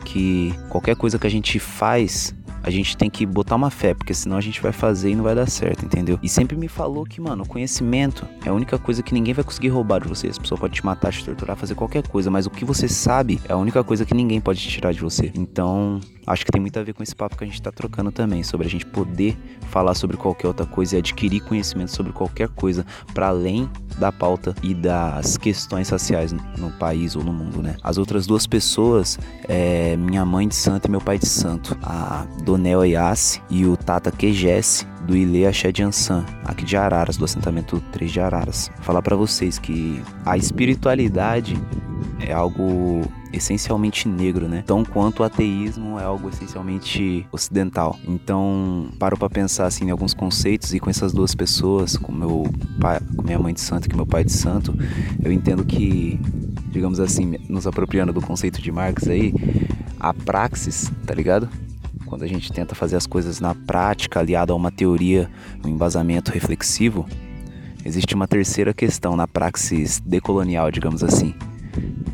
que 0.04 0.52
qualquer 0.68 0.96
coisa 0.96 1.18
que 1.18 1.26
a 1.26 1.30
gente 1.30 1.58
faz 1.58 2.34
a 2.64 2.70
gente 2.70 2.96
tem 2.96 3.10
que 3.10 3.26
botar 3.26 3.56
uma 3.56 3.70
fé, 3.70 3.92
porque 3.92 4.14
senão 4.14 4.38
a 4.38 4.40
gente 4.40 4.60
vai 4.60 4.72
fazer 4.72 5.10
e 5.10 5.14
não 5.14 5.22
vai 5.22 5.34
dar 5.34 5.48
certo, 5.48 5.84
entendeu? 5.84 6.18
E 6.22 6.28
sempre 6.28 6.56
me 6.56 6.66
falou 6.66 7.04
que, 7.04 7.20
mano, 7.20 7.46
conhecimento 7.46 8.26
é 8.44 8.48
a 8.48 8.54
única 8.54 8.78
coisa 8.78 9.02
que 9.02 9.12
ninguém 9.12 9.34
vai 9.34 9.44
conseguir 9.44 9.68
roubar 9.68 10.00
de 10.00 10.08
você. 10.08 10.28
As 10.28 10.38
pessoas 10.38 10.58
podem 10.58 10.74
te 10.74 10.84
matar, 10.84 11.12
te 11.12 11.22
torturar, 11.22 11.56
fazer 11.56 11.74
qualquer 11.74 12.08
coisa, 12.08 12.30
mas 12.30 12.46
o 12.46 12.50
que 12.50 12.64
você 12.64 12.88
sabe 12.88 13.38
é 13.46 13.52
a 13.52 13.56
única 13.56 13.84
coisa 13.84 14.06
que 14.06 14.14
ninguém 14.14 14.40
pode 14.40 14.60
tirar 14.60 14.92
de 14.92 15.00
você. 15.00 15.30
Então, 15.34 16.00
acho 16.26 16.44
que 16.44 16.50
tem 16.50 16.60
muito 16.60 16.78
a 16.78 16.82
ver 16.82 16.94
com 16.94 17.02
esse 17.02 17.14
papo 17.14 17.36
que 17.36 17.44
a 17.44 17.46
gente 17.46 17.60
tá 17.60 17.70
trocando 17.70 18.10
também, 18.10 18.42
sobre 18.42 18.66
a 18.66 18.70
gente 18.70 18.86
poder 18.86 19.36
falar 19.68 19.94
sobre 19.94 20.16
qualquer 20.16 20.48
outra 20.48 20.64
coisa 20.64 20.96
e 20.96 20.98
adquirir 20.98 21.40
conhecimento 21.40 21.90
sobre 21.90 22.12
qualquer 22.12 22.48
coisa 22.48 22.86
para 23.12 23.28
além 23.28 23.68
da 23.98 24.10
pauta 24.10 24.54
e 24.62 24.74
das 24.74 25.36
questões 25.36 25.88
sociais 25.88 26.32
no 26.32 26.70
país 26.78 27.14
ou 27.14 27.22
no 27.22 27.32
mundo, 27.32 27.62
né? 27.62 27.76
As 27.82 27.98
outras 27.98 28.26
duas 28.26 28.46
pessoas 28.46 29.18
é 29.48 29.96
minha 29.96 30.24
mãe 30.24 30.48
de 30.48 30.54
santo 30.54 30.86
e 30.86 30.90
meu 30.90 31.00
pai 31.00 31.18
de 31.18 31.26
santo, 31.26 31.76
a 32.54 32.56
Donel 32.56 32.82
Ayassi 32.82 33.42
e 33.50 33.66
o 33.66 33.76
Tata 33.76 34.12
Kejesse 34.12 34.86
do 35.06 35.16
Ile 35.16 35.44
Ansan, 35.44 36.24
aqui 36.44 36.64
de 36.64 36.76
Araras, 36.76 37.16
do 37.16 37.24
assentamento 37.24 37.82
3 37.92 38.12
de 38.12 38.20
Araras. 38.20 38.70
Falar 38.80 39.02
para 39.02 39.16
vocês 39.16 39.58
que 39.58 40.00
a 40.24 40.36
espiritualidade 40.36 41.58
é 42.20 42.32
algo 42.32 43.02
essencialmente 43.32 44.08
negro, 44.08 44.48
né? 44.48 44.62
Tão 44.64 44.84
quanto 44.84 45.20
o 45.20 45.24
ateísmo 45.24 45.98
é 45.98 46.04
algo 46.04 46.28
essencialmente 46.28 47.26
ocidental. 47.32 47.98
Então, 48.06 48.88
paro 48.98 49.18
para 49.18 49.28
pensar 49.28 49.66
assim 49.66 49.86
em 49.86 49.90
alguns 49.90 50.14
conceitos 50.14 50.72
e 50.72 50.80
com 50.80 50.88
essas 50.88 51.12
duas 51.12 51.34
pessoas, 51.34 51.96
com 51.96 52.12
meu 52.12 52.44
pai, 52.80 53.00
com 53.16 53.22
minha 53.22 53.38
mãe 53.38 53.52
de 53.52 53.60
santo 53.60 53.86
e 53.86 53.90
com 53.90 53.96
meu 53.96 54.06
pai 54.06 54.24
de 54.24 54.32
santo, 54.32 54.74
eu 55.22 55.32
entendo 55.32 55.64
que, 55.64 56.20
digamos 56.70 57.00
assim, 57.00 57.36
nos 57.48 57.66
apropriando 57.66 58.12
do 58.12 58.22
conceito 58.22 58.62
de 58.62 58.70
Marx 58.70 59.08
aí, 59.08 59.34
a 59.98 60.14
praxis, 60.14 60.90
tá 61.04 61.12
ligado? 61.12 61.48
Quando 62.14 62.22
a 62.22 62.28
gente 62.28 62.52
tenta 62.52 62.76
fazer 62.76 62.94
as 62.94 63.08
coisas 63.08 63.40
na 63.40 63.56
prática, 63.56 64.20
aliado 64.20 64.52
a 64.52 64.56
uma 64.56 64.70
teoria, 64.70 65.28
um 65.64 65.68
embasamento 65.68 66.30
reflexivo, 66.30 67.04
existe 67.84 68.14
uma 68.14 68.28
terceira 68.28 68.72
questão 68.72 69.16
na 69.16 69.26
praxis 69.26 69.98
decolonial, 69.98 70.70
digamos 70.70 71.02
assim, 71.02 71.34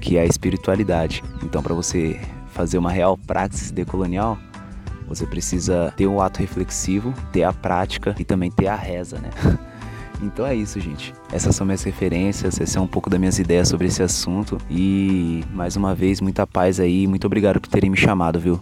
que 0.00 0.16
é 0.16 0.22
a 0.22 0.24
espiritualidade. 0.24 1.22
Então, 1.42 1.62
para 1.62 1.74
você 1.74 2.18
fazer 2.46 2.78
uma 2.78 2.90
real 2.90 3.18
praxis 3.18 3.70
decolonial, 3.70 4.38
você 5.06 5.26
precisa 5.26 5.92
ter 5.94 6.06
um 6.06 6.18
ato 6.18 6.40
reflexivo, 6.40 7.12
ter 7.30 7.42
a 7.42 7.52
prática 7.52 8.14
e 8.18 8.24
também 8.24 8.50
ter 8.50 8.68
a 8.68 8.76
reza, 8.76 9.18
né? 9.18 9.28
Então 10.22 10.46
é 10.46 10.54
isso, 10.54 10.78
gente. 10.78 11.14
Essas 11.32 11.56
são 11.56 11.66
minhas 11.66 11.82
referências, 11.82 12.54
essas 12.54 12.68
são 12.68 12.84
um 12.84 12.86
pouco 12.86 13.08
das 13.08 13.18
minhas 13.18 13.38
ideias 13.38 13.68
sobre 13.68 13.86
esse 13.86 14.02
assunto. 14.02 14.58
E 14.68 15.42
mais 15.50 15.76
uma 15.76 15.94
vez, 15.94 16.20
muita 16.20 16.46
paz 16.46 16.78
aí. 16.78 17.06
Muito 17.06 17.26
obrigado 17.26 17.58
por 17.58 17.70
terem 17.70 17.88
me 17.88 17.96
chamado, 17.96 18.38
viu? 18.38 18.60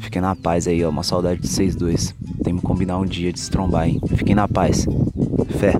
Fiquem 0.00 0.22
na 0.22 0.36
paz 0.36 0.66
aí, 0.66 0.84
ó. 0.84 0.90
Uma 0.90 1.02
saudade 1.02 1.40
de 1.40 1.48
vocês 1.48 1.74
dois. 1.74 2.14
Temos 2.42 2.60
que 2.60 2.66
combinar 2.66 2.98
um 2.98 3.06
dia 3.06 3.32
de 3.32 3.40
se 3.40 3.50
trombar, 3.50 3.88
hein? 3.88 4.00
Fiquem 4.16 4.34
na 4.34 4.46
paz. 4.46 4.86
Fé. 5.58 5.74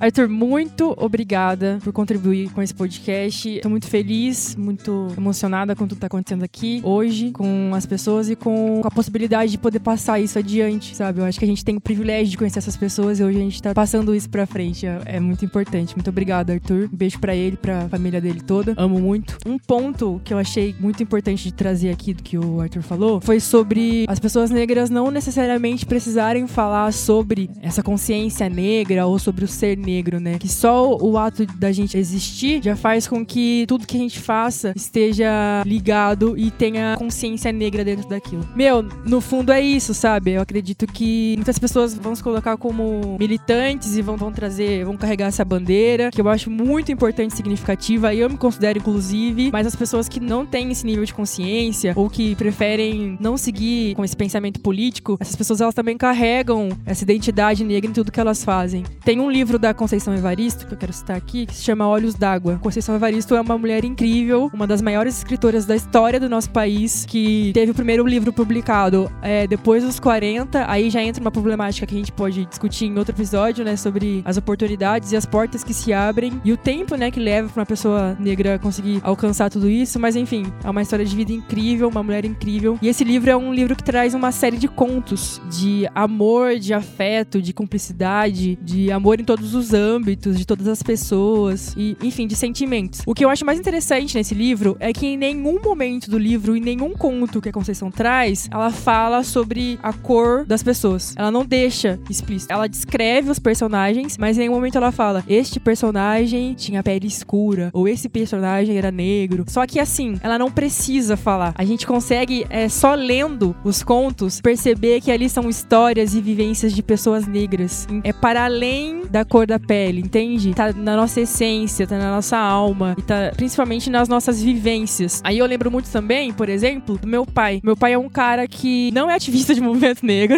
Arthur, 0.00 0.30
muito 0.30 0.94
obrigada 0.96 1.78
por 1.84 1.92
contribuir 1.92 2.50
com 2.52 2.62
esse 2.62 2.74
podcast. 2.74 3.56
Estou 3.56 3.70
muito 3.70 3.86
feliz, 3.86 4.56
muito 4.56 5.08
emocionada 5.14 5.76
com 5.76 5.84
tudo 5.84 5.90
que 5.90 5.94
está 5.96 6.06
acontecendo 6.06 6.42
aqui 6.42 6.80
hoje, 6.82 7.32
com 7.32 7.72
as 7.74 7.84
pessoas 7.84 8.30
e 8.30 8.34
com 8.34 8.80
a 8.82 8.90
possibilidade 8.90 9.52
de 9.52 9.58
poder 9.58 9.80
passar 9.80 10.18
isso 10.18 10.38
adiante, 10.38 10.96
sabe? 10.96 11.20
Eu 11.20 11.26
acho 11.26 11.38
que 11.38 11.44
a 11.44 11.48
gente 11.48 11.62
tem 11.62 11.76
o 11.76 11.80
privilégio 11.82 12.30
de 12.30 12.38
conhecer 12.38 12.60
essas 12.60 12.78
pessoas 12.78 13.20
e 13.20 13.24
hoje 13.24 13.36
a 13.36 13.42
gente 13.42 13.54
está 13.56 13.74
passando 13.74 14.14
isso 14.14 14.30
para 14.30 14.46
frente. 14.46 14.86
É, 14.86 15.02
é, 15.04 15.20
muito 15.20 15.44
importante. 15.44 15.94
Muito 15.94 16.08
obrigada, 16.08 16.54
Arthur. 16.54 16.88
Um 16.90 16.96
beijo 16.96 17.18
para 17.18 17.36
ele, 17.36 17.58
para 17.58 17.80
a 17.80 17.88
família 17.90 18.22
dele 18.22 18.40
toda. 18.40 18.72
Amo 18.78 18.98
muito. 18.98 19.36
Um 19.44 19.58
ponto 19.58 20.18
que 20.24 20.32
eu 20.32 20.38
achei 20.38 20.74
muito 20.80 21.02
importante 21.02 21.44
de 21.44 21.52
trazer 21.52 21.90
aqui 21.90 22.14
do 22.14 22.22
que 22.22 22.38
o 22.38 22.62
Arthur 22.62 22.82
falou 22.82 23.20
foi 23.20 23.38
sobre 23.38 24.06
as 24.08 24.18
pessoas 24.18 24.48
negras 24.48 24.88
não 24.88 25.10
necessariamente 25.10 25.84
precisarem 25.84 26.46
falar 26.46 26.90
sobre 26.90 27.50
essa 27.60 27.82
consciência 27.82 28.48
negra 28.48 29.04
ou 29.04 29.18
sobre 29.18 29.44
o 29.44 29.48
ser 29.48 29.76
negro 29.76 29.89
negro, 29.90 30.20
né? 30.20 30.38
Que 30.38 30.48
só 30.48 30.96
o 30.96 31.18
ato 31.18 31.44
da 31.56 31.72
gente 31.72 31.98
existir 31.98 32.62
já 32.62 32.76
faz 32.76 33.08
com 33.08 33.24
que 33.24 33.64
tudo 33.66 33.86
que 33.86 33.96
a 33.96 34.00
gente 34.00 34.20
faça 34.20 34.72
esteja 34.76 35.62
ligado 35.66 36.38
e 36.38 36.50
tenha 36.50 36.94
consciência 36.96 37.52
negra 37.52 37.84
dentro 37.84 38.08
daquilo. 38.08 38.46
Meu, 38.54 38.82
no 39.04 39.20
fundo 39.20 39.52
é 39.52 39.60
isso, 39.60 39.92
sabe? 39.92 40.32
Eu 40.32 40.42
acredito 40.42 40.86
que 40.86 41.34
muitas 41.36 41.58
pessoas 41.58 41.94
vão 41.94 42.14
se 42.14 42.22
colocar 42.22 42.56
como 42.56 43.16
militantes 43.18 43.96
e 43.96 44.02
vão, 44.02 44.16
vão 44.16 44.32
trazer, 44.32 44.84
vão 44.84 44.96
carregar 44.96 45.26
essa 45.26 45.44
bandeira, 45.44 46.10
que 46.10 46.20
eu 46.20 46.28
acho 46.28 46.50
muito 46.50 46.92
importante 46.92 47.32
e 47.32 47.36
significativa, 47.36 48.14
e 48.14 48.20
eu 48.20 48.30
me 48.30 48.36
considero 48.36 48.78
inclusive, 48.78 49.50
mas 49.52 49.66
as 49.66 49.74
pessoas 49.74 50.08
que 50.08 50.20
não 50.20 50.46
têm 50.46 50.70
esse 50.70 50.86
nível 50.86 51.04
de 51.04 51.12
consciência 51.12 51.92
ou 51.96 52.08
que 52.08 52.34
preferem 52.36 53.16
não 53.20 53.36
seguir 53.36 53.94
com 53.94 54.04
esse 54.04 54.16
pensamento 54.16 54.60
político, 54.60 55.16
essas 55.20 55.36
pessoas 55.36 55.60
elas 55.60 55.74
também 55.74 55.96
carregam 55.96 56.68
essa 56.86 57.02
identidade 57.04 57.64
negra 57.64 57.90
em 57.90 57.94
tudo 57.94 58.12
que 58.12 58.20
elas 58.20 58.44
fazem. 58.44 58.84
Tem 59.04 59.20
um 59.20 59.30
livro 59.30 59.58
da 59.58 59.72
Conceição 59.80 60.14
Evaristo, 60.14 60.66
que 60.66 60.74
eu 60.74 60.76
quero 60.76 60.92
citar 60.92 61.16
aqui, 61.16 61.46
que 61.46 61.54
se 61.54 61.62
chama 61.62 61.88
Olhos 61.88 62.14
d'Água. 62.14 62.58
Conceição 62.58 62.94
Evaristo 62.94 63.34
é 63.34 63.40
uma 63.40 63.56
mulher 63.56 63.82
incrível, 63.82 64.50
uma 64.52 64.66
das 64.66 64.82
maiores 64.82 65.16
escritoras 65.16 65.64
da 65.64 65.74
história 65.74 66.20
do 66.20 66.28
nosso 66.28 66.50
país, 66.50 67.06
que 67.06 67.50
teve 67.54 67.72
o 67.72 67.74
primeiro 67.74 68.06
livro 68.06 68.30
publicado 68.30 69.10
é, 69.22 69.46
depois 69.46 69.82
dos 69.82 69.98
40. 69.98 70.70
Aí 70.70 70.90
já 70.90 71.02
entra 71.02 71.22
uma 71.22 71.30
problemática 71.30 71.86
que 71.86 71.94
a 71.94 71.98
gente 71.98 72.12
pode 72.12 72.44
discutir 72.44 72.88
em 72.88 72.98
outro 72.98 73.14
episódio, 73.14 73.64
né? 73.64 73.74
Sobre 73.74 74.20
as 74.22 74.36
oportunidades 74.36 75.12
e 75.12 75.16
as 75.16 75.24
portas 75.24 75.64
que 75.64 75.72
se 75.72 75.94
abrem 75.94 76.38
e 76.44 76.52
o 76.52 76.58
tempo, 76.58 76.94
né, 76.94 77.10
que 77.10 77.18
leva 77.18 77.48
para 77.48 77.60
uma 77.60 77.66
pessoa 77.66 78.14
negra 78.20 78.58
conseguir 78.58 79.00
alcançar 79.02 79.48
tudo 79.48 79.66
isso. 79.66 79.98
Mas 79.98 80.14
enfim, 80.14 80.44
é 80.62 80.68
uma 80.68 80.82
história 80.82 81.06
de 81.06 81.16
vida 81.16 81.32
incrível, 81.32 81.88
uma 81.88 82.02
mulher 82.02 82.26
incrível. 82.26 82.78
E 82.82 82.88
esse 82.88 83.02
livro 83.02 83.30
é 83.30 83.36
um 83.36 83.54
livro 83.54 83.74
que 83.74 83.82
traz 83.82 84.12
uma 84.12 84.30
série 84.30 84.58
de 84.58 84.68
contos 84.68 85.40
de 85.50 85.88
amor, 85.94 86.58
de 86.58 86.74
afeto, 86.74 87.40
de 87.40 87.54
cumplicidade, 87.54 88.58
de 88.60 88.92
amor 88.92 89.18
em 89.18 89.24
todos 89.24 89.54
os 89.54 89.69
âmbitos, 89.72 90.38
de 90.38 90.46
todas 90.46 90.68
as 90.68 90.82
pessoas 90.82 91.74
e, 91.76 91.96
enfim, 92.02 92.26
de 92.26 92.36
sentimentos. 92.36 93.02
O 93.06 93.14
que 93.14 93.24
eu 93.24 93.28
acho 93.28 93.44
mais 93.44 93.58
interessante 93.58 94.16
nesse 94.16 94.34
livro 94.34 94.76
é 94.80 94.92
que 94.92 95.06
em 95.06 95.16
nenhum 95.16 95.60
momento 95.62 96.10
do 96.10 96.18
livro, 96.18 96.56
em 96.56 96.60
nenhum 96.60 96.92
conto 96.92 97.40
que 97.40 97.48
a 97.48 97.52
Conceição 97.52 97.90
traz, 97.90 98.48
ela 98.50 98.70
fala 98.70 99.22
sobre 99.22 99.78
a 99.82 99.92
cor 99.92 100.44
das 100.44 100.62
pessoas. 100.62 101.14
Ela 101.16 101.30
não 101.30 101.44
deixa 101.44 101.98
explícito. 102.08 102.52
Ela 102.52 102.68
descreve 102.68 103.30
os 103.30 103.38
personagens, 103.38 104.16
mas 104.18 104.36
em 104.36 104.40
nenhum 104.40 104.54
momento 104.54 104.76
ela 104.76 104.92
fala: 104.92 105.24
este 105.28 105.60
personagem 105.60 106.54
tinha 106.54 106.82
pele 106.82 107.06
escura 107.06 107.70
ou 107.72 107.86
esse 107.86 108.08
personagem 108.08 108.76
era 108.76 108.90
negro. 108.90 109.44
Só 109.48 109.66
que 109.66 109.78
assim, 109.78 110.18
ela 110.22 110.38
não 110.38 110.50
precisa 110.50 111.16
falar. 111.16 111.54
A 111.56 111.64
gente 111.64 111.86
consegue, 111.86 112.46
é, 112.50 112.68
só 112.68 112.94
lendo 112.94 113.54
os 113.64 113.82
contos, 113.82 114.40
perceber 114.40 115.00
que 115.00 115.10
ali 115.10 115.28
são 115.28 115.48
histórias 115.48 116.14
e 116.14 116.20
vivências 116.20 116.72
de 116.72 116.82
pessoas 116.82 117.26
negras. 117.26 117.86
É 118.02 118.12
para 118.12 118.44
além 118.44 119.02
da 119.10 119.24
cor 119.24 119.46
da 119.46 119.58
pele, 119.60 120.00
entende? 120.00 120.54
Tá 120.54 120.72
na 120.72 120.96
nossa 120.96 121.20
essência, 121.20 121.86
tá 121.86 121.98
na 121.98 122.10
nossa 122.10 122.36
alma 122.36 122.94
e 122.98 123.02
tá 123.02 123.32
principalmente 123.36 123.90
nas 123.90 124.08
nossas 124.08 124.42
vivências. 124.42 125.20
Aí 125.24 125.38
eu 125.38 125.46
lembro 125.46 125.70
muito 125.70 125.90
também, 125.90 126.32
por 126.32 126.48
exemplo, 126.48 126.98
do 126.98 127.06
meu 127.06 127.26
pai. 127.26 127.60
Meu 127.62 127.76
pai 127.76 127.92
é 127.92 127.98
um 127.98 128.08
cara 128.08 128.46
que 128.46 128.90
não 128.92 129.10
é 129.10 129.14
ativista 129.14 129.54
de 129.54 129.60
movimento 129.60 130.04
negro. 130.04 130.36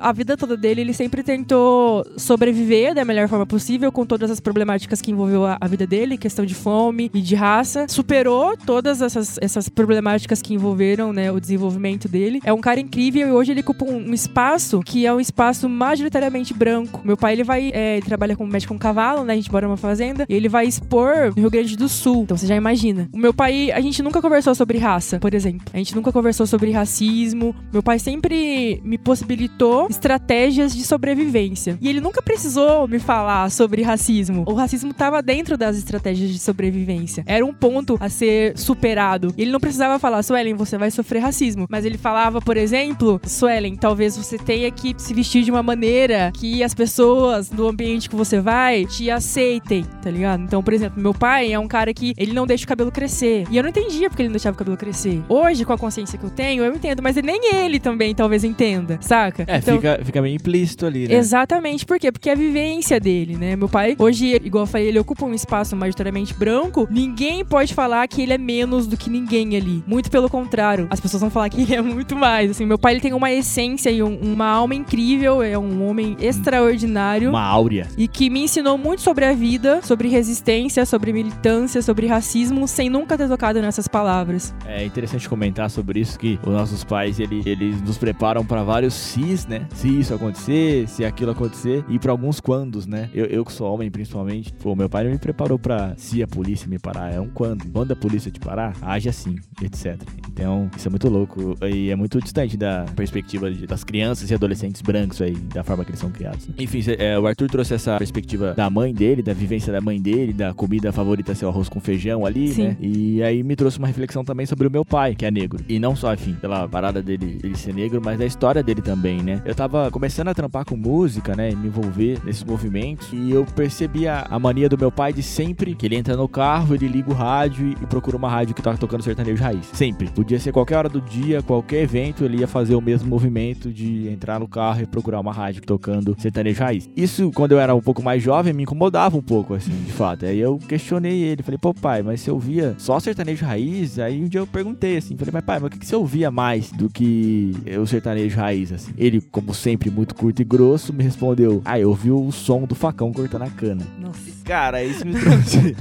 a 0.00 0.12
vida 0.12 0.36
toda 0.36 0.56
dele, 0.56 0.80
ele 0.80 0.92
sempre 0.92 1.22
tentou 1.22 2.04
sobreviver 2.16 2.94
da 2.94 3.04
melhor 3.04 3.28
forma 3.28 3.46
possível 3.46 3.92
com 3.92 4.06
todas 4.06 4.30
as 4.30 4.40
problemáticas 4.40 5.00
que 5.00 5.10
envolveu 5.10 5.44
a, 5.44 5.58
vida 5.68 5.86
dele, 5.86 6.16
questão 6.16 6.44
de 6.44 6.54
fome 6.54 7.10
e 7.12 7.20
de 7.20 7.34
raça. 7.34 7.86
Superou 7.88 8.56
todas 8.56 9.02
essas, 9.02 9.38
essas 9.40 9.68
problemáticas 9.68 10.40
que 10.40 10.54
envolveram, 10.54 11.12
né, 11.12 11.30
o 11.30 11.40
desenvolvimento 11.40 12.08
dele. 12.08 12.40
É 12.44 12.52
um 12.52 12.60
cara 12.60 12.80
incrível 12.80 13.28
e 13.28 13.30
hoje 13.32 13.52
ele 13.52 13.60
ocupa 13.60 13.84
um, 13.84 14.10
um 14.10 14.14
espaço 14.14 14.80
que 14.80 15.06
é 15.06 15.12
um 15.12 15.20
espaço 15.20 15.68
majoritariamente 15.68 16.54
branco. 16.54 17.00
Meu 17.04 17.16
pai, 17.16 17.34
ele 17.34 17.44
vai, 17.44 17.70
é, 17.74 17.96
ele 17.96 18.06
trabalha 18.06 18.36
como 18.36 18.50
médico 18.50 18.63
com 18.66 18.78
cavalo, 18.78 19.24
né? 19.24 19.32
A 19.32 19.36
gente 19.36 19.50
mora 19.50 19.66
numa 19.66 19.76
fazenda. 19.76 20.26
E 20.28 20.34
ele 20.34 20.48
vai 20.48 20.66
expor 20.66 21.28
no 21.34 21.42
Rio 21.42 21.50
Grande 21.50 21.76
do 21.76 21.88
Sul. 21.88 22.22
Então 22.22 22.36
você 22.36 22.46
já 22.46 22.54
imagina. 22.54 23.08
O 23.12 23.18
meu 23.18 23.32
pai, 23.32 23.70
a 23.72 23.80
gente 23.80 24.02
nunca 24.02 24.20
conversou 24.20 24.54
sobre 24.54 24.78
raça, 24.78 25.18
por 25.18 25.34
exemplo. 25.34 25.66
A 25.72 25.78
gente 25.78 25.94
nunca 25.94 26.12
conversou 26.12 26.46
sobre 26.46 26.70
racismo. 26.70 27.54
Meu 27.72 27.82
pai 27.82 27.98
sempre 27.98 28.80
me 28.84 28.98
possibilitou 28.98 29.86
estratégias 29.88 30.74
de 30.74 30.84
sobrevivência. 30.84 31.78
E 31.80 31.88
ele 31.88 32.00
nunca 32.00 32.22
precisou 32.22 32.88
me 32.88 32.98
falar 32.98 33.50
sobre 33.50 33.82
racismo. 33.82 34.44
O 34.46 34.54
racismo 34.54 34.90
estava 34.90 35.22
dentro 35.22 35.56
das 35.56 35.76
estratégias 35.76 36.30
de 36.30 36.38
sobrevivência. 36.38 37.24
Era 37.26 37.44
um 37.44 37.52
ponto 37.52 37.96
a 38.00 38.08
ser 38.08 38.56
superado. 38.56 39.34
Ele 39.36 39.50
não 39.50 39.60
precisava 39.60 39.98
falar, 39.98 40.22
Suelen, 40.22 40.54
você 40.54 40.78
vai 40.78 40.90
sofrer 40.90 41.20
racismo. 41.20 41.66
Mas 41.68 41.84
ele 41.84 41.98
falava, 41.98 42.40
por 42.40 42.56
exemplo, 42.56 43.20
Suelen, 43.24 43.76
talvez 43.76 44.16
você 44.16 44.38
tenha 44.38 44.70
que 44.70 44.94
se 44.98 45.14
vestir 45.14 45.42
de 45.42 45.50
uma 45.50 45.62
maneira 45.62 46.30
que 46.34 46.62
as 46.62 46.74
pessoas 46.74 47.50
no 47.50 47.68
ambiente 47.68 48.08
que 48.08 48.16
você 48.16 48.40
vai, 48.44 48.84
te 48.84 49.10
aceitem, 49.10 49.84
tá 50.02 50.10
ligado? 50.10 50.42
Então, 50.42 50.62
por 50.62 50.74
exemplo, 50.74 51.00
meu 51.00 51.14
pai 51.14 51.50
é 51.50 51.58
um 51.58 51.66
cara 51.66 51.94
que 51.94 52.12
ele 52.18 52.34
não 52.34 52.46
deixa 52.46 52.64
o 52.64 52.68
cabelo 52.68 52.92
crescer. 52.92 53.46
E 53.50 53.56
eu 53.56 53.62
não 53.62 53.70
entendia 53.70 54.10
porque 54.10 54.20
ele 54.20 54.28
não 54.28 54.34
deixava 54.34 54.54
o 54.54 54.58
cabelo 54.58 54.76
crescer. 54.76 55.22
Hoje, 55.30 55.64
com 55.64 55.72
a 55.72 55.78
consciência 55.78 56.18
que 56.18 56.24
eu 56.24 56.30
tenho, 56.30 56.62
eu 56.62 56.74
entendo, 56.74 57.02
mas 57.02 57.16
nem 57.16 57.54
ele 57.54 57.80
também 57.80 58.14
talvez 58.14 58.44
entenda, 58.44 58.98
saca? 59.00 59.44
É, 59.48 59.56
então, 59.56 59.76
fica, 59.76 59.98
fica 60.04 60.20
meio 60.20 60.36
implícito 60.36 60.84
ali, 60.84 61.08
né? 61.08 61.14
Exatamente, 61.14 61.86
por 61.86 61.98
quê? 61.98 62.12
Porque 62.12 62.28
é 62.28 62.32
a 62.32 62.36
vivência 62.36 63.00
dele, 63.00 63.36
né? 63.36 63.56
Meu 63.56 63.68
pai, 63.68 63.96
hoje, 63.98 64.38
igual 64.44 64.64
eu 64.64 64.66
falei, 64.66 64.88
ele 64.88 64.98
ocupa 64.98 65.24
um 65.24 65.32
espaço 65.32 65.74
majoritariamente 65.74 66.34
branco. 66.34 66.86
Ninguém 66.90 67.42
pode 67.44 67.72
falar 67.72 68.06
que 68.06 68.20
ele 68.20 68.34
é 68.34 68.38
menos 68.38 68.86
do 68.86 68.96
que 68.96 69.08
ninguém 69.08 69.56
ali. 69.56 69.82
Muito 69.86 70.10
pelo 70.10 70.28
contrário. 70.28 70.86
As 70.90 71.00
pessoas 71.00 71.22
vão 71.22 71.30
falar 71.30 71.48
que 71.48 71.62
ele 71.62 71.74
é 71.74 71.80
muito 71.80 72.14
mais. 72.14 72.50
Assim, 72.50 72.66
meu 72.66 72.78
pai 72.78 72.92
ele 72.92 73.00
tem 73.00 73.14
uma 73.14 73.32
essência 73.32 73.88
e 73.90 74.02
um, 74.02 74.18
uma 74.20 74.46
alma 74.46 74.74
incrível, 74.74 75.42
é 75.42 75.58
um 75.58 75.88
homem 75.88 76.14
extraordinário. 76.20 77.30
Uma 77.30 77.42
áurea. 77.42 77.88
E 77.96 78.06
que 78.06 78.33
me 78.34 78.42
ensinou 78.42 78.76
muito 78.76 79.00
sobre 79.00 79.24
a 79.24 79.32
vida, 79.32 79.80
sobre 79.80 80.08
resistência, 80.08 80.84
sobre 80.84 81.12
militância, 81.12 81.80
sobre 81.80 82.08
racismo, 82.08 82.66
sem 82.66 82.90
nunca 82.90 83.16
ter 83.16 83.28
tocado 83.28 83.62
nessas 83.62 83.86
palavras. 83.86 84.52
É 84.66 84.84
interessante 84.84 85.28
comentar 85.28 85.70
sobre 85.70 86.00
isso 86.00 86.18
que 86.18 86.36
os 86.44 86.52
nossos 86.52 86.82
pais, 86.82 87.20
ele, 87.20 87.42
eles 87.46 87.80
nos 87.80 87.96
preparam 87.96 88.44
para 88.44 88.64
vários 88.64 88.92
sis, 88.92 89.46
né? 89.46 89.68
Se 89.76 90.00
isso 90.00 90.12
acontecer, 90.12 90.88
se 90.88 91.04
aquilo 91.04 91.30
acontecer, 91.30 91.84
e 91.88 91.96
para 91.96 92.10
alguns 92.10 92.40
quandos, 92.40 92.88
né? 92.88 93.08
Eu, 93.14 93.26
eu 93.26 93.44
que 93.44 93.52
sou 93.52 93.72
homem, 93.72 93.88
principalmente, 93.88 94.52
pô, 94.54 94.74
meu 94.74 94.88
pai 94.88 95.04
me 95.04 95.16
preparou 95.16 95.56
para 95.56 95.94
se 95.96 96.20
a 96.20 96.26
polícia 96.26 96.66
me 96.66 96.80
parar, 96.80 97.14
é 97.14 97.20
um 97.20 97.28
quando. 97.28 97.64
Quando 97.70 97.92
a 97.92 97.96
polícia 97.96 98.32
te 98.32 98.40
parar, 98.40 98.74
age 98.82 99.08
assim, 99.08 99.36
etc. 99.62 99.96
Então, 100.32 100.68
isso 100.76 100.88
é 100.88 100.90
muito 100.90 101.08
louco 101.08 101.54
e 101.72 101.88
é 101.88 101.94
muito 101.94 102.20
distante 102.20 102.56
da 102.56 102.84
perspectiva 102.96 103.48
das 103.48 103.84
crianças 103.84 104.28
e 104.28 104.34
adolescentes 104.34 104.82
brancos 104.82 105.22
aí, 105.22 105.36
da 105.36 105.62
forma 105.62 105.84
que 105.84 105.92
eles 105.92 106.00
são 106.00 106.10
criados. 106.10 106.48
Né? 106.48 106.54
Enfim, 106.58 106.80
é, 106.98 107.16
o 107.16 107.28
Arthur 107.28 107.48
trouxe 107.48 107.74
essa 107.74 107.96
perspectiva 107.96 108.23
da 108.56 108.70
mãe 108.70 108.92
dele, 108.92 109.22
da 109.22 109.32
vivência 109.32 109.72
da 109.72 109.80
mãe 109.80 110.00
dele, 110.00 110.32
da 110.32 110.52
comida 110.52 110.92
favorita 110.92 111.34
ser 111.34 111.46
o 111.46 111.48
arroz 111.48 111.68
com 111.68 111.80
feijão 111.80 112.24
ali, 112.24 112.48
Sim. 112.48 112.62
né? 112.64 112.76
E 112.80 113.22
aí 113.22 113.42
me 113.42 113.56
trouxe 113.56 113.78
uma 113.78 113.86
reflexão 113.86 114.24
também 114.24 114.46
sobre 114.46 114.66
o 114.66 114.70
meu 114.70 114.84
pai, 114.84 115.14
que 115.14 115.24
é 115.24 115.30
negro. 115.30 115.62
E 115.68 115.78
não 115.78 115.94
só, 115.94 116.12
enfim, 116.14 116.34
pela 116.40 116.68
parada 116.68 117.02
dele, 117.02 117.38
ele 117.42 117.56
ser 117.56 117.74
negro, 117.74 118.00
mas 118.04 118.18
da 118.18 118.26
história 118.26 118.62
dele 118.62 118.82
também, 118.82 119.22
né? 119.22 119.42
Eu 119.44 119.54
tava 119.54 119.90
começando 119.90 120.28
a 120.28 120.34
trampar 120.34 120.64
com 120.64 120.76
música, 120.76 121.34
né? 121.34 121.50
E 121.50 121.56
me 121.56 121.68
envolver 121.68 122.18
nesses 122.24 122.44
movimentos. 122.44 123.08
E 123.12 123.30
eu 123.30 123.44
percebi 123.44 124.08
a, 124.08 124.26
mania 124.38 124.68
do 124.68 124.76
meu 124.76 124.92
pai 124.92 125.12
de 125.12 125.22
sempre 125.22 125.74
que 125.74 125.86
ele 125.86 125.96
entra 125.96 126.16
no 126.16 126.28
carro, 126.28 126.74
ele 126.74 126.86
liga 126.86 127.10
o 127.10 127.14
rádio 127.14 127.68
e, 127.68 127.72
e 127.72 127.86
procura 127.86 128.16
uma 128.16 128.28
rádio 128.28 128.54
que 128.54 128.62
tá 128.62 128.76
tocando 128.76 129.02
sertanejo 129.02 129.42
raiz. 129.42 129.66
Sempre. 129.72 130.08
Podia 130.10 130.38
ser 130.38 130.52
qualquer 130.52 130.76
hora 130.76 130.88
do 130.88 131.00
dia, 131.00 131.42
qualquer 131.42 131.82
evento, 131.82 132.24
ele 132.24 132.38
ia 132.38 132.46
fazer 132.46 132.74
o 132.74 132.80
mesmo 132.80 133.08
movimento 133.08 133.72
de 133.72 134.08
entrar 134.08 134.38
no 134.38 134.48
carro 134.48 134.82
e 134.82 134.86
procurar 134.86 135.20
uma 135.20 135.32
rádio 135.32 135.62
tocando 135.62 136.14
sertanejo 136.18 136.60
raiz. 136.60 136.90
Isso, 136.96 137.30
quando 137.34 137.52
eu 137.52 137.60
era 137.60 137.74
um 137.74 137.80
pouco 137.80 138.02
mais 138.02 138.13
jovem, 138.22 138.52
me 138.52 138.62
incomodava 138.62 139.16
um 139.16 139.22
pouco, 139.22 139.54
assim, 139.54 139.70
de 139.70 139.92
fato. 139.92 140.26
Aí 140.26 140.38
eu 140.38 140.58
questionei 140.58 141.22
ele, 141.22 141.42
falei, 141.42 141.58
pô, 141.58 141.72
pai, 141.72 142.02
mas 142.02 142.20
você 142.20 142.30
ouvia 142.30 142.74
só 142.78 142.98
sertanejo 143.00 143.44
raiz? 143.44 143.98
Aí 143.98 144.22
um 144.22 144.28
dia 144.28 144.40
eu 144.40 144.46
perguntei, 144.46 144.96
assim, 144.96 145.16
falei, 145.16 145.32
mas 145.32 145.44
pai, 145.44 145.58
mas 145.58 145.68
o 145.68 145.70
que, 145.70 145.78
que 145.78 145.86
você 145.86 145.96
ouvia 145.96 146.30
mais 146.30 146.70
do 146.70 146.88
que 146.88 147.52
o 147.80 147.86
sertanejo 147.86 148.36
raiz, 148.36 148.72
assim? 148.72 148.92
Ele, 148.96 149.20
como 149.20 149.54
sempre, 149.54 149.90
muito 149.90 150.14
curto 150.14 150.40
e 150.42 150.44
grosso, 150.44 150.92
me 150.92 151.02
respondeu, 151.02 151.62
ah, 151.64 151.78
eu 151.78 151.90
ouvi 151.90 152.10
o 152.10 152.30
som 152.32 152.62
do 152.62 152.74
facão 152.74 153.12
cortando 153.12 153.42
a 153.42 153.50
cana. 153.50 153.86
Nossa. 154.00 154.33
Cara, 154.44 154.84
isso 154.84 155.06
me 155.06 155.14
trouxe 155.18 155.74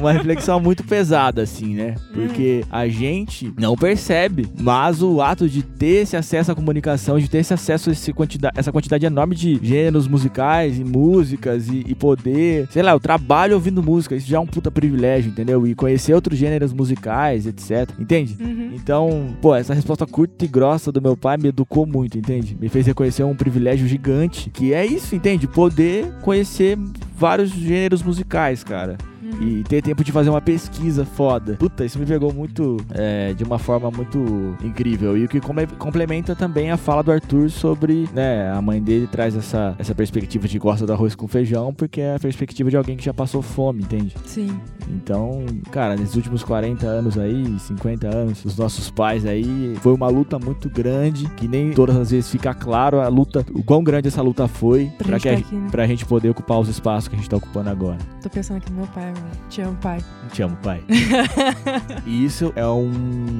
uma 0.00 0.12
reflexão 0.12 0.60
muito 0.60 0.84
pesada, 0.84 1.42
assim, 1.42 1.74
né? 1.74 1.96
Porque 2.14 2.64
a 2.70 2.86
gente 2.88 3.52
não 3.58 3.76
percebe, 3.76 4.48
mas 4.58 5.02
o 5.02 5.20
ato 5.20 5.48
de 5.48 5.62
ter 5.62 6.02
esse 6.02 6.16
acesso 6.16 6.52
à 6.52 6.54
comunicação, 6.54 7.18
de 7.18 7.28
ter 7.28 7.38
esse 7.38 7.52
acesso 7.52 7.90
a 7.90 7.92
esse 7.92 8.12
quantidade, 8.12 8.58
essa 8.58 8.70
quantidade 8.70 9.04
enorme 9.04 9.34
de 9.34 9.58
gêneros 9.62 10.06
musicais 10.06 10.78
e 10.78 10.84
músicas 10.84 11.68
e, 11.68 11.84
e 11.86 11.94
poder, 11.94 12.68
sei 12.70 12.82
lá, 12.82 12.92
eu 12.92 13.00
trabalho 13.00 13.54
ouvindo 13.54 13.82
música, 13.82 14.14
isso 14.14 14.28
já 14.28 14.36
é 14.36 14.40
um 14.40 14.46
puta 14.46 14.70
privilégio, 14.70 15.30
entendeu? 15.30 15.66
E 15.66 15.74
conhecer 15.74 16.14
outros 16.14 16.38
gêneros 16.38 16.72
musicais, 16.72 17.46
etc. 17.46 17.90
Entende? 17.98 18.36
Uhum. 18.40 18.72
Então, 18.74 19.36
pô, 19.40 19.54
essa 19.54 19.74
resposta 19.74 20.06
curta 20.06 20.44
e 20.44 20.48
grossa 20.48 20.92
do 20.92 21.02
meu 21.02 21.16
pai 21.16 21.36
me 21.36 21.48
educou 21.48 21.86
muito, 21.86 22.16
entende? 22.16 22.56
Me 22.60 22.68
fez 22.68 22.86
reconhecer 22.86 23.24
um 23.24 23.34
privilégio 23.34 23.88
gigante, 23.88 24.50
que 24.50 24.72
é 24.72 24.86
isso, 24.86 25.16
entende? 25.16 25.48
Poder 25.48 26.12
conhecer 26.22 26.78
vários 27.18 27.50
gêneros 27.50 28.02
musicais, 28.02 28.62
cara. 28.62 28.96
E 29.40 29.62
ter 29.64 29.82
tempo 29.82 30.02
de 30.02 30.10
fazer 30.12 30.30
uma 30.30 30.40
pesquisa 30.40 31.04
foda. 31.04 31.54
Puta, 31.54 31.84
isso 31.84 31.98
me 31.98 32.06
pegou 32.06 32.32
muito, 32.32 32.76
é, 32.92 33.32
de 33.34 33.44
uma 33.44 33.58
forma 33.58 33.90
muito 33.90 34.56
incrível. 34.62 35.16
E 35.16 35.24
o 35.24 35.28
que 35.28 35.40
complementa 35.78 36.34
também 36.34 36.70
a 36.70 36.76
fala 36.76 37.02
do 37.02 37.12
Arthur 37.12 37.50
sobre, 37.50 38.08
né, 38.12 38.50
a 38.50 38.60
mãe 38.60 38.82
dele 38.82 39.06
traz 39.06 39.36
essa, 39.36 39.74
essa 39.78 39.94
perspectiva 39.94 40.48
de 40.48 40.58
gosta 40.58 40.84
do 40.86 40.92
arroz 40.92 41.14
com 41.14 41.28
feijão, 41.28 41.72
porque 41.72 42.00
é 42.00 42.16
a 42.16 42.18
perspectiva 42.18 42.70
de 42.70 42.76
alguém 42.76 42.96
que 42.96 43.04
já 43.04 43.14
passou 43.14 43.42
fome, 43.42 43.82
entende? 43.82 44.14
Sim. 44.24 44.58
Então, 44.88 45.44
cara, 45.70 45.96
nesses 45.96 46.16
últimos 46.16 46.42
40 46.42 46.86
anos 46.86 47.18
aí, 47.18 47.58
50 47.60 48.08
anos, 48.08 48.44
os 48.44 48.56
nossos 48.56 48.90
pais 48.90 49.24
aí, 49.26 49.76
foi 49.82 49.92
uma 49.92 50.08
luta 50.08 50.38
muito 50.38 50.68
grande, 50.68 51.28
que 51.36 51.46
nem 51.46 51.70
todas 51.72 51.96
as 51.96 52.10
vezes 52.10 52.30
fica 52.30 52.54
claro 52.54 53.00
a 53.00 53.08
luta, 53.08 53.44
o 53.52 53.62
quão 53.62 53.82
grande 53.84 54.08
essa 54.08 54.22
luta 54.22 54.48
foi 54.48 54.90
Pra 54.98 55.06
pra, 55.06 55.18
gente 55.18 55.22
que 55.22 55.28
tá 55.28 55.34
a, 55.34 55.38
aqui, 55.38 55.54
né? 55.56 55.68
pra 55.70 55.86
gente 55.86 56.06
poder 56.06 56.30
ocupar 56.30 56.58
os 56.58 56.68
espaços 56.68 57.08
que 57.08 57.14
a 57.14 57.18
gente 57.18 57.28
tá 57.28 57.36
ocupando 57.36 57.68
agora. 57.70 57.98
Tô 58.22 58.30
pensando 58.30 58.56
aqui 58.56 58.70
no 58.70 58.78
meu 58.78 58.86
pai, 58.88 59.06
mano. 59.06 59.27
Te 59.48 59.60
amo, 59.62 59.76
pai. 59.80 59.98
Te 60.32 60.42
amo, 60.42 60.56
pai. 60.62 60.82
e 62.06 62.24
isso 62.24 62.52
é 62.56 62.66
um 62.66 62.90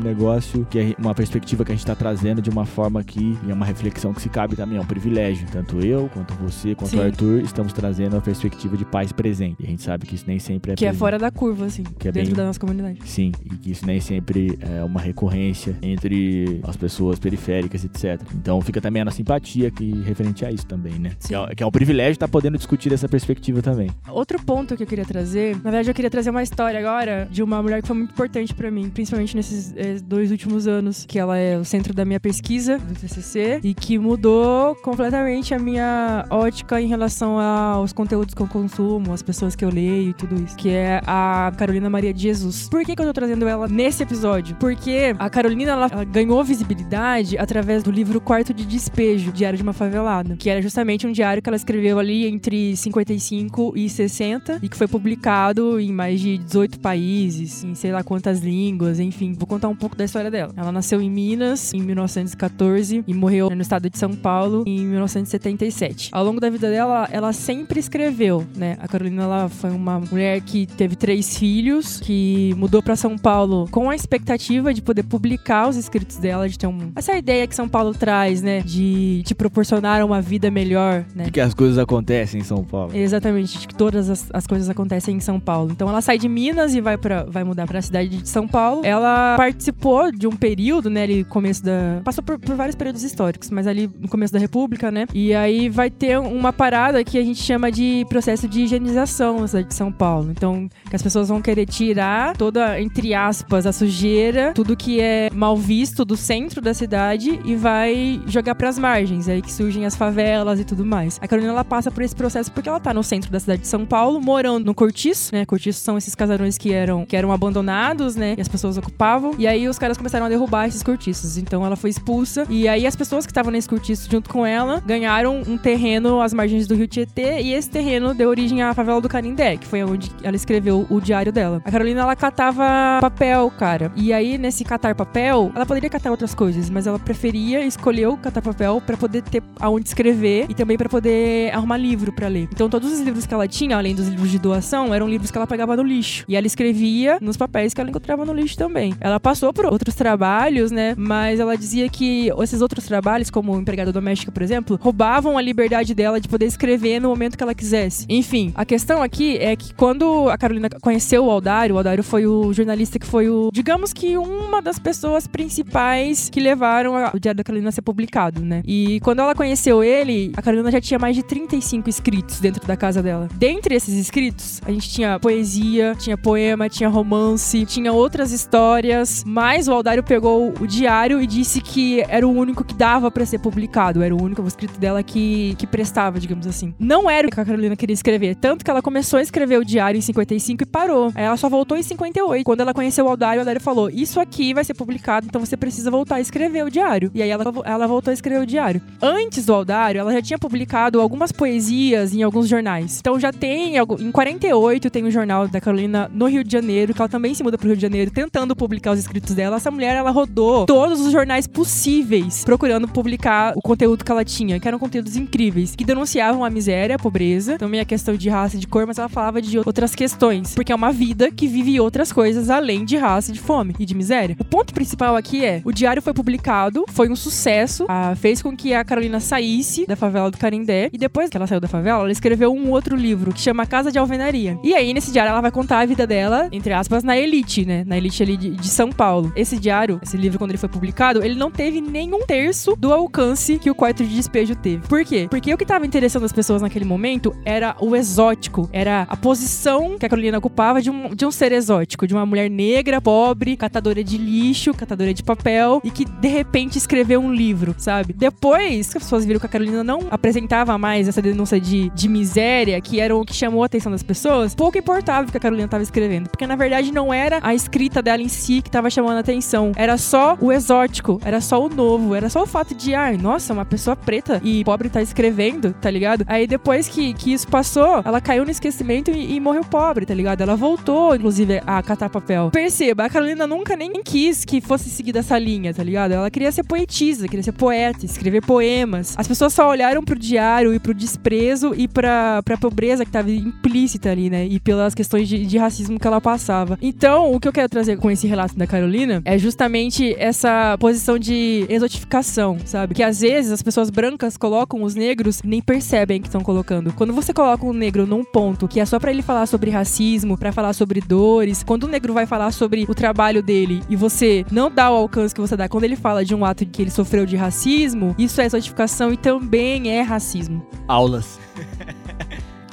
negócio 0.02 0.66
que 0.70 0.78
é 0.78 0.94
uma 0.98 1.14
perspectiva 1.14 1.64
que 1.64 1.72
a 1.72 1.74
gente 1.74 1.84
tá 1.86 1.94
trazendo 1.94 2.40
de 2.40 2.50
uma 2.50 2.64
forma 2.64 3.02
que 3.04 3.36
é 3.48 3.52
uma 3.52 3.66
reflexão 3.66 4.12
que 4.12 4.20
se 4.22 4.28
cabe 4.28 4.56
também, 4.56 4.78
é 4.78 4.80
um 4.80 4.86
privilégio. 4.86 5.46
Tanto 5.52 5.84
eu, 5.84 6.08
quanto 6.12 6.34
você, 6.34 6.74
quanto 6.74 6.90
Sim. 6.90 6.98
o 6.98 7.02
Arthur, 7.02 7.40
estamos 7.42 7.72
trazendo 7.72 8.16
a 8.16 8.20
perspectiva 8.20 8.76
de 8.76 8.84
pais 8.84 9.12
presentes. 9.12 9.58
E 9.60 9.64
a 9.66 9.70
gente 9.70 9.82
sabe 9.82 10.06
que 10.06 10.14
isso 10.14 10.24
nem 10.26 10.38
sempre 10.38 10.72
é 10.72 10.74
Que 10.74 10.84
é 10.84 10.88
presente. 10.88 10.98
fora 10.98 11.18
da 11.18 11.30
curva, 11.30 11.66
assim, 11.66 11.82
Que 11.98 12.08
é 12.08 12.12
dentro 12.12 12.30
bem- 12.30 12.36
da 12.36 12.44
nossa 12.46 12.58
comunidade. 12.60 12.98
Sim, 13.04 13.32
e 13.44 13.50
que 13.56 13.70
isso 13.70 13.86
nem 13.86 14.00
sempre 14.00 14.58
é 14.60 14.82
uma 14.84 15.00
recorrência 15.00 15.76
entre 15.82 16.60
as 16.64 16.76
pessoas 16.76 17.18
periféricas, 17.18 17.84
etc. 17.84 18.20
Então 18.34 18.60
fica 18.60 18.80
também 18.80 19.02
a 19.02 19.04
nossa 19.04 19.16
simpatia 19.18 19.70
que 19.70 19.90
referente 20.02 20.44
a 20.44 20.50
isso 20.50 20.66
também, 20.66 20.94
né? 20.98 21.10
Sim. 21.18 21.28
Que 21.28 21.34
é, 21.34 21.54
que 21.56 21.62
é 21.62 21.66
um 21.66 21.70
privilégio 21.70 22.12
estar 22.12 22.28
podendo 22.28 22.56
discutir 22.56 22.92
essa 22.92 23.08
perspectiva 23.08 23.60
também. 23.62 23.90
Outro 24.08 24.40
ponto 24.42 24.76
que 24.76 24.82
eu 24.82 24.86
queria 24.86 25.04
trazer, 25.04 25.54
na 25.56 25.62
verdade 25.70 25.77
eu 25.86 25.94
queria 25.94 26.10
trazer 26.10 26.30
uma 26.30 26.42
história 26.42 26.78
agora 26.80 27.28
de 27.30 27.42
uma 27.42 27.62
mulher 27.62 27.80
que 27.80 27.86
foi 27.86 27.96
muito 27.96 28.10
importante 28.10 28.54
pra 28.54 28.70
mim, 28.70 28.88
principalmente 28.90 29.36
nesses 29.36 29.74
eh, 29.76 29.98
dois 30.02 30.30
últimos 30.30 30.66
anos, 30.66 31.04
que 31.06 31.18
ela 31.18 31.36
é 31.36 31.56
o 31.56 31.64
centro 31.64 31.92
da 31.94 32.04
minha 32.04 32.18
pesquisa 32.18 32.78
do 32.78 32.94
TCC 32.94 33.60
e 33.62 33.74
que 33.74 33.98
mudou 33.98 34.74
completamente 34.76 35.54
a 35.54 35.58
minha 35.58 36.24
ótica 36.30 36.80
em 36.80 36.86
relação 36.86 37.38
aos 37.38 37.92
conteúdos 37.92 38.34
que 38.34 38.40
eu 38.40 38.46
consumo, 38.46 39.12
as 39.12 39.22
pessoas 39.22 39.54
que 39.54 39.64
eu 39.64 39.70
leio 39.70 40.10
e 40.10 40.14
tudo 40.14 40.42
isso, 40.42 40.56
que 40.56 40.70
é 40.70 41.00
a 41.06 41.52
Carolina 41.56 41.90
Maria 41.90 42.12
de 42.12 42.22
Jesus. 42.22 42.68
Por 42.68 42.84
que, 42.84 42.96
que 42.96 43.02
eu 43.02 43.06
tô 43.06 43.12
trazendo 43.12 43.46
ela 43.46 43.68
nesse 43.68 44.02
episódio? 44.02 44.56
Porque 44.56 45.14
a 45.18 45.30
Carolina 45.30 45.72
ela, 45.72 45.88
ela 45.90 46.04
ganhou 46.04 46.42
visibilidade 46.42 47.36
através 47.36 47.82
do 47.82 47.90
livro 47.90 48.20
Quarto 48.20 48.54
de 48.54 48.64
Despejo, 48.64 49.32
Diário 49.32 49.56
de 49.56 49.62
uma 49.62 49.72
Favelada, 49.72 50.36
que 50.36 50.48
era 50.48 50.62
justamente 50.62 51.06
um 51.06 51.12
diário 51.12 51.42
que 51.42 51.48
ela 51.48 51.56
escreveu 51.56 51.98
ali 51.98 52.26
entre 52.26 52.76
55 52.76 53.74
e 53.76 53.88
60 53.88 54.60
e 54.62 54.68
que 54.68 54.76
foi 54.76 54.88
publicado 54.88 55.67
em 55.78 55.92
mais 55.92 56.20
de 56.20 56.38
18 56.38 56.80
países, 56.80 57.64
em 57.64 57.74
sei 57.74 57.92
lá 57.92 58.02
quantas 58.02 58.40
línguas, 58.40 58.98
enfim. 59.00 59.34
Vou 59.38 59.46
contar 59.46 59.68
um 59.68 59.76
pouco 59.76 59.96
da 59.96 60.04
história 60.04 60.30
dela. 60.30 60.52
Ela 60.56 60.72
nasceu 60.72 61.00
em 61.00 61.10
Minas 61.10 61.74
em 61.74 61.82
1914 61.82 63.04
e 63.06 63.14
morreu 63.14 63.50
no 63.50 63.62
estado 63.62 63.90
de 63.90 63.98
São 63.98 64.14
Paulo 64.14 64.64
em 64.66 64.86
1977. 64.86 66.10
Ao 66.12 66.24
longo 66.24 66.40
da 66.40 66.48
vida 66.48 66.70
dela, 66.70 67.08
ela 67.10 67.32
sempre 67.32 67.80
escreveu, 67.80 68.46
né? 68.56 68.76
A 68.80 68.88
Carolina 68.88 69.24
ela 69.24 69.48
foi 69.48 69.70
uma 69.70 70.00
mulher 70.00 70.40
que 70.40 70.66
teve 70.66 70.96
três 70.96 71.36
filhos, 71.36 72.00
que 72.00 72.54
mudou 72.56 72.82
para 72.82 72.96
São 72.96 73.18
Paulo 73.18 73.66
com 73.70 73.90
a 73.90 73.94
expectativa 73.94 74.72
de 74.72 74.80
poder 74.80 75.02
publicar 75.02 75.68
os 75.68 75.76
escritos 75.76 76.16
dela, 76.16 76.48
de 76.48 76.58
ter 76.58 76.66
um... 76.66 76.92
essa 76.94 77.16
ideia 77.16 77.46
que 77.46 77.54
São 77.54 77.68
Paulo 77.68 77.92
traz, 77.92 78.42
né? 78.42 78.60
De 78.60 79.22
te 79.24 79.34
proporcionar 79.34 80.04
uma 80.04 80.20
vida 80.20 80.50
melhor, 80.50 81.04
né? 81.14 81.26
E 81.26 81.30
que 81.30 81.40
as 81.40 81.54
coisas 81.54 81.78
acontecem 81.78 82.40
em 82.40 82.44
São 82.44 82.64
Paulo. 82.64 82.94
Exatamente, 82.94 83.58
de 83.58 83.68
que 83.68 83.74
todas 83.74 84.08
as, 84.08 84.28
as 84.32 84.46
coisas 84.46 84.68
acontecem 84.68 85.16
em 85.16 85.20
São 85.20 85.40
Paulo. 85.40 85.57
Então 85.70 85.88
ela 85.88 86.00
sai 86.00 86.18
de 86.18 86.28
Minas 86.28 86.74
e 86.74 86.80
vai 86.80 86.96
para 86.96 87.24
vai 87.24 87.44
mudar 87.44 87.66
para 87.66 87.78
a 87.78 87.82
cidade 87.82 88.18
de 88.18 88.28
São 88.28 88.46
Paulo. 88.46 88.82
Ela 88.84 89.36
participou 89.36 90.12
de 90.12 90.26
um 90.26 90.36
período, 90.36 90.90
né, 90.90 91.02
ali 91.02 91.24
começo 91.24 91.64
da 91.64 92.00
passou 92.04 92.22
por, 92.22 92.38
por 92.38 92.54
vários 92.54 92.76
períodos 92.76 93.02
históricos, 93.02 93.50
mas 93.50 93.66
ali 93.66 93.90
no 93.98 94.08
começo 94.08 94.32
da 94.32 94.38
República, 94.38 94.90
né? 94.90 95.06
E 95.14 95.34
aí 95.34 95.68
vai 95.68 95.90
ter 95.90 96.18
uma 96.18 96.52
parada 96.52 97.02
que 97.04 97.18
a 97.18 97.22
gente 97.22 97.40
chama 97.40 97.70
de 97.70 98.04
processo 98.08 98.48
de 98.48 98.62
higienização 98.62 99.40
na 99.40 99.46
cidade 99.46 99.68
de 99.68 99.74
São 99.74 99.90
Paulo. 99.90 100.30
Então, 100.30 100.68
que 100.88 100.96
as 100.96 101.02
pessoas 101.02 101.28
vão 101.28 101.40
querer 101.40 101.66
tirar 101.66 102.36
toda, 102.36 102.80
entre 102.80 103.14
aspas, 103.14 103.66
a 103.66 103.72
sujeira, 103.72 104.52
tudo 104.54 104.76
que 104.76 105.00
é 105.00 105.30
mal 105.32 105.56
visto 105.56 106.04
do 106.04 106.16
centro 106.16 106.60
da 106.60 106.74
cidade 106.74 107.40
e 107.44 107.54
vai 107.54 108.20
jogar 108.26 108.54
para 108.54 108.68
as 108.68 108.78
margens. 108.78 109.28
É 109.28 109.34
aí 109.34 109.42
que 109.42 109.52
surgem 109.52 109.84
as 109.84 109.96
favelas 109.96 110.60
e 110.60 110.64
tudo 110.64 110.84
mais. 110.84 111.18
A 111.22 111.28
Carolina 111.28 111.52
ela 111.52 111.64
passa 111.64 111.90
por 111.90 112.02
esse 112.02 112.14
processo 112.14 112.52
porque 112.52 112.68
ela 112.68 112.80
tá 112.80 112.92
no 112.92 113.02
centro 113.02 113.30
da 113.30 113.40
cidade 113.40 113.62
de 113.62 113.68
São 113.68 113.86
Paulo, 113.86 114.20
morando 114.20 114.66
no 114.66 114.74
Cortiço, 114.74 115.34
né? 115.34 115.46
Cortiço 115.48 115.80
são 115.80 115.96
esses 115.96 116.14
casarões 116.14 116.58
que 116.58 116.74
eram, 116.74 117.06
que 117.06 117.16
eram 117.16 117.32
abandonados, 117.32 118.14
né? 118.14 118.34
E 118.36 118.40
as 118.40 118.48
pessoas 118.48 118.76
ocupavam. 118.76 119.34
E 119.38 119.46
aí 119.46 119.66
os 119.66 119.78
caras 119.78 119.96
começaram 119.96 120.26
a 120.26 120.28
derrubar 120.28 120.68
esses 120.68 120.82
cortiços. 120.82 121.38
Então 121.38 121.64
ela 121.64 121.74
foi 121.74 121.88
expulsa. 121.88 122.46
E 122.50 122.68
aí 122.68 122.86
as 122.86 122.94
pessoas 122.94 123.24
que 123.24 123.32
estavam 123.32 123.50
nesse 123.50 123.66
cortiço 123.66 124.10
junto 124.10 124.28
com 124.28 124.44
ela 124.44 124.82
ganharam 124.84 125.40
um 125.48 125.56
terreno 125.56 126.20
às 126.20 126.34
margens 126.34 126.66
do 126.66 126.74
rio 126.74 126.86
Tietê. 126.86 127.40
E 127.40 127.54
esse 127.54 127.70
terreno 127.70 128.12
deu 128.12 128.28
origem 128.28 128.62
à 128.62 128.74
favela 128.74 129.00
do 129.00 129.08
Canindé, 129.08 129.56
que 129.56 129.66
foi 129.66 129.82
onde 129.82 130.12
ela 130.22 130.36
escreveu 130.36 130.86
o 130.90 131.00
diário 131.00 131.32
dela. 131.32 131.62
A 131.64 131.72
Carolina, 131.72 132.02
ela 132.02 132.14
catava 132.14 132.98
papel, 133.00 133.50
cara. 133.58 133.90
E 133.96 134.12
aí, 134.12 134.36
nesse 134.36 134.64
catar 134.64 134.94
papel, 134.94 135.50
ela 135.54 135.64
poderia 135.64 135.88
catar 135.88 136.10
outras 136.10 136.34
coisas, 136.34 136.68
mas 136.68 136.86
ela 136.86 136.98
preferia, 136.98 137.64
escolheu 137.64 138.18
catar 138.18 138.42
papel 138.42 138.82
para 138.84 138.98
poder 138.98 139.22
ter 139.22 139.42
aonde 139.58 139.88
escrever 139.88 140.44
e 140.50 140.54
também 140.54 140.76
para 140.76 140.90
poder 140.90 141.54
arrumar 141.54 141.78
livro 141.78 142.12
para 142.12 142.28
ler. 142.28 142.50
Então, 142.52 142.68
todos 142.68 142.92
os 142.92 143.00
livros 143.00 143.24
que 143.24 143.32
ela 143.32 143.48
tinha, 143.48 143.78
além 143.78 143.94
dos 143.94 144.08
livros 144.08 144.30
de 144.30 144.38
doação, 144.38 144.94
eram 144.94 145.08
livros 145.08 145.30
que 145.30 145.37
ela 145.38 145.46
pegava 145.46 145.76
no 145.76 145.82
lixo. 145.82 146.24
E 146.28 146.36
ela 146.36 146.46
escrevia 146.46 147.18
nos 147.20 147.36
papéis 147.36 147.72
que 147.72 147.80
ela 147.80 147.90
encontrava 147.90 148.24
no 148.24 148.32
lixo 148.32 148.56
também. 148.56 148.94
Ela 149.00 149.18
passou 149.18 149.52
por 149.52 149.66
outros 149.66 149.94
trabalhos, 149.94 150.70
né? 150.70 150.94
Mas 150.96 151.40
ela 151.40 151.56
dizia 151.56 151.88
que 151.88 152.30
esses 152.42 152.60
outros 152.60 152.84
trabalhos, 152.84 153.30
como 153.30 153.56
empregada 153.56 153.92
doméstica, 153.92 154.30
por 154.30 154.42
exemplo, 154.42 154.78
roubavam 154.80 155.38
a 155.38 155.42
liberdade 155.42 155.94
dela 155.94 156.20
de 156.20 156.28
poder 156.28 156.46
escrever 156.46 157.00
no 157.00 157.08
momento 157.08 157.36
que 157.36 157.42
ela 157.42 157.54
quisesse. 157.54 158.04
Enfim, 158.08 158.52
a 158.54 158.64
questão 158.64 159.02
aqui 159.02 159.36
é 159.38 159.56
que 159.56 159.72
quando 159.74 160.28
a 160.28 160.36
Carolina 160.36 160.68
conheceu 160.80 161.24
o 161.24 161.30
Aldário, 161.30 161.74
o 161.74 161.78
Aldário 161.78 162.02
foi 162.02 162.26
o 162.26 162.52
jornalista 162.52 162.98
que 162.98 163.06
foi 163.06 163.28
o, 163.28 163.50
digamos 163.52 163.92
que 163.92 164.16
uma 164.16 164.60
das 164.60 164.78
pessoas 164.78 165.26
principais 165.26 166.28
que 166.30 166.40
levaram 166.40 166.96
a, 166.96 167.12
o 167.14 167.20
Diário 167.20 167.38
da 167.38 167.44
Carolina 167.44 167.68
a 167.68 167.72
ser 167.72 167.82
publicado, 167.82 168.40
né? 168.42 168.62
E 168.66 169.00
quando 169.00 169.20
ela 169.20 169.34
conheceu 169.34 169.82
ele, 169.82 170.32
a 170.36 170.42
Carolina 170.42 170.70
já 170.70 170.80
tinha 170.80 170.98
mais 170.98 171.14
de 171.14 171.22
35 171.22 171.88
escritos 171.88 172.40
dentro 172.40 172.66
da 172.66 172.76
casa 172.76 173.02
dela. 173.02 173.28
Dentre 173.34 173.74
esses 173.74 173.94
escritos, 173.94 174.60
a 174.64 174.70
gente 174.70 174.88
tinha 174.88 175.17
poesia, 175.18 175.94
tinha 175.98 176.16
poema, 176.16 176.68
tinha 176.68 176.88
romance, 176.88 177.64
tinha 177.66 177.92
outras 177.92 178.32
histórias, 178.32 179.24
mas 179.26 179.68
o 179.68 179.72
Aldário 179.72 180.02
pegou 180.02 180.52
o 180.60 180.66
diário 180.66 181.20
e 181.20 181.26
disse 181.26 181.60
que 181.60 182.04
era 182.08 182.26
o 182.26 182.30
único 182.30 182.64
que 182.64 182.74
dava 182.74 183.10
para 183.10 183.24
ser 183.26 183.38
publicado, 183.38 184.02
era 184.02 184.14
o 184.14 184.22
único 184.22 184.46
escrito 184.46 184.78
dela 184.78 185.02
que, 185.02 185.54
que 185.58 185.66
prestava, 185.66 186.18
digamos 186.18 186.46
assim. 186.46 186.74
Não 186.78 187.10
era 187.10 187.28
o 187.28 187.30
que 187.30 187.40
a 187.40 187.44
Carolina 187.44 187.76
queria 187.76 187.94
escrever, 187.94 188.34
tanto 188.36 188.64
que 188.64 188.70
ela 188.70 188.82
começou 188.82 189.18
a 189.18 189.22
escrever 189.22 189.58
o 189.58 189.64
diário 189.64 189.98
em 189.98 190.02
55 190.02 190.62
e 190.62 190.66
parou. 190.66 191.12
Ela 191.14 191.36
só 191.36 191.48
voltou 191.48 191.76
em 191.76 191.82
58. 191.82 192.44
Quando 192.44 192.60
ela 192.60 192.74
conheceu 192.74 193.06
o 193.06 193.08
Aldário, 193.08 193.38
o 193.38 193.42
Aldário 193.42 193.60
falou: 193.60 193.90
Isso 193.90 194.20
aqui 194.20 194.54
vai 194.54 194.64
ser 194.64 194.74
publicado, 194.74 195.26
então 195.26 195.44
você 195.44 195.56
precisa 195.56 195.90
voltar 195.90 196.16
a 196.16 196.20
escrever 196.20 196.64
o 196.64 196.70
diário. 196.70 197.10
E 197.14 197.22
aí 197.22 197.30
ela, 197.30 197.44
ela 197.64 197.86
voltou 197.86 198.10
a 198.10 198.14
escrever 198.14 198.42
o 198.42 198.46
diário. 198.46 198.80
Antes 199.00 199.46
do 199.46 199.54
Aldário, 199.54 200.00
ela 200.00 200.12
já 200.12 200.22
tinha 200.22 200.38
publicado 200.38 201.00
algumas 201.00 201.32
poesias 201.32 202.14
em 202.14 202.22
alguns 202.22 202.48
jornais. 202.48 202.98
Então 203.00 203.18
já 203.18 203.32
tem, 203.32 203.76
em 203.76 204.12
48, 204.12 204.90
tem 204.90 205.04
um 205.08 205.10
jornal 205.10 205.48
da 205.48 205.60
Carolina 205.60 206.10
no 206.12 206.26
Rio 206.26 206.44
de 206.44 206.52
Janeiro, 206.52 206.94
que 206.94 207.00
ela 207.00 207.08
também 207.08 207.34
se 207.34 207.42
muda 207.42 207.58
pro 207.58 207.66
Rio 207.66 207.76
de 207.76 207.82
Janeiro, 207.82 208.10
tentando 208.10 208.54
publicar 208.54 208.92
os 208.92 208.98
escritos 208.98 209.34
dela. 209.34 209.56
Essa 209.56 209.70
mulher, 209.70 209.96
ela 209.96 210.10
rodou 210.10 210.66
todos 210.66 211.00
os 211.00 211.10
jornais 211.10 211.46
possíveis, 211.46 212.44
procurando 212.44 212.86
publicar 212.86 213.52
o 213.56 213.60
conteúdo 213.60 214.04
que 214.04 214.12
ela 214.12 214.24
tinha, 214.24 214.60
que 214.60 214.68
eram 214.68 214.78
conteúdos 214.78 215.16
incríveis, 215.16 215.74
que 215.74 215.84
denunciavam 215.84 216.44
a 216.44 216.50
miséria, 216.50 216.96
a 216.96 216.98
pobreza, 216.98 217.58
também 217.58 217.80
a 217.80 217.84
questão 217.84 218.14
de 218.14 218.28
raça 218.28 218.56
e 218.56 218.60
de 218.60 218.66
cor, 218.66 218.86
mas 218.86 218.98
ela 218.98 219.08
falava 219.08 219.40
de 219.40 219.58
outras 219.58 219.94
questões, 219.94 220.54
porque 220.54 220.72
é 220.72 220.74
uma 220.74 220.92
vida 220.92 221.30
que 221.30 221.46
vive 221.46 221.80
outras 221.80 222.12
coisas 222.12 222.50
além 222.50 222.84
de 222.84 222.96
raça, 222.96 223.32
de 223.32 223.40
fome 223.40 223.74
e 223.78 223.86
de 223.86 223.94
miséria. 223.94 224.36
O 224.38 224.44
ponto 224.44 224.74
principal 224.74 225.16
aqui 225.16 225.44
é: 225.44 225.62
o 225.64 225.72
diário 225.72 226.02
foi 226.02 226.12
publicado, 226.12 226.84
foi 226.88 227.08
um 227.08 227.16
sucesso, 227.16 227.86
a, 227.88 228.14
fez 228.14 228.42
com 228.42 228.56
que 228.56 228.74
a 228.74 228.84
Carolina 228.84 229.20
saísse 229.20 229.86
da 229.86 229.96
favela 229.96 230.30
do 230.30 230.38
Carindé, 230.38 230.90
e 230.92 230.98
depois 230.98 231.30
que 231.30 231.36
ela 231.36 231.46
saiu 231.46 231.60
da 231.60 231.68
favela, 231.68 232.02
ela 232.02 232.12
escreveu 232.12 232.52
um 232.52 232.70
outro 232.70 232.96
livro 232.96 233.32
que 233.32 233.40
chama 233.40 233.66
Casa 233.66 233.90
de 233.90 233.98
Alvenaria. 233.98 234.58
E 234.62 234.74
aí, 234.74 234.92
nesse 234.98 235.12
diário, 235.12 235.30
ela 235.30 235.40
vai 235.40 235.52
contar 235.52 235.78
a 235.78 235.86
vida 235.86 236.06
dela, 236.08 236.48
entre 236.50 236.72
aspas, 236.72 237.04
na 237.04 237.16
elite, 237.16 237.64
né? 237.64 237.84
Na 237.86 237.96
elite 237.96 238.20
ali 238.20 238.36
de, 238.36 238.50
de 238.50 238.68
São 238.68 238.90
Paulo. 238.90 239.32
Esse 239.36 239.56
diário, 239.56 240.00
esse 240.02 240.16
livro, 240.16 240.38
quando 240.38 240.50
ele 240.50 240.58
foi 240.58 240.68
publicado, 240.68 241.22
ele 241.22 241.36
não 241.36 241.52
teve 241.52 241.80
nenhum 241.80 242.26
terço 242.26 242.74
do 242.76 242.92
alcance 242.92 243.60
que 243.60 243.70
o 243.70 243.76
quarto 243.76 244.02
de 244.02 244.12
despejo 244.12 244.56
teve. 244.56 244.88
Por 244.88 245.04
quê? 245.04 245.28
Porque 245.30 245.54
o 245.54 245.56
que 245.56 245.62
estava 245.62 245.86
interessando 245.86 246.24
as 246.24 246.32
pessoas 246.32 246.60
naquele 246.60 246.84
momento 246.84 247.32
era 247.44 247.76
o 247.80 247.94
exótico, 247.94 248.68
era 248.72 249.06
a 249.08 249.16
posição 249.16 249.96
que 249.96 250.04
a 250.04 250.08
Carolina 250.08 250.38
ocupava 250.38 250.82
de 250.82 250.90
um, 250.90 251.14
de 251.14 251.24
um 251.24 251.30
ser 251.30 251.52
exótico, 251.52 252.04
de 252.04 252.12
uma 252.12 252.26
mulher 252.26 252.50
negra, 252.50 253.00
pobre, 253.00 253.56
catadora 253.56 254.02
de 254.02 254.18
lixo, 254.18 254.74
catadora 254.74 255.14
de 255.14 255.22
papel 255.22 255.80
e 255.84 255.92
que 255.92 256.04
de 256.04 256.28
repente 256.28 256.76
escreveu 256.76 257.20
um 257.20 257.32
livro, 257.32 257.72
sabe? 257.78 258.12
Depois 258.12 258.90
que 258.90 258.98
as 258.98 259.04
pessoas 259.04 259.24
viram 259.24 259.38
que 259.38 259.46
a 259.46 259.48
Carolina 259.48 259.84
não 259.84 260.08
apresentava 260.10 260.76
mais 260.76 261.06
essa 261.06 261.22
denúncia 261.22 261.60
de, 261.60 261.88
de 261.90 262.08
miséria, 262.08 262.80
que 262.80 262.98
era 262.98 263.14
o 263.14 263.24
que 263.24 263.34
chamou 263.34 263.62
a 263.62 263.66
atenção 263.66 263.92
das 263.92 264.02
pessoas, 264.02 264.56
pouco 264.56 264.76
importava 264.88 265.28
o 265.28 265.30
que 265.30 265.36
a 265.36 265.40
Carolina 265.40 265.66
estava 265.66 265.82
escrevendo, 265.82 266.30
porque 266.30 266.46
na 266.46 266.56
verdade 266.56 266.90
não 266.90 267.12
era 267.12 267.40
a 267.42 267.54
escrita 267.54 268.00
dela 268.00 268.22
em 268.22 268.28
si 268.28 268.62
que 268.62 268.70
estava 268.70 268.88
chamando 268.88 269.18
a 269.18 269.20
atenção, 269.20 269.72
era 269.76 269.98
só 269.98 270.34
o 270.40 270.50
exótico, 270.50 271.20
era 271.22 271.42
só 271.42 271.62
o 271.62 271.68
novo, 271.68 272.14
era 272.14 272.30
só 272.30 272.42
o 272.42 272.46
fato 272.46 272.74
de, 272.74 272.94
ai, 272.94 273.18
nossa, 273.18 273.52
uma 273.52 273.66
pessoa 273.66 273.94
preta 273.94 274.40
e 274.42 274.64
pobre 274.64 274.88
tá 274.88 275.02
escrevendo, 275.02 275.74
tá 275.74 275.90
ligado? 275.90 276.24
Aí 276.26 276.46
depois 276.46 276.88
que, 276.88 277.12
que 277.12 277.34
isso 277.34 277.46
passou, 277.48 278.00
ela 278.02 278.18
caiu 278.18 278.46
no 278.46 278.50
esquecimento 278.50 279.10
e, 279.10 279.34
e 279.34 279.40
morreu 279.40 279.62
pobre, 279.62 280.06
tá 280.06 280.14
ligado? 280.14 280.40
Ela 280.40 280.56
voltou, 280.56 281.14
inclusive, 281.14 281.60
a 281.66 281.82
catar 281.82 282.08
papel. 282.08 282.50
Perceba, 282.50 283.04
a 283.04 283.10
Carolina 283.10 283.46
nunca 283.46 283.76
nem 283.76 283.92
quis 284.02 284.42
que 284.42 284.58
fosse 284.58 284.88
seguida 284.88 285.18
essa 285.18 285.38
linha, 285.38 285.74
tá 285.74 285.82
ligado? 285.82 286.12
Ela 286.12 286.30
queria 286.30 286.50
ser 286.50 286.64
poetisa, 286.64 287.28
queria 287.28 287.42
ser 287.42 287.52
poeta, 287.52 288.06
escrever 288.06 288.40
poemas. 288.40 289.14
As 289.18 289.28
pessoas 289.28 289.52
só 289.52 289.68
olharam 289.68 290.02
pro 290.02 290.18
diário 290.18 290.72
e 290.72 290.78
pro 290.78 290.94
desprezo 290.94 291.74
e 291.76 291.86
pra, 291.86 292.42
pra 292.42 292.56
pobreza 292.56 293.04
que 293.04 293.10
tava 293.10 293.30
implícita 293.30 294.10
ali, 294.10 294.30
né? 294.30 294.46
E 294.46 294.58
pelas 294.78 294.94
questões 294.94 295.28
de, 295.28 295.44
de 295.44 295.58
racismo 295.58 295.98
que 295.98 296.06
ela 296.06 296.20
passava. 296.20 296.78
Então, 296.80 297.32
o 297.32 297.40
que 297.40 297.48
eu 297.48 297.52
quero 297.52 297.68
trazer 297.68 297.96
com 297.96 298.08
esse 298.08 298.28
relato 298.28 298.56
da 298.56 298.64
Carolina 298.64 299.20
é 299.24 299.36
justamente 299.36 300.14
essa 300.16 300.76
posição 300.78 301.18
de 301.18 301.66
exotificação, 301.68 302.56
sabe? 302.64 302.94
Que 302.94 303.02
às 303.02 303.20
vezes 303.20 303.50
as 303.50 303.60
pessoas 303.60 303.90
brancas 303.90 304.36
colocam 304.36 304.84
os 304.84 304.94
negros 304.94 305.42
nem 305.42 305.60
percebem 305.60 306.20
que 306.20 306.28
estão 306.28 306.42
colocando. 306.42 306.92
Quando 306.92 307.12
você 307.12 307.34
coloca 307.34 307.66
um 307.66 307.72
negro 307.72 308.06
num 308.06 308.22
ponto 308.22 308.68
que 308.68 308.78
é 308.78 308.86
só 308.86 309.00
para 309.00 309.10
ele 309.10 309.20
falar 309.20 309.46
sobre 309.46 309.68
racismo, 309.68 310.38
para 310.38 310.52
falar 310.52 310.72
sobre 310.72 311.00
dores, 311.00 311.64
quando 311.64 311.84
o 311.84 311.88
negro 311.88 312.14
vai 312.14 312.24
falar 312.24 312.52
sobre 312.52 312.86
o 312.88 312.94
trabalho 312.94 313.42
dele 313.42 313.82
e 313.90 313.96
você 313.96 314.46
não 314.52 314.70
dá 314.70 314.92
o 314.92 314.94
alcance 314.94 315.34
que 315.34 315.40
você 315.40 315.56
dá 315.56 315.68
quando 315.68 315.84
ele 315.84 315.96
fala 315.96 316.24
de 316.24 316.36
um 316.36 316.44
ato 316.44 316.64
que 316.64 316.82
ele 316.82 316.90
sofreu 316.90 317.26
de 317.26 317.34
racismo, 317.34 318.14
isso 318.16 318.40
é 318.40 318.46
exotificação 318.46 319.12
e 319.12 319.16
também 319.16 319.90
é 319.90 320.02
racismo. 320.02 320.64
Aulas. 320.86 321.40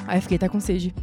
Aí 0.07 0.21
fiquei 0.21 0.37
tá 0.37 0.47
com 0.47 0.59
sede. 0.59 0.93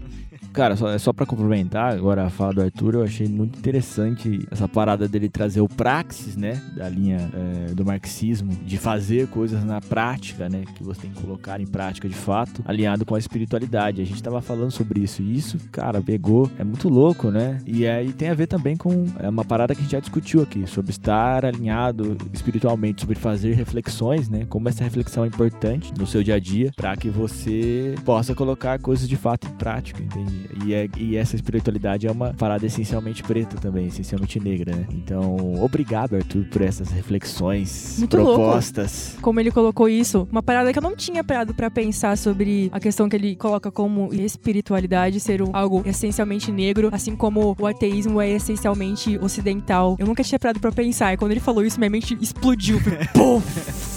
Cara, 0.53 0.76
só, 0.76 0.98
só 0.98 1.12
para 1.12 1.24
complementar 1.24 1.94
agora 1.94 2.26
a 2.26 2.30
fala 2.30 2.53
do 2.53 2.61
Arthur, 2.61 2.94
eu 2.94 3.03
achei 3.03 3.26
muito 3.26 3.59
interessante 3.59 4.46
essa 4.50 4.68
parada 4.68 5.09
dele 5.09 5.28
trazer 5.28 5.62
o 5.62 5.68
praxis, 5.68 6.36
né? 6.36 6.61
Da 6.76 6.88
linha 6.88 7.30
é, 7.32 7.72
do 7.72 7.84
marxismo, 7.86 8.53
de 8.53 8.76
fazer 8.76 9.28
coisas 9.28 9.64
na 9.64 9.80
prática, 9.80 10.50
né? 10.50 10.64
Que 10.74 10.84
você 10.84 11.03
tem 11.03 11.11
que 11.11 11.22
colocar 11.22 11.59
em 11.59 11.66
prática 11.66 12.07
de 12.07 12.14
fato, 12.14 12.62
alinhado 12.66 13.07
com 13.07 13.14
a 13.14 13.18
espiritualidade. 13.18 14.03
A 14.03 14.05
gente 14.05 14.22
tava 14.22 14.42
falando 14.42 14.70
sobre 14.70 15.00
isso 15.00 15.22
e 15.22 15.36
isso, 15.36 15.57
cara, 15.70 16.03
pegou. 16.03 16.50
É 16.59 16.64
muito 16.64 16.88
louco, 16.88 17.30
né? 17.30 17.59
E 17.66 17.86
aí 17.86 18.12
tem 18.12 18.28
a 18.28 18.34
ver 18.34 18.46
também 18.46 18.76
com 18.76 19.07
é 19.18 19.28
uma 19.28 19.44
parada 19.44 19.74
que 19.74 19.80
a 19.80 19.82
gente 19.82 19.92
já 19.92 20.00
discutiu 20.00 20.42
aqui, 20.42 20.66
sobre 20.66 20.90
estar 20.90 21.46
alinhado 21.46 22.16
espiritualmente, 22.32 23.00
sobre 23.00 23.16
fazer 23.16 23.55
reflexões, 23.55 24.28
né? 24.28 24.44
Como 24.50 24.68
essa 24.68 24.84
reflexão 24.84 25.24
é 25.24 25.28
importante 25.28 25.94
no 25.98 26.07
seu 26.07 26.22
dia 26.22 26.34
a 26.34 26.38
dia, 26.38 26.70
para 26.76 26.94
que 26.94 27.09
você 27.09 27.94
possa 28.05 28.34
colocar 28.34 28.78
coisas 28.78 29.09
de 29.09 29.16
fato 29.16 29.46
em 29.46 29.53
prática, 29.53 30.03
entende? 30.03 30.41
E, 30.64 30.74
é, 30.74 30.88
e 30.97 31.16
essa 31.16 31.36
espiritualidade 31.36 32.07
é 32.07 32.11
uma 32.11 32.32
parada 32.34 32.64
essencialmente 32.64 33.22
preta 33.22 33.57
também, 33.57 33.86
essencialmente 33.86 34.38
negra, 34.40 34.74
né? 34.74 34.86
Então, 34.93 35.55
obrigado, 35.62 36.16
Arthur, 36.16 36.45
por 36.45 36.62
essas 36.62 36.90
reflexões, 36.90 37.97
Muito 37.99 38.16
propostas. 38.16 39.09
Louco. 39.11 39.22
Como 39.22 39.40
ele 39.40 39.51
colocou 39.51 39.88
isso, 39.88 40.26
uma 40.30 40.43
parada 40.43 40.72
que 40.72 40.78
eu 40.78 40.82
não 40.82 40.97
tinha 40.97 41.22
parado 41.22 41.55
para 41.55 41.70
pensar 41.70 42.16
sobre 42.16 42.68
a 42.72 42.80
questão 42.80 43.09
que 43.09 43.16
ele 43.16 43.36
coloca 43.36 43.70
como 43.70 44.12
espiritualidade 44.12 45.20
ser 45.20 45.43
algo 45.53 45.82
essencialmente 45.84 46.51
negro, 46.51 46.88
assim 46.93 47.16
como 47.16 47.57
o 47.59 47.66
ateísmo 47.66 48.20
é 48.20 48.30
essencialmente 48.30 49.18
ocidental. 49.18 49.97
Eu 49.99 50.07
nunca 50.07 50.22
tinha 50.22 50.38
parado 50.38 50.61
para 50.61 50.72
pensar, 50.72 51.12
e 51.12 51.16
quando 51.16 51.32
ele 51.32 51.40
falou 51.40 51.64
isso, 51.64 51.78
minha 51.78 51.90
mente 51.90 52.16
explodiu. 52.20 52.80
Puf! 53.14 53.91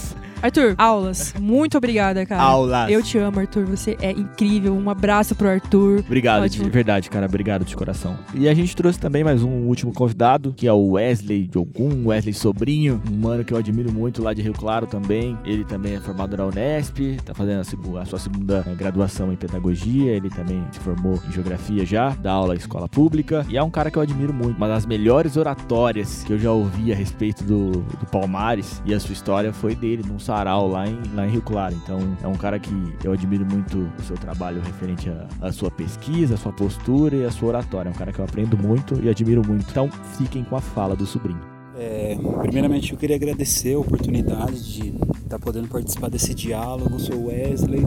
Arthur, 0.45 0.75
aulas. 0.77 1.33
Muito 1.39 1.75
obrigada, 1.75 2.23
cara. 2.23 2.39
Aulas. 2.39 2.91
Eu 2.91 3.01
te 3.01 3.17
amo, 3.17 3.39
Arthur. 3.39 3.65
Você 3.65 3.97
é 3.99 4.11
incrível. 4.11 4.75
Um 4.75 4.91
abraço 4.91 5.33
pro 5.33 5.49
Arthur. 5.49 6.01
Obrigado, 6.05 6.43
Ótimo. 6.43 6.65
de 6.65 6.69
verdade, 6.69 7.09
cara. 7.09 7.25
Obrigado 7.25 7.65
de 7.65 7.75
coração. 7.75 8.15
E 8.31 8.47
a 8.47 8.53
gente 8.53 8.75
trouxe 8.75 8.99
também 8.99 9.23
mais 9.23 9.41
um 9.41 9.49
último 9.49 9.91
convidado, 9.91 10.53
que 10.53 10.67
é 10.67 10.71
o 10.71 10.91
Wesley 10.91 11.49
Jogum, 11.51 12.05
Wesley 12.05 12.31
Sobrinho, 12.31 13.01
um 13.11 13.17
mano 13.17 13.43
que 13.43 13.53
eu 13.53 13.57
admiro 13.57 13.91
muito 13.91 14.21
lá 14.21 14.35
de 14.35 14.43
Rio 14.43 14.53
Claro 14.53 14.85
também. 14.85 15.35
Ele 15.43 15.65
também 15.65 15.95
é 15.95 15.99
formado 15.99 16.37
na 16.37 16.45
Unesp, 16.45 17.17
tá 17.25 17.33
fazendo 17.33 17.61
a, 17.97 18.05
sua 18.05 18.19
segunda 18.19 18.63
eh, 18.67 18.75
graduação 18.75 19.33
em 19.33 19.35
pedagogia. 19.35 20.11
Ele 20.11 20.29
também 20.29 20.63
se 20.71 20.79
formou 20.79 21.19
em 21.27 21.31
geografia 21.31 21.83
já, 21.87 22.09
dá 22.09 22.31
aula 22.31 22.53
em 22.53 22.57
escola 22.57 22.87
pública. 22.87 23.43
E 23.49 23.57
é 23.57 23.63
um 23.63 23.71
cara 23.71 23.89
que 23.89 23.97
eu 23.97 24.03
admiro 24.03 24.31
muito. 24.31 24.57
Uma 24.57 24.67
das 24.67 24.85
melhores 24.85 25.37
oratórias 25.37 26.23
que 26.23 26.33
eu 26.33 26.37
já 26.37 26.51
ouvi 26.51 26.93
a 26.93 26.95
respeito 26.95 27.43
do, 27.43 27.71
do 27.71 28.05
Palmares 28.11 28.79
e 28.85 28.93
a 28.93 28.99
sua 28.99 29.13
história 29.13 29.51
foi 29.51 29.73
dele, 29.73 30.03
num 30.07 30.19
sarau 30.35 30.67
lá 30.67 30.85
em, 30.85 30.99
lá 31.13 31.25
em 31.25 31.29
Rio 31.29 31.41
Claro. 31.41 31.75
Então 31.81 31.99
é 32.21 32.27
um 32.27 32.35
cara 32.35 32.59
que 32.59 32.73
eu 33.03 33.13
admiro 33.13 33.45
muito 33.45 33.89
o 33.97 34.03
seu 34.03 34.17
trabalho 34.17 34.61
referente 34.61 35.09
à, 35.41 35.51
sua 35.51 35.71
pesquisa, 35.71 36.33
a 36.33 36.37
sua 36.37 36.51
postura 36.51 37.15
e 37.15 37.25
a 37.25 37.31
sua 37.31 37.49
oratória. 37.49 37.89
É 37.89 37.91
um 37.91 37.95
cara 37.95 38.11
que 38.11 38.19
eu 38.19 38.25
aprendo 38.25 38.57
muito 38.57 38.99
e 39.01 39.09
admiro 39.09 39.41
muito. 39.47 39.65
Então 39.69 39.89
fiquem 40.17 40.43
com 40.43 40.55
a 40.55 40.61
fala 40.61 40.95
do 40.95 41.05
sobrinho. 41.05 41.39
É, 41.77 42.17
primeiramente 42.41 42.91
eu 42.91 42.97
queria 42.97 43.15
agradecer 43.15 43.75
a 43.75 43.79
oportunidade 43.79 44.73
de 44.73 44.95
estar 45.23 45.39
podendo 45.39 45.67
participar 45.69 46.09
desse 46.09 46.33
diálogo. 46.33 46.99
Sou 46.99 47.27
Wesley, 47.27 47.85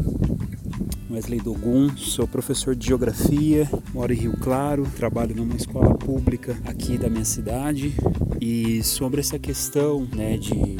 Wesley 1.10 1.40
Dogum, 1.40 1.96
sou 1.96 2.26
professor 2.28 2.76
de 2.76 2.86
geografia, 2.86 3.68
moro 3.94 4.12
em 4.12 4.16
Rio 4.16 4.36
Claro, 4.38 4.86
trabalho 4.94 5.34
numa 5.34 5.56
escola 5.56 5.94
pública 5.94 6.56
aqui 6.66 6.98
da 6.98 7.08
minha 7.08 7.24
cidade. 7.24 7.94
E 8.40 8.82
sobre 8.82 9.20
essa 9.20 9.38
questão 9.38 10.06
né, 10.14 10.36
de 10.36 10.76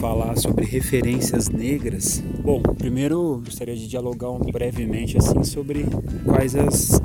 falar 0.00 0.36
sobre 0.36 0.64
referências 0.64 1.48
negras, 1.48 2.22
bom, 2.42 2.60
primeiro 2.60 3.40
gostaria 3.44 3.74
de 3.76 3.88
dialogar 3.88 4.32
brevemente 4.52 5.16
assim 5.16 5.42
sobre 5.44 5.86
quais 6.24 6.54
as 6.54 7.00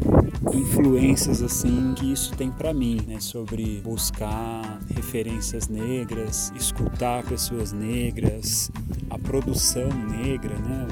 influências 0.53 1.41
assim 1.41 1.93
que 1.95 2.11
isso 2.11 2.35
tem 2.35 2.51
para 2.51 2.73
mim, 2.73 2.99
né, 3.07 3.19
sobre 3.19 3.81
buscar 3.83 4.79
referências 4.93 5.67
negras, 5.67 6.51
escutar 6.55 7.23
pessoas 7.23 7.71
negras, 7.71 8.69
a 9.09 9.17
produção 9.17 9.89
negra, 10.09 10.57
né, 10.59 10.87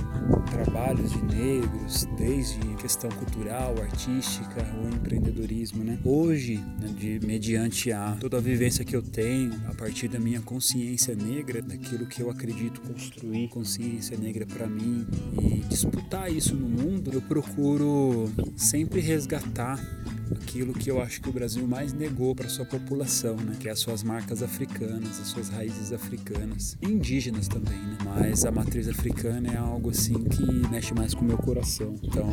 trabalhos 0.52 1.12
de 1.12 1.24
negros, 1.24 1.71
desde 2.18 2.60
questão 2.76 3.10
cultural, 3.12 3.76
artística, 3.82 4.66
o 4.82 4.88
empreendedorismo, 4.96 5.84
né. 5.84 6.00
Hoje, 6.04 6.58
né, 6.58 6.88
de 6.98 7.20
mediante 7.26 7.92
a 7.92 8.18
toda 8.20 8.38
a 8.38 8.42
vivência 8.42 8.84
que 8.84 8.96
eu 8.96 9.02
tenho, 9.02 9.54
a 9.68 9.74
partir 9.74 10.08
da 10.08 10.20
minha 10.20 10.42
consciência 10.42 11.16
negra, 11.16 11.62
daquilo 11.62 12.06
que 12.06 12.22
eu 12.22 12.30
acredito 12.30 12.82
construir 12.82 13.48
consciência 13.50 14.18
negra 14.18 14.46
para 14.46 14.68
mim 14.68 15.06
e 15.42 15.60
disputar 15.68 16.32
isso 16.32 16.56
no 16.56 16.68
mundo, 16.68 17.12
eu 17.14 17.22
procuro 17.22 18.30
sempre 18.56 19.00
resgatar 19.00 19.80
aquilo 20.32 20.74
que 20.74 20.90
eu 20.90 21.02
acho 21.02 21.22
que 21.22 21.30
o 21.30 21.34
Brasil 21.34 21.66
mais 21.68 21.94
negou 21.94 22.36
para 22.36 22.50
sua 22.50 22.66
população, 22.66 23.36
né? 23.36 23.56
Que 23.60 23.68
é 23.68 23.72
as 23.72 23.80
suas 23.80 24.04
marcas 24.04 24.44
africanas, 24.44 25.20
as 25.20 25.28
suas 25.28 25.50
raízes 25.50 25.92
africanas, 25.92 26.78
e 26.82 26.88
indígenas 26.88 27.48
também, 27.48 27.78
né? 27.78 27.98
Mas 28.04 28.46
a 28.46 28.52
matriz 28.52 28.88
africana 28.88 29.54
é 29.54 29.58
algo 29.58 29.90
assim 29.90 30.24
que 30.24 30.44
mexe 30.70 30.94
mais 30.94 31.14
com 31.14 31.22
o 31.22 31.28
meu 31.28 31.38
coração. 31.38 31.96
Então, 32.04 32.28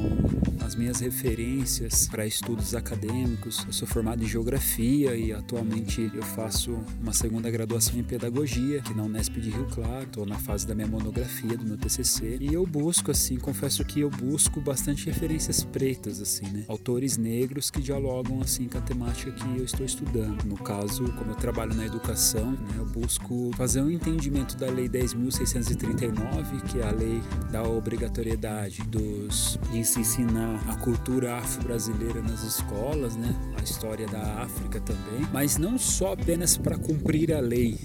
as 0.64 0.74
minhas 0.74 1.00
referências 1.00 2.06
para 2.08 2.26
estudos 2.26 2.74
acadêmicos, 2.74 3.64
eu 3.66 3.72
sou 3.72 3.86
formado 3.86 4.22
em 4.22 4.26
geografia 4.26 5.16
e 5.16 5.32
atualmente 5.32 6.10
eu 6.14 6.22
faço 6.22 6.78
uma 7.00 7.12
segunda 7.12 7.50
graduação 7.50 7.98
em 7.98 8.04
pedagogia 8.04 8.80
aqui 8.80 8.94
na 8.94 9.04
Unesp 9.04 9.34
de 9.40 9.50
Rio 9.50 9.66
Claro. 9.66 10.04
Estou 10.04 10.26
na 10.26 10.38
fase 10.38 10.66
da 10.66 10.74
minha 10.74 10.86
monografia, 10.86 11.56
do 11.56 11.64
meu 11.64 11.76
TCC, 11.76 12.38
e 12.40 12.52
eu 12.52 12.66
busco 12.66 13.10
assim, 13.10 13.36
confesso 13.36 13.84
que 13.84 14.00
eu 14.00 14.10
busco 14.10 14.60
bastante 14.60 15.06
referências 15.06 15.64
pretas 15.64 16.20
assim, 16.20 16.46
né? 16.46 16.64
Autores 16.68 17.16
negros 17.16 17.70
que 17.70 17.80
dialogam 17.88 18.42
assim 18.42 18.68
com 18.68 18.76
a 18.76 18.80
temática 18.82 19.30
que 19.30 19.58
eu 19.58 19.64
estou 19.64 19.86
estudando. 19.86 20.44
No 20.44 20.56
caso, 20.56 21.10
como 21.12 21.30
eu 21.30 21.34
trabalho 21.34 21.74
na 21.74 21.86
educação, 21.86 22.50
né, 22.50 22.74
eu 22.76 22.84
busco 22.84 23.50
fazer 23.56 23.80
um 23.80 23.90
entendimento 23.90 24.58
da 24.58 24.66
Lei 24.66 24.90
10.639, 24.90 26.62
que 26.66 26.80
é 26.80 26.86
a 26.86 26.90
lei 26.90 27.22
da 27.50 27.62
obrigatoriedade 27.62 28.82
dos 28.82 29.58
de 29.72 29.82
se 29.84 30.00
ensinar 30.00 30.62
a 30.68 30.76
cultura 30.76 31.36
afro-brasileira 31.36 32.20
nas 32.20 32.42
escolas, 32.42 33.16
né, 33.16 33.34
a 33.58 33.62
história 33.62 34.06
da 34.06 34.42
África 34.42 34.80
também, 34.80 35.26
mas 35.32 35.56
não 35.56 35.78
só 35.78 36.12
apenas 36.12 36.58
para 36.58 36.76
cumprir 36.76 37.32
a 37.32 37.40
lei. 37.40 37.78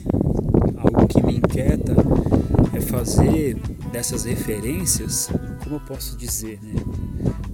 Algo 0.75 1.07
que 1.07 1.23
me 1.23 1.37
inquieta 1.37 1.95
é 2.73 2.81
fazer 2.81 3.55
dessas 3.91 4.25
referências, 4.25 5.29
como 5.63 5.77
eu 5.77 5.79
posso 5.79 6.17
dizer, 6.17 6.59
né? 6.61 6.73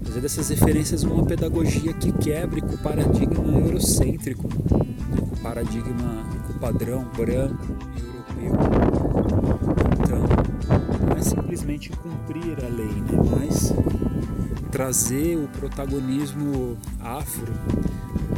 fazer 0.04 0.22
dessas 0.22 0.50
referências 0.50 1.04
uma 1.04 1.24
pedagogia 1.26 1.94
que 1.94 2.12
quebre 2.12 2.62
com 2.62 2.74
o 2.74 2.78
paradigma 2.80 3.60
eurocêntrico, 3.60 4.48
né? 4.48 5.18
com 5.20 5.36
o 5.36 5.38
paradigma, 5.38 6.26
o 6.50 6.60
padrão 6.60 7.06
branco 7.16 7.68
europeu. 8.42 9.00
Então, 10.00 11.08
não 11.08 11.16
é 11.16 11.22
simplesmente 11.22 11.92
cumprir 11.92 12.58
a 12.66 12.70
lei, 12.70 12.88
né? 12.88 13.12
mas 13.40 13.74
trazer 14.72 15.38
o 15.38 15.48
protagonismo 15.48 16.78
afro, 17.00 17.54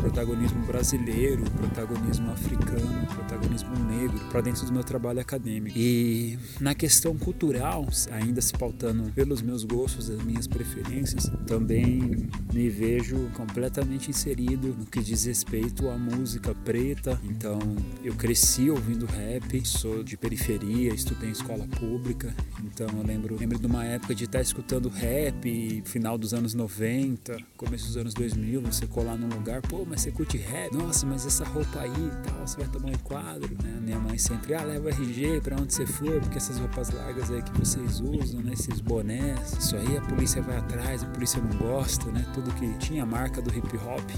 protagonismo 0.02 0.66
brasileiro, 0.66 1.43
protagonismo 1.52 2.32
africano, 2.32 3.08
protagonismo 3.14 3.76
negro 3.86 4.20
para 4.32 4.41
dentro 4.41 4.66
do 4.66 4.74
meu 4.74 4.84
trabalho 4.84 5.20
acadêmico. 5.20 5.78
E 5.78 6.38
na 6.60 6.74
questão 6.74 7.16
cultural, 7.16 7.88
ainda 8.12 8.41
se 8.41 8.52
pautando 8.54 9.12
pelos 9.12 9.41
meus 9.43 9.64
gostos, 9.64 10.10
as 10.10 10.22
minhas 10.24 10.47
preferências, 10.47 11.32
também 11.45 12.28
me 12.52 12.70
vejo 12.70 13.30
completamente 13.36 14.10
inserido 14.10 14.76
no 14.78 14.86
que 14.86 15.02
diz 15.02 15.26
respeito 15.26 15.88
à 15.88 15.97
música 15.97 16.56
preta. 16.56 17.20
Então, 17.24 17.60
eu 18.04 18.16
cresci 18.16 18.72
ouvindo 18.72 19.06
rap, 19.06 19.66
sou 19.68 20.04
de 20.04 20.18
periferia, 20.18 20.93
estudei 20.93 21.30
em 21.30 21.32
escola 21.32 21.68
pública. 21.68 22.34
Então, 22.64 22.88
eu 22.97 23.04
lembro, 23.04 23.38
lembro 23.39 23.60
de 23.60 23.68
uma 23.68 23.86
época 23.86 24.16
de 24.16 24.24
estar 24.24 24.41
escutando 24.41 24.89
rap, 24.89 25.84
final 25.86 26.18
dos 26.18 26.34
anos 26.34 26.56
90, 26.56 27.38
começo 27.56 27.86
dos 27.86 27.97
anos 27.97 28.14
2000, 28.16 28.62
você 28.62 28.88
colar 28.88 29.16
num 29.16 29.30
lugar, 29.30 29.62
pô, 29.62 29.86
mas 29.92 30.02
você 30.02 30.12
curte 30.12 30.38
rap? 30.38 30.74
Nossa, 30.74 31.06
mas 31.06 31.26
essa 31.26 31.44
roupa 31.44 31.82
aí 31.82 31.92
e 31.92 32.30
tal, 32.30 32.48
você 32.48 32.58
vai 32.58 32.68
tomar 32.70 32.89
um 32.89 32.98
quadro, 33.00 33.54
né? 33.62 33.78
Minha 33.82 34.00
mãe 34.00 34.18
sempre, 34.18 34.54
ah, 34.54 34.64
leva 34.64 34.89
RG 34.89 35.42
pra 35.42 35.58
onde 35.58 35.74
você 35.74 35.86
for, 35.86 36.22
porque 36.22 36.38
essas 36.38 36.58
roupas 36.58 36.92
largas 36.92 37.30
aí 37.30 37.42
que 37.42 37.52
vocês 37.60 38.00
usam, 38.00 38.42
né? 38.42 38.54
Esses 38.54 38.80
bonés, 38.80 39.52
isso 39.60 39.76
aí 39.76 39.98
a 39.98 40.02
polícia 40.02 40.42
vai 40.42 40.56
atrás, 40.56 41.04
a 41.04 41.08
polícia 41.08 41.42
não 41.42 41.58
gosta, 41.58 42.10
né? 42.10 42.26
Tudo 42.34 42.54
que 42.54 42.74
tinha 42.78 43.04
a 43.04 43.06
marca 43.06 43.42
do 43.42 43.54
hip 43.54 43.76
hop. 43.78 44.10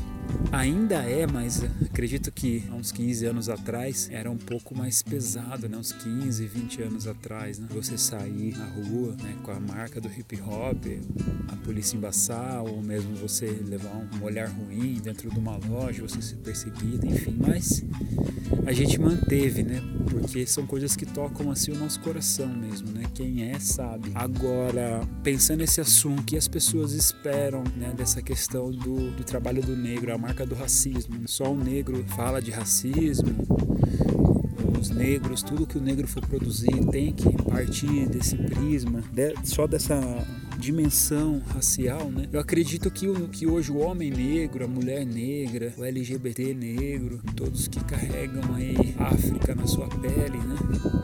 Ainda 0.52 1.04
é, 1.04 1.26
mas 1.26 1.64
acredito 1.84 2.32
que 2.32 2.64
há 2.70 2.76
uns 2.76 2.92
15 2.92 3.26
anos 3.26 3.50
atrás 3.50 4.10
era 4.12 4.30
um 4.30 4.38
pouco 4.38 4.78
mais 4.78 5.02
pesado, 5.02 5.68
né? 5.68 5.76
Uns 5.76 5.92
15, 5.92 6.46
20 6.46 6.82
anos 6.84 7.08
atrás, 7.08 7.58
né? 7.58 7.68
Você 7.72 7.98
sair 7.98 8.56
na 8.56 8.66
rua, 8.66 9.16
né? 9.22 9.36
Com 9.42 9.52
a 9.52 9.60
marca 9.60 10.00
do 10.00 10.08
hip 10.08 10.40
hop, 10.42 10.86
a 11.52 11.56
polícia 11.58 11.98
embaçar, 11.98 12.64
ou 12.64 12.82
mesmo 12.82 13.16
você 13.16 13.48
levar 13.48 13.96
um 13.96 14.24
olhar 14.24 14.48
ruim 14.50 15.00
dentro 15.04 15.30
de 15.30 15.40
uma 15.40 15.58
loja, 15.68 16.02
você 16.02 16.22
ser 16.22 16.36
perseguido, 16.38 17.06
enfim. 17.06 17.36
Mas 17.40 17.84
a 18.66 18.72
gente 18.72 19.00
manteve, 19.00 19.64
né? 19.64 19.82
Porque 20.10 20.46
são 20.46 20.66
coisas 20.66 20.96
que 20.96 21.06
tocam 21.06 21.52
assim 21.52 21.72
o 21.72 21.78
nosso 21.78 22.00
coração 22.00 22.48
mesmo, 22.48 22.92
né? 22.92 23.04
Quem 23.14 23.50
é 23.50 23.60
sabe. 23.60 24.12
Agora, 24.16 25.08
pensando 25.24 25.60
nesse 25.60 25.82
assunto, 25.82 26.24
que 26.24 26.38
as 26.38 26.48
pessoas 26.48 26.94
esperam, 26.94 27.64
né? 27.76 27.94
Dessa 27.96 28.22
questão 28.22 28.72
do, 28.72 29.12
do 29.12 29.24
trabalho 29.24 29.62
do 29.62 29.76
negro, 29.76 30.14
a 30.14 30.18
marca 30.18 30.46
do 30.46 30.56
racismo. 30.56 31.28
Só 31.28 31.52
o 31.52 31.58
negro 31.58 32.04
fala 32.16 32.42
de 32.42 32.52
racismo, 32.52 33.36
os 34.80 34.90
negros, 34.90 35.42
tudo 35.42 35.66
que 35.66 35.78
o 35.78 35.82
negro 35.82 36.08
for 36.08 36.26
produzir 36.26 36.86
tem 36.92 37.14
que 37.14 37.32
partir 37.44 38.08
desse 38.08 38.36
prisma, 38.36 39.04
só 39.44 39.66
dessa 39.66 39.96
dimensão 40.58 41.42
racial, 41.54 42.10
né? 42.10 42.28
Eu 42.32 42.40
acredito 42.40 42.90
que, 42.92 43.08
que 43.30 43.48
hoje 43.48 43.72
o 43.72 43.78
homem 43.78 44.12
negro, 44.12 44.66
a 44.66 44.68
mulher 44.68 45.06
negra, 45.06 45.74
o 45.78 45.84
LGBT 45.84 46.54
negro, 46.54 47.22
todos 47.36 47.68
que 47.68 47.84
carregam 47.84 48.56
aí 48.56 48.96
África 49.00 49.56
na 49.56 49.68
sua 49.68 49.88
pele, 49.88 50.38
né? 50.38 50.56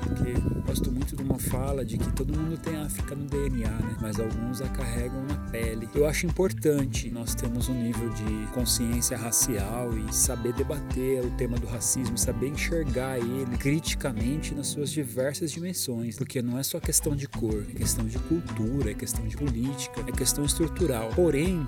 Porque 0.03 0.33
gosto 0.65 0.91
muito 0.91 1.15
de 1.15 1.23
uma 1.23 1.39
fala 1.39 1.83
de 1.83 1.97
que 1.97 2.11
todo 2.13 2.37
mundo 2.37 2.57
tem 2.57 2.75
África 2.75 3.15
no 3.15 3.25
DNA, 3.25 3.69
né? 3.69 3.97
Mas 3.99 4.19
alguns 4.19 4.61
a 4.61 4.69
carregam 4.69 5.23
na 5.25 5.35
pele. 5.49 5.89
Eu 5.95 6.05
acho 6.05 6.25
importante 6.25 7.09
nós 7.09 7.33
termos 7.33 7.69
um 7.69 7.73
nível 7.73 8.09
de 8.09 8.47
consciência 8.53 9.17
racial 9.17 9.97
e 9.97 10.13
saber 10.13 10.53
debater 10.53 11.25
o 11.25 11.31
tema 11.31 11.57
do 11.57 11.65
racismo, 11.65 12.17
saber 12.17 12.49
enxergar 12.49 13.17
ele 13.17 13.57
criticamente 13.57 14.53
nas 14.53 14.67
suas 14.67 14.91
diversas 14.91 15.51
dimensões, 15.51 16.17
porque 16.17 16.41
não 16.41 16.57
é 16.57 16.63
só 16.63 16.79
questão 16.79 17.15
de 17.15 17.27
cor, 17.27 17.65
é 17.69 17.73
questão 17.73 18.05
de 18.05 18.19
cultura, 18.19 18.91
é 18.91 18.93
questão 18.93 19.25
de 19.27 19.35
política, 19.39 20.03
é 20.05 20.11
questão 20.11 20.43
estrutural. 20.43 21.09
Porém, 21.15 21.65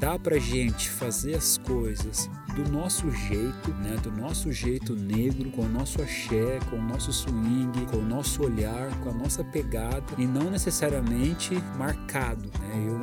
dá 0.00 0.18
pra 0.18 0.38
gente 0.38 0.88
fazer 0.88 1.34
as 1.34 1.58
coisas 1.58 2.28
do 2.54 2.70
nosso 2.70 3.10
jeito, 3.10 3.70
né, 3.82 3.96
do 4.02 4.10
nosso 4.10 4.52
jeito 4.52 4.94
negro, 4.94 5.50
com 5.50 5.62
o 5.62 5.68
nosso 5.68 6.00
axé, 6.00 6.58
com 6.70 6.76
o 6.76 6.82
nosso 6.82 7.12
swing, 7.12 7.86
com 7.90 7.98
o 7.98 8.04
nosso 8.04 8.42
olhar, 8.44 8.90
com 9.00 9.10
a 9.10 9.14
nossa 9.14 9.42
pegada 9.42 10.04
e 10.16 10.26
não 10.26 10.50
necessariamente 10.50 11.54
marcado. 11.76 12.50
Né? 12.60 12.84
Eu 12.86 13.00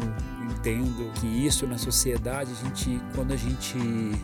entendo 0.51 1.11
que 1.19 1.25
isso 1.25 1.65
na 1.65 1.77
sociedade, 1.77 2.51
a 2.51 2.65
gente, 2.65 3.01
quando 3.15 3.33
a 3.33 3.35
gente 3.35 3.77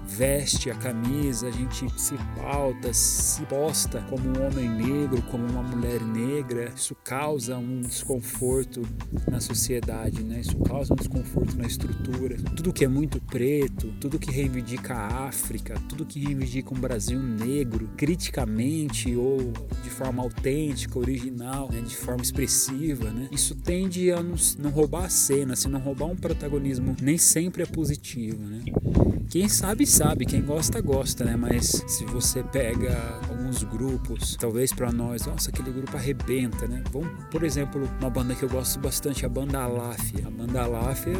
veste 0.07 0.69
a 0.69 0.75
camisa, 0.75 1.47
a 1.47 1.51
gente 1.51 1.89
se 1.99 2.15
pauta, 2.35 2.93
se 2.93 3.41
posta 3.43 4.01
como 4.09 4.23
um 4.29 4.45
homem 4.45 4.69
negro, 4.69 5.21
como 5.23 5.45
uma 5.47 5.63
mulher 5.63 6.01
negra, 6.01 6.71
isso 6.75 6.95
causa 7.03 7.57
um 7.57 7.81
desconforto 7.81 8.83
na 9.29 9.39
sociedade, 9.39 10.23
né? 10.23 10.41
Isso 10.41 10.57
causa 10.59 10.93
um 10.93 10.95
desconforto 10.95 11.57
na 11.57 11.65
estrutura. 11.65 12.37
Tudo 12.55 12.71
que 12.71 12.85
é 12.85 12.87
muito 12.87 13.19
preto, 13.21 13.91
tudo 13.99 14.19
que 14.19 14.31
reivindica 14.31 14.93
a 14.93 15.16
África, 15.25 15.75
tudo 15.87 16.05
que 16.05 16.19
reivindica 16.19 16.73
um 16.73 16.79
Brasil 16.79 17.21
negro, 17.21 17.89
criticamente 17.97 19.15
ou 19.15 19.51
de 19.83 19.89
forma 19.89 20.21
autêntica, 20.23 20.99
original, 20.99 21.69
né? 21.71 21.81
de 21.81 21.95
forma 21.95 22.21
expressiva, 22.21 23.09
né? 23.11 23.27
Isso 23.31 23.55
tende 23.55 24.11
a 24.11 24.21
nos, 24.21 24.55
não 24.55 24.69
roubar 24.69 25.05
a 25.05 25.09
cena, 25.09 25.55
se 25.55 25.67
não 25.67 25.79
roubar 25.79 26.05
um 26.05 26.15
protagonismo 26.15 26.95
nem 27.01 27.17
sempre 27.17 27.63
é 27.63 27.65
positivo, 27.65 28.43
né? 28.43 28.63
Quem 29.29 29.49
sabe 29.49 29.85
sabe, 29.85 30.25
quem 30.25 30.41
gosta 30.41 30.79
gosta, 30.79 31.25
né? 31.25 31.35
Mas 31.35 31.83
se 31.85 32.05
você 32.05 32.41
pega 32.43 32.97
alguns 33.29 33.61
grupos, 33.61 34.37
talvez 34.39 34.71
para 34.71 34.89
nós, 34.89 35.25
nossa, 35.25 35.49
aquele 35.49 35.69
grupo 35.69 35.97
arrebenta, 35.97 36.65
né? 36.65 36.81
Vamos, 36.93 37.09
por 37.29 37.43
exemplo, 37.43 37.89
uma 37.99 38.09
banda 38.09 38.33
que 38.33 38.43
eu 38.43 38.49
gosto 38.49 38.79
bastante, 38.79 39.25
a 39.25 39.29
banda 39.29 39.59
Aláfia. 39.59 40.25
A 40.25 40.31
banda 40.31 40.61
Aláfia, 40.61 41.13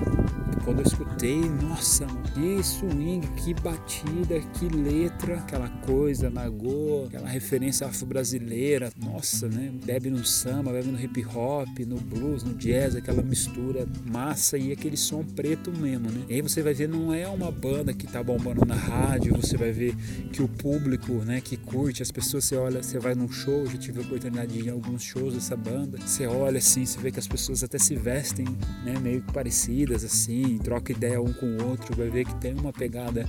quando 0.64 0.80
eu 0.80 0.86
escutei, 0.86 1.38
nossa, 1.62 2.06
que 2.34 2.64
swing, 2.64 3.28
que 3.36 3.54
batida, 3.56 3.87
que 3.88 4.68
letra, 4.68 5.38
aquela 5.38 5.70
coisa, 5.70 6.30
nagô, 6.30 7.06
aquela 7.08 7.28
referência 7.28 7.88
afro-brasileira, 7.88 8.92
nossa, 8.98 9.48
né? 9.48 9.72
Bebe 9.86 10.10
no 10.10 10.26
samba, 10.26 10.72
bebe 10.72 10.90
no 10.90 11.00
hip 11.00 11.26
hop, 11.26 11.80
no 11.88 11.96
blues, 11.98 12.44
no 12.44 12.54
jazz, 12.54 12.96
aquela 12.96 13.22
mistura 13.22 13.88
massa 14.06 14.58
e 14.58 14.72
aquele 14.72 14.98
som 14.98 15.24
preto 15.24 15.72
mesmo, 15.72 16.12
né? 16.12 16.26
E 16.30 16.36
aí 16.36 16.42
você 16.42 16.62
vai 16.62 16.74
ver, 16.74 16.90
não 16.90 17.14
é 17.14 17.28
uma 17.28 17.50
banda 17.50 17.94
que 17.94 18.06
tá 18.06 18.22
bombando 18.22 18.66
na 18.66 18.76
rádio, 18.76 19.36
você 19.36 19.56
vai 19.56 19.72
ver 19.72 19.96
que 20.34 20.42
o 20.42 20.48
público, 20.48 21.14
né, 21.14 21.40
que 21.40 21.56
curte, 21.56 22.04
as 22.04 22.12
pessoas, 22.12 22.44
você 22.44 22.56
olha, 22.56 22.84
você 22.84 23.00
vai 23.00 23.16
num 23.16 23.30
show, 23.30 23.66
já 23.68 23.78
tive 23.78 24.00
a 24.00 24.02
oportunidade 24.04 24.54
de 24.54 24.60
ir 24.60 24.68
em 24.68 24.72
alguns 24.72 25.04
shows 25.04 25.34
dessa 25.34 25.56
banda, 25.56 25.98
você 25.98 26.28
olha 26.28 26.58
assim, 26.58 26.86
você 26.86 27.00
vê 27.00 27.12
que 27.12 27.20
as 27.20 27.28
pessoas 27.28 27.64
até 27.64 27.78
se 27.78 27.96
vestem, 27.96 28.46
né, 28.84 29.00
meio 29.02 29.22
parecidas 29.34 30.04
assim, 30.04 30.58
troca 30.58 30.92
ideia 30.92 31.22
um 31.22 31.32
com 31.32 31.46
o 31.46 31.70
outro, 31.70 31.96
vai 31.96 32.10
ver 32.10 32.26
que 32.26 32.36
tem 32.36 32.54
uma 32.54 32.74
pegada 32.74 33.28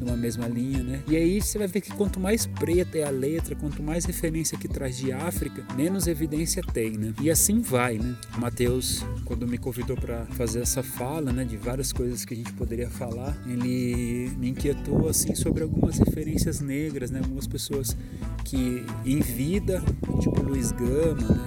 numa 0.00 0.16
mesma 0.16 0.46
linha, 0.46 0.82
né? 0.82 1.02
E 1.08 1.16
aí 1.16 1.40
você 1.40 1.58
vai 1.58 1.66
ver 1.66 1.80
que 1.80 1.92
quanto 1.92 2.20
mais 2.20 2.46
preta 2.46 2.98
é 2.98 3.04
a 3.04 3.10
letra, 3.10 3.54
quanto 3.54 3.82
mais 3.82 4.04
referência 4.04 4.58
que 4.58 4.68
traz 4.68 4.96
de 4.96 5.12
África, 5.12 5.64
menos 5.74 6.06
evidência 6.06 6.62
tem, 6.62 6.92
né? 6.92 7.14
E 7.20 7.30
assim 7.30 7.60
vai, 7.60 7.98
né? 7.98 8.16
Mateus, 8.38 9.04
quando 9.24 9.46
me 9.46 9.58
convidou 9.58 9.96
para 9.96 10.26
fazer 10.26 10.60
essa 10.60 10.82
fala, 10.82 11.32
né, 11.32 11.44
de 11.44 11.56
várias 11.56 11.92
coisas 11.92 12.24
que 12.24 12.34
a 12.34 12.36
gente 12.36 12.52
poderia 12.52 12.90
falar, 12.90 13.36
ele 13.46 14.30
me 14.38 14.50
inquietou 14.50 15.08
assim 15.08 15.34
sobre 15.34 15.62
algumas 15.62 15.98
referências 15.98 16.60
negras, 16.60 17.10
né? 17.10 17.20
Algumas 17.20 17.46
pessoas 17.46 17.96
que 18.44 18.84
em 19.04 19.20
vida, 19.20 19.82
tipo 20.20 20.42
Luiz 20.42 20.72
Gama, 20.72 21.28
né, 21.28 21.46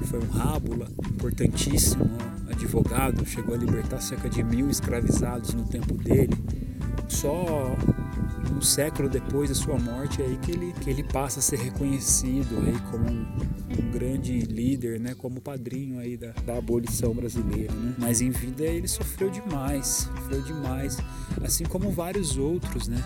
que 0.00 0.06
foi 0.06 0.20
um 0.20 0.30
rábula 0.30 0.88
importantíssimo, 1.14 2.10
advogado, 2.48 3.24
chegou 3.26 3.54
a 3.54 3.58
libertar 3.58 4.00
cerca 4.00 4.28
de 4.28 4.42
mil 4.42 4.68
escravizados 4.68 5.54
no 5.54 5.64
tempo 5.64 5.94
dele. 5.94 6.36
Só 7.10 7.76
um 8.56 8.62
século 8.62 9.08
depois 9.08 9.48
da 9.48 9.54
sua 9.54 9.76
morte 9.76 10.22
é 10.22 10.26
aí 10.26 10.38
que 10.38 10.52
ele, 10.52 10.72
que 10.80 10.88
ele 10.88 11.02
passa 11.02 11.40
a 11.40 11.42
ser 11.42 11.58
reconhecido 11.58 12.56
aí 12.64 12.78
como 12.90 13.10
um, 13.10 13.26
um 13.78 13.90
grande 13.90 14.38
líder, 14.40 15.00
né, 15.00 15.14
como 15.14 15.40
padrinho 15.40 15.98
aí 15.98 16.16
da, 16.16 16.30
da 16.46 16.56
abolição 16.56 17.12
brasileira, 17.12 17.74
né? 17.74 17.94
Mas 17.98 18.20
em 18.20 18.30
vida 18.30 18.62
ele 18.62 18.86
sofreu 18.86 19.28
demais, 19.28 20.08
sofreu 20.16 20.40
demais, 20.42 20.98
assim 21.42 21.64
como 21.64 21.90
vários 21.90 22.36
outros, 22.38 22.86
né? 22.86 23.02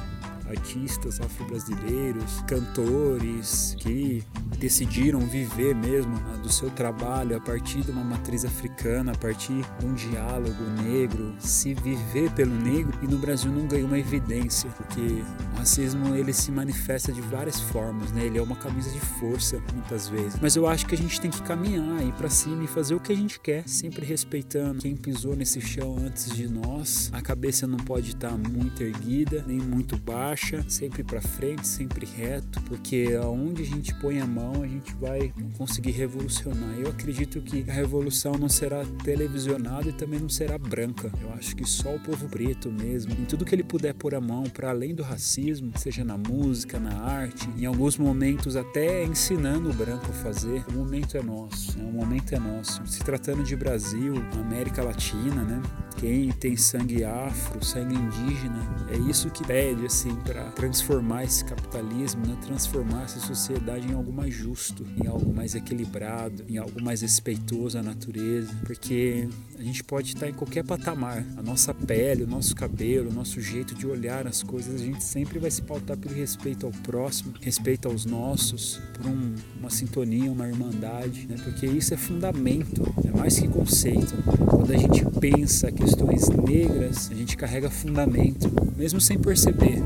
Artistas 0.49 1.20
afro-brasileiros, 1.20 2.42
cantores 2.47 3.74
que 3.78 4.22
decidiram 4.59 5.20
viver 5.20 5.74
mesmo 5.74 6.14
né, 6.14 6.38
do 6.42 6.51
seu 6.51 6.70
trabalho 6.70 7.36
a 7.36 7.40
partir 7.40 7.82
de 7.82 7.90
uma 7.90 8.05
matriz 8.05 8.45
africana, 8.45 9.12
a 9.12 9.18
partir 9.18 9.64
de 9.78 9.86
um 9.86 9.95
diálogo 9.95 10.62
negro, 10.82 11.34
se 11.38 11.74
viver 11.74 12.30
pelo 12.32 12.55
negro 12.55 12.99
e 13.03 13.07
no 13.07 13.18
Brasil 13.18 13.51
não 13.51 13.66
ganhou 13.66 13.86
uma 13.86 13.99
evidência, 13.99 14.70
porque 14.70 15.22
o 15.53 15.57
racismo 15.59 16.14
ele 16.14 16.32
se 16.32 16.51
manifesta 16.51 17.12
de 17.12 17.20
várias 17.20 17.61
formas, 17.61 18.12
né? 18.12 18.24
Ele 18.24 18.38
é 18.38 18.42
uma 18.42 18.57
camisa 18.57 18.90
de 18.90 19.01
força 19.01 19.61
muitas 19.72 20.09
vezes. 20.09 20.38
Mas 20.40 20.57
eu 20.57 20.66
acho 20.66 20.86
que 20.86 20.95
a 20.95 20.99
gente 20.99 21.20
tem 21.20 21.30
que 21.30 21.42
caminhar, 21.42 22.03
ir 22.03 22.12
para 22.12 22.28
cima 22.28 22.64
e 22.64 22.66
fazer 22.66 22.95
o 22.95 23.01
que 23.01 23.12
a 23.12 23.16
gente 23.16 23.40
quer, 23.40 23.68
sempre 23.68 24.05
respeitando 24.05 24.80
quem 24.80 24.97
pisou 24.97 25.36
nesse 25.36 25.61
chão 25.61 25.97
antes 25.99 26.30
de 26.34 26.49
nós. 26.49 27.11
A 27.12 27.20
cabeça 27.20 27.66
não 27.66 27.78
pode 27.78 28.11
estar 28.11 28.36
muito 28.36 28.82
erguida, 28.82 29.45
nem 29.47 29.59
muito 29.59 29.97
baixa, 29.97 30.34
sempre 30.68 31.03
para 31.03 31.20
frente, 31.20 31.66
sempre 31.66 32.07
reto, 32.07 32.61
porque 32.62 33.18
aonde 33.20 33.62
a 33.62 33.66
gente 33.66 33.95
põe 33.97 34.20
a 34.20 34.26
mão, 34.26 34.62
a 34.62 34.66
gente 34.66 34.95
vai 34.95 35.32
conseguir 35.57 35.93
revolucionar. 35.93 36.74
Eu 36.78 36.89
acredito 36.89 37.41
que 37.41 37.64
a 37.68 37.72
revolução 37.72 38.32
não 38.35 38.49
será 38.49 38.85
televisionada 39.05 39.89
e 39.89 39.93
também 39.93 40.20
não 40.20 40.28
será 40.28 40.59
branca. 40.59 41.11
Eu 41.22 41.32
acho 41.35 41.55
que 41.55 41.68
só 41.68 41.95
o 41.95 42.01
povo 42.01 42.28
preto 42.28 42.70
mesmo, 42.70 43.12
em 43.12 43.24
tudo 43.24 43.45
que 43.45 43.55
ele 43.55 43.64
puder 43.64 43.95
pôr 43.95 44.14
a 44.14 44.20
mão 44.20 44.45
para 44.45 44.70
além 44.70 44.95
do 44.95 45.03
racismo, 45.03 45.72
seja 45.76 46.05
na 46.05 46.16
música, 46.16 46.78
na 46.78 46.95
arte, 47.01 47.49
em 47.57 47.66
alguns 47.66 47.97
momentos 47.97 48.57
até 48.57 49.05
ensinando 49.05 49.70
o 49.70 49.72
branco 49.72 50.07
a 50.09 50.14
fazer, 50.14 50.64
o 50.68 50.72
momento 50.72 51.16
é 51.16 51.22
nosso, 51.22 51.78
né? 51.78 51.85
o 51.85 51.93
momento 51.93 52.35
é 52.35 52.39
nosso. 52.39 52.87
Se 52.87 53.01
tratando 53.01 53.43
de 53.43 53.57
Brasil, 53.57 54.14
América 54.41 54.82
Latina, 54.82 55.43
né? 55.43 55.62
Quem 55.97 56.30
tem 56.32 56.57
sangue 56.57 57.05
afro, 57.05 57.64
sangue 57.64 57.95
indígena, 57.95 58.59
é 58.91 58.97
isso 59.09 59.30
que 59.30 59.45
pede 59.47 59.87
assim 59.87 60.14
para 60.25 60.45
transformar 60.53 61.25
esse 61.25 61.45
capitalismo, 61.45 62.27
né? 62.27 62.37
transformar 62.43 63.05
essa 63.05 63.20
sociedade 63.20 63.87
em 63.87 63.95
algo 63.95 64.12
mais 64.12 64.35
justo, 64.35 64.87
em 64.97 65.07
algo 65.07 65.33
mais 65.33 65.55
equilibrado, 65.55 66.45
em 66.49 66.57
algo 66.57 66.83
mais 66.83 67.03
respeitoso 67.03 67.79
à 67.79 67.83
natureza, 67.83 68.53
porque 68.64 69.29
a 69.59 69.62
gente 69.62 69.85
pode 69.85 70.09
estar 70.14 70.29
em 70.29 70.33
qualquer 70.33 70.64
patamar. 70.64 71.25
A 71.37 71.43
nossa 71.43 71.75
pele, 71.75 72.25
o 72.25 72.27
nosso 72.27 72.55
cabelo, 72.55 73.11
o 73.11 73.12
nosso 73.12 73.41
jeito 73.41 73.75
de 73.75 73.87
olhar 73.87 74.27
as 74.27 74.43
coisas, 74.43 74.81
a 74.81 74.85
gente 74.85 75.05
sempre 75.05 75.39
vai 75.39 75.51
se 75.51 75.62
pautar 75.62 75.97
pelo 75.97 76.14
respeito 76.14 76.66
ao 76.66 76.72
próximo, 76.72 77.35
respeito 77.41 77.87
aos 77.87 78.05
nossos, 78.05 78.81
por 78.95 79.07
um, 79.07 79.35
uma 79.61 79.70
sintonia, 79.70 80.31
uma 80.33 80.49
irmandade, 80.49 81.27
né? 81.27 81.37
porque 81.43 81.66
isso 81.66 81.93
é 81.93 81.97
fundamento, 81.97 82.83
é 83.05 83.11
mais 83.16 83.39
que 83.39 83.47
conceito. 83.49 84.14
Quando 84.49 84.72
a 84.72 84.77
gente 84.77 85.05
pensa 85.20 85.70
questões 85.70 86.29
negras, 86.29 87.11
a 87.11 87.14
gente 87.14 87.37
carrega 87.37 87.70
fundamento, 87.70 88.51
mesmo 88.77 89.01
sem 89.01 89.18
perceber. 89.18 89.83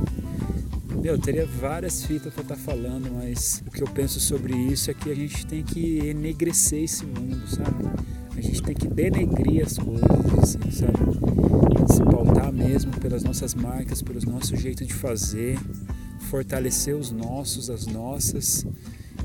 Meu, 0.95 1.15
eu 1.15 1.19
teria 1.19 1.47
várias 1.47 2.05
fitas 2.05 2.33
para 2.33 2.43
estar 2.43 2.57
tá 2.57 2.61
falando, 2.61 3.11
mas 3.13 3.63
o 3.67 3.71
que 3.71 3.83
eu 3.83 3.89
penso 3.89 4.19
sobre 4.19 4.57
isso 4.57 4.91
é 4.91 4.95
que 4.95 5.11
a 5.11 5.15
gente 5.15 5.47
tem 5.47 5.63
que 5.63 5.99
enegrecer 5.99 6.83
esse 6.83 7.05
mundo, 7.05 7.47
sabe? 7.47 7.85
A 8.37 8.41
gente 8.41 8.63
tem 8.63 8.75
que 8.75 8.89
denegrir 8.89 9.65
as 9.65 9.77
coisas, 9.79 10.03
assim, 10.43 10.71
sabe? 10.71 10.99
Se 11.93 12.03
pautar 12.05 12.53
mesmo 12.53 12.93
pelas 13.01 13.23
nossas 13.23 13.55
marcas, 13.55 14.03
pelo 14.03 14.21
nosso 14.31 14.57
jeito 14.57 14.85
de 14.85 14.95
fazer, 14.95 15.59
fortalecer 16.31 16.95
os 16.95 17.11
nossos, 17.11 17.71
as 17.71 17.87
nossas 17.87 18.67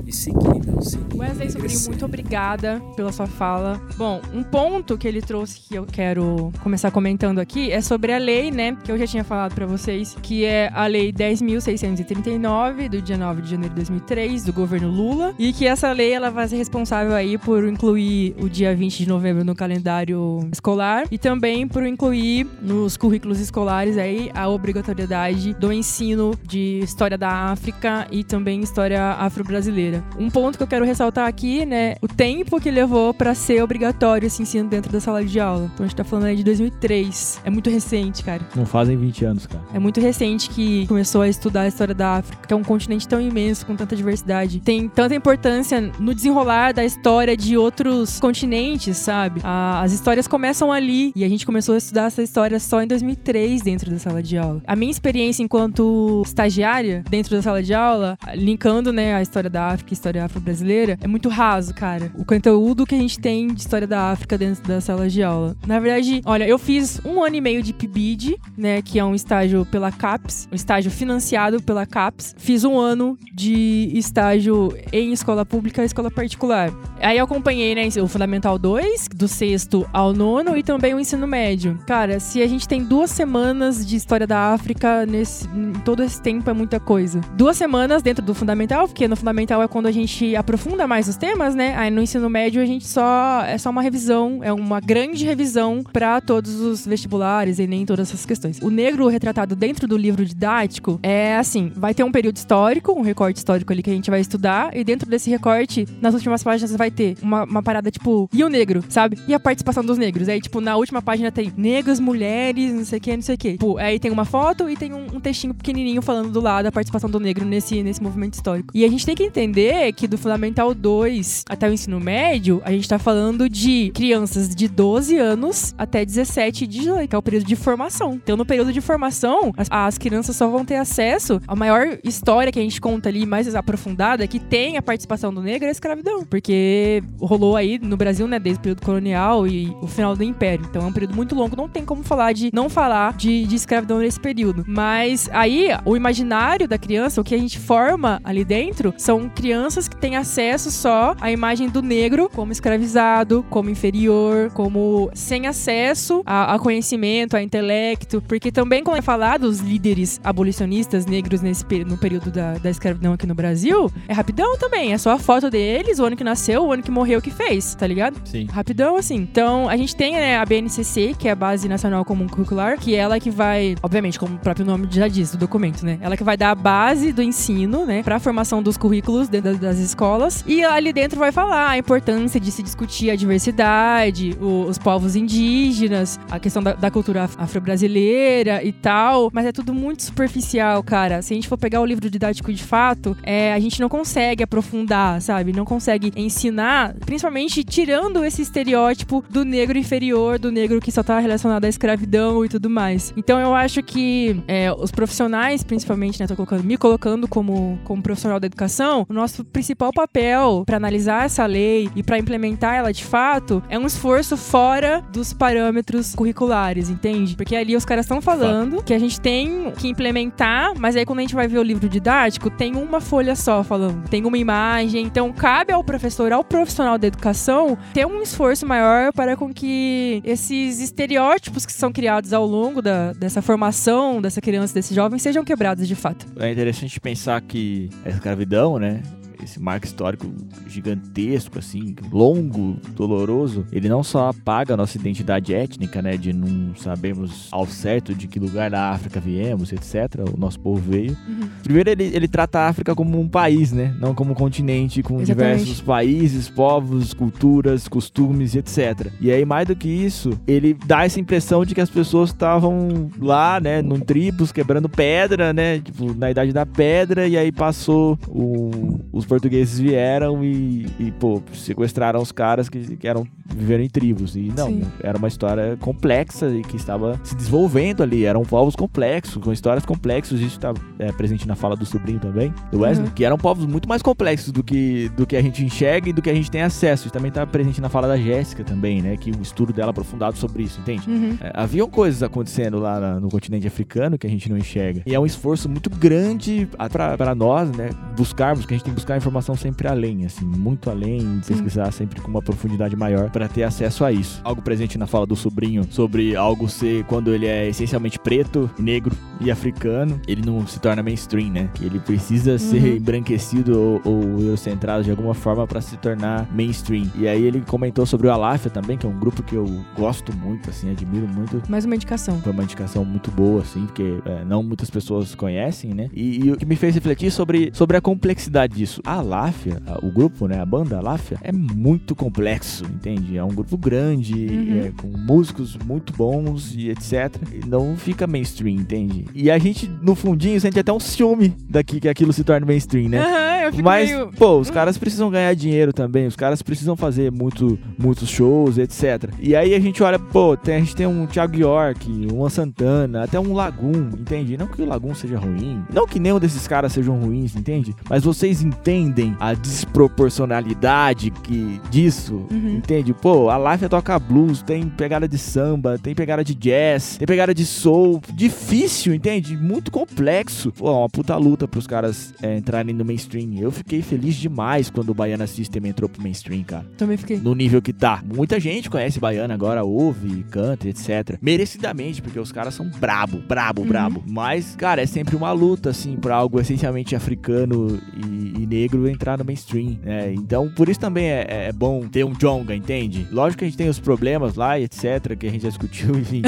e 0.06 0.12
seguir, 0.12 0.62
seguir. 0.80 1.16
Wesley 1.16 1.50
Sobrinho, 1.50 1.80
muito 1.88 2.04
obrigada 2.04 2.80
pela 2.96 3.12
sua 3.12 3.26
fala. 3.26 3.80
Bom, 3.96 4.20
um 4.32 4.42
ponto 4.42 4.98
que 4.98 5.06
ele 5.06 5.22
trouxe 5.22 5.60
que 5.60 5.74
eu 5.74 5.86
quero 5.86 6.52
começar 6.62 6.90
comentando 6.90 7.38
aqui 7.38 7.70
é 7.70 7.80
sobre 7.80 8.12
a 8.12 8.18
lei, 8.18 8.50
né, 8.50 8.76
que 8.84 8.90
eu 8.90 8.98
já 8.98 9.06
tinha 9.06 9.24
falado 9.24 9.54
para 9.54 9.66
vocês, 9.66 10.16
que 10.22 10.44
é 10.44 10.70
a 10.74 10.86
lei 10.86 11.12
10.639 11.12 12.88
do 12.88 13.00
dia 13.00 13.16
9 13.16 13.42
de 13.42 13.50
janeiro 13.50 13.74
de 13.74 13.80
2003 13.80 14.44
do 14.44 14.52
governo 14.52 14.90
Lula, 14.90 15.34
e 15.38 15.52
que 15.52 15.66
essa 15.66 15.90
lei 15.92 16.12
ela 16.12 16.30
vai 16.30 16.48
ser 16.48 16.56
responsável 16.56 17.14
aí 17.14 17.38
por 17.38 17.66
incluir 17.66 18.34
o 18.40 18.48
dia 18.48 18.74
20 18.74 18.98
de 18.98 19.08
novembro 19.08 19.44
no 19.44 19.54
calendário 19.54 20.40
escolar 20.52 21.06
e 21.10 21.18
também 21.18 21.66
por 21.66 21.86
incluir 21.86 22.46
nos 22.60 22.96
currículos 22.96 23.40
escolares 23.40 23.96
aí 23.96 24.30
a 24.34 24.48
obrigatoriedade 24.48 25.54
do 25.54 25.72
ensino 25.72 26.32
de 26.42 26.80
história 26.82 27.16
da 27.16 27.30
África 27.30 28.06
e 28.10 28.24
também 28.24 28.60
história 28.60 29.12
afro-brasileira 29.12 29.83
brasileira. 29.84 30.04
Um 30.18 30.30
ponto 30.30 30.56
que 30.56 30.62
eu 30.62 30.66
quero 30.66 30.84
ressaltar 30.84 31.26
aqui, 31.26 31.64
né, 31.66 31.96
o 32.00 32.08
tempo 32.08 32.60
que 32.60 32.70
levou 32.70 33.12
para 33.12 33.34
ser 33.34 33.62
obrigatório 33.62 34.26
esse 34.26 34.42
ensino 34.42 34.68
dentro 34.68 34.90
da 34.90 35.00
sala 35.00 35.24
de 35.24 35.38
aula. 35.38 35.70
Então 35.72 35.84
a 35.84 35.88
gente 35.88 35.96
tá 35.96 36.04
falando 36.04 36.26
aí 36.26 36.36
de 36.36 36.44
2003. 36.44 37.40
É 37.44 37.50
muito 37.50 37.68
recente, 37.70 38.22
cara. 38.22 38.42
Não 38.54 38.66
fazem 38.66 38.96
20 38.96 39.24
anos, 39.24 39.46
cara. 39.46 39.62
É 39.72 39.78
muito 39.78 40.00
recente 40.00 40.48
que 40.50 40.86
começou 40.86 41.22
a 41.22 41.28
estudar 41.28 41.62
a 41.62 41.68
história 41.68 41.94
da 41.94 42.16
África, 42.18 42.46
que 42.46 42.52
é 42.52 42.56
um 42.56 42.62
continente 42.62 43.06
tão 43.06 43.20
imenso, 43.20 43.66
com 43.66 43.76
tanta 43.76 43.94
diversidade. 43.96 44.60
Tem 44.60 44.88
tanta 44.88 45.14
importância 45.14 45.80
no 45.98 46.14
desenrolar 46.14 46.72
da 46.72 46.84
história 46.84 47.36
de 47.36 47.56
outros 47.56 48.20
continentes, 48.20 48.96
sabe? 48.96 49.40
A, 49.42 49.82
as 49.82 49.92
histórias 49.92 50.26
começam 50.26 50.72
ali 50.72 51.12
e 51.14 51.24
a 51.24 51.28
gente 51.28 51.44
começou 51.44 51.74
a 51.74 51.78
estudar 51.78 52.06
essa 52.06 52.22
história 52.22 52.58
só 52.60 52.82
em 52.82 52.86
2003 52.86 53.62
dentro 53.62 53.90
da 53.90 53.98
sala 53.98 54.22
de 54.22 54.38
aula. 54.38 54.62
A 54.66 54.76
minha 54.76 54.90
experiência 54.90 55.42
enquanto 55.42 56.22
estagiária 56.24 57.04
dentro 57.08 57.36
da 57.36 57.42
sala 57.42 57.62
de 57.62 57.74
aula, 57.74 58.16
linkando, 58.34 58.92
né, 58.92 59.14
a 59.14 59.22
história 59.22 59.50
da 59.50 59.68
África 59.68 59.73
e 59.82 59.86
a 59.90 59.94
história 59.94 60.24
afro-brasileira, 60.24 60.98
é 61.00 61.06
muito 61.06 61.28
raso, 61.28 61.74
cara. 61.74 62.10
O 62.14 62.24
conteúdo 62.24 62.86
que 62.86 62.94
a 62.94 62.98
gente 62.98 63.18
tem 63.18 63.48
de 63.48 63.60
história 63.60 63.86
da 63.86 64.10
África 64.10 64.36
dentro 64.38 64.62
da 64.64 64.80
sala 64.80 65.08
de 65.08 65.22
aula. 65.22 65.56
Na 65.66 65.78
verdade, 65.78 66.20
olha, 66.24 66.46
eu 66.46 66.58
fiz 66.58 67.00
um 67.04 67.22
ano 67.22 67.36
e 67.36 67.40
meio 67.40 67.62
de 67.62 67.72
PIBID, 67.72 68.36
né, 68.56 68.82
que 68.82 68.98
é 68.98 69.04
um 69.04 69.14
estágio 69.14 69.66
pela 69.66 69.90
CAPES, 69.90 70.48
um 70.52 70.54
estágio 70.54 70.90
financiado 70.90 71.62
pela 71.62 71.86
CAPES. 71.86 72.34
Fiz 72.38 72.64
um 72.64 72.78
ano 72.78 73.18
de 73.32 73.90
estágio 73.94 74.76
em 74.92 75.12
escola 75.12 75.44
pública 75.44 75.82
e 75.82 75.86
escola 75.86 76.10
particular. 76.10 76.72
Aí 77.00 77.18
eu 77.18 77.24
acompanhei, 77.24 77.74
né, 77.74 77.88
o 78.00 78.08
Fundamental 78.08 78.58
2, 78.58 79.08
do 79.14 79.28
sexto 79.28 79.86
ao 79.92 80.12
nono, 80.12 80.56
e 80.56 80.62
também 80.62 80.94
o 80.94 81.00
ensino 81.00 81.26
médio. 81.26 81.78
Cara, 81.86 82.18
se 82.18 82.42
a 82.42 82.46
gente 82.46 82.66
tem 82.66 82.82
duas 82.82 83.10
semanas 83.10 83.86
de 83.86 83.96
história 83.96 84.26
da 84.26 84.52
África 84.52 85.04
nesse, 85.06 85.48
todo 85.84 86.02
esse 86.02 86.20
tempo, 86.20 86.48
é 86.48 86.52
muita 86.52 86.80
coisa. 86.80 87.20
Duas 87.36 87.56
semanas 87.56 88.02
dentro 88.02 88.24
do 88.24 88.34
Fundamental, 88.34 88.86
porque 88.86 89.06
no 89.06 89.16
Fundamental 89.16 89.62
é 89.64 89.68
quando 89.68 89.86
a 89.86 89.92
gente 89.92 90.36
aprofunda 90.36 90.86
mais 90.86 91.08
os 91.08 91.16
temas, 91.16 91.54
né? 91.54 91.74
Aí 91.76 91.90
no 91.90 92.02
ensino 92.02 92.28
médio 92.28 92.62
a 92.62 92.66
gente 92.66 92.86
só 92.86 93.42
é 93.44 93.58
só 93.58 93.70
uma 93.70 93.82
revisão, 93.82 94.40
é 94.42 94.52
uma 94.52 94.80
grande 94.80 95.24
revisão 95.24 95.82
para 95.92 96.20
todos 96.20 96.60
os 96.60 96.86
vestibulares 96.86 97.58
e 97.58 97.66
nem 97.66 97.84
todas 97.84 98.08
essas 98.08 98.24
questões. 98.24 98.60
O 98.60 98.70
negro 98.70 99.06
retratado 99.08 99.56
dentro 99.56 99.86
do 99.88 99.96
livro 99.96 100.24
didático 100.24 100.98
é 101.02 101.36
assim, 101.36 101.72
vai 101.74 101.94
ter 101.94 102.04
um 102.04 102.12
período 102.12 102.36
histórico, 102.36 102.92
um 102.92 103.02
recorte 103.02 103.38
histórico 103.38 103.72
ali 103.72 103.82
que 103.82 103.90
a 103.90 103.94
gente 103.94 104.10
vai 104.10 104.20
estudar 104.20 104.76
e 104.76 104.84
dentro 104.84 105.08
desse 105.08 105.30
recorte, 105.30 105.86
nas 106.00 106.14
últimas 106.14 106.42
páginas 106.42 106.74
vai 106.76 106.90
ter 106.90 107.16
uma, 107.22 107.44
uma 107.44 107.62
parada 107.62 107.90
tipo, 107.90 108.28
e 108.32 108.42
o 108.44 108.48
negro, 108.48 108.84
sabe? 108.88 109.18
E 109.26 109.34
a 109.34 109.40
participação 109.40 109.84
dos 109.84 109.98
negros. 109.98 110.28
Aí, 110.28 110.40
tipo, 110.40 110.60
na 110.60 110.76
última 110.76 111.00
página 111.00 111.30
tem 111.32 111.52
negros, 111.56 111.98
mulheres, 112.00 112.72
não 112.72 112.84
sei 112.84 112.98
o 112.98 113.00
que, 113.00 113.16
não 113.16 113.22
sei 113.22 113.34
o 113.34 113.38
que. 113.38 113.52
Tipo, 113.52 113.78
aí 113.78 113.98
tem 113.98 114.10
uma 114.10 114.24
foto 114.24 114.68
e 114.68 114.76
tem 114.76 114.92
um, 114.92 115.06
um 115.14 115.20
textinho 115.20 115.54
pequenininho 115.54 116.02
falando 116.02 116.30
do 116.30 116.40
lado 116.40 116.66
a 116.66 116.72
participação 116.72 117.08
do 117.08 117.20
negro 117.20 117.44
nesse, 117.44 117.82
nesse 117.82 118.02
movimento 118.02 118.34
histórico. 118.34 118.72
E 118.74 118.84
a 118.84 118.88
gente 118.88 119.06
tem 119.06 119.14
que 119.14 119.22
entender 119.22 119.53
que 119.96 120.08
do 120.08 120.18
Fundamental 120.18 120.74
2 120.74 121.44
até 121.48 121.68
o 121.68 121.72
ensino 121.72 122.00
médio, 122.00 122.60
a 122.64 122.72
gente 122.72 122.88
tá 122.88 122.98
falando 122.98 123.48
de 123.48 123.92
crianças 123.94 124.54
de 124.54 124.66
12 124.66 125.16
anos 125.16 125.74
até 125.78 126.04
17 126.04 126.66
de 126.66 126.78
18, 126.80 127.08
que 127.08 127.14
é 127.14 127.18
o 127.18 127.22
período 127.22 127.46
de 127.46 127.54
formação. 127.54 128.14
Então, 128.14 128.36
no 128.36 128.44
período 128.44 128.72
de 128.72 128.80
formação, 128.80 129.52
as, 129.56 129.68
as 129.70 129.96
crianças 129.96 130.34
só 130.34 130.48
vão 130.48 130.64
ter 130.64 130.76
acesso 130.76 131.40
à 131.46 131.54
maior 131.54 131.98
história 132.02 132.50
que 132.50 132.58
a 132.58 132.62
gente 132.62 132.80
conta 132.80 133.08
ali, 133.08 133.24
mais 133.24 133.54
aprofundada, 133.54 134.26
que 134.26 134.40
tem 134.40 134.76
a 134.76 134.82
participação 134.82 135.32
do 135.32 135.40
negro 135.40 135.66
é 135.66 135.68
a 135.68 135.72
escravidão. 135.72 136.24
Porque 136.24 137.02
rolou 137.20 137.56
aí 137.56 137.78
no 137.78 137.96
Brasil, 137.96 138.26
né, 138.26 138.40
desde 138.40 138.58
o 138.58 138.62
período 138.62 138.82
colonial 138.82 139.46
e 139.46 139.74
o 139.80 139.86
final 139.86 140.16
do 140.16 140.24
Império. 140.24 140.66
Então 140.68 140.82
é 140.82 140.86
um 140.86 140.92
período 140.92 141.14
muito 141.14 141.34
longo, 141.34 141.56
não 141.56 141.68
tem 141.68 141.84
como 141.84 142.02
falar 142.02 142.32
de 142.32 142.50
não 142.52 142.68
falar 142.68 143.14
de, 143.14 143.46
de 143.46 143.54
escravidão 143.54 143.98
nesse 144.00 144.18
período. 144.18 144.64
Mas 144.66 145.28
aí, 145.32 145.68
o 145.84 145.96
imaginário 145.96 146.66
da 146.66 146.76
criança, 146.76 147.20
o 147.20 147.24
que 147.24 147.34
a 147.34 147.38
gente 147.38 147.58
forma 147.58 148.20
ali 148.24 148.44
dentro, 148.44 148.92
são 148.98 149.28
crianças 149.28 149.43
que 149.88 149.96
têm 149.96 150.16
acesso 150.16 150.70
só 150.70 151.14
à 151.20 151.30
imagem 151.30 151.68
do 151.68 151.82
negro 151.82 152.30
como 152.32 152.50
escravizado, 152.50 153.44
como 153.50 153.68
inferior, 153.68 154.50
como 154.50 155.10
sem 155.14 155.46
acesso 155.46 156.22
a, 156.24 156.54
a 156.54 156.58
conhecimento, 156.58 157.36
a 157.36 157.42
intelecto. 157.42 158.22
Porque 158.26 158.50
também, 158.50 158.82
quando 158.82 158.96
é 158.96 159.02
falar 159.02 159.38
dos 159.38 159.60
líderes 159.60 160.20
abolicionistas 160.24 161.04
negros 161.04 161.42
nesse 161.42 161.64
no 161.84 161.98
período 161.98 162.30
da, 162.30 162.54
da 162.54 162.70
escravidão 162.70 163.12
aqui 163.12 163.26
no 163.26 163.34
Brasil, 163.34 163.90
é 164.08 164.12
rapidão 164.12 164.56
também. 164.56 164.92
É 164.92 164.98
só 164.98 165.10
a 165.10 165.18
foto 165.18 165.50
deles, 165.50 165.98
o 165.98 166.04
ano 166.04 166.16
que 166.16 166.24
nasceu, 166.24 166.64
o 166.64 166.72
ano 166.72 166.82
que 166.82 166.90
morreu, 166.90 167.20
que 167.20 167.30
fez, 167.30 167.74
tá 167.74 167.86
ligado? 167.86 168.16
Sim. 168.24 168.46
Rapidão, 168.46 168.96
assim. 168.96 169.16
Então, 169.16 169.68
a 169.68 169.76
gente 169.76 169.94
tem 169.94 170.14
né, 170.14 170.38
a 170.38 170.44
BNCC, 170.44 171.14
que 171.18 171.28
é 171.28 171.32
a 171.32 171.34
Base 171.34 171.68
Nacional 171.68 172.04
Comum 172.04 172.28
Curricular, 172.28 172.78
que 172.78 172.94
é 172.94 172.98
ela 172.98 173.20
que 173.20 173.30
vai, 173.30 173.74
obviamente, 173.82 174.18
como 174.18 174.36
o 174.36 174.38
próprio 174.38 174.64
nome 174.64 174.86
já 174.90 175.08
diz, 175.08 175.32
do 175.32 175.38
documento, 175.38 175.84
né? 175.84 175.98
Ela 176.00 176.16
que 176.16 176.24
vai 176.24 176.36
dar 176.36 176.50
a 176.50 176.54
base 176.54 177.12
do 177.12 177.22
ensino, 177.22 177.84
né, 177.84 178.02
pra 178.02 178.18
formação 178.18 178.62
dos 178.62 178.76
currículos 178.76 179.28
dentro 179.40 179.60
das 179.60 179.78
escolas. 179.78 180.44
E 180.46 180.64
ali 180.64 180.92
dentro 180.92 181.18
vai 181.18 181.32
falar 181.32 181.70
a 181.70 181.78
importância 181.78 182.40
de 182.40 182.50
se 182.50 182.62
discutir 182.62 183.10
a 183.10 183.16
diversidade, 183.16 184.36
os 184.40 184.78
povos 184.78 185.16
indígenas, 185.16 186.18
a 186.30 186.38
questão 186.38 186.62
da, 186.62 186.74
da 186.74 186.90
cultura 186.90 187.28
afro-brasileira 187.36 188.62
e 188.62 188.72
tal. 188.72 189.30
Mas 189.32 189.46
é 189.46 189.52
tudo 189.52 189.74
muito 189.74 190.02
superficial, 190.02 190.82
cara. 190.82 191.22
Se 191.22 191.32
a 191.32 191.36
gente 191.36 191.48
for 191.48 191.58
pegar 191.58 191.80
o 191.80 191.86
livro 191.86 192.08
didático 192.08 192.52
de 192.52 192.62
fato, 192.62 193.16
é, 193.22 193.52
a 193.52 193.60
gente 193.60 193.80
não 193.80 193.88
consegue 193.88 194.42
aprofundar, 194.42 195.20
sabe? 195.20 195.52
Não 195.52 195.64
consegue 195.64 196.12
ensinar, 196.16 196.94
principalmente 197.04 197.64
tirando 197.64 198.24
esse 198.24 198.42
estereótipo 198.42 199.24
do 199.30 199.44
negro 199.44 199.78
inferior, 199.78 200.38
do 200.38 200.50
negro 200.50 200.80
que 200.80 200.92
só 200.92 201.02
tá 201.02 201.18
relacionado 201.18 201.64
à 201.64 201.68
escravidão 201.68 202.44
e 202.44 202.48
tudo 202.48 202.70
mais. 202.70 203.12
Então 203.16 203.40
eu 203.40 203.54
acho 203.54 203.82
que 203.82 204.42
é, 204.46 204.72
os 204.72 204.90
profissionais, 204.90 205.62
principalmente, 205.62 206.20
né, 206.20 206.26
tô 206.26 206.36
colocando, 206.36 206.64
me 206.64 206.76
colocando 206.76 207.28
como, 207.28 207.78
como 207.84 208.02
profissional 208.02 208.38
da 208.38 208.46
educação, 208.46 209.06
o 209.08 209.12
nosso 209.24 209.42
principal 209.42 209.90
papel 209.90 210.64
para 210.66 210.76
analisar 210.76 211.24
essa 211.24 211.46
lei 211.46 211.88
e 211.96 212.02
para 212.02 212.18
implementar 212.18 212.74
ela 212.74 212.92
de 212.92 213.02
fato 213.02 213.62
é 213.70 213.78
um 213.78 213.86
esforço 213.86 214.36
fora 214.36 215.02
dos 215.12 215.32
parâmetros 215.32 216.14
curriculares, 216.14 216.90
entende? 216.90 217.34
Porque 217.34 217.56
ali 217.56 217.74
os 217.74 217.86
caras 217.86 218.04
estão 218.04 218.20
falando 218.20 218.82
que 218.82 218.92
a 218.92 218.98
gente 218.98 219.18
tem 219.18 219.72
que 219.72 219.88
implementar, 219.88 220.74
mas 220.78 220.94
aí 220.94 221.06
quando 221.06 221.20
a 221.20 221.22
gente 221.22 221.34
vai 221.34 221.48
ver 221.48 221.58
o 221.58 221.62
livro 221.62 221.88
didático, 221.88 222.50
tem 222.50 222.76
uma 222.76 223.00
folha 223.00 223.34
só 223.34 223.64
falando, 223.64 224.06
tem 224.08 224.24
uma 224.26 224.36
imagem. 224.36 225.06
Então 225.06 225.32
cabe 225.32 225.72
ao 225.72 225.82
professor, 225.82 226.30
ao 226.30 226.44
profissional 226.44 226.98
da 226.98 227.06
educação, 227.06 227.78
ter 227.94 228.06
um 228.06 228.20
esforço 228.20 228.66
maior 228.66 229.10
para 229.12 229.36
com 229.36 229.52
que 229.52 230.20
esses 230.22 230.80
estereótipos 230.80 231.64
que 231.64 231.72
são 231.72 231.90
criados 231.90 232.34
ao 232.34 232.44
longo 232.46 232.82
da, 232.82 233.14
dessa 233.14 233.40
formação 233.40 234.20
dessa 234.20 234.40
criança, 234.40 234.74
desse 234.74 234.94
jovem, 234.94 235.18
sejam 235.18 235.42
quebrados 235.42 235.88
de 235.88 235.94
fato. 235.94 236.26
É 236.38 236.52
interessante 236.52 237.00
pensar 237.00 237.40
que 237.40 237.88
a 238.04 238.10
escravidão, 238.10 238.78
né? 238.78 239.00
Esse 239.42 239.60
marco 239.60 239.86
histórico 239.86 240.26
gigantesco, 240.66 241.58
assim, 241.58 241.94
longo, 242.10 242.76
doloroso, 242.94 243.66
ele 243.72 243.88
não 243.88 244.02
só 244.02 244.28
apaga 244.28 244.74
a 244.74 244.76
nossa 244.76 244.96
identidade 244.96 245.54
étnica, 245.54 246.00
né, 246.00 246.16
de 246.16 246.32
não 246.32 246.74
sabermos 246.76 247.48
ao 247.50 247.66
certo 247.66 248.14
de 248.14 248.26
que 248.26 248.38
lugar 248.38 248.70
da 248.70 248.90
África 248.90 249.20
viemos, 249.20 249.72
etc., 249.72 250.24
o 250.32 250.38
nosso 250.38 250.58
povo 250.60 250.80
veio. 250.80 251.16
Uhum. 251.28 251.48
Primeiro, 251.62 251.90
ele, 251.90 252.04
ele 252.04 252.28
trata 252.28 252.60
a 252.60 252.68
África 252.68 252.94
como 252.94 253.20
um 253.20 253.28
país, 253.28 253.72
né, 253.72 253.94
não 253.98 254.14
como 254.14 254.32
um 254.32 254.34
continente 254.34 255.02
com 255.02 255.20
Exatamente. 255.20 255.58
diversos 255.58 255.80
países, 255.80 256.48
povos, 256.48 257.12
culturas, 257.12 257.88
costumes, 257.88 258.54
etc. 258.54 259.10
E 259.20 259.30
aí, 259.30 259.44
mais 259.44 259.66
do 259.66 259.76
que 259.76 259.88
isso, 259.88 260.30
ele 260.46 260.76
dá 260.86 261.04
essa 261.04 261.20
impressão 261.20 261.64
de 261.64 261.74
que 261.74 261.80
as 261.80 261.90
pessoas 261.90 262.30
estavam 262.30 263.10
lá, 263.18 263.60
né, 263.60 263.82
num 263.82 264.00
tribos, 264.00 264.52
quebrando 264.52 264.88
pedra, 264.88 265.52
né, 265.52 265.78
tipo, 265.78 266.14
na 266.14 266.30
idade 266.30 266.52
da 266.52 266.66
pedra, 266.66 267.26
e 267.26 267.36
aí 267.36 267.50
passou 267.52 268.18
o, 268.28 269.00
os 269.12 269.23
portugueses 269.24 269.78
vieram 269.78 270.44
e, 270.44 270.86
e, 270.98 271.10
pô, 271.12 271.42
sequestraram 271.52 272.20
os 272.20 272.32
caras 272.32 272.68
que, 272.68 272.96
que 272.96 273.06
eram 273.08 273.26
viveram 273.54 273.84
em 273.84 273.88
tribos. 273.88 274.34
E 274.36 274.52
não, 274.56 274.68
Sim. 274.68 274.82
era 275.02 275.16
uma 275.18 275.28
história 275.28 275.76
complexa 275.80 276.48
e 276.48 276.62
que 276.62 276.76
estava 276.76 277.18
se 277.22 277.34
desenvolvendo 277.34 278.02
ali. 278.02 278.24
Eram 278.24 278.42
povos 278.42 278.74
complexos, 278.74 279.42
com 279.42 279.52
histórias 279.52 279.84
complexas. 279.84 280.40
Isso 280.40 280.56
está 280.56 280.72
é, 280.98 281.12
presente 281.12 281.46
na 281.46 281.54
fala 281.54 281.76
do 281.76 281.84
sobrinho 281.86 282.18
também, 282.20 282.52
do 282.72 282.80
Wesley, 282.80 283.06
Uhum. 283.08 283.12
que 283.14 283.24
eram 283.24 283.36
povos 283.36 283.66
muito 283.66 283.88
mais 283.88 284.02
complexos 284.02 284.50
do 284.52 284.62
que, 284.62 285.08
do 285.16 285.26
que 285.26 285.36
a 285.36 285.42
gente 285.42 285.64
enxerga 285.64 286.08
e 286.08 286.12
do 286.12 286.22
que 286.22 286.30
a 286.30 286.34
gente 286.34 286.50
tem 286.50 286.62
acesso. 286.62 287.04
Isso 287.06 287.12
também 287.12 287.28
está 287.28 287.46
presente 287.46 287.80
na 287.80 287.88
fala 287.88 288.08
da 288.08 288.16
Jéssica 288.16 288.64
também, 288.64 289.00
né? 289.02 289.16
Que 289.16 289.30
o 289.30 289.42
estudo 289.42 289.72
dela 289.72 289.90
aprofundado 289.90 290.36
sobre 290.36 290.62
isso, 290.64 290.80
entende? 290.80 291.08
Uhum. 291.08 291.36
É, 291.40 291.50
haviam 291.54 291.88
coisas 291.88 292.22
acontecendo 292.22 292.78
lá 292.78 292.98
na- 292.98 293.20
no 293.20 293.28
continente 293.28 293.66
africano 293.66 294.16
que 294.18 294.26
a 294.26 294.30
gente 294.30 294.48
não 294.50 294.56
enxerga. 294.56 295.02
E 295.06 295.14
é 295.14 295.20
um 295.20 295.26
esforço 295.26 295.68
muito 295.68 295.88
grande 295.90 296.68
para 297.16 297.34
nós, 297.34 297.70
né? 297.70 297.90
Buscarmos, 298.16 298.64
que 298.66 298.74
a 298.74 298.76
gente 298.76 298.84
tem 298.84 298.92
que 298.92 298.96
buscar 299.00 299.13
a 299.14 299.18
informação 299.18 299.56
sempre 299.56 299.88
além, 299.88 300.24
assim, 300.24 300.44
muito 300.44 300.90
além, 300.90 301.40
pesquisar 301.46 301.90
sempre 301.92 302.20
com 302.20 302.28
uma 302.28 302.42
profundidade 302.42 302.96
maior 302.96 303.30
para 303.30 303.48
ter 303.48 303.62
acesso 303.62 304.04
a 304.04 304.12
isso. 304.12 304.40
Algo 304.44 304.62
presente 304.62 304.98
na 304.98 305.06
fala 305.06 305.26
do 305.26 305.36
sobrinho 305.36 305.84
sobre 305.90 306.36
algo 306.36 306.68
ser 306.68 307.04
quando 307.04 307.32
ele 307.32 307.46
é 307.46 307.68
essencialmente 307.68 308.18
preto, 308.18 308.70
negro 308.78 309.16
e 309.40 309.50
africano, 309.50 310.20
ele 310.26 310.42
não 310.44 310.66
se 310.66 310.80
torna 310.80 311.02
mainstream, 311.02 311.50
né? 311.50 311.70
Ele 311.80 311.98
precisa 311.98 312.58
ser 312.58 312.96
embranquecido 312.96 313.78
ou, 313.78 314.00
ou 314.04 314.40
eurocentrado 314.40 315.04
de 315.04 315.10
alguma 315.10 315.34
forma 315.34 315.66
para 315.66 315.80
se 315.80 315.96
tornar 315.96 316.48
mainstream. 316.52 317.10
E 317.16 317.26
aí 317.26 317.42
ele 317.42 317.60
comentou 317.60 318.06
sobre 318.06 318.26
o 318.26 318.30
Alafia 318.30 318.70
também, 318.70 318.96
que 318.96 319.06
é 319.06 319.08
um 319.08 319.18
grupo 319.18 319.42
que 319.42 319.54
eu 319.54 319.66
gosto 319.96 320.34
muito, 320.36 320.70
assim, 320.70 320.90
admiro 320.90 321.26
muito. 321.28 321.62
Mais 321.68 321.84
uma 321.84 321.94
indicação. 321.94 322.40
Foi 322.40 322.52
uma 322.52 322.64
indicação 322.64 323.04
muito 323.04 323.30
boa, 323.30 323.62
assim, 323.62 323.86
porque 323.86 324.20
é, 324.24 324.44
não 324.44 324.62
muitas 324.62 324.90
pessoas 324.90 325.34
conhecem, 325.34 325.94
né? 325.94 326.08
E, 326.12 326.46
e 326.46 326.52
o 326.52 326.56
que 326.56 326.66
me 326.66 326.76
fez 326.76 326.94
refletir 326.94 327.30
sobre, 327.30 327.70
sobre 327.72 327.96
a 327.96 328.00
complexidade 328.00 328.74
disso. 328.74 329.00
A 329.04 329.20
Láfia, 329.20 329.82
o 330.02 330.10
grupo, 330.10 330.46
né, 330.46 330.60
a 330.60 330.64
banda 330.66 331.00
Láfia, 331.00 331.38
é 331.42 331.52
muito 331.52 332.14
complexo, 332.14 332.84
entende? 332.84 333.36
É 333.36 333.44
um 333.44 333.48
grupo 333.48 333.76
grande, 333.76 334.34
Uhum. 334.34 334.80
é, 334.84 334.92
com 335.00 335.08
músicos 335.08 335.76
muito 335.84 336.12
bons 336.14 336.74
e 336.74 336.88
etc. 336.88 337.36
E 337.52 337.66
não 337.66 337.96
fica 337.96 338.26
mainstream, 338.26 338.76
entende? 338.80 339.26
E 339.34 339.50
a 339.50 339.58
gente, 339.58 339.90
no 340.00 340.14
fundinho, 340.14 340.58
sente 340.60 340.78
até 340.78 340.90
um 340.92 340.98
ciúme 341.00 341.54
daqui 341.68 342.00
que 342.00 342.08
aquilo 342.08 342.32
se 342.32 342.42
torne 342.44 342.66
mainstream, 342.66 343.08
né? 343.10 343.18
Aham, 343.20 343.64
eu 343.66 343.70
fico 343.72 343.82
Mas, 343.84 344.08
meio... 344.10 344.30
pô, 344.32 344.58
os 344.58 344.70
caras 344.70 344.96
precisam 344.96 345.30
ganhar 345.30 345.52
dinheiro 345.54 345.92
também, 345.92 346.26
os 346.26 346.36
caras 346.36 346.62
precisam 346.62 346.96
fazer 346.96 347.30
muito, 347.30 347.78
muitos 347.98 348.28
shows, 348.30 348.78
etc. 348.78 349.30
E 349.38 349.54
aí 349.54 349.74
a 349.74 349.80
gente 349.80 350.02
olha, 350.02 350.18
pô, 350.18 350.56
tem, 350.56 350.76
a 350.76 350.78
gente 350.80 350.96
tem 350.96 351.06
um 351.06 351.26
Thiago 351.26 351.56
York, 351.56 352.10
um 352.10 352.36
Luan 352.38 352.48
Santana, 352.48 353.24
até 353.24 353.38
um 353.38 353.52
Lagoon, 353.52 354.08
entende? 354.18 354.56
Não 354.56 354.66
que 354.66 354.80
o 354.80 354.86
Lagoon 354.86 355.14
seja 355.14 355.38
ruim, 355.38 355.82
não 355.92 356.06
que 356.06 356.18
nenhum 356.18 356.38
desses 356.40 356.66
caras 356.66 356.92
sejam 356.92 357.18
ruins, 357.18 357.54
entende? 357.54 357.94
Mas 358.08 358.24
vocês 358.24 358.62
entendem 358.62 358.93
a 359.40 359.54
desproporcionalidade 359.54 361.30
que, 361.30 361.80
disso, 361.90 362.46
Uhum. 362.50 362.76
entende? 362.76 363.12
Pô, 363.12 363.48
a 363.50 363.72
Life 363.72 363.88
toca 363.88 364.18
blues, 364.18 364.62
tem 364.62 364.88
pegada 364.88 365.26
de 365.28 365.38
samba, 365.38 365.98
tem 365.98 366.14
pegada 366.14 366.44
de 366.44 366.54
jazz, 366.54 367.16
tem 367.16 367.26
pegada 367.26 367.54
de 367.54 367.64
soul. 367.64 368.20
Difícil, 368.32 369.14
entende? 369.14 369.56
Muito 369.56 369.90
complexo. 369.90 370.72
Pô, 370.72 370.98
uma 371.00 371.08
puta 371.08 371.36
luta 371.36 371.66
pros 371.66 371.86
caras 371.86 372.32
é, 372.42 372.56
entrarem 372.58 372.94
no 372.94 373.04
mainstream. 373.04 373.54
Eu 373.58 373.70
fiquei 373.70 374.02
feliz 374.02 374.34
demais 374.36 374.90
quando 374.90 375.10
o 375.10 375.14
Baiana 375.14 375.46
System 375.46 375.86
entrou 375.88 376.08
pro 376.08 376.22
mainstream, 376.22 376.62
cara. 376.62 376.84
Também 376.96 377.16
fiquei. 377.16 377.38
No 377.38 377.54
nível 377.54 377.80
que 377.82 377.92
tá. 377.92 378.22
Muita 378.24 378.58
gente 378.60 378.88
conhece 378.90 379.18
Baiana 379.20 379.54
agora, 379.54 379.84
ouve, 379.84 380.44
canta, 380.50 380.88
etc. 380.88 381.38
Merecidamente, 381.40 382.20
porque 382.22 382.38
os 382.38 382.52
caras 382.52 382.74
são 382.74 382.86
brabo, 382.88 383.38
brabo, 383.48 383.82
Uhum. 383.82 383.88
brabo. 383.88 384.22
Mas, 384.26 384.74
cara, 384.76 385.02
é 385.02 385.06
sempre 385.06 385.36
uma 385.36 385.52
luta, 385.52 385.90
assim, 385.90 386.16
pra 386.16 386.36
algo 386.36 386.60
essencialmente 386.60 387.14
africano 387.16 387.98
e, 388.16 388.62
e 388.62 388.66
negro 388.66 388.83
entrar 389.08 389.38
no 389.38 389.44
mainstream, 389.44 389.98
né? 390.02 390.32
Então, 390.34 390.70
por 390.70 390.88
isso 390.88 391.00
também 391.00 391.26
é, 391.26 391.68
é 391.68 391.72
bom 391.72 392.06
ter 392.06 392.24
um 392.24 392.32
Jonga, 392.32 392.74
entende? 392.74 393.26
Lógico 393.30 393.60
que 393.60 393.64
a 393.64 393.68
gente 393.68 393.76
tem 393.76 393.88
os 393.88 393.98
problemas 393.98 394.54
lá 394.54 394.78
e 394.78 394.84
etc, 394.84 395.36
que 395.38 395.46
a 395.46 395.50
gente 395.50 395.62
já 395.62 395.68
discutiu, 395.68 396.16
enfim. 396.18 396.42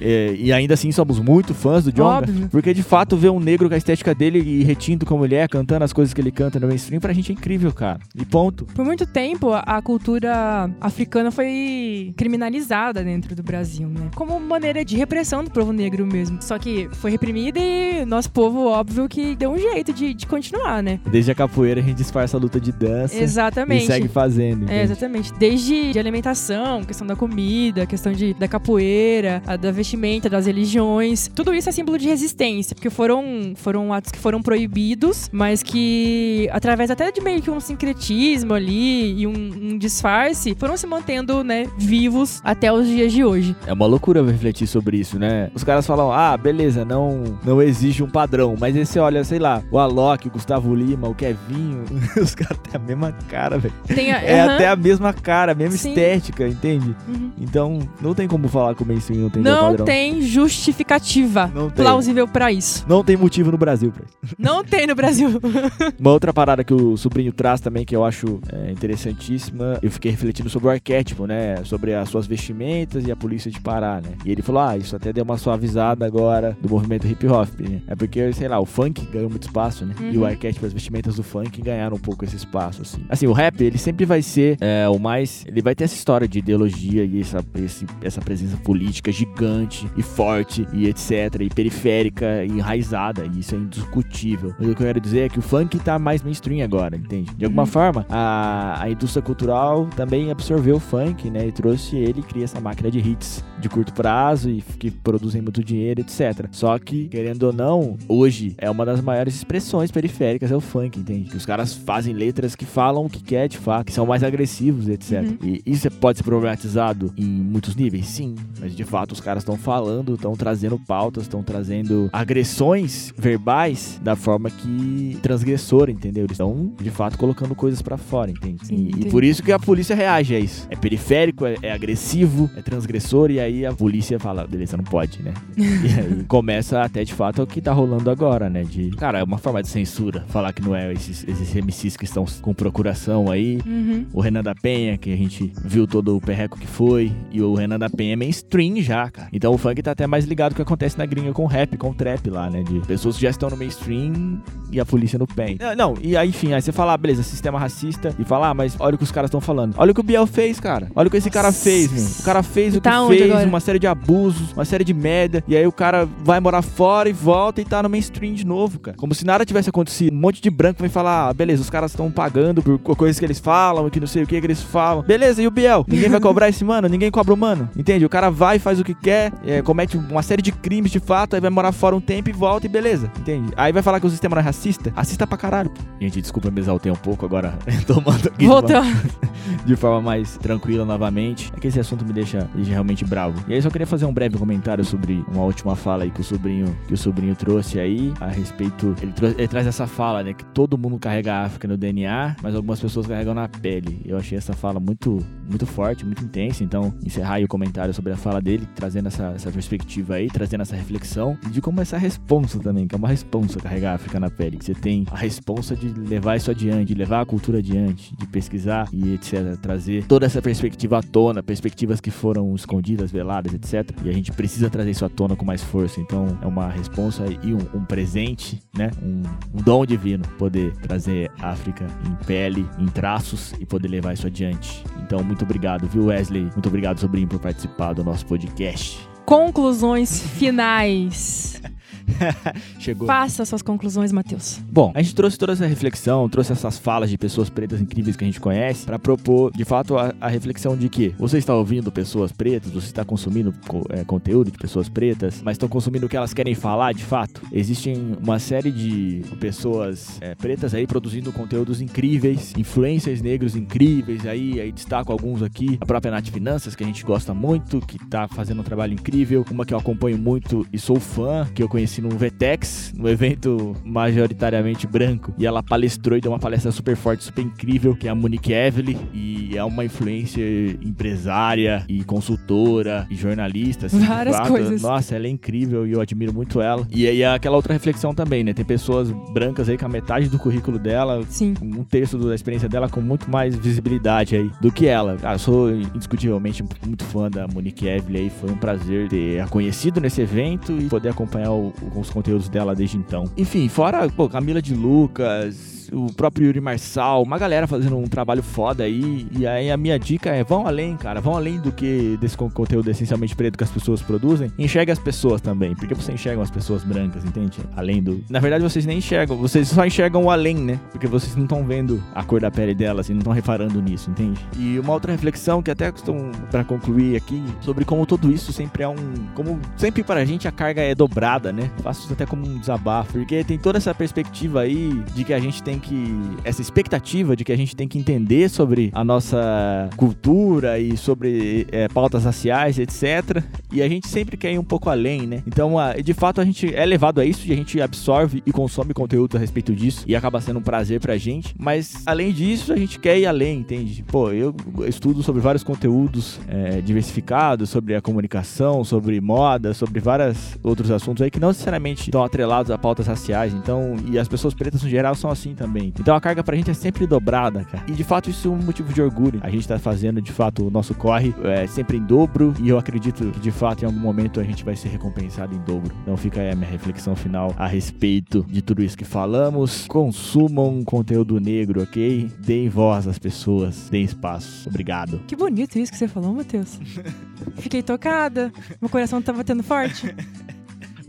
É, 0.00 0.34
e 0.38 0.52
ainda 0.52 0.74
assim 0.74 0.92
somos 0.92 1.18
muito 1.18 1.54
fãs 1.54 1.84
do 1.84 1.92
Jonga. 1.92 2.18
Óbvio. 2.18 2.48
Porque 2.50 2.72
de 2.72 2.82
fato 2.82 3.16
ver 3.16 3.30
um 3.30 3.40
negro 3.40 3.68
com 3.68 3.74
a 3.74 3.78
estética 3.78 4.14
dele 4.14 4.38
e 4.38 4.62
retinto 4.62 5.04
como 5.04 5.24
ele 5.24 5.34
é, 5.34 5.48
cantando 5.48 5.84
as 5.84 5.92
coisas 5.92 6.14
que 6.14 6.20
ele 6.20 6.30
canta 6.30 6.60
no 6.60 6.66
mainstream, 6.66 7.00
pra 7.00 7.12
gente 7.12 7.32
é 7.32 7.34
incrível, 7.34 7.72
cara. 7.72 7.98
E 8.14 8.24
ponto. 8.24 8.64
Por 8.66 8.84
muito 8.84 9.06
tempo, 9.06 9.52
a 9.52 9.80
a 9.80 9.82
cultura 9.82 10.70
africana 10.80 11.30
foi 11.30 12.12
criminalizada 12.16 13.02
dentro 13.02 13.34
do 13.34 13.42
Brasil, 13.42 13.88
né? 13.88 14.10
Como 14.14 14.38
maneira 14.38 14.84
de 14.84 14.94
repressão 14.94 15.42
do 15.42 15.50
povo 15.50 15.72
negro 15.72 16.04
mesmo. 16.04 16.42
Só 16.42 16.58
que 16.58 16.88
foi 16.92 17.10
reprimida 17.10 17.58
e 17.58 18.04
nosso 18.04 18.30
povo, 18.30 18.66
óbvio, 18.66 19.08
que 19.08 19.34
deu 19.34 19.50
um 19.50 19.58
jeito 19.58 19.92
de, 19.92 20.12
de 20.12 20.26
continuar, 20.26 20.82
né? 20.82 21.00
Desde 21.10 21.30
a 21.30 21.34
capoeira 21.40 21.80
a 21.80 21.82
gente 21.82 21.96
disfarça 21.96 22.36
a 22.36 22.40
luta 22.40 22.60
de 22.60 22.70
dança 22.70 23.16
Exatamente. 23.16 23.84
e 23.84 23.86
segue 23.86 24.08
fazendo. 24.08 24.70
É, 24.70 24.82
exatamente. 24.82 25.32
Desde 25.38 25.92
de 25.92 25.98
alimentação, 25.98 26.82
questão 26.84 27.06
da 27.06 27.16
comida, 27.16 27.86
questão 27.86 28.12
de, 28.12 28.34
da 28.34 28.46
capoeira, 28.46 29.42
a 29.46 29.56
da 29.56 29.70
vestimenta, 29.72 30.28
das 30.28 30.46
religiões. 30.46 31.30
Tudo 31.34 31.54
isso 31.54 31.68
é 31.68 31.72
símbolo 31.72 31.96
de 31.96 32.06
resistência, 32.06 32.74
porque 32.74 32.90
foram, 32.90 33.54
foram 33.56 33.92
atos 33.92 34.12
que 34.12 34.18
foram 34.18 34.42
proibidos, 34.42 35.30
mas 35.32 35.62
que, 35.62 36.48
através 36.52 36.90
até 36.90 37.10
de 37.10 37.22
meio 37.22 37.40
que 37.40 37.50
um 37.50 37.60
sincretismo 37.60 38.52
ali 38.52 39.20
e 39.20 39.26
um, 39.26 39.32
um 39.32 39.78
disfarce, 39.78 40.54
foram 40.58 40.76
se 40.76 40.86
mantendo, 40.86 41.42
né, 41.42 41.66
vivos 41.78 42.40
até 42.44 42.70
os 42.70 42.86
dias 42.86 43.12
de 43.12 43.24
hoje. 43.24 43.56
É 43.66 43.72
uma 43.72 43.86
loucura 43.86 44.22
refletir 44.22 44.66
sobre 44.66 44.98
isso, 44.98 45.18
né? 45.18 45.50
Os 45.54 45.64
caras 45.64 45.86
falam, 45.86 46.12
ah, 46.12 46.36
beleza, 46.36 46.84
não, 46.84 47.24
não 47.42 47.62
exige 47.62 48.02
um 48.02 48.10
padrão. 48.10 48.56
Mas 48.58 48.76
aí 48.76 48.84
você 48.84 48.98
olha, 48.98 49.24
sei 49.24 49.38
lá, 49.38 49.62
o 49.70 49.78
Alok, 49.78 50.28
o 50.28 50.30
Gustavo 50.30 50.74
Lima, 50.74 51.08
o 51.08 51.14
Kevinho, 51.34 51.84
os 52.20 52.34
caras 52.34 52.58
têm 52.58 52.74
a 52.74 52.78
mesma 52.78 53.12
cara, 53.28 53.58
velho. 53.58 53.74
É 53.88 54.40
até 54.40 54.68
a 54.68 54.76
mesma 54.76 55.12
cara, 55.12 55.52
a 55.52 55.54
mesma 55.54 55.76
Sim. 55.76 55.90
estética, 55.90 56.46
entende? 56.46 56.94
Uhum. 57.08 57.30
Então, 57.40 57.78
não 58.00 58.14
tem 58.14 58.26
como 58.26 58.48
falar 58.48 58.74
que 58.74 58.82
o 58.82 58.86
mainstream 58.86 59.22
não 59.22 59.30
tem 59.30 59.42
Não 59.42 59.76
tem 59.76 60.20
justificativa 60.22 61.50
Não 61.54 61.70
tem. 61.70 61.84
plausível 61.84 62.26
pra 62.26 62.50
isso. 62.52 62.84
Não 62.88 63.04
tem 63.04 63.16
motivo 63.16 63.50
no 63.52 63.58
Brasil 63.58 63.92
pra 63.92 64.04
isso. 64.04 64.34
Não 64.38 64.64
tem 64.64 64.86
no 64.86 64.94
Brasil. 64.94 65.28
Uma 65.98 66.10
outra 66.12 66.32
parada 66.32 66.64
que 66.64 66.72
o 66.74 66.96
sobrinho 66.96 67.32
traz 67.32 67.60
também, 67.60 67.84
que 67.84 67.94
eu 67.94 68.04
acho 68.04 68.40
é, 68.52 68.70
interessantíssima, 68.70 69.78
eu 69.82 69.90
fiquei 69.90 70.10
refletindo 70.10 70.48
sobre 70.48 70.68
o 70.68 70.70
arquétipo, 70.70 71.26
né? 71.26 71.56
Sobre 71.64 71.94
as 71.94 72.08
suas 72.08 72.26
vestimentas 72.26 73.06
e 73.06 73.12
a 73.12 73.16
polícia 73.16 73.50
de 73.50 73.60
parar, 73.60 74.02
né? 74.02 74.10
E 74.24 74.30
ele 74.32 74.42
falou, 74.42 74.62
ah, 74.62 74.76
isso 74.76 74.94
até 74.96 75.12
deu 75.12 75.24
uma 75.24 75.36
suavizada 75.36 76.04
agora 76.06 76.56
do 76.60 76.68
movimento 76.68 77.06
hip 77.06 77.26
hop, 77.26 77.48
né? 77.60 77.80
É 77.86 77.94
porque, 77.94 78.32
sei 78.32 78.48
lá, 78.48 78.58
o 78.58 78.66
funk 78.66 79.06
ganhou 79.12 79.28
muito 79.30 79.42
espaço, 79.44 79.84
né? 79.84 79.94
E 80.00 80.16
o 80.16 80.20
Uhum. 80.20 80.26
arquétipo, 80.26 80.64
as 80.66 80.72
vestimentas 80.72 81.18
do 81.20 81.22
funk 81.22 81.60
ganharam 81.60 81.96
um 81.96 82.00
pouco 82.00 82.24
esse 82.24 82.36
espaço, 82.36 82.82
assim. 82.82 83.02
Assim, 83.08 83.26
o 83.26 83.32
rap, 83.32 83.60
ele 83.62 83.76
sempre 83.78 84.04
vai 84.06 84.22
ser 84.22 84.56
é, 84.60 84.88
o 84.88 84.98
mais... 84.98 85.44
Ele 85.46 85.60
vai 85.62 85.74
ter 85.74 85.84
essa 85.84 85.94
história 85.94 86.26
de 86.26 86.38
ideologia 86.38 87.04
e 87.04 87.20
essa, 87.20 87.44
esse- 87.56 87.86
essa 88.02 88.20
presença 88.20 88.56
política 88.58 89.12
gigante 89.12 89.86
e 89.96 90.02
forte 90.02 90.66
e 90.72 90.86
etc. 90.88 91.10
E 91.40 91.48
periférica 91.50 92.44
e 92.44 92.48
enraizada. 92.48 93.24
E 93.34 93.40
isso 93.40 93.54
é 93.54 93.58
indiscutível. 93.58 94.54
Mas 94.58 94.68
o 94.68 94.74
que 94.74 94.82
eu 94.82 94.86
quero 94.86 95.00
dizer 95.00 95.20
é 95.20 95.28
que 95.28 95.38
o 95.38 95.42
funk 95.42 95.78
tá 95.78 95.98
mais 95.98 96.22
mainstream 96.22 96.64
agora, 96.64 96.96
entende? 96.96 97.30
De 97.36 97.44
alguma 97.44 97.62
Uhum. 97.62 97.66
forma, 97.66 98.06
a, 98.08 98.82
a 98.82 98.90
indústria 98.90 99.22
cultural 99.22 99.86
também 99.96 100.30
absorveu 100.30 100.76
o 100.76 100.80
funk, 100.80 101.30
né? 101.30 101.46
E 101.48 101.52
trouxe 101.52 101.96
ele 101.96 102.20
e 102.20 102.22
cria 102.22 102.44
essa 102.44 102.60
máquina 102.60 102.90
de 102.90 102.98
hits 102.98 103.44
de 103.58 103.68
curto 103.68 103.92
prazo 103.92 104.48
e 104.48 104.62
que 104.62 104.90
produzem 104.90 105.42
muito 105.42 105.62
dinheiro, 105.62 106.00
etc. 106.00 106.46
Só 106.50 106.78
que, 106.78 107.08
querendo 107.08 107.42
ou 107.44 107.52
não, 107.52 107.96
hoje 108.08 108.54
é 108.56 108.70
uma 108.70 108.86
das 108.86 109.00
maiores 109.02 109.34
expressões 109.34 109.90
periféricas, 109.90 110.50
é 110.50 110.56
o 110.56 110.60
funk, 110.60 110.98
entende? 110.98 111.09
Que 111.24 111.36
os 111.36 111.46
caras 111.46 111.74
fazem 111.74 112.14
letras 112.14 112.54
que 112.54 112.64
falam 112.64 113.06
o 113.06 113.10
que 113.10 113.22
quer 113.22 113.48
de 113.48 113.58
fato, 113.58 113.86
que 113.86 113.92
são 113.92 114.06
mais 114.06 114.22
agressivos, 114.22 114.88
etc. 114.88 115.22
Uhum. 115.22 115.38
E 115.42 115.62
isso 115.66 115.90
pode 115.90 116.18
ser 116.18 116.24
problematizado 116.24 117.12
em 117.16 117.24
muitos 117.24 117.74
níveis? 117.74 118.06
Sim. 118.06 118.34
Mas 118.60 118.74
de 118.74 118.84
fato 118.84 119.12
os 119.12 119.20
caras 119.20 119.42
estão 119.42 119.56
falando, 119.56 120.14
estão 120.14 120.34
trazendo 120.34 120.78
pautas, 120.78 121.24
estão 121.24 121.42
trazendo 121.42 122.08
agressões 122.12 123.12
verbais 123.16 124.00
da 124.02 124.16
forma 124.16 124.50
que 124.50 125.18
transgressora, 125.22 125.90
entendeu? 125.90 126.24
Eles 126.24 126.32
estão, 126.32 126.72
de 126.80 126.90
fato, 126.90 127.18
colocando 127.18 127.54
coisas 127.54 127.82
pra 127.82 127.96
fora, 127.96 128.30
entende? 128.30 128.66
Sim, 128.66 128.90
e, 128.96 129.06
e 129.06 129.10
por 129.10 129.24
isso 129.24 129.42
que 129.42 129.52
a 129.52 129.58
polícia 129.58 129.94
reage 129.94 130.34
a 130.34 130.38
isso. 130.38 130.66
É 130.70 130.76
periférico, 130.76 131.46
é, 131.46 131.56
é 131.62 131.72
agressivo, 131.72 132.50
é 132.56 132.62
transgressor, 132.62 133.30
e 133.30 133.40
aí 133.40 133.66
a 133.66 133.72
polícia 133.72 134.18
fala, 134.18 134.46
beleza, 134.46 134.76
não 134.76 134.84
pode, 134.84 135.22
né? 135.22 135.34
e 135.56 136.00
aí 136.00 136.24
começa 136.24 136.82
até, 136.82 137.04
de 137.04 137.14
fato, 137.14 137.42
o 137.42 137.46
que 137.46 137.60
tá 137.60 137.72
rolando 137.72 138.10
agora, 138.10 138.48
né? 138.48 138.64
De, 138.64 138.90
cara, 138.90 139.18
é 139.18 139.24
uma 139.24 139.38
forma 139.38 139.62
de 139.62 139.68
censura, 139.68 140.24
falar 140.28 140.52
que 140.52 140.62
não 140.62 140.74
é 140.74 140.89
esses, 140.92 141.26
esses 141.28 141.54
MCs 141.54 141.96
que 141.96 142.04
estão 142.04 142.24
com 142.42 142.52
procuração 142.54 143.30
aí, 143.30 143.58
Uhum. 143.66 144.06
o 144.12 144.20
Renan 144.20 144.42
da 144.42 144.54
Penha, 144.54 144.96
que 144.98 145.12
a 145.12 145.16
gente 145.16 145.52
viu 145.64 145.86
todo 145.86 146.16
o 146.16 146.20
perreco 146.20 146.58
que 146.58 146.66
foi, 146.66 147.12
e 147.30 147.40
o 147.42 147.54
Renan 147.54 147.78
da 147.78 147.88
Penha 147.90 148.12
é 148.12 148.16
mainstream 148.16 148.76
já, 148.82 149.10
cara. 149.10 149.28
Então 149.32 149.52
o 149.52 149.58
funk 149.58 149.82
tá 149.82 149.92
até 149.92 150.06
mais 150.06 150.24
ligado 150.24 150.52
ao 150.52 150.56
que 150.56 150.62
acontece 150.62 150.98
na 150.98 151.06
gringa 151.06 151.32
com 151.32 151.46
rap, 151.46 151.76
com 151.76 151.92
trap 151.92 152.28
lá, 152.30 152.48
né? 152.50 152.62
De 152.62 152.80
pessoas 152.80 153.16
que 153.16 153.22
já 153.22 153.30
estão 153.30 153.50
no 153.50 153.56
mainstream 153.56 154.40
e 154.72 154.78
a 154.80 154.84
polícia 154.86 155.18
no 155.18 155.26
pé. 155.26 155.56
Não, 155.58 155.74
não, 155.76 155.94
e 156.00 156.16
aí, 156.16 156.28
enfim, 156.28 156.52
aí 156.52 156.62
você 156.62 156.72
fala, 156.72 156.92
ah, 156.92 156.96
beleza, 156.96 157.22
sistema 157.22 157.58
racista, 157.58 158.14
e 158.18 158.24
fala, 158.24 158.48
ah, 158.48 158.54
mas 158.54 158.76
olha 158.78 158.94
o 158.94 158.98
que 158.98 159.04
os 159.04 159.12
caras 159.12 159.28
estão 159.28 159.40
falando. 159.40 159.74
Olha 159.76 159.90
o 159.90 159.94
que 159.94 160.00
o 160.00 160.04
Biel 160.04 160.26
fez, 160.26 160.60
cara. 160.60 160.88
Olha 160.94 161.08
o 161.08 161.10
que 161.10 161.16
esse 161.16 161.30
cara 161.30 161.52
fez, 161.52 161.90
meu. 161.92 162.04
O 162.20 162.22
cara 162.24 162.42
fez 162.42 162.74
o 162.74 162.80
que 162.80 162.82
Tá 162.88 163.06
fez, 163.08 163.22
agora? 163.22 163.46
uma 163.46 163.60
série 163.60 163.78
de 163.78 163.86
abusos, 163.86 164.52
uma 164.52 164.64
série 164.64 164.84
de 164.84 164.94
merda, 164.94 165.42
e 165.46 165.56
aí 165.56 165.66
o 165.66 165.72
cara 165.72 166.08
vai 166.24 166.40
morar 166.40 166.62
fora 166.62 167.08
e 167.08 167.12
volta 167.12 167.60
e 167.60 167.64
tá 167.64 167.82
no 167.82 167.88
mainstream 167.88 168.32
de 168.34 168.46
novo, 168.46 168.78
cara. 168.78 168.96
Como 168.96 169.14
se 169.14 169.24
nada 169.24 169.44
tivesse 169.44 169.68
acontecido. 169.68 170.14
Um 170.14 170.20
monte 170.20 170.40
de 170.40 170.50
branco 170.50 170.79
vem 170.80 170.90
falar, 170.90 171.28
ah, 171.28 171.34
beleza, 171.34 171.62
os 171.62 171.70
caras 171.70 171.90
estão 171.92 172.10
pagando 172.10 172.62
por 172.62 172.78
co- 172.78 172.96
coisas 172.96 173.18
que 173.18 173.24
eles 173.24 173.38
falam, 173.38 173.88
que 173.90 174.00
não 174.00 174.06
sei 174.06 174.22
o 174.22 174.26
que 174.26 174.38
que 174.40 174.46
eles 174.46 174.62
falam. 174.62 175.02
Beleza, 175.02 175.42
e 175.42 175.46
o 175.46 175.50
Biel? 175.50 175.84
Ninguém 175.88 176.08
vai 176.08 176.20
cobrar 176.20 176.48
esse 176.48 176.64
mano? 176.64 176.88
Ninguém 176.88 177.10
cobra 177.10 177.32
o 177.34 177.36
mano? 177.36 177.68
Entende? 177.76 178.04
O 178.04 178.08
cara 178.08 178.30
vai, 178.30 178.58
faz 178.58 178.80
o 178.80 178.84
que 178.84 178.94
quer, 178.94 179.32
é, 179.44 179.62
comete 179.62 179.96
uma 179.96 180.22
série 180.22 180.42
de 180.42 180.52
crimes 180.52 180.90
de 180.90 181.00
fato, 181.00 181.34
aí 181.34 181.40
vai 181.40 181.50
morar 181.50 181.72
fora 181.72 181.94
um 181.96 182.00
tempo 182.00 182.28
e 182.30 182.32
volta 182.32 182.66
e 182.66 182.68
beleza. 182.68 183.10
Entende? 183.18 183.52
Aí 183.56 183.72
vai 183.72 183.82
falar 183.82 184.00
que 184.00 184.06
o 184.06 184.10
sistema 184.10 184.34
não 184.36 184.40
é 184.42 184.44
racista? 184.44 184.92
Assista 184.96 185.26
pra 185.26 185.36
caralho. 185.38 185.70
Gente, 186.00 186.20
desculpa 186.20 186.50
me 186.50 186.60
exaltei 186.60 186.90
um 186.90 186.96
pouco 186.96 187.24
agora, 187.26 187.54
tomando 187.86 188.28
aqui 188.28 188.38
de 188.38 188.44
uma- 188.46 188.54
Voltando. 188.60 189.10
de 189.64 189.76
forma 189.76 190.00
mais 190.00 190.36
tranquila 190.36 190.84
novamente. 190.84 191.52
É 191.56 191.60
que 191.60 191.68
esse 191.68 191.80
assunto 191.80 192.04
me 192.04 192.12
deixa, 192.12 192.40
me 192.54 192.56
deixa 192.56 192.70
realmente 192.72 193.04
bravo. 193.04 193.42
E 193.48 193.54
aí 193.54 193.62
só 193.62 193.70
queria 193.70 193.86
fazer 193.86 194.04
um 194.06 194.12
breve 194.12 194.36
comentário 194.38 194.84
sobre 194.84 195.24
uma 195.32 195.42
última 195.44 195.74
fala 195.76 196.04
aí 196.04 196.10
que 196.10 196.20
o 196.20 196.24
sobrinho 196.24 196.74
que 196.86 196.94
o 196.94 196.96
sobrinho 196.96 197.34
trouxe 197.34 197.78
aí 197.78 198.12
a 198.20 198.26
respeito. 198.28 198.94
Ele, 199.00 199.12
ele 199.38 199.48
traz 199.48 199.66
essa 199.66 199.86
fala, 199.86 200.22
né, 200.22 200.32
que 200.34 200.44
todo 200.46 200.69
mundo 200.78 200.98
carrega 200.98 201.34
a 201.34 201.44
África 201.44 201.66
no 201.66 201.76
DNA, 201.76 202.36
mas 202.42 202.54
algumas 202.54 202.80
pessoas 202.80 203.06
carregam 203.06 203.34
na 203.34 203.48
pele. 203.48 204.00
Eu 204.04 204.16
achei 204.16 204.36
essa 204.36 204.52
fala 204.52 204.80
muito 204.80 205.18
muito 205.48 205.66
forte, 205.66 206.04
muito 206.04 206.24
intensa. 206.24 206.62
Então 206.62 206.94
encerrar 207.04 207.34
aí 207.34 207.44
o 207.44 207.48
comentário 207.48 207.92
sobre 207.92 208.12
a 208.12 208.16
fala 208.16 208.40
dele, 208.40 208.66
trazendo 208.74 209.08
essa, 209.08 209.32
essa 209.34 209.50
perspectiva 209.50 210.14
aí, 210.14 210.28
trazendo 210.28 210.62
essa 210.62 210.76
reflexão 210.76 211.36
e 211.46 211.50
de 211.50 211.60
como 211.60 211.80
essa 211.80 211.98
responsa 211.98 212.58
também, 212.58 212.86
que 212.86 212.94
é 212.94 212.98
uma 212.98 213.08
responsa 213.08 213.58
carregar 213.58 213.92
a 213.92 213.94
África 213.94 214.20
na 214.20 214.30
pele, 214.30 214.56
que 214.56 214.64
você 214.64 214.74
tem 214.74 215.04
a 215.10 215.16
responsa 215.16 215.74
de 215.74 215.88
levar 215.88 216.36
isso 216.36 216.50
adiante, 216.50 216.88
de 216.88 216.94
levar 216.94 217.20
a 217.20 217.26
cultura 217.26 217.58
adiante, 217.58 218.14
de 218.16 218.26
pesquisar 218.26 218.88
e 218.92 219.14
etc. 219.14 219.56
Trazer 219.60 220.04
toda 220.06 220.26
essa 220.26 220.40
perspectiva 220.40 220.98
à 220.98 221.02
tona, 221.02 221.42
perspectivas 221.42 222.00
que 222.00 222.10
foram 222.10 222.54
escondidas, 222.54 223.10
veladas, 223.10 223.52
etc. 223.54 223.90
E 224.04 224.08
a 224.08 224.12
gente 224.12 224.32
precisa 224.32 224.70
trazer 224.70 224.90
isso 224.90 225.04
à 225.04 225.08
tona 225.08 225.34
com 225.34 225.44
mais 225.44 225.62
força. 225.62 226.00
Então 226.00 226.38
é 226.42 226.46
uma 226.46 226.68
responsa 226.68 227.24
e 227.42 227.52
um, 227.52 227.58
um 227.74 227.84
presente, 227.84 228.60
né? 228.76 228.90
Um, 229.02 229.22
um 229.58 229.62
dom 229.62 229.84
divino 229.84 230.24
poder 230.38 230.59
poder 230.60 230.72
trazer 230.76 231.30
África 231.40 231.86
em 232.06 232.24
pele, 232.26 232.68
em 232.78 232.86
traços 232.86 233.54
e 233.58 233.64
poder 233.64 233.88
levar 233.88 234.12
isso 234.12 234.26
adiante. 234.26 234.84
Então, 235.02 235.22
muito 235.22 235.44
obrigado, 235.44 235.86
viu, 235.88 236.06
Wesley? 236.06 236.42
Muito 236.42 236.68
obrigado, 236.68 237.00
Sobrinho, 237.00 237.28
por 237.28 237.40
participar 237.40 237.94
do 237.94 238.04
nosso 238.04 238.26
podcast. 238.26 239.08
Conclusões 239.24 240.20
finais. 240.20 241.60
Chegou. 242.78 243.06
Faça 243.06 243.44
suas 243.44 243.62
conclusões, 243.62 244.12
Matheus. 244.12 244.60
Bom, 244.70 244.92
a 244.94 245.02
gente 245.02 245.14
trouxe 245.14 245.38
toda 245.38 245.52
essa 245.52 245.66
reflexão, 245.66 246.28
trouxe 246.28 246.52
essas 246.52 246.78
falas 246.78 247.10
de 247.10 247.18
pessoas 247.18 247.48
pretas 247.48 247.80
incríveis 247.80 248.16
que 248.16 248.24
a 248.24 248.26
gente 248.26 248.40
conhece, 248.40 248.84
para 248.84 248.98
propor, 248.98 249.52
de 249.52 249.64
fato, 249.64 249.96
a, 249.96 250.14
a, 250.20 250.28
reflexão 250.28 250.76
de 250.76 250.88
que 250.88 251.14
você 251.18 251.38
está 251.38 251.54
ouvindo 251.54 251.90
pessoas 251.90 252.32
pretas, 252.32 252.70
você 252.70 252.86
está 252.86 253.04
consumindo 253.04 253.54
é, 253.90 254.04
conteúdo 254.04 254.50
de 254.50 254.58
pessoas 254.58 254.88
pretas, 254.88 255.40
mas 255.42 255.54
estão 255.54 255.68
consumindo 255.68 256.06
o 256.06 256.08
que 256.08 256.16
elas 256.16 256.34
querem 256.34 256.54
falar, 256.54 256.92
de 256.92 257.04
fato. 257.04 257.42
Existem 257.52 258.16
uma 258.20 258.38
série 258.38 258.70
de 258.70 259.22
pessoas 259.38 260.18
é, 260.20 260.34
pretas 260.34 260.74
aí 260.74 260.86
produzindo 260.86 261.32
conteúdos 261.32 261.80
incríveis, 261.80 262.52
influencers 262.56 263.22
negros 263.22 263.56
incríveis, 263.56 264.26
aí, 264.26 264.60
aí 264.60 264.72
destaco 264.72 265.12
alguns 265.12 265.42
aqui, 265.42 265.78
a 265.80 265.86
própria 265.86 266.10
Nath 266.10 266.28
Finanças, 266.28 266.74
que 266.74 266.82
a 266.82 266.86
gente 266.86 267.04
gosta 267.04 267.34
muito, 267.34 267.80
que 267.80 267.96
está 267.96 268.28
fazendo 268.28 268.60
um 268.60 268.64
trabalho 268.64 268.94
incrível, 268.94 269.44
uma 269.50 269.64
que 269.64 269.74
eu 269.74 269.78
acompanho 269.78 270.18
muito 270.18 270.66
e 270.72 270.78
sou 270.78 270.98
fã, 270.98 271.46
que 271.54 271.62
eu 271.62 271.68
conheci 271.80 272.02
no 272.02 272.10
Vetex, 272.10 272.92
no 272.94 273.08
evento 273.08 273.74
majoritariamente 273.82 274.86
branco, 274.86 275.32
e 275.38 275.46
ela 275.46 275.62
palestrou 275.62 276.18
e 276.18 276.20
deu 276.20 276.30
uma 276.30 276.38
palestra 276.38 276.70
super 276.70 276.94
forte, 276.94 277.24
super 277.24 277.40
incrível, 277.40 277.96
que 277.96 278.06
é 278.06 278.10
a 278.10 278.14
Monique 278.14 278.52
Evelyn, 278.52 278.98
e 279.14 279.56
é 279.56 279.64
uma 279.64 279.82
influencer 279.84 280.76
empresária 280.82 281.84
e 281.88 282.04
consultora 282.04 283.06
e 283.10 283.16
jornalista. 283.16 283.86
Assim, 283.86 283.98
Várias 284.00 284.40
coisas. 284.40 284.82
Nossa, 284.82 285.16
ela 285.16 285.26
é 285.26 285.30
incrível 285.30 285.86
e 285.86 285.92
eu 285.92 286.00
admiro 286.00 286.34
muito 286.34 286.60
ela. 286.60 286.86
E 286.90 287.06
aí 287.06 287.24
aquela 287.24 287.56
outra 287.56 287.72
reflexão 287.72 288.14
também, 288.14 288.44
né? 288.44 288.52
Tem 288.52 288.64
pessoas 288.64 289.10
brancas 289.32 289.68
aí 289.68 289.78
com 289.78 289.86
a 289.86 289.88
metade 289.88 290.28
do 290.28 290.38
currículo 290.38 290.78
dela, 290.78 291.22
Sim. 291.30 291.54
um 291.62 291.82
terço 291.82 292.18
da 292.18 292.34
experiência 292.34 292.68
dela 292.68 292.90
com 292.90 293.00
muito 293.00 293.30
mais 293.30 293.54
visibilidade 293.56 294.36
aí 294.36 294.50
do 294.60 294.70
que 294.70 294.86
ela. 294.86 295.16
Ah, 295.22 295.32
eu 295.32 295.38
sou 295.38 295.70
indiscutivelmente 295.70 296.62
muito 296.84 297.04
fã 297.04 297.30
da 297.30 297.48
Monique 297.48 297.86
Evelyn 297.86 298.24
aí, 298.24 298.30
foi 298.30 298.50
um 298.50 298.56
prazer 298.56 299.08
ter 299.08 299.40
a 299.40 299.48
conhecido 299.48 299.98
nesse 300.00 300.20
evento 300.20 300.72
e 300.72 300.90
poder 300.90 301.08
acompanhar 301.08 301.52
o, 301.52 301.69
o, 301.82 302.00
os 302.00 302.10
conteúdos 302.10 302.48
dela 302.48 302.74
desde 302.74 302.96
então. 302.96 303.24
Enfim, 303.36 303.68
fora 303.68 304.08
pô, 304.08 304.28
Camila 304.28 304.60
de 304.60 304.74
Lucas, 304.74 305.79
o 305.92 306.12
próprio 306.12 306.46
Yuri 306.46 306.60
Marçal, 306.60 307.22
uma 307.22 307.38
galera 307.38 307.66
fazendo 307.66 307.96
um 307.96 308.04
trabalho 308.04 308.42
foda 308.42 308.84
aí. 308.84 309.26
E 309.36 309.46
aí 309.46 309.70
a 309.70 309.76
minha 309.76 309.98
dica 309.98 310.30
é: 310.30 310.44
vão 310.44 310.66
além, 310.66 310.96
cara. 310.96 311.20
Vão 311.20 311.36
além 311.36 311.58
do 311.58 311.72
que 311.72 312.16
desse 312.20 312.36
conteúdo 312.36 312.90
essencialmente 312.90 313.34
preto 313.34 313.56
que 313.56 313.64
as 313.64 313.70
pessoas 313.70 314.02
produzem. 314.02 314.52
Enxerga 314.58 314.92
as 314.92 314.98
pessoas 314.98 315.40
também. 315.40 315.74
Porque 315.74 315.94
você 315.94 316.12
enxerga 316.12 316.42
as 316.42 316.50
pessoas 316.50 316.84
brancas, 316.84 317.24
entende? 317.24 317.58
Além 317.76 318.02
do. 318.02 318.22
Na 318.28 318.40
verdade, 318.40 318.62
vocês 318.62 318.86
nem 318.86 318.98
enxergam, 318.98 319.36
vocês 319.36 319.68
só 319.68 319.84
enxergam 319.84 320.24
o 320.24 320.30
além, 320.30 320.56
né? 320.56 320.80
Porque 320.92 321.06
vocês 321.06 321.34
não 321.34 321.44
estão 321.44 321.64
vendo 321.64 322.02
a 322.14 322.22
cor 322.22 322.40
da 322.40 322.50
pele 322.50 322.74
delas 322.74 323.08
e 323.08 323.12
não 323.12 323.20
estão 323.20 323.32
reparando 323.32 323.80
nisso, 323.80 324.10
entende? 324.10 324.40
E 324.56 324.78
uma 324.78 324.92
outra 324.92 325.12
reflexão 325.12 325.62
que 325.62 325.70
até 325.70 325.90
costumo 325.90 326.30
para 326.50 326.64
concluir 326.64 327.16
aqui 327.16 327.42
sobre 327.60 327.84
como 327.84 328.06
tudo 328.06 328.30
isso 328.30 328.52
sempre 328.52 328.82
é 328.82 328.88
um. 328.88 328.96
Como 329.34 329.58
sempre 329.76 330.02
para 330.02 330.20
a 330.20 330.24
gente 330.24 330.46
a 330.46 330.52
carga 330.52 330.82
é 330.82 330.94
dobrada, 330.94 331.52
né? 331.52 331.70
Faço 331.82 332.04
isso 332.04 332.12
até 332.12 332.26
como 332.26 332.46
um 332.46 332.58
desabafo. 332.58 333.12
Porque 333.12 333.42
tem 333.44 333.58
toda 333.58 333.78
essa 333.78 333.94
perspectiva 333.94 334.60
aí 334.60 335.02
de 335.14 335.24
que 335.24 335.32
a 335.32 335.38
gente 335.38 335.62
tem 335.62 335.79
que. 335.80 336.06
essa 336.44 336.60
expectativa 336.60 337.34
de 337.34 337.44
que 337.44 337.52
a 337.52 337.56
gente 337.56 337.74
tem 337.74 337.88
que 337.88 337.98
entender 337.98 338.48
sobre 338.48 338.90
a 338.92 339.04
nossa 339.04 339.90
cultura 339.96 340.78
e 340.78 340.96
sobre 340.96 341.66
é, 341.72 341.88
pautas 341.88 342.24
raciais, 342.24 342.78
etc. 342.78 343.42
E 343.72 343.82
a 343.82 343.88
gente 343.88 344.08
sempre 344.08 344.36
quer 344.36 344.52
ir 344.52 344.58
um 344.58 344.64
pouco 344.64 344.90
além, 344.90 345.26
né? 345.26 345.42
Então, 345.46 345.76
de 346.02 346.14
fato, 346.14 346.40
a 346.40 346.44
gente 346.44 346.74
é 346.74 346.84
levado 346.84 347.20
a 347.20 347.24
isso 347.24 347.46
e 347.46 347.52
a 347.52 347.56
gente 347.56 347.80
absorve 347.80 348.42
e 348.44 348.52
consome 348.52 348.92
conteúdo 348.92 349.36
a 349.36 349.40
respeito 349.40 349.74
disso 349.74 350.04
e 350.06 350.16
acaba 350.16 350.40
sendo 350.40 350.58
um 350.58 350.62
prazer 350.62 351.00
pra 351.00 351.16
gente. 351.16 351.54
Mas, 351.58 352.02
além 352.06 352.32
disso, 352.32 352.72
a 352.72 352.76
gente 352.76 352.98
quer 352.98 353.18
ir 353.18 353.26
além, 353.26 353.60
entende? 353.60 354.02
Pô, 354.04 354.30
eu 354.32 354.54
estudo 354.86 355.22
sobre 355.22 355.40
vários 355.40 355.62
conteúdos 355.62 356.40
é, 356.48 356.80
diversificados, 356.80 357.70
sobre 357.70 357.94
a 357.94 358.00
comunicação, 358.00 358.84
sobre 358.84 359.20
moda, 359.20 359.72
sobre 359.74 360.00
vários 360.00 360.58
outros 360.62 360.90
assuntos 360.90 361.22
aí 361.22 361.30
que 361.30 361.40
não 361.40 361.48
necessariamente 361.48 362.02
estão 362.02 362.22
atrelados 362.22 362.70
a 362.70 362.78
pautas 362.78 363.06
raciais. 363.06 363.54
Então, 363.54 363.96
e 364.10 364.18
as 364.18 364.28
pessoas 364.28 364.54
pretas 364.54 364.82
no 364.82 364.88
geral 364.88 365.14
são 365.14 365.30
assim 365.30 365.54
também. 365.54 365.69
Então 365.78 366.14
a 366.14 366.20
carga 366.20 366.42
pra 366.42 366.56
gente 366.56 366.70
é 366.70 366.74
sempre 366.74 367.06
dobrada, 367.06 367.64
cara. 367.64 367.84
E 367.86 367.92
de 367.92 368.04
fato 368.04 368.30
isso 368.30 368.48
é 368.48 368.50
um 368.50 368.56
motivo 368.56 368.92
de 368.92 369.00
orgulho. 369.00 369.40
A 369.42 369.50
gente 369.50 369.66
tá 369.66 369.78
fazendo 369.78 370.20
de 370.20 370.32
fato 370.32 370.66
o 370.66 370.70
nosso 370.70 370.94
corre 370.94 371.34
é, 371.44 371.66
sempre 371.66 371.96
em 371.96 372.02
dobro 372.02 372.54
e 372.60 372.68
eu 372.68 372.78
acredito 372.78 373.30
que 373.30 373.40
de 373.40 373.50
fato 373.50 373.82
em 373.82 373.86
algum 373.86 374.00
momento 374.00 374.40
a 374.40 374.44
gente 374.44 374.64
vai 374.64 374.76
ser 374.76 374.88
recompensado 374.88 375.54
em 375.54 375.58
dobro. 375.60 375.94
Então 376.02 376.16
fica 376.16 376.40
aí 376.40 376.50
a 376.50 376.54
minha 376.54 376.70
reflexão 376.70 377.14
final 377.14 377.54
a 377.56 377.66
respeito 377.66 378.44
de 378.48 378.62
tudo 378.62 378.82
isso 378.82 378.96
que 378.96 379.04
falamos. 379.04 379.86
Consumam 379.86 380.82
conteúdo 380.84 381.38
negro, 381.40 381.82
ok? 381.82 382.30
Deem 382.38 382.68
voz 382.68 383.06
às 383.06 383.18
pessoas, 383.18 383.88
deem 383.90 384.04
espaço. 384.04 384.68
Obrigado. 384.68 385.20
Que 385.26 385.36
bonito 385.36 385.78
isso 385.78 385.92
que 385.92 385.98
você 385.98 386.08
falou, 386.08 386.34
Matheus. 386.34 386.78
Fiquei 387.56 387.82
tocada. 387.82 388.52
Meu 388.80 388.88
coração 388.88 389.20
tá 389.20 389.32
batendo 389.32 389.62
forte. 389.62 390.14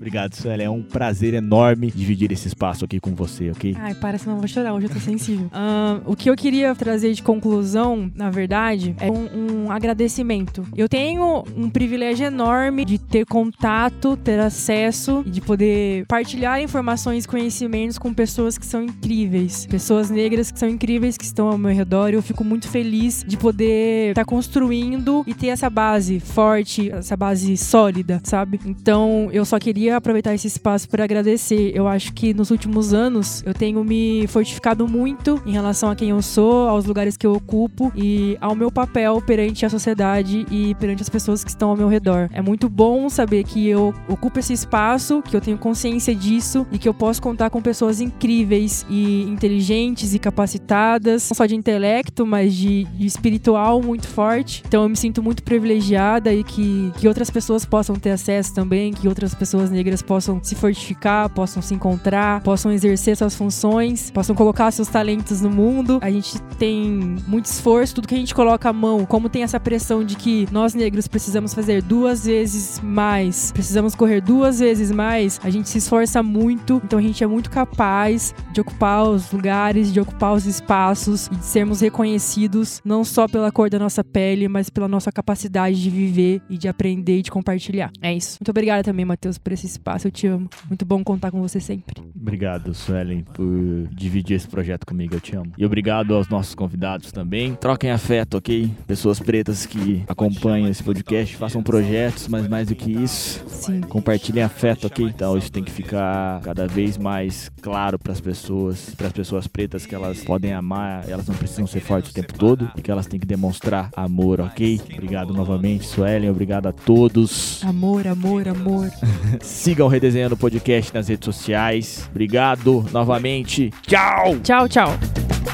Obrigado, 0.02 0.34
Sueli. 0.34 0.64
É 0.64 0.70
um 0.70 0.82
prazer 0.82 1.36
enorme 1.36 1.92
dividir 1.92 2.32
esse 2.32 2.48
espaço 2.48 2.84
aqui 2.84 3.00
com 3.00 3.14
você, 3.14 3.52
ok? 3.52 3.76
Ai, 3.78 3.94
para, 3.94 4.18
senão 4.18 4.36
eu 4.36 4.40
vou 4.40 4.48
chorar. 4.48 4.74
Hoje 4.74 4.88
eu 4.88 4.90
tô 4.90 5.00
sensível. 5.00 5.46
uh, 5.54 6.02
o 6.08 6.16
que 6.16 6.28
eu 6.28 6.36
queria 6.36 6.74
trazer 6.74 7.14
de 7.14 7.22
conclusão, 7.22 8.12
na 8.16 8.32
verdade, 8.32 8.96
é 9.00 9.12
um, 9.12 9.66
um, 9.66 9.72
agradecimento. 9.72 10.66
Eu 10.76 10.90
tenho 10.90 11.44
um 11.56 11.70
privilégio 11.70 12.26
enorme 12.26 12.84
de 12.84 12.98
ter 12.98 13.28
contato, 13.28 14.18
ter 14.18 14.40
acesso 14.40 15.24
e 15.24 15.30
de 15.30 15.40
poder 15.40 16.08
partilhar 16.08 16.60
informações 16.60 17.26
e 17.26 17.28
conhecimentos 17.28 18.00
com 18.00 18.12
pessoas 18.12 18.58
que 18.58 18.66
são 18.66 18.84
incríveis. 18.84 19.68
Pessoas 19.68 20.10
negras 20.10 20.50
que 20.50 20.58
são 20.58 20.68
incríveis, 20.68 21.16
que 21.16 21.26
estão 21.26 21.48
ao 21.48 21.60
meu 21.60 21.72
redor. 21.72 22.10
E 22.10 22.16
eu 22.16 22.24
fico 22.24 22.44
muito 22.44 22.68
feliz 22.68 23.24
de 23.28 23.38
poder 23.38 24.10
estar 24.10 24.22
tá 24.22 24.26
construindo 24.26 25.24
e 25.28 25.36
ter 25.36 25.50
essa 25.50 25.70
base 25.70 26.20
forte, 26.20 26.90
essa 26.90 27.16
base 27.16 27.56
sólida, 27.56 28.20
sabe? 28.24 28.60
Então, 28.66 29.30
eu 29.32 29.46
só 29.46 29.60
queria 29.60 29.91
aproveitar 29.98 30.34
esse 30.34 30.48
espaço 30.48 30.90
para 30.90 31.04
agradecer. 31.04 31.72
Eu 31.76 31.88
acho 31.88 32.14
que 32.14 32.34
nos 32.34 32.52
últimos 32.52 32.94
anos 32.94 33.44
eu 33.46 33.54
tenho 33.54 33.84
me 33.84 34.26
fortificado 34.28 34.88
muito 34.88 35.42
em 35.46 35.52
relação 35.52 35.90
a 35.90 35.96
quem 35.96 36.10
eu 36.10 36.22
sou, 36.22 36.68
aos 36.68 36.86
lugares 36.86 37.18
que 37.18 37.26
eu 37.26 37.34
ocupo 37.34 37.92
e 37.96 38.38
ao 38.42 38.56
meu 38.56 38.72
papel 38.72 39.22
perante 39.22 39.66
a 39.66 39.70
sociedade 39.70 40.46
e 40.52 40.76
perante 40.76 41.02
as 41.02 41.10
pessoas 41.10 41.44
que 41.44 41.50
estão 41.50 41.70
ao 41.70 41.78
meu 41.78 41.88
redor. 41.88 42.30
É 42.34 42.42
muito 42.42 42.70
bom 42.70 43.10
saber 43.10 43.44
que 43.44 43.68
eu 43.68 43.94
ocupo 44.08 44.40
esse 44.40 44.54
espaço, 44.54 45.22
que 45.22 45.36
eu 45.36 45.42
tenho 45.42 45.58
consciência 45.58 46.14
disso 46.14 46.66
e 46.72 46.78
que 46.78 46.88
eu 46.88 46.94
posso 46.94 47.22
contar 47.22 47.50
com 47.50 47.62
pessoas 47.62 48.02
incríveis 48.02 48.86
e 48.90 49.24
inteligentes 49.24 50.14
e 50.14 50.20
capacitadas, 50.20 51.30
não 51.30 51.36
só 51.36 51.46
de 51.46 51.56
intelecto, 51.56 52.26
mas 52.26 52.54
de, 52.54 52.86
de 52.86 53.06
espiritual 53.06 53.82
muito 53.82 54.08
forte. 54.08 54.64
Então 54.68 54.84
eu 54.84 54.90
me 54.90 54.96
sinto 54.96 55.22
muito 55.24 55.44
privilegiada 55.44 56.34
e 56.34 56.44
que, 56.44 56.92
que 56.98 57.08
outras 57.08 57.30
pessoas 57.30 57.66
possam 57.66 57.96
ter 57.96 58.12
acesso 58.12 58.54
também, 58.54 58.94
que 58.94 59.08
outras 59.08 59.34
pessoas 59.34 59.70
possam 60.02 60.40
se 60.44 60.56
fortificar, 60.56 61.30
possam 61.30 61.62
se 61.62 61.74
encontrar, 61.74 62.42
possam 62.42 62.72
exercer 62.72 63.16
suas 63.18 63.36
funções, 63.36 64.12
possam 64.12 64.36
colocar 64.36 64.72
seus 64.72 64.88
talentos 64.88 65.42
no 65.42 65.50
mundo. 65.50 66.00
A 66.02 66.12
gente 66.12 66.40
tem 66.58 67.18
muito 67.28 67.46
esforço, 67.46 67.96
tudo 67.96 68.08
que 68.08 68.16
a 68.16 68.18
gente 68.18 68.36
coloca 68.36 68.70
à 68.70 68.74
mão, 68.74 69.06
como 69.06 69.30
tem 69.30 69.44
essa 69.44 69.60
pressão 69.60 70.04
de 70.04 70.16
que 70.16 70.48
nós 70.52 70.74
negros 70.74 71.08
precisamos 71.08 71.54
fazer 71.54 71.82
duas 71.82 72.26
vezes 72.26 72.80
mais, 72.84 73.52
precisamos 73.52 73.96
correr 73.96 74.22
duas 74.22 74.60
vezes 74.60 74.92
mais, 74.92 75.40
a 75.44 75.50
gente 75.50 75.70
se 75.70 75.78
esforça 75.78 76.22
muito, 76.22 76.82
então 76.84 77.00
a 77.00 77.02
gente 77.02 77.24
é 77.24 77.28
muito 77.28 77.50
capaz 77.50 78.34
de 78.52 78.62
ocupar 78.62 79.04
os 79.04 79.32
lugares, 79.32 79.92
de 79.92 80.00
ocupar 80.00 80.34
os 80.34 80.46
espaços 80.46 81.28
e 81.28 81.36
de 81.36 81.46
sermos 81.46 81.82
reconhecidos 81.82 82.82
não 82.84 83.04
só 83.04 83.28
pela 83.28 83.52
cor 83.52 83.70
da 83.70 83.80
nossa 83.80 84.04
pele, 84.04 84.48
mas 84.48 84.70
pela 84.70 84.88
nossa 84.88 85.12
capacidade 85.12 85.82
de 85.82 85.90
viver 85.90 86.42
e 86.50 86.58
de 86.58 86.68
aprender 86.68 87.20
e 87.20 87.22
de 87.22 87.32
compartilhar. 87.32 87.92
É 88.02 88.14
isso. 88.14 88.38
Muito 88.40 88.50
obrigada 88.50 88.84
também, 88.84 89.06
Matheus, 89.06 89.38
por 89.38 89.52
esse 89.54 89.61
espaço. 89.66 90.08
Eu 90.08 90.12
te 90.12 90.28
amo. 90.28 90.50
Muito 90.68 90.86
bom 90.86 91.04
contar 91.04 91.32
com 91.32 91.42
você 91.42 91.60
sempre. 91.60 92.02
Obrigado, 92.16 92.74
Suelen, 92.74 93.24
por 93.24 93.88
dividir 93.92 94.36
esse 94.36 94.48
projeto 94.48 94.86
comigo. 94.86 95.16
Eu 95.16 95.20
te 95.20 95.36
amo. 95.36 95.52
E 95.58 95.66
obrigado 95.66 96.14
aos 96.16 96.28
nossos 96.30 96.56
convidados 96.56 97.12
também. 97.12 97.56
Troquem 97.56 97.92
afeto, 97.92 98.38
ok? 98.38 98.72
Pessoas 98.88 99.20
pretas 99.20 99.66
que 99.66 100.04
acompanham 100.08 100.68
esse 100.68 100.84
podcast, 100.84 101.36
façam 101.36 101.64
projetos, 101.64 102.28
mas 102.28 102.48
mais 102.48 102.68
do 102.68 102.76
que 102.76 102.92
isso, 102.92 103.44
Sim. 103.48 103.82
compartilhem 103.82 104.44
afeto, 104.44 104.88
ok? 104.88 105.06
Então 105.06 105.38
isso 105.38 105.52
tem 105.52 105.64
que 105.64 105.72
ficar 105.72 106.42
cada 106.42 106.68
vez 106.68 106.98
mais 106.98 107.52
claro 107.62 107.98
para 107.98 108.12
as 108.12 108.22
pessoas, 108.22 108.94
para 108.96 109.08
as 109.08 109.14
pessoas 109.14 109.48
pretas 109.48 109.86
que 109.86 109.96
elas 109.96 110.24
podem 110.24 110.54
amar, 110.54 111.08
elas 111.10 111.28
não 111.28 111.36
precisam 111.36 111.68
ser 111.68 111.80
fortes 111.80 112.12
o 112.12 112.14
tempo 112.14 112.34
todo 112.34 112.72
e 112.76 112.82
que 112.82 112.92
elas 112.92 113.08
têm 113.08 113.20
que 113.20 113.26
demonstrar 113.26 113.90
amor, 113.96 114.42
ok? 114.42 114.82
Obrigado 114.94 115.34
novamente, 115.34 115.86
Suelen. 115.86 116.30
Obrigado 116.30 116.68
a 116.68 116.72
todos. 116.72 117.64
Amor, 117.64 118.08
amor, 118.08 118.48
amor. 118.48 118.90
Sigam 119.52 119.88
Redesenhando 119.88 120.36
Podcast 120.38 120.94
nas 120.94 121.08
redes 121.08 121.26
sociais. 121.26 122.08
Obrigado 122.10 122.84
novamente. 122.92 123.72
Tchau! 123.86 124.40
Tchau, 124.40 124.68
tchau. 124.68 124.90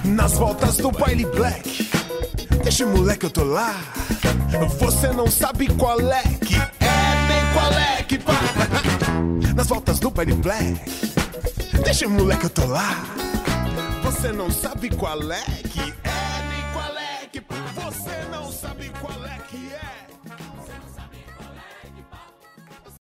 Nas 0.05 0.33
voltas 0.33 0.77
do 0.77 0.91
baile 0.91 1.25
black, 1.25 1.89
deixa 2.63 2.85
o 2.85 2.89
moleque 2.89 3.25
eu 3.25 3.29
tô 3.29 3.43
lá. 3.43 3.75
Você 4.79 5.07
não 5.09 5.27
sabe 5.29 5.67
qual 5.73 5.99
é 5.99 6.21
que 6.23 6.55
é, 6.55 7.27
nem 7.27 7.53
qual 7.53 7.73
é 7.73 8.03
que 8.03 8.17
pá. 8.17 8.33
Nas 9.55 9.67
voltas 9.67 9.99
do 9.99 10.09
baile 10.09 10.33
black, 10.33 10.79
deixa 11.83 12.07
o 12.07 12.09
moleque 12.09 12.45
eu 12.45 12.49
tô 12.49 12.65
lá. 12.65 13.03
Você 14.03 14.31
não 14.31 14.49
sabe 14.49 14.89
qual 14.89 15.19
é 15.31 15.43
que 15.69 15.81
é, 15.81 16.43
nem 16.49 16.71
qual 16.71 16.97
é 16.97 17.25
que 17.29 17.41
pá. 17.41 17.55
Você 17.75 18.15
não 18.31 18.49
sabe 18.51 18.89
qual 19.01 19.25
é. 19.25 19.36